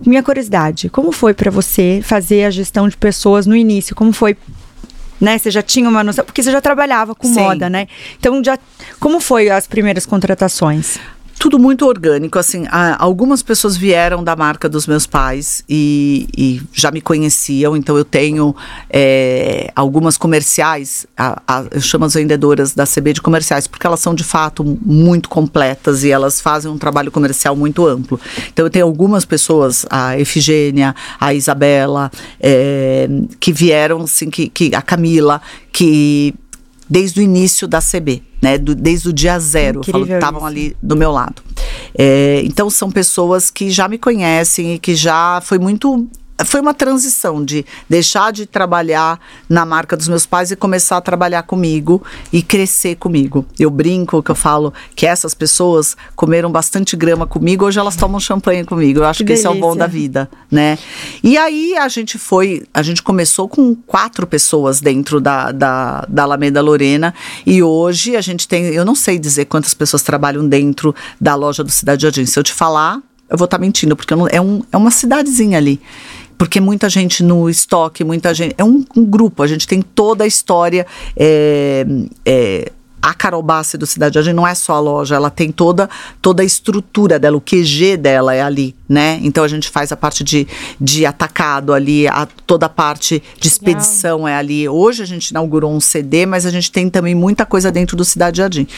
Minha 0.06 0.23
curiosidade, 0.23 0.89
como 0.89 1.10
foi 1.10 1.35
pra 1.35 1.51
você 1.51 2.01
fazer 2.02 2.44
a 2.44 2.51
gestão 2.51 2.89
de 2.89 2.97
pessoas 2.97 3.47
no 3.47 3.56
início? 3.56 3.97
Como 3.97 4.12
foi 4.12 4.36
né? 5.20 5.39
Você 5.39 5.52
já 5.52 5.62
tinha 5.62 5.89
uma 5.89 6.02
noção, 6.02 6.24
porque 6.24 6.43
você 6.43 6.51
já 6.51 6.60
trabalhava 6.60 7.14
com 7.14 7.28
Sim. 7.28 7.35
moda, 7.35 7.70
né? 7.70 7.86
Então 8.19 8.43
já 8.43 8.59
como 8.98 9.20
foi 9.20 9.48
as 9.48 9.69
primeiras 9.69 10.05
contratações? 10.05 10.98
Tudo 11.38 11.59
muito 11.59 11.86
orgânico, 11.86 12.38
assim, 12.38 12.64
algumas 12.98 13.42
pessoas 13.42 13.76
vieram 13.76 14.22
da 14.22 14.36
marca 14.36 14.68
dos 14.68 14.86
meus 14.86 15.06
pais 15.06 15.64
e, 15.68 16.28
e 16.36 16.62
já 16.72 16.90
me 16.92 17.00
conheciam, 17.00 17.76
então 17.76 17.96
eu 17.96 18.04
tenho 18.04 18.54
é, 18.88 19.72
algumas 19.74 20.16
comerciais, 20.16 21.04
a- 21.16 21.42
a- 21.46 21.64
eu 21.70 21.80
chamo 21.80 22.04
as 22.04 22.14
vendedoras 22.14 22.74
da 22.74 22.86
CB 22.86 23.14
de 23.14 23.20
comerciais, 23.20 23.66
porque 23.66 23.86
elas 23.86 23.98
são 24.00 24.14
de 24.14 24.22
fato 24.22 24.62
muito 24.84 25.28
completas 25.28 26.04
e 26.04 26.10
elas 26.10 26.40
fazem 26.40 26.70
um 26.70 26.78
trabalho 26.78 27.10
comercial 27.10 27.56
muito 27.56 27.86
amplo. 27.86 28.20
Então 28.52 28.64
eu 28.66 28.70
tenho 28.70 28.84
algumas 28.86 29.24
pessoas, 29.24 29.84
a 29.90 30.18
Efigênia, 30.18 30.94
a 31.18 31.34
Isabela, 31.34 32.10
é, 32.40 33.09
que 33.40 33.52
vieram, 33.52 34.02
assim, 34.02 34.30
que, 34.30 34.48
que 34.48 34.74
a 34.74 34.82
Camila, 34.82 35.42
que 35.72 36.34
desde 36.88 37.20
o 37.20 37.22
início 37.22 37.66
da 37.66 37.80
CB, 37.80 38.22
né, 38.43 38.59
do- 38.59 38.74
desde 38.74 39.09
o 39.09 39.12
dia 39.12 39.39
zero, 39.39 39.81
estavam 40.16 40.44
ali 40.44 40.77
do 40.82 40.97
meu 40.97 41.12
lado. 41.12 41.40
É, 41.97 42.43
então 42.44 42.69
são 42.69 42.90
pessoas 42.90 43.51
que 43.51 43.70
já 43.70 43.86
me 43.89 43.98
conhecem 43.98 44.74
e 44.74 44.78
que 44.78 44.94
já 44.94 45.40
foi 45.44 45.59
muito 45.59 46.09
foi 46.44 46.60
uma 46.60 46.74
transição 46.74 47.44
de 47.44 47.64
deixar 47.89 48.32
de 48.32 48.47
trabalhar 48.47 49.20
na 49.48 49.64
marca 49.64 49.97
dos 49.97 50.09
meus 50.09 50.27
pais 50.27 50.51
e 50.51 50.56
começar 50.56 50.97
a 50.97 51.01
trabalhar 51.01 51.43
comigo 51.43 52.02
e 52.32 52.43
crescer 52.43 52.97
comigo. 52.97 53.44
Eu 53.59 53.70
brinco 53.70 54.23
que 54.23 54.31
eu 54.31 54.35
falo 54.35 54.73
que 54.94 55.06
essas 55.06 55.35
pessoas 55.35 55.97
comeram 56.16 56.51
bastante 56.51 56.97
grama 56.97 57.27
comigo, 57.27 57.64
hoje 57.64 57.78
elas 57.78 57.97
tomam 57.97 58.19
champanhe 58.20 58.64
comigo. 58.64 59.01
Eu 59.01 59.05
acho 59.05 59.19
Que 59.19 59.24
que, 59.27 59.32
esse 59.35 59.47
é 59.47 59.51
o 59.51 59.55
bom 59.55 59.77
da 59.77 59.86
vida, 59.86 60.31
né? 60.51 60.78
E 61.23 61.36
aí 61.39 61.77
a 61.77 61.89
gente 61.89 62.19
foi, 62.19 62.64
a 62.73 62.82
gente 62.82 63.02
começou 63.02 63.48
com 63.48 63.74
quatro 63.74 64.27
pessoas 64.27 64.81
dentro 64.81 65.20
da, 65.20 65.52
da, 65.52 66.06
da 66.09 66.23
Alameda 66.23 66.60
Lorena 66.60 67.14
e 67.47 67.62
hoje 67.62 68.16
a 68.16 68.20
gente 68.20 68.48
tem, 68.48 68.64
eu 68.66 68.85
não 68.85 68.94
sei 68.94 69.19
dizer 69.19 69.47
quantas 69.47 69.74
pessoas 69.74 70.02
trabalham 70.02 70.47
dentro 70.48 70.94
da 71.20 71.35
loja 71.35 71.62
do 71.62 71.70
Cidade 71.70 72.02
Jardim. 72.02 72.27
Se 72.27 72.39
eu 72.39 72.43
te 72.43 72.52
falar, 72.52 73.01
eu 73.28 73.36
vou 73.39 73.47
estar 73.47 73.59
mentindo, 73.59 73.97
porque 73.97 74.14
não- 74.14 74.28
é, 74.28 74.40
um, 74.40 74.62
é 74.70 74.77
uma 74.77 74.90
cidadezinha 74.90 75.56
ali. 75.59 75.81
Porque 76.43 76.60
muita 76.60 76.90
gente 76.90 77.23
no 77.23 77.48
estoque, 77.48 78.02
muita 78.02 78.35
gente. 78.35 78.56
É 78.59 78.64
um, 78.64 78.85
um 78.97 79.05
grupo, 79.05 79.44
a 79.44 79.47
gente 79.47 79.64
tem 79.64 79.81
toda 79.81 80.24
a 80.24 80.27
história. 80.27 80.85
é, 81.16 81.86
é, 82.27 82.73
a 83.02 83.12
Carol 83.12 83.42
Bassi 83.42 83.76
do 83.76 83.84
Cidade 83.84 84.14
Jardim 84.14 84.32
não 84.32 84.46
é 84.46 84.54
só 84.54 84.74
a 84.74 84.80
loja, 84.80 85.16
ela 85.16 85.28
tem 85.28 85.50
toda, 85.50 85.90
toda 86.20 86.42
a 86.42 86.46
estrutura 86.46 87.18
dela, 87.18 87.36
o 87.36 87.40
QG 87.40 87.96
dela 87.96 88.32
é 88.32 88.40
ali, 88.40 88.76
né? 88.88 89.18
Então 89.22 89.42
a 89.42 89.48
gente 89.48 89.68
faz 89.68 89.90
a 89.90 89.96
parte 89.96 90.22
de, 90.22 90.46
de 90.80 91.04
atacado 91.04 91.74
ali, 91.74 92.06
a, 92.06 92.26
toda 92.46 92.66
a 92.66 92.68
parte 92.68 93.20
de 93.40 93.48
expedição 93.48 94.28
é 94.28 94.36
ali. 94.36 94.68
Hoje 94.68 95.02
a 95.02 95.06
gente 95.06 95.30
inaugurou 95.30 95.72
um 95.72 95.80
CD, 95.80 96.24
mas 96.26 96.46
a 96.46 96.50
gente 96.50 96.70
tem 96.70 96.88
também 96.88 97.14
muita 97.14 97.44
coisa 97.44 97.72
dentro 97.72 97.96
do 97.96 98.04
Cidade 98.04 98.38
Jardim. 98.38 98.68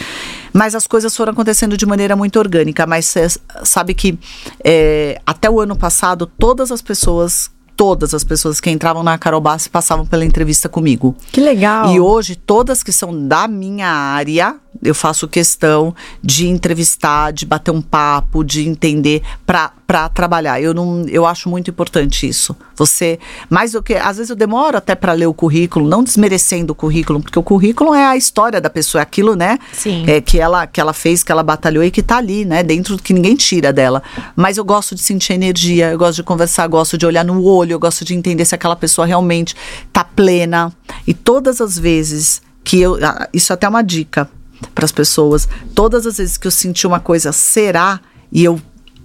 Mas 0.54 0.74
as 0.74 0.86
coisas 0.86 1.14
foram 1.14 1.32
acontecendo 1.32 1.76
de 1.76 1.84
maneira 1.84 2.16
muito 2.16 2.38
orgânica, 2.38 2.86
mas 2.86 3.14
sabe 3.62 3.92
que 3.92 4.18
é, 4.64 5.20
até 5.26 5.50
o 5.50 5.60
ano 5.60 5.76
passado, 5.76 6.26
todas 6.38 6.72
as 6.72 6.80
pessoas. 6.80 7.52
Todas 7.76 8.14
as 8.14 8.22
pessoas 8.22 8.60
que 8.60 8.70
entravam 8.70 9.02
na 9.02 9.18
Carol 9.18 9.40
Bassi 9.40 9.68
passavam 9.68 10.06
pela 10.06 10.24
entrevista 10.24 10.68
comigo. 10.68 11.16
Que 11.32 11.40
legal. 11.40 11.92
E 11.92 12.00
hoje, 12.00 12.36
todas 12.36 12.82
que 12.82 12.92
são 12.92 13.26
da 13.26 13.48
minha 13.48 13.88
área, 13.88 14.56
eu 14.82 14.94
faço 14.94 15.28
questão 15.28 15.94
de 16.22 16.48
entrevistar, 16.48 17.32
de 17.32 17.46
bater 17.46 17.70
um 17.70 17.80
papo, 17.80 18.44
de 18.44 18.66
entender 18.68 19.22
para 19.46 20.08
trabalhar. 20.08 20.60
Eu 20.60 20.74
não, 20.74 21.06
eu 21.08 21.26
acho 21.26 21.48
muito 21.48 21.70
importante 21.70 22.28
isso. 22.28 22.56
Você, 22.76 23.18
mais 23.48 23.72
do 23.72 23.82
que, 23.82 23.94
às 23.94 24.16
vezes 24.16 24.30
eu 24.30 24.36
demoro 24.36 24.76
até 24.76 24.94
para 24.94 25.12
ler 25.12 25.26
o 25.26 25.34
currículo, 25.34 25.88
não 25.88 26.02
desmerecendo 26.02 26.72
o 26.72 26.76
currículo, 26.76 27.20
porque 27.20 27.38
o 27.38 27.42
currículo 27.42 27.94
é 27.94 28.04
a 28.04 28.16
história 28.16 28.60
da 28.60 28.68
pessoa, 28.68 29.00
é 29.00 29.02
aquilo, 29.02 29.36
né? 29.36 29.58
Sim. 29.72 30.04
É 30.06 30.20
que 30.20 30.38
ela 30.38 30.66
que 30.66 30.80
ela 30.80 30.92
fez, 30.92 31.22
que 31.22 31.30
ela 31.30 31.42
batalhou 31.42 31.84
e 31.84 31.90
que 31.90 32.02
tá 32.02 32.16
ali, 32.16 32.44
né, 32.44 32.62
dentro 32.62 32.96
que 32.98 33.12
ninguém 33.12 33.36
tira 33.36 33.72
dela. 33.72 34.02
Mas 34.34 34.56
eu 34.56 34.64
gosto 34.64 34.94
de 34.94 35.02
sentir 35.02 35.34
energia, 35.34 35.92
eu 35.92 35.98
gosto 35.98 36.16
de 36.16 36.22
conversar, 36.22 36.66
gosto 36.66 36.98
de 36.98 37.06
olhar 37.06 37.24
no 37.24 37.42
olho, 37.44 37.72
eu 37.72 37.78
gosto 37.78 38.04
de 38.04 38.14
entender 38.14 38.44
se 38.44 38.54
aquela 38.54 38.76
pessoa 38.76 39.06
realmente 39.06 39.54
tá 39.92 40.04
plena. 40.04 40.72
E 41.06 41.14
todas 41.14 41.60
as 41.60 41.78
vezes 41.78 42.42
que 42.62 42.80
eu, 42.80 42.98
ah, 43.02 43.28
isso 43.32 43.52
até 43.52 43.66
é 43.66 43.68
uma 43.68 43.82
dica 43.82 44.28
para 44.74 44.84
as 44.84 44.92
pessoas, 44.92 45.48
todas 45.74 46.06
as 46.06 46.16
vezes 46.18 46.36
que 46.36 46.46
eu 46.46 46.50
senti 46.50 46.86
uma 46.86 47.00
coisa 47.00 47.32
será 47.32 48.00
e 48.30 48.44
eu 48.44 48.60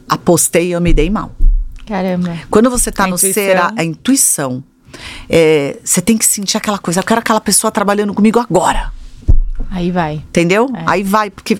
apostei, 0.07 0.73
eu 0.73 0.81
me 0.81 0.93
dei 0.93 1.09
mal. 1.09 1.35
Caramba. 1.85 2.37
Quando 2.49 2.69
você 2.69 2.91
tá 2.91 3.05
A 3.05 3.07
no 3.07 3.15
intuição. 3.15 3.33
será, 3.33 3.73
a 3.75 3.83
intuição, 3.83 4.63
é, 5.29 5.77
você 5.83 6.01
tem 6.01 6.17
que 6.17 6.25
sentir 6.25 6.57
aquela 6.57 6.77
coisa, 6.77 6.99
eu 6.99 7.03
quero 7.03 7.19
aquela 7.19 7.41
pessoa 7.41 7.71
trabalhando 7.71 8.13
comigo 8.13 8.39
agora. 8.39 8.91
Aí 9.69 9.91
vai. 9.91 10.15
Entendeu? 10.15 10.69
É. 10.75 10.83
Aí 10.85 11.03
vai, 11.03 11.29
porque 11.29 11.57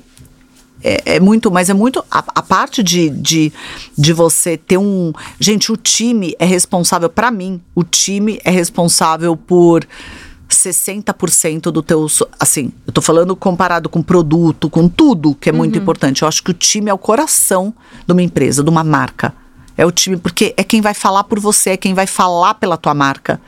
é, 0.84 1.16
é 1.16 1.20
muito, 1.20 1.52
mas 1.52 1.70
é 1.70 1.74
muito. 1.74 2.03
A, 2.10 2.24
a 2.36 2.41
parte 2.41 2.82
de, 2.82 3.10
de, 3.10 3.52
de 3.98 4.14
você 4.14 4.57
ter 4.57 4.78
um. 4.78 5.11
Gente, 5.40 5.72
o 5.72 5.78
time 5.78 6.36
é 6.40 6.45
responsável, 6.45 7.10
pra 7.10 7.30
mim, 7.30 7.61
o 7.76 7.84
time 7.84 8.40
é 8.44 8.49
responsável 8.52 9.36
por 9.36 9.86
60% 10.56 11.72
do 11.72 11.82
teu. 11.82 12.08
Assim, 12.40 12.72
eu 12.86 12.94
tô 12.94 13.02
falando 13.02 13.36
comparado 13.36 13.90
com 13.90 14.02
produto, 14.02 14.70
com 14.70 14.88
tudo 14.88 15.36
que 15.36 15.50
é 15.50 15.52
muito 15.52 15.78
importante. 15.78 16.22
Eu 16.22 16.28
acho 16.28 16.44
que 16.44 16.52
o 16.52 16.54
time 16.54 16.90
é 16.90 16.94
o 16.94 16.98
coração 16.98 17.74
de 18.06 18.12
uma 18.12 18.22
empresa, 18.22 18.64
de 18.64 18.70
uma 18.70 18.84
marca. 18.84 19.34
É 19.78 19.86
o 19.86 19.92
time, 19.92 20.18
porque 20.18 20.54
é 20.58 20.64
quem 20.64 20.82
vai 20.82 20.94
falar 20.94 21.24
por 21.24 21.40
você, 21.40 21.72
é 21.72 21.78
quem 21.78 21.94
vai 21.94 22.06
falar 22.06 22.56
pela 22.56 22.78
tua 22.78 22.94
marca. 22.94 23.40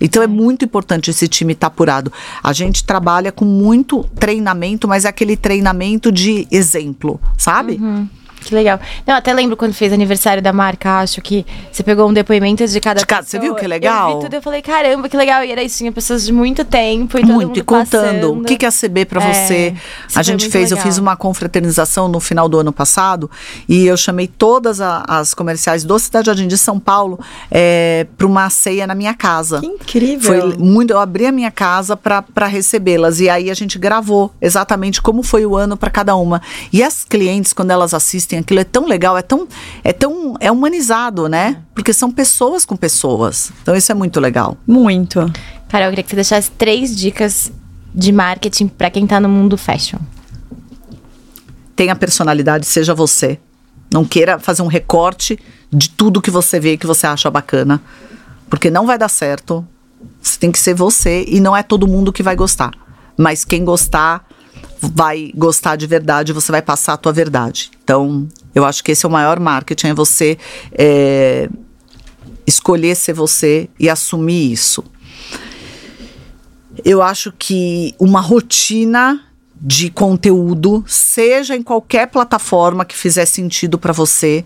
Então 0.00 0.22
é 0.22 0.26
muito 0.26 0.64
importante 0.64 1.10
esse 1.10 1.28
time 1.28 1.52
estar 1.52 1.68
apurado. 1.68 2.12
A 2.42 2.52
gente 2.52 2.84
trabalha 2.84 3.30
com 3.30 3.44
muito 3.44 4.04
treinamento, 4.18 4.88
mas 4.88 5.04
é 5.04 5.08
aquele 5.08 5.36
treinamento 5.36 6.10
de 6.10 6.46
exemplo, 6.50 7.20
sabe? 7.38 7.80
Que 8.44 8.54
legal. 8.54 8.78
Não, 9.06 9.14
até 9.14 9.32
lembro 9.32 9.56
quando 9.56 9.72
fez 9.72 9.92
aniversário 9.92 10.42
da 10.42 10.52
marca, 10.52 11.00
acho 11.00 11.20
que 11.22 11.46
você 11.72 11.82
pegou 11.82 12.08
um 12.08 12.12
depoimento 12.12 12.66
de 12.66 12.80
cada 12.80 13.00
De 13.00 13.06
cada- 13.06 13.22
você 13.22 13.38
pessoa. 13.38 13.42
viu 13.54 13.54
que 13.60 13.66
legal? 13.66 14.10
Eu 14.10 14.16
vi 14.18 14.22
tudo, 14.24 14.34
eu 14.34 14.42
falei, 14.42 14.60
caramba, 14.62 15.08
que 15.08 15.16
legal. 15.16 15.42
E 15.44 15.50
era 15.50 15.62
isso, 15.62 15.78
tinha 15.78 15.90
pessoas 15.92 16.24
de 16.26 16.32
muito 16.32 16.64
tempo 16.64 17.18
e 17.18 17.24
Muito, 17.24 17.58
e 17.58 17.62
contando 17.62 17.84
passando. 17.90 18.40
o 18.40 18.44
que, 18.44 18.56
que 18.56 18.64
é 18.64 18.68
a 18.68 18.72
CB 18.72 19.04
pra 19.06 19.22
É, 19.22 19.32
você. 19.32 19.74
A 20.14 20.22
gente 20.22 20.48
fez, 20.50 20.70
eu 20.70 20.76
legal. 20.76 20.90
fiz 20.90 20.98
uma 20.98 21.16
confraternização 21.16 22.06
no 22.08 22.20
final 22.20 22.48
do 22.48 22.58
ano 22.58 22.72
passado 22.72 23.30
e 23.68 23.86
eu 23.86 23.96
chamei 23.96 24.26
todas 24.26 24.80
a- 24.80 25.02
as 25.08 25.32
comerciais 25.34 25.84
do 25.84 25.98
Cidade 25.98 26.26
Jardim 26.26 26.46
de 26.46 26.58
São 26.58 26.78
Paulo 26.78 27.18
é, 27.50 28.06
para 28.16 28.26
uma 28.26 28.50
ceia 28.50 28.86
na 28.86 28.94
minha 28.94 29.14
casa. 29.14 29.60
Que 29.60 29.66
incrível. 29.66 30.20
Foi 30.40 30.56
muito, 30.58 30.92
eu 30.92 31.00
abri 31.00 31.26
a 31.26 31.32
minha 31.32 31.50
casa 31.50 31.96
para 31.96 32.46
recebê-las 32.46 33.20
e 33.20 33.28
aí 33.28 33.50
a 33.50 33.54
gente 33.54 33.78
gravou 33.78 34.32
exatamente 34.40 35.00
como 35.00 35.22
foi 35.22 35.46
o 35.46 35.56
ano 35.56 35.76
para 35.76 35.90
cada 35.90 36.14
uma. 36.16 36.42
E 36.72 36.82
as 36.82 37.04
clientes 37.04 37.52
quando 37.52 37.70
elas 37.70 37.94
assistem 37.94 38.33
aquilo 38.38 38.60
é 38.60 38.64
tão 38.64 38.86
legal, 38.86 39.16
é 39.16 39.22
tão 39.22 39.46
é 39.82 39.92
tão 39.92 40.36
é 40.40 40.50
humanizado, 40.50 41.28
né? 41.28 41.62
Porque 41.74 41.92
são 41.92 42.10
pessoas 42.10 42.64
com 42.64 42.76
pessoas. 42.76 43.52
Então 43.62 43.74
isso 43.74 43.90
é 43.90 43.94
muito 43.94 44.20
legal. 44.20 44.56
Muito. 44.66 45.20
Carol, 45.68 45.86
eu 45.86 45.90
queria 45.90 46.04
que 46.04 46.10
você 46.10 46.16
deixasse 46.16 46.50
três 46.52 46.96
dicas 46.96 47.52
de 47.94 48.12
marketing 48.12 48.68
pra 48.68 48.90
quem 48.90 49.06
tá 49.06 49.20
no 49.20 49.28
mundo 49.28 49.56
fashion. 49.56 49.98
Tenha 51.76 51.94
personalidade, 51.96 52.66
seja 52.66 52.94
você. 52.94 53.38
Não 53.92 54.04
queira 54.04 54.38
fazer 54.38 54.62
um 54.62 54.66
recorte 54.66 55.38
de 55.72 55.90
tudo 55.90 56.22
que 56.22 56.30
você 56.30 56.58
vê 56.58 56.72
e 56.72 56.78
que 56.78 56.86
você 56.86 57.06
acha 57.06 57.30
bacana, 57.30 57.80
porque 58.48 58.70
não 58.70 58.86
vai 58.86 58.98
dar 58.98 59.08
certo. 59.08 59.66
Você 60.20 60.38
tem 60.38 60.50
que 60.50 60.58
ser 60.58 60.74
você 60.74 61.24
e 61.28 61.40
não 61.40 61.56
é 61.56 61.62
todo 61.62 61.86
mundo 61.86 62.12
que 62.12 62.22
vai 62.22 62.36
gostar. 62.36 62.72
Mas 63.16 63.44
quem 63.44 63.64
gostar 63.64 64.26
vai 64.80 65.32
gostar 65.34 65.76
de 65.76 65.86
verdade, 65.86 66.32
você 66.32 66.52
vai 66.52 66.62
passar 66.62 66.94
a 66.94 66.96
tua 66.96 67.12
verdade. 67.12 67.70
Então, 67.82 68.28
eu 68.54 68.64
acho 68.64 68.82
que 68.82 68.92
esse 68.92 69.04
é 69.04 69.08
o 69.08 69.12
maior 69.12 69.38
marketing, 69.40 69.88
é 69.88 69.94
você 69.94 70.38
é, 70.72 71.48
escolher 72.46 72.94
ser 72.94 73.12
você 73.12 73.68
e 73.78 73.88
assumir 73.88 74.52
isso. 74.52 74.84
Eu 76.84 77.02
acho 77.02 77.32
que 77.38 77.94
uma 77.98 78.20
rotina 78.20 79.20
de 79.60 79.90
conteúdo, 79.90 80.84
seja 80.86 81.56
em 81.56 81.62
qualquer 81.62 82.08
plataforma 82.08 82.84
que 82.84 82.94
fizer 82.94 83.24
sentido 83.24 83.78
para 83.78 83.92
você, 83.92 84.44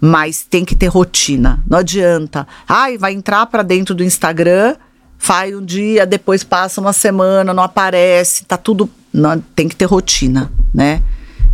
mas 0.00 0.42
tem 0.42 0.64
que 0.64 0.74
ter 0.74 0.88
rotina. 0.88 1.62
Não 1.68 1.78
adianta. 1.78 2.46
Ai, 2.66 2.98
vai 2.98 3.12
entrar 3.12 3.46
para 3.46 3.62
dentro 3.62 3.94
do 3.94 4.02
Instagram, 4.02 4.74
faz 5.16 5.54
um 5.54 5.64
dia, 5.64 6.04
depois 6.04 6.42
passa 6.42 6.80
uma 6.80 6.92
semana, 6.92 7.54
não 7.54 7.62
aparece, 7.62 8.44
tá 8.44 8.56
tudo. 8.56 8.90
Não, 9.12 9.40
tem 9.54 9.68
que 9.68 9.76
ter 9.76 9.84
rotina, 9.84 10.50
né? 10.72 11.02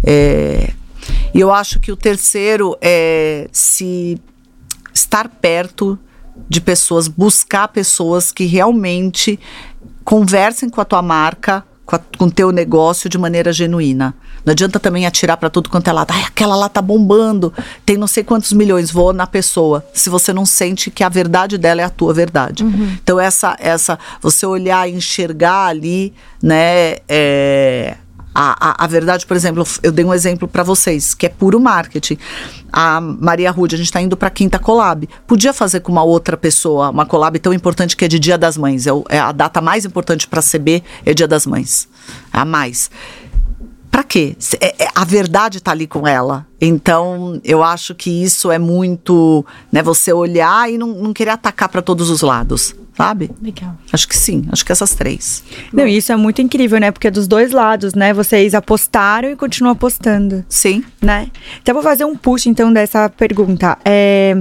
É, 0.05 0.73
eu 1.35 1.53
acho 1.53 1.81
que 1.81 1.91
o 1.91 1.97
terceiro 1.97 2.77
é 2.81 3.49
se 3.53 4.21
estar 4.93 5.29
perto 5.29 5.99
de 6.49 6.61
pessoas, 6.61 7.09
buscar 7.09 7.69
pessoas 7.69 8.31
que 8.31 8.45
realmente 8.45 9.39
conversem 10.05 10.69
com 10.69 10.81
a 10.81 10.85
tua 10.85 11.03
marca, 11.03 11.65
com 12.19 12.27
o 12.27 12.31
teu 12.31 12.53
negócio 12.53 13.09
de 13.09 13.19
maneira 13.19 13.53
genuína. 13.53 14.15
Não 14.44 14.52
adianta 14.52 14.78
também 14.81 15.06
atirar 15.06 15.36
para 15.36 15.51
tudo 15.51 15.69
quanto 15.69 15.89
é 15.89 15.93
lado. 15.93 16.12
Ai, 16.12 16.23
aquela 16.23 16.56
lá 16.56 16.69
tá 16.69 16.81
bombando, 16.81 17.52
tem 17.85 17.97
não 17.97 18.06
sei 18.06 18.24
quantos 18.24 18.52
milhões, 18.52 18.90
vou 18.90 19.12
na 19.12 19.27
pessoa. 19.27 19.85
Se 19.93 20.09
você 20.09 20.32
não 20.32 20.47
sente 20.47 20.90
que 20.90 21.05
a 21.05 21.09
verdade 21.09 21.59
dela 21.59 21.81
é 21.81 21.85
a 21.85 21.90
tua 21.90 22.15
verdade. 22.15 22.65
Uhum. 22.65 22.97
Então 23.02 23.19
essa 23.19 23.56
essa 23.59 23.98
você 24.20 24.47
olhar 24.47 24.89
e 24.89 24.94
enxergar 24.94 25.66
ali, 25.66 26.12
né, 26.43 26.97
é, 27.09 27.97
a, 28.40 28.70
a, 28.70 28.85
a, 28.85 28.86
verdade, 28.86 29.27
por 29.27 29.36
exemplo, 29.36 29.66
eu 29.82 29.90
dei 29.90 30.05
um 30.05 30.15
exemplo 30.15 30.47
para 30.47 30.62
vocês, 30.62 31.12
que 31.12 31.27
é 31.27 31.28
puro 31.28 31.59
marketing. 31.59 32.16
A 32.73 33.01
Maria 33.01 33.51
Rude, 33.51 33.74
a 33.74 33.78
gente 33.78 33.89
está 33.89 34.01
indo 34.01 34.16
para 34.16 34.28
a 34.28 34.31
quinta 34.31 34.60
collab. 34.60 35.09
Podia 35.27 35.52
fazer 35.52 35.81
com 35.81 35.90
uma 35.90 36.05
outra 36.05 36.36
pessoa 36.36 36.90
uma 36.90 37.05
collab 37.05 37.36
tão 37.40 37.52
importante 37.52 37.97
que 37.97 38.05
é 38.05 38.09
de 38.09 38.19
Dia 38.19 38.39
das 38.39 38.56
Mães. 38.56 38.86
É, 38.86 38.93
o, 38.93 39.05
é 39.09 39.19
a 39.19 39.32
data 39.32 39.60
mais 39.60 39.85
importante 39.85 40.28
para 40.28 40.40
CB 40.40 40.85
é 41.05 41.12
Dia 41.12 41.27
das 41.27 41.47
Mães. 41.47 41.89
A 42.32 42.44
mais. 42.44 42.90
Para 43.99 44.05
quê? 44.05 44.37
É, 44.61 44.85
é, 44.85 44.89
a 44.95 45.05
verdade 45.05 45.59
está 45.59 45.73
ali 45.73 45.85
com 45.85 46.07
ela. 46.07 46.47
Então, 46.61 47.41
eu 47.43 47.65
acho 47.65 47.97
que 47.97 48.23
isso 48.23 48.49
é 48.49 48.57
muito, 48.57 49.45
né, 49.73 49.83
você 49.83 50.12
olhar 50.12 50.70
e 50.70 50.79
não, 50.79 50.87
não 50.87 51.12
querer 51.12 51.31
atacar 51.31 51.69
para 51.69 51.83
todos 51.83 52.09
os 52.09 52.23
lados 52.23 52.77
sabe? 52.97 53.31
Legal. 53.41 53.77
Acho 53.93 54.09
que 54.09 54.16
sim, 54.16 54.45
acho 54.51 54.66
que 54.66 54.73
essas 54.73 54.93
três. 54.93 55.45
Não, 55.73 55.87
isso 55.87 56.11
é 56.11 56.16
muito 56.16 56.43
incrível, 56.43 56.81
né? 56.81 56.91
Porque 56.91 57.07
é 57.07 57.11
dos 57.12 57.29
dois 57.29 57.53
lados, 57.53 57.95
né? 57.95 58.12
Vocês 58.12 58.55
apostaram 58.55 59.31
e 59.31 59.37
continuam 59.37 59.73
apostando. 59.73 60.45
Sim. 60.49 60.83
Né? 61.01 61.31
Então, 61.62 61.75
vou 61.75 61.83
fazer 61.83 62.05
um 62.05 62.16
push, 62.16 62.47
então, 62.47 62.73
dessa 62.73 63.09
pergunta. 63.09 63.79
É... 63.85 64.35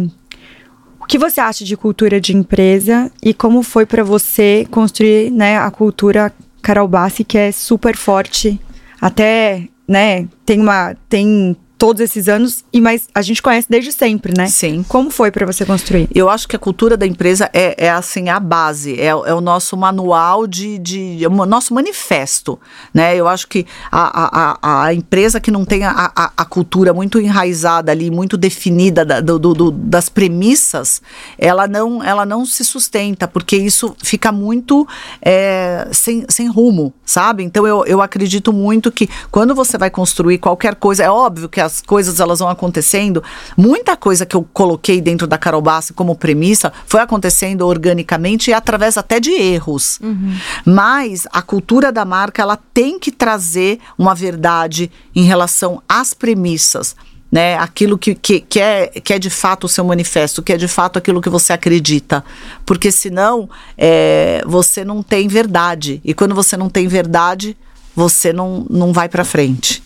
O 1.00 1.06
que 1.06 1.20
você 1.20 1.40
acha 1.40 1.64
de 1.64 1.78
cultura 1.78 2.20
de 2.20 2.36
empresa 2.36 3.12
e 3.22 3.32
como 3.32 3.62
foi 3.62 3.86
para 3.86 4.04
você 4.04 4.68
construir, 4.72 5.30
né, 5.30 5.60
a 5.60 5.70
cultura 5.70 6.34
Carol 6.64 6.88
Bassi, 6.88 7.24
que 7.24 7.38
é 7.38 7.52
super 7.52 7.96
forte, 7.96 8.60
até, 9.00 9.68
né, 9.88 10.28
tem 10.46 10.60
uma, 10.60 10.96
tem 11.10 11.56
todos 11.78 12.02
esses 12.02 12.28
anos, 12.28 12.66
e 12.74 12.82
mas 12.82 13.08
a 13.14 13.22
gente 13.22 13.42
conhece 13.42 13.68
desde 13.70 13.92
sempre, 13.92 14.34
né? 14.36 14.48
Sim. 14.48 14.84
Como 14.88 15.12
foi 15.12 15.32
para 15.32 15.46
você 15.46 15.66
construir? 15.66 16.10
Eu 16.14 16.30
acho 16.30 16.48
que 16.48 16.56
a 16.56 16.60
cultura 16.60 16.98
da 16.98 17.06
empresa 17.06 17.50
é, 17.54 17.86
é 17.86 17.90
assim 17.90 18.30
a 18.30 18.40
base, 18.40 19.00
é, 19.00 19.08
é, 19.08 19.14
o 19.14 19.42
nosso 19.42 19.78
manual 19.78 20.48
de, 20.48 20.80
de 20.80 21.24
é 21.24 21.28
o 21.28 21.46
nosso 21.46 21.74
manifesto, 21.74 22.60
né? 22.94 23.16
Eu 23.16 23.28
acho 23.28 23.48
que 23.48 23.66
a, 23.92 24.58
a, 24.62 24.86
a 24.86 24.94
empresa 24.94 25.40
que 25.40 25.52
não 25.52 25.64
tem 25.64 25.84
a, 25.84 26.12
a, 26.16 26.32
a 26.36 26.46
cultura 26.46 26.94
muito 26.94 27.20
enraizada 27.20 27.92
ali, 27.92 28.10
muito 28.10 28.38
definida 28.38 29.06
da, 29.06 29.22
do, 29.22 29.38
do, 29.38 29.72
das 29.72 30.10
premissas, 30.10 31.02
ela 31.38 31.68
não, 31.68 32.04
ela 32.04 32.26
não 32.26 32.46
se 32.46 32.66
sustenta, 32.66 33.28
porque 33.28 33.56
isso 33.56 33.96
fica 34.02 34.32
muito 34.32 34.88
é, 35.22 35.88
sem, 35.92 36.26
sem 36.28 36.48
rumo, 36.48 36.94
sabe? 37.06 37.44
Então 37.44 37.68
eu, 37.68 37.86
eu 37.86 38.02
acredito 38.02 38.52
muito 38.52 38.92
que 38.92 39.08
quando 39.30 39.54
você 39.54 39.78
vai 39.78 39.92
construir 39.92 40.40
qualquer 40.40 40.76
coisa, 40.76 41.04
é 41.04 41.10
óbvio 41.10 41.48
que 41.48 41.62
a 41.62 41.67
as 41.68 41.82
coisas 41.82 42.20
elas 42.20 42.40
vão 42.40 42.50
acontecendo, 42.50 43.24
muita 43.56 43.96
coisa 43.96 44.26
que 44.26 44.36
eu 44.36 44.48
coloquei 44.52 45.00
dentro 45.00 45.28
da 45.28 45.38
Carol 45.38 45.62
Bassi 45.62 45.94
como 45.94 46.16
premissa 46.16 46.74
foi 46.86 47.02
acontecendo 47.02 47.68
organicamente 47.68 48.50
e 48.50 48.54
através 48.54 48.98
até 48.98 49.20
de 49.20 49.32
erros. 49.32 50.00
Uhum. 50.02 50.36
Mas 50.66 51.28
a 51.32 51.42
cultura 51.42 51.92
da 51.92 52.04
marca 52.04 52.42
ela 52.42 52.58
tem 52.74 53.00
que 53.00 53.12
trazer 53.12 53.80
uma 53.98 54.16
verdade 54.16 54.92
em 55.16 55.24
relação 55.24 55.82
às 55.88 56.14
premissas 56.14 56.96
né? 57.32 57.58
Aquilo 57.58 57.98
que, 57.98 58.16
que, 58.16 58.40
que, 58.40 58.60
é, 58.60 58.88
que 58.88 59.14
é 59.14 59.20
de 59.20 59.30
fato 59.30 59.66
o 59.66 59.68
seu 59.68 59.84
manifesto, 59.84 60.42
que 60.42 60.54
é 60.54 60.58
de 60.58 60.68
fato 60.68 60.98
aquilo 60.98 61.22
que 61.22 61.30
você 61.30 61.54
acredita. 61.54 62.24
Porque 62.66 62.92
senão 62.92 63.50
é, 63.78 64.42
você 64.46 64.86
não 64.86 65.04
tem 65.04 65.28
verdade. 65.28 66.02
E 66.04 66.14
quando 66.14 66.34
você 66.34 66.56
não 66.56 66.70
tem 66.70 66.88
verdade, 66.88 67.58
você 67.96 68.32
não, 68.32 68.66
não 68.70 68.94
vai 68.94 69.10
para 69.10 69.26
frente. 69.26 69.84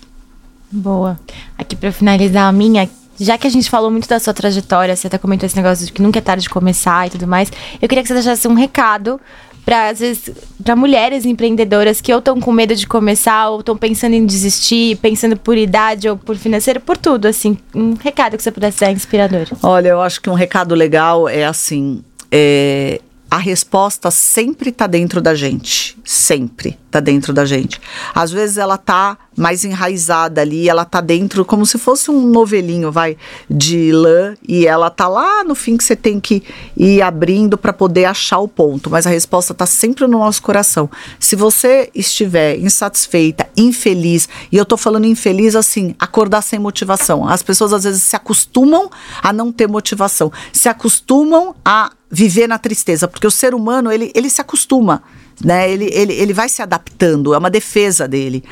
Boa. 0.71 1.19
Aqui 1.57 1.75
para 1.75 1.91
finalizar 1.91 2.47
a 2.47 2.51
minha, 2.51 2.89
já 3.19 3.37
que 3.37 3.45
a 3.45 3.49
gente 3.49 3.69
falou 3.69 3.91
muito 3.91 4.07
da 4.07 4.19
sua 4.19 4.33
trajetória, 4.33 4.95
você 4.95 5.07
até 5.07 5.17
comentou 5.17 5.45
esse 5.45 5.55
negócio 5.55 5.85
de 5.85 5.91
que 5.91 6.01
nunca 6.01 6.19
é 6.19 6.21
tarde 6.21 6.43
de 6.43 6.49
começar 6.49 7.07
e 7.07 7.09
tudo 7.11 7.27
mais, 7.27 7.51
eu 7.81 7.87
queria 7.87 8.01
que 8.01 8.07
você 8.07 8.13
deixasse 8.13 8.47
um 8.47 8.53
recado 8.53 9.19
para 9.65 9.91
para 10.63 10.75
mulheres 10.75 11.23
empreendedoras 11.23 12.01
que 12.01 12.11
ou 12.11 12.19
estão 12.19 12.39
com 12.39 12.51
medo 12.51 12.75
de 12.75 12.87
começar 12.87 13.49
ou 13.49 13.59
estão 13.59 13.77
pensando 13.77 14.13
em 14.13 14.25
desistir, 14.25 14.97
pensando 14.97 15.37
por 15.37 15.57
idade 15.57 16.09
ou 16.09 16.17
por 16.17 16.35
financeiro, 16.35 16.79
por 16.79 16.97
tudo, 16.97 17.27
assim, 17.27 17.57
um 17.75 17.93
recado 17.93 18.37
que 18.37 18.43
você 18.43 18.51
pudesse 18.51 18.79
dar 18.79 18.91
inspirador. 18.91 19.47
Olha, 19.61 19.89
eu 19.89 20.01
acho 20.01 20.19
que 20.19 20.29
um 20.29 20.33
recado 20.33 20.73
legal 20.73 21.29
é 21.29 21.45
assim, 21.45 22.03
é, 22.31 22.99
a 23.31 23.37
resposta 23.37 24.11
sempre 24.11 24.71
está 24.71 24.85
dentro 24.85 25.21
da 25.21 25.33
gente. 25.33 25.97
Sempre 26.03 26.77
está 26.85 26.99
dentro 26.99 27.31
da 27.31 27.45
gente. 27.45 27.79
Às 28.13 28.29
vezes 28.29 28.57
ela 28.57 28.77
tá 28.77 29.17
mais 29.35 29.63
enraizada 29.63 30.41
ali, 30.41 30.67
ela 30.67 30.83
tá 30.83 30.99
dentro 30.99 31.45
como 31.45 31.65
se 31.65 31.77
fosse 31.77 32.11
um 32.11 32.27
novelinho, 32.27 32.91
vai, 32.91 33.17
de 33.49 33.91
lã, 33.91 34.35
e 34.47 34.67
ela 34.67 34.89
tá 34.89 35.07
lá 35.07 35.43
no 35.43 35.55
fim 35.55 35.77
que 35.77 35.83
você 35.83 35.95
tem 35.95 36.19
que 36.19 36.43
ir 36.75 37.01
abrindo 37.01 37.57
para 37.57 37.71
poder 37.71 38.05
achar 38.05 38.39
o 38.39 38.47
ponto, 38.47 38.89
mas 38.89 39.07
a 39.07 39.09
resposta 39.09 39.53
tá 39.53 39.65
sempre 39.65 40.05
no 40.05 40.19
nosso 40.19 40.41
coração. 40.41 40.89
Se 41.19 41.35
você 41.35 41.89
estiver 41.95 42.57
insatisfeita, 42.59 43.47
infeliz, 43.55 44.27
e 44.51 44.57
eu 44.57 44.65
tô 44.65 44.75
falando 44.75 45.05
infeliz 45.05 45.55
assim, 45.55 45.95
acordar 45.97 46.41
sem 46.41 46.59
motivação. 46.59 47.27
As 47.27 47.41
pessoas 47.41 47.71
às 47.73 47.83
vezes 47.83 48.03
se 48.03 48.15
acostumam 48.15 48.89
a 49.23 49.31
não 49.31 49.51
ter 49.51 49.67
motivação, 49.67 50.31
se 50.51 50.67
acostumam 50.67 51.55
a 51.63 51.91
viver 52.09 52.47
na 52.47 52.59
tristeza, 52.59 53.07
porque 53.07 53.25
o 53.25 53.31
ser 53.31 53.55
humano, 53.55 53.89
ele, 53.89 54.11
ele 54.13 54.29
se 54.29 54.41
acostuma, 54.41 55.01
né? 55.43 55.71
Ele, 55.71 55.89
ele, 55.91 56.13
ele 56.13 56.33
vai 56.33 56.49
se 56.49 56.61
adaptando, 56.61 57.33
é 57.33 57.37
uma 57.37 57.49
defesa 57.49 58.07
dele. 58.07 58.43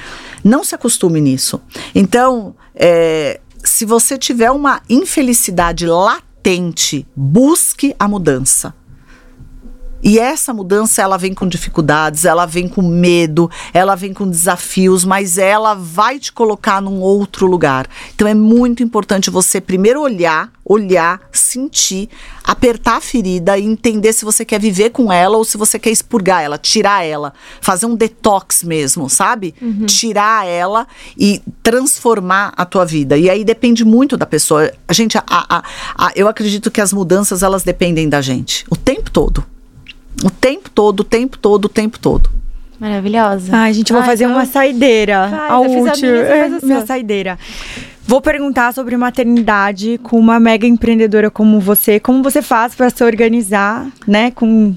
Não 0.44 0.64
se 0.64 0.76
acostume 0.76 1.22
nisso. 1.22 1.62
Então, 1.94 2.56
é, 2.76 3.40
se 3.64 3.86
você 3.86 4.18
tiver 4.18 4.52
uma 4.52 4.82
infelicidade 4.90 5.86
latente, 5.86 7.06
busque 7.16 7.96
a 8.00 8.08
mudança. 8.08 8.74
E 10.02 10.18
essa 10.18 10.54
mudança 10.54 11.02
ela 11.02 11.18
vem 11.18 11.34
com 11.34 11.48
dificuldades, 11.48 12.26
ela 12.26 12.46
vem 12.46 12.68
com 12.68 12.82
medo, 12.82 13.50
ela 13.74 13.96
vem 13.96 14.14
com 14.14 14.30
desafios, 14.30 15.04
mas 15.04 15.38
ela 15.38 15.74
vai 15.74 16.20
te 16.20 16.32
colocar 16.32 16.82
num 16.82 17.00
outro 17.00 17.46
lugar. 17.46 17.88
Então 18.16 18.28
é 18.28 18.34
muito 18.34 18.82
importante 18.82 19.30
você 19.30 19.60
primeiro 19.60 20.02
olhar, 20.02 20.52
olhar, 20.64 21.20
sentir, 21.32 22.10
apertar 22.44 22.98
a 22.98 23.02
ferida 23.02 23.58
e 23.58 23.66
entender 23.66 24.14
se 24.14 24.24
você 24.24 24.46
quer 24.46 24.60
viver 24.60 24.92
com 24.92 25.12
ela 25.12 25.38
ou 25.38 25.44
se 25.44 25.58
você 25.58 25.78
quer 25.78 25.90
expurgar 25.90 26.44
ela, 26.44 26.58
tirar 26.58 27.04
ela, 27.04 27.34
fazer 27.60 27.86
um 27.86 27.96
detox 27.96 28.64
mesmo, 28.64 29.10
sabe? 29.10 29.54
Uhum. 29.62 29.86
Tirar 29.86 30.48
ela 30.48 30.88
e 31.18 31.42
transformar 31.62 32.54
a 32.56 32.66
tua 32.66 32.86
vida. 32.86 33.18
E 33.18 33.30
aí 33.30 33.44
depende 33.44 33.84
muito 33.84 34.16
da 34.16 34.26
pessoa. 34.26 34.72
A 34.88 34.94
gente, 34.94 35.18
a, 35.18 35.24
a, 35.28 35.64
a, 35.98 36.12
eu 36.16 36.28
acredito 36.28 36.72
que 36.72 36.80
as 36.80 36.94
mudanças 36.94 37.44
elas 37.44 37.64
dependem 37.64 38.08
da 38.08 38.22
gente 38.22 38.64
o 38.70 38.76
tempo 38.76 39.12
todo. 39.12 39.44
O 40.24 40.30
tempo 40.30 40.70
todo, 40.70 41.02
o 41.02 41.04
tempo 41.04 41.38
todo, 41.38 41.66
o 41.66 41.70
tempo 41.70 42.00
todo. 42.00 42.30
Maravilhosa. 42.80 43.56
Ai, 43.56 43.74
gente, 43.74 43.90
eu 43.92 43.96
vou 43.96 44.04
Ai, 44.04 44.10
fazer 44.10 44.24
então... 44.24 44.36
uma 44.36 44.46
saideira. 44.46 45.28
Faz, 45.30 45.52
a 45.52 45.60
última. 45.60 45.94
Minha, 46.12 46.60
minha 46.64 46.86
saideira. 46.86 47.40
Vou 48.08 48.22
perguntar 48.22 48.74
sobre 48.74 48.96
maternidade 48.98 50.00
com 50.02 50.18
uma 50.18 50.40
mega 50.40 50.66
empreendedora 50.66 51.30
como 51.30 51.60
você. 51.60 52.00
Como 52.00 52.24
você 52.24 52.42
faz 52.42 52.74
para 52.74 52.90
se 52.90 53.04
organizar, 53.04 53.88
né, 54.08 54.32
com 54.32 54.76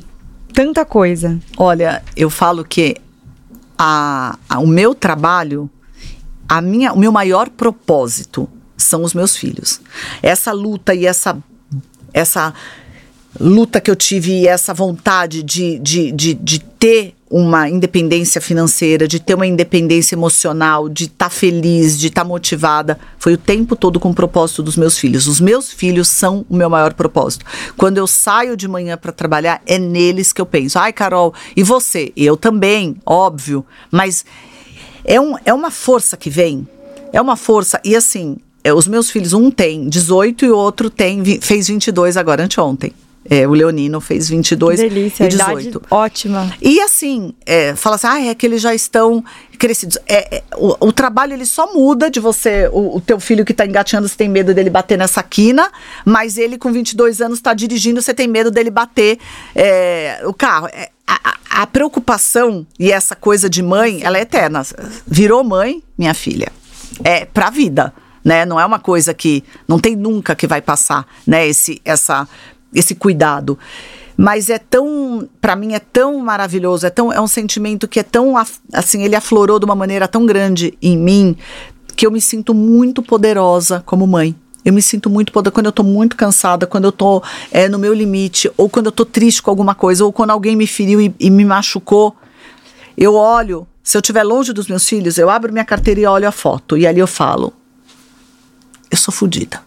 tanta 0.52 0.84
coisa? 0.84 1.38
Olha, 1.56 2.02
eu 2.16 2.28
falo 2.28 2.64
que 2.64 2.96
a, 3.78 4.36
a, 4.48 4.58
o 4.58 4.66
meu 4.66 4.94
trabalho, 4.94 5.70
a 6.48 6.60
minha, 6.60 6.92
o 6.92 6.98
meu 6.98 7.12
maior 7.12 7.48
propósito 7.48 8.48
são 8.76 9.02
os 9.02 9.14
meus 9.14 9.36
filhos. 9.36 9.80
Essa 10.22 10.52
luta 10.52 10.94
e 10.94 11.06
essa 11.06 11.38
essa 12.12 12.52
luta 13.40 13.80
que 13.80 13.90
eu 13.90 13.96
tive 13.96 14.40
e 14.40 14.46
essa 14.46 14.74
vontade 14.74 15.42
de, 15.42 15.78
de, 15.78 16.12
de, 16.12 16.34
de 16.34 16.58
ter 16.58 17.14
uma 17.30 17.66
independência 17.66 18.42
financeira, 18.42 19.08
de 19.08 19.18
ter 19.18 19.34
uma 19.34 19.46
independência 19.46 20.14
emocional, 20.14 20.86
de 20.86 21.04
estar 21.04 21.26
tá 21.26 21.30
feliz, 21.30 21.98
de 21.98 22.08
estar 22.08 22.20
tá 22.20 22.28
motivada, 22.28 22.98
foi 23.18 23.32
o 23.32 23.38
tempo 23.38 23.74
todo 23.74 23.98
com 23.98 24.10
o 24.10 24.14
propósito 24.14 24.62
dos 24.62 24.76
meus 24.76 24.98
filhos. 24.98 25.26
Os 25.26 25.40
meus 25.40 25.72
filhos 25.72 26.08
são 26.08 26.44
o 26.50 26.54
meu 26.54 26.68
maior 26.68 26.92
propósito. 26.92 27.46
Quando 27.74 27.96
eu 27.96 28.06
saio 28.06 28.54
de 28.54 28.68
manhã 28.68 28.98
para 28.98 29.12
trabalhar, 29.12 29.62
é 29.66 29.78
neles 29.78 30.30
que 30.30 30.42
eu 30.42 30.46
penso. 30.46 30.78
Ai, 30.78 30.92
Carol, 30.92 31.32
e 31.56 31.62
você? 31.62 32.12
Eu 32.14 32.36
também, 32.36 32.96
óbvio, 33.06 33.64
mas 33.90 34.26
é, 35.02 35.18
um, 35.18 35.34
é 35.46 35.54
uma 35.54 35.70
força 35.70 36.18
que 36.18 36.28
vem. 36.28 36.68
É 37.14 37.20
uma 37.20 37.36
força. 37.36 37.80
E 37.82 37.96
assim, 37.96 38.36
é, 38.62 38.74
os 38.74 38.86
meus 38.86 39.10
filhos, 39.10 39.32
um 39.32 39.50
tem 39.50 39.88
18 39.88 40.44
e 40.44 40.50
o 40.50 40.56
outro 40.56 40.90
tem, 40.90 41.24
fez 41.40 41.68
22 41.68 42.18
agora, 42.18 42.44
anteontem. 42.44 42.92
É, 43.28 43.46
o 43.46 43.52
Leonino 43.52 44.00
fez 44.00 44.28
22 44.28 44.80
que 44.80 44.88
delícia, 44.88 45.24
e 45.24 45.28
18. 45.28 45.82
ótima. 45.90 46.52
E 46.60 46.80
assim, 46.80 47.32
é, 47.46 47.74
fala 47.76 47.96
assim, 47.96 48.06
ah, 48.08 48.20
é 48.26 48.34
que 48.34 48.44
eles 48.44 48.60
já 48.60 48.74
estão 48.74 49.24
crescidos. 49.58 49.96
É, 50.08 50.38
é 50.38 50.42
o, 50.56 50.88
o, 50.88 50.92
trabalho 50.92 51.32
ele 51.32 51.46
só 51.46 51.72
muda 51.72 52.10
de 52.10 52.18
você, 52.18 52.68
o, 52.72 52.96
o 52.96 53.00
teu 53.00 53.20
filho 53.20 53.44
que 53.44 53.52
está 53.52 53.64
engateando, 53.64 54.08
você 54.08 54.16
tem 54.16 54.28
medo 54.28 54.52
dele 54.52 54.70
bater 54.70 54.98
nessa 54.98 55.22
quina, 55.22 55.70
mas 56.04 56.36
ele 56.36 56.58
com 56.58 56.72
22 56.72 57.20
anos 57.20 57.38
está 57.38 57.54
dirigindo, 57.54 58.02
você 58.02 58.12
tem 58.12 58.26
medo 58.26 58.50
dele 58.50 58.70
bater 58.70 59.18
é, 59.54 60.20
o 60.24 60.34
carro. 60.34 60.68
É, 60.72 60.90
a, 61.06 61.62
a, 61.62 61.66
preocupação 61.66 62.66
e 62.78 62.90
essa 62.90 63.14
coisa 63.14 63.48
de 63.48 63.62
mãe, 63.62 64.00
ela 64.02 64.18
é 64.18 64.22
eterna. 64.22 64.62
Virou 65.06 65.44
mãe, 65.44 65.82
minha 65.98 66.14
filha 66.14 66.50
é 67.04 67.24
pra 67.24 67.50
vida, 67.50 67.92
né? 68.24 68.44
Não 68.44 68.58
é 68.58 68.64
uma 68.64 68.78
coisa 68.78 69.14
que 69.14 69.42
não 69.66 69.78
tem 69.78 69.96
nunca 69.96 70.34
que 70.34 70.46
vai 70.46 70.60
passar, 70.60 71.06
né? 71.26 71.46
Esse, 71.46 71.80
essa, 71.84 72.28
esse 72.74 72.94
cuidado. 72.94 73.58
Mas 74.16 74.50
é 74.50 74.58
tão, 74.58 75.28
para 75.40 75.56
mim 75.56 75.74
é 75.74 75.80
tão 75.80 76.18
maravilhoso, 76.18 76.86
é 76.86 76.90
tão, 76.90 77.12
é 77.12 77.20
um 77.20 77.26
sentimento 77.26 77.88
que 77.88 77.98
é 77.98 78.02
tão, 78.02 78.34
assim, 78.72 79.02
ele 79.02 79.16
aflorou 79.16 79.58
de 79.58 79.64
uma 79.64 79.74
maneira 79.74 80.06
tão 80.06 80.26
grande 80.26 80.76
em 80.82 80.96
mim 80.96 81.36
que 81.96 82.06
eu 82.06 82.10
me 82.10 82.20
sinto 82.20 82.54
muito 82.54 83.02
poderosa 83.02 83.82
como 83.84 84.06
mãe. 84.06 84.34
Eu 84.64 84.72
me 84.72 84.80
sinto 84.80 85.10
muito 85.10 85.32
poderosa 85.32 85.52
quando 85.52 85.66
eu 85.66 85.72
tô 85.72 85.82
muito 85.82 86.16
cansada, 86.16 86.66
quando 86.66 86.84
eu 86.84 86.92
tô 86.92 87.22
é, 87.50 87.68
no 87.68 87.78
meu 87.78 87.92
limite, 87.92 88.50
ou 88.56 88.68
quando 88.68 88.86
eu 88.86 88.92
tô 88.92 89.04
triste 89.04 89.42
com 89.42 89.50
alguma 89.50 89.74
coisa, 89.74 90.04
ou 90.04 90.12
quando 90.12 90.30
alguém 90.30 90.54
me 90.54 90.66
feriu 90.66 91.00
e, 91.00 91.12
e 91.18 91.30
me 91.30 91.44
machucou. 91.44 92.14
Eu 92.96 93.14
olho, 93.14 93.66
se 93.82 93.96
eu 93.96 94.00
estiver 94.00 94.22
longe 94.22 94.52
dos 94.52 94.68
meus 94.68 94.88
filhos, 94.88 95.18
eu 95.18 95.28
abro 95.28 95.52
minha 95.52 95.64
carteira 95.64 96.00
e 96.00 96.06
olho 96.06 96.28
a 96.28 96.32
foto. 96.32 96.76
E 96.76 96.86
ali 96.86 97.00
eu 97.00 97.06
falo: 97.06 97.52
eu 98.90 98.96
sou 98.96 99.12
fodida. 99.12 99.60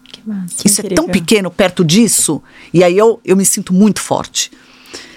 Isso 0.63 0.81
incrível. 0.81 0.91
é 0.91 0.95
tão 0.95 1.07
pequeno 1.07 1.51
perto 1.51 1.83
disso. 1.83 2.41
E 2.73 2.83
aí 2.83 2.97
eu, 2.97 3.19
eu 3.23 3.35
me 3.35 3.45
sinto 3.45 3.73
muito 3.73 4.01
forte. 4.01 4.51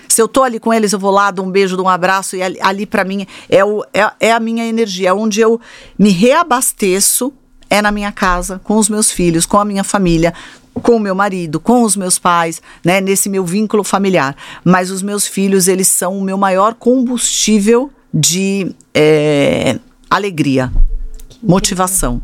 Se 0.09 0.23
eu 0.23 0.27
tô 0.27 0.43
ali 0.43 0.59
com 0.59 0.73
eles, 0.73 0.93
eu 0.93 0.99
vou 0.99 1.11
lá, 1.11 1.31
dou 1.31 1.45
um 1.45 1.51
beijo, 1.51 1.77
dou 1.77 1.87
um 1.87 1.89
abraço, 1.89 2.35
e 2.35 2.43
ali, 2.43 2.59
ali 2.61 2.87
para 2.87 3.05
mim 3.05 3.27
é, 3.49 3.65
o, 3.65 3.85
é, 3.93 4.11
é 4.19 4.33
a 4.33 4.41
minha 4.41 4.67
energia, 4.67 5.11
é 5.11 5.13
onde 5.13 5.41
eu 5.41 5.61
me 5.99 6.11
reabasteço 6.11 7.33
é 7.71 7.83
na 7.83 7.93
minha 7.93 8.11
casa, 8.11 8.59
com 8.65 8.77
os 8.77 8.89
meus 8.89 9.11
filhos, 9.11 9.45
com 9.45 9.59
a 9.59 9.65
minha 9.65 9.85
família, 9.85 10.33
com 10.83 10.97
o 10.97 11.01
meu 11.01 11.15
marido, 11.15 11.61
com 11.61 11.83
os 11.83 11.97
meus 11.97 12.19
pais, 12.19 12.63
né, 12.85 13.01
nesse 13.01 13.29
meu 13.29 13.45
vínculo 13.45 13.85
familiar. 13.85 14.35
Mas 14.65 14.91
os 14.91 15.03
meus 15.03 15.27
filhos, 15.27 15.69
eles 15.69 15.89
são 15.89 16.19
o 16.19 16.25
meu 16.25 16.39
maior 16.39 16.75
combustível 16.75 17.91
de 18.13 18.75
é, 18.95 19.79
alegria, 20.09 20.73
motivação. 21.43 22.23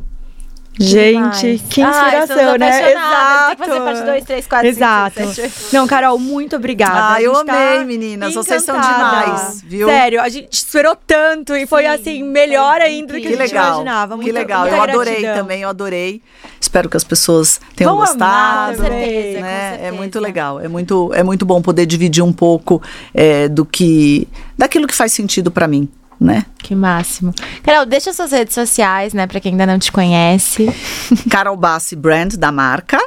Gente, 0.78 1.62
que 1.70 1.80
inspiração, 1.80 2.58
né? 2.58 2.90
Exato. 2.90 3.46
Tem 3.46 3.56
que 3.56 3.64
fazer 3.64 3.80
parte 3.80 4.02
2, 4.02 4.24
3, 4.24 4.46
4, 4.46 4.66
Exato. 4.66 5.20
5, 5.20 5.34
6, 5.34 5.52
7, 5.52 5.74
Não, 5.74 5.86
Carol, 5.86 6.18
muito 6.18 6.56
obrigada. 6.56 7.14
Ah, 7.14 7.22
eu 7.22 7.36
amei, 7.36 7.78
tá 7.78 7.84
meninas. 7.84 8.30
Encantada. 8.30 8.32
Vocês 8.32 8.64
são 8.64 8.80
demais, 8.80 9.62
viu? 9.62 9.86
Sério, 9.86 10.20
a 10.20 10.28
gente 10.28 10.52
esperou 10.52 10.96
tanto 11.06 11.54
e 11.54 11.60
Sim, 11.60 11.66
foi 11.66 11.86
assim, 11.86 12.22
melhor 12.24 12.80
ainda 12.80 13.12
do 13.12 13.20
que, 13.20 13.20
que 13.20 13.28
a 13.28 13.30
gente 13.30 13.52
legal, 13.52 13.74
imaginava. 13.74 14.16
Muito, 14.16 14.26
que 14.26 14.32
legal. 14.32 14.66
Eu 14.66 14.82
adorei 14.82 15.20
gratidão. 15.20 15.36
também, 15.36 15.62
eu 15.62 15.68
adorei. 15.68 16.22
Espero 16.60 16.88
que 16.88 16.96
as 16.96 17.04
pessoas 17.04 17.60
tenham 17.76 17.92
Vão 17.92 18.00
gostado. 18.00 18.24
Amar, 18.24 18.76
com 18.76 18.82
certeza, 18.82 19.40
né? 19.40 19.70
certeza. 19.70 19.88
É 19.88 19.92
muito 19.92 20.18
legal. 20.18 20.60
É 20.60 20.66
muito, 20.66 21.12
é 21.14 21.22
muito 21.22 21.46
bom 21.46 21.62
poder 21.62 21.86
dividir 21.86 22.24
um 22.24 22.32
pouco 22.32 22.82
é, 23.12 23.48
do 23.48 23.64
que. 23.64 24.26
daquilo 24.58 24.88
que 24.88 24.94
faz 24.94 25.12
sentido 25.12 25.52
para 25.52 25.68
mim 25.68 25.88
né? 26.20 26.44
Que 26.58 26.74
máximo. 26.74 27.32
Carol, 27.62 27.86
deixa 27.86 28.12
suas 28.12 28.32
redes 28.32 28.54
sociais, 28.54 29.12
né, 29.12 29.26
para 29.26 29.40
quem 29.40 29.52
ainda 29.52 29.66
não 29.66 29.78
te 29.78 29.92
conhece. 29.92 30.68
Carol 31.30 31.56
Bassi 31.56 31.96
Brand 31.96 32.34
da 32.34 32.50
marca. 32.50 32.98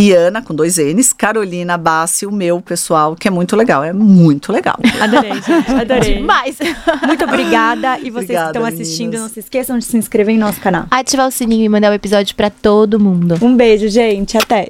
E 0.00 0.12
Ana, 0.12 0.40
com 0.40 0.54
dois 0.54 0.78
N's, 0.78 1.12
Carolina 1.12 1.76
Bassi, 1.76 2.24
o 2.24 2.30
meu 2.30 2.60
pessoal, 2.60 3.16
que 3.16 3.26
é 3.26 3.30
muito 3.32 3.56
legal, 3.56 3.82
é 3.82 3.92
muito 3.92 4.52
legal. 4.52 4.78
Adorei, 5.00 5.32
gente, 5.42 5.70
adorei. 5.72 6.14
Demais. 6.14 6.56
Muito 7.04 7.24
obrigada. 7.24 7.98
E 7.98 8.08
vocês 8.08 8.30
obrigada, 8.30 8.52
que 8.52 8.58
estão 8.58 8.64
assistindo, 8.64 9.18
não 9.18 9.28
se 9.28 9.40
esqueçam 9.40 9.76
de 9.76 9.84
se 9.84 9.96
inscrever 9.96 10.36
em 10.36 10.38
nosso 10.38 10.60
canal. 10.60 10.86
Ativar 10.88 11.26
o 11.26 11.32
sininho 11.32 11.64
e 11.64 11.68
mandar 11.68 11.90
o 11.90 11.94
episódio 11.94 12.36
para 12.36 12.48
todo 12.48 13.00
mundo. 13.00 13.38
Um 13.42 13.56
beijo, 13.56 13.88
gente. 13.88 14.38
Até. 14.38 14.68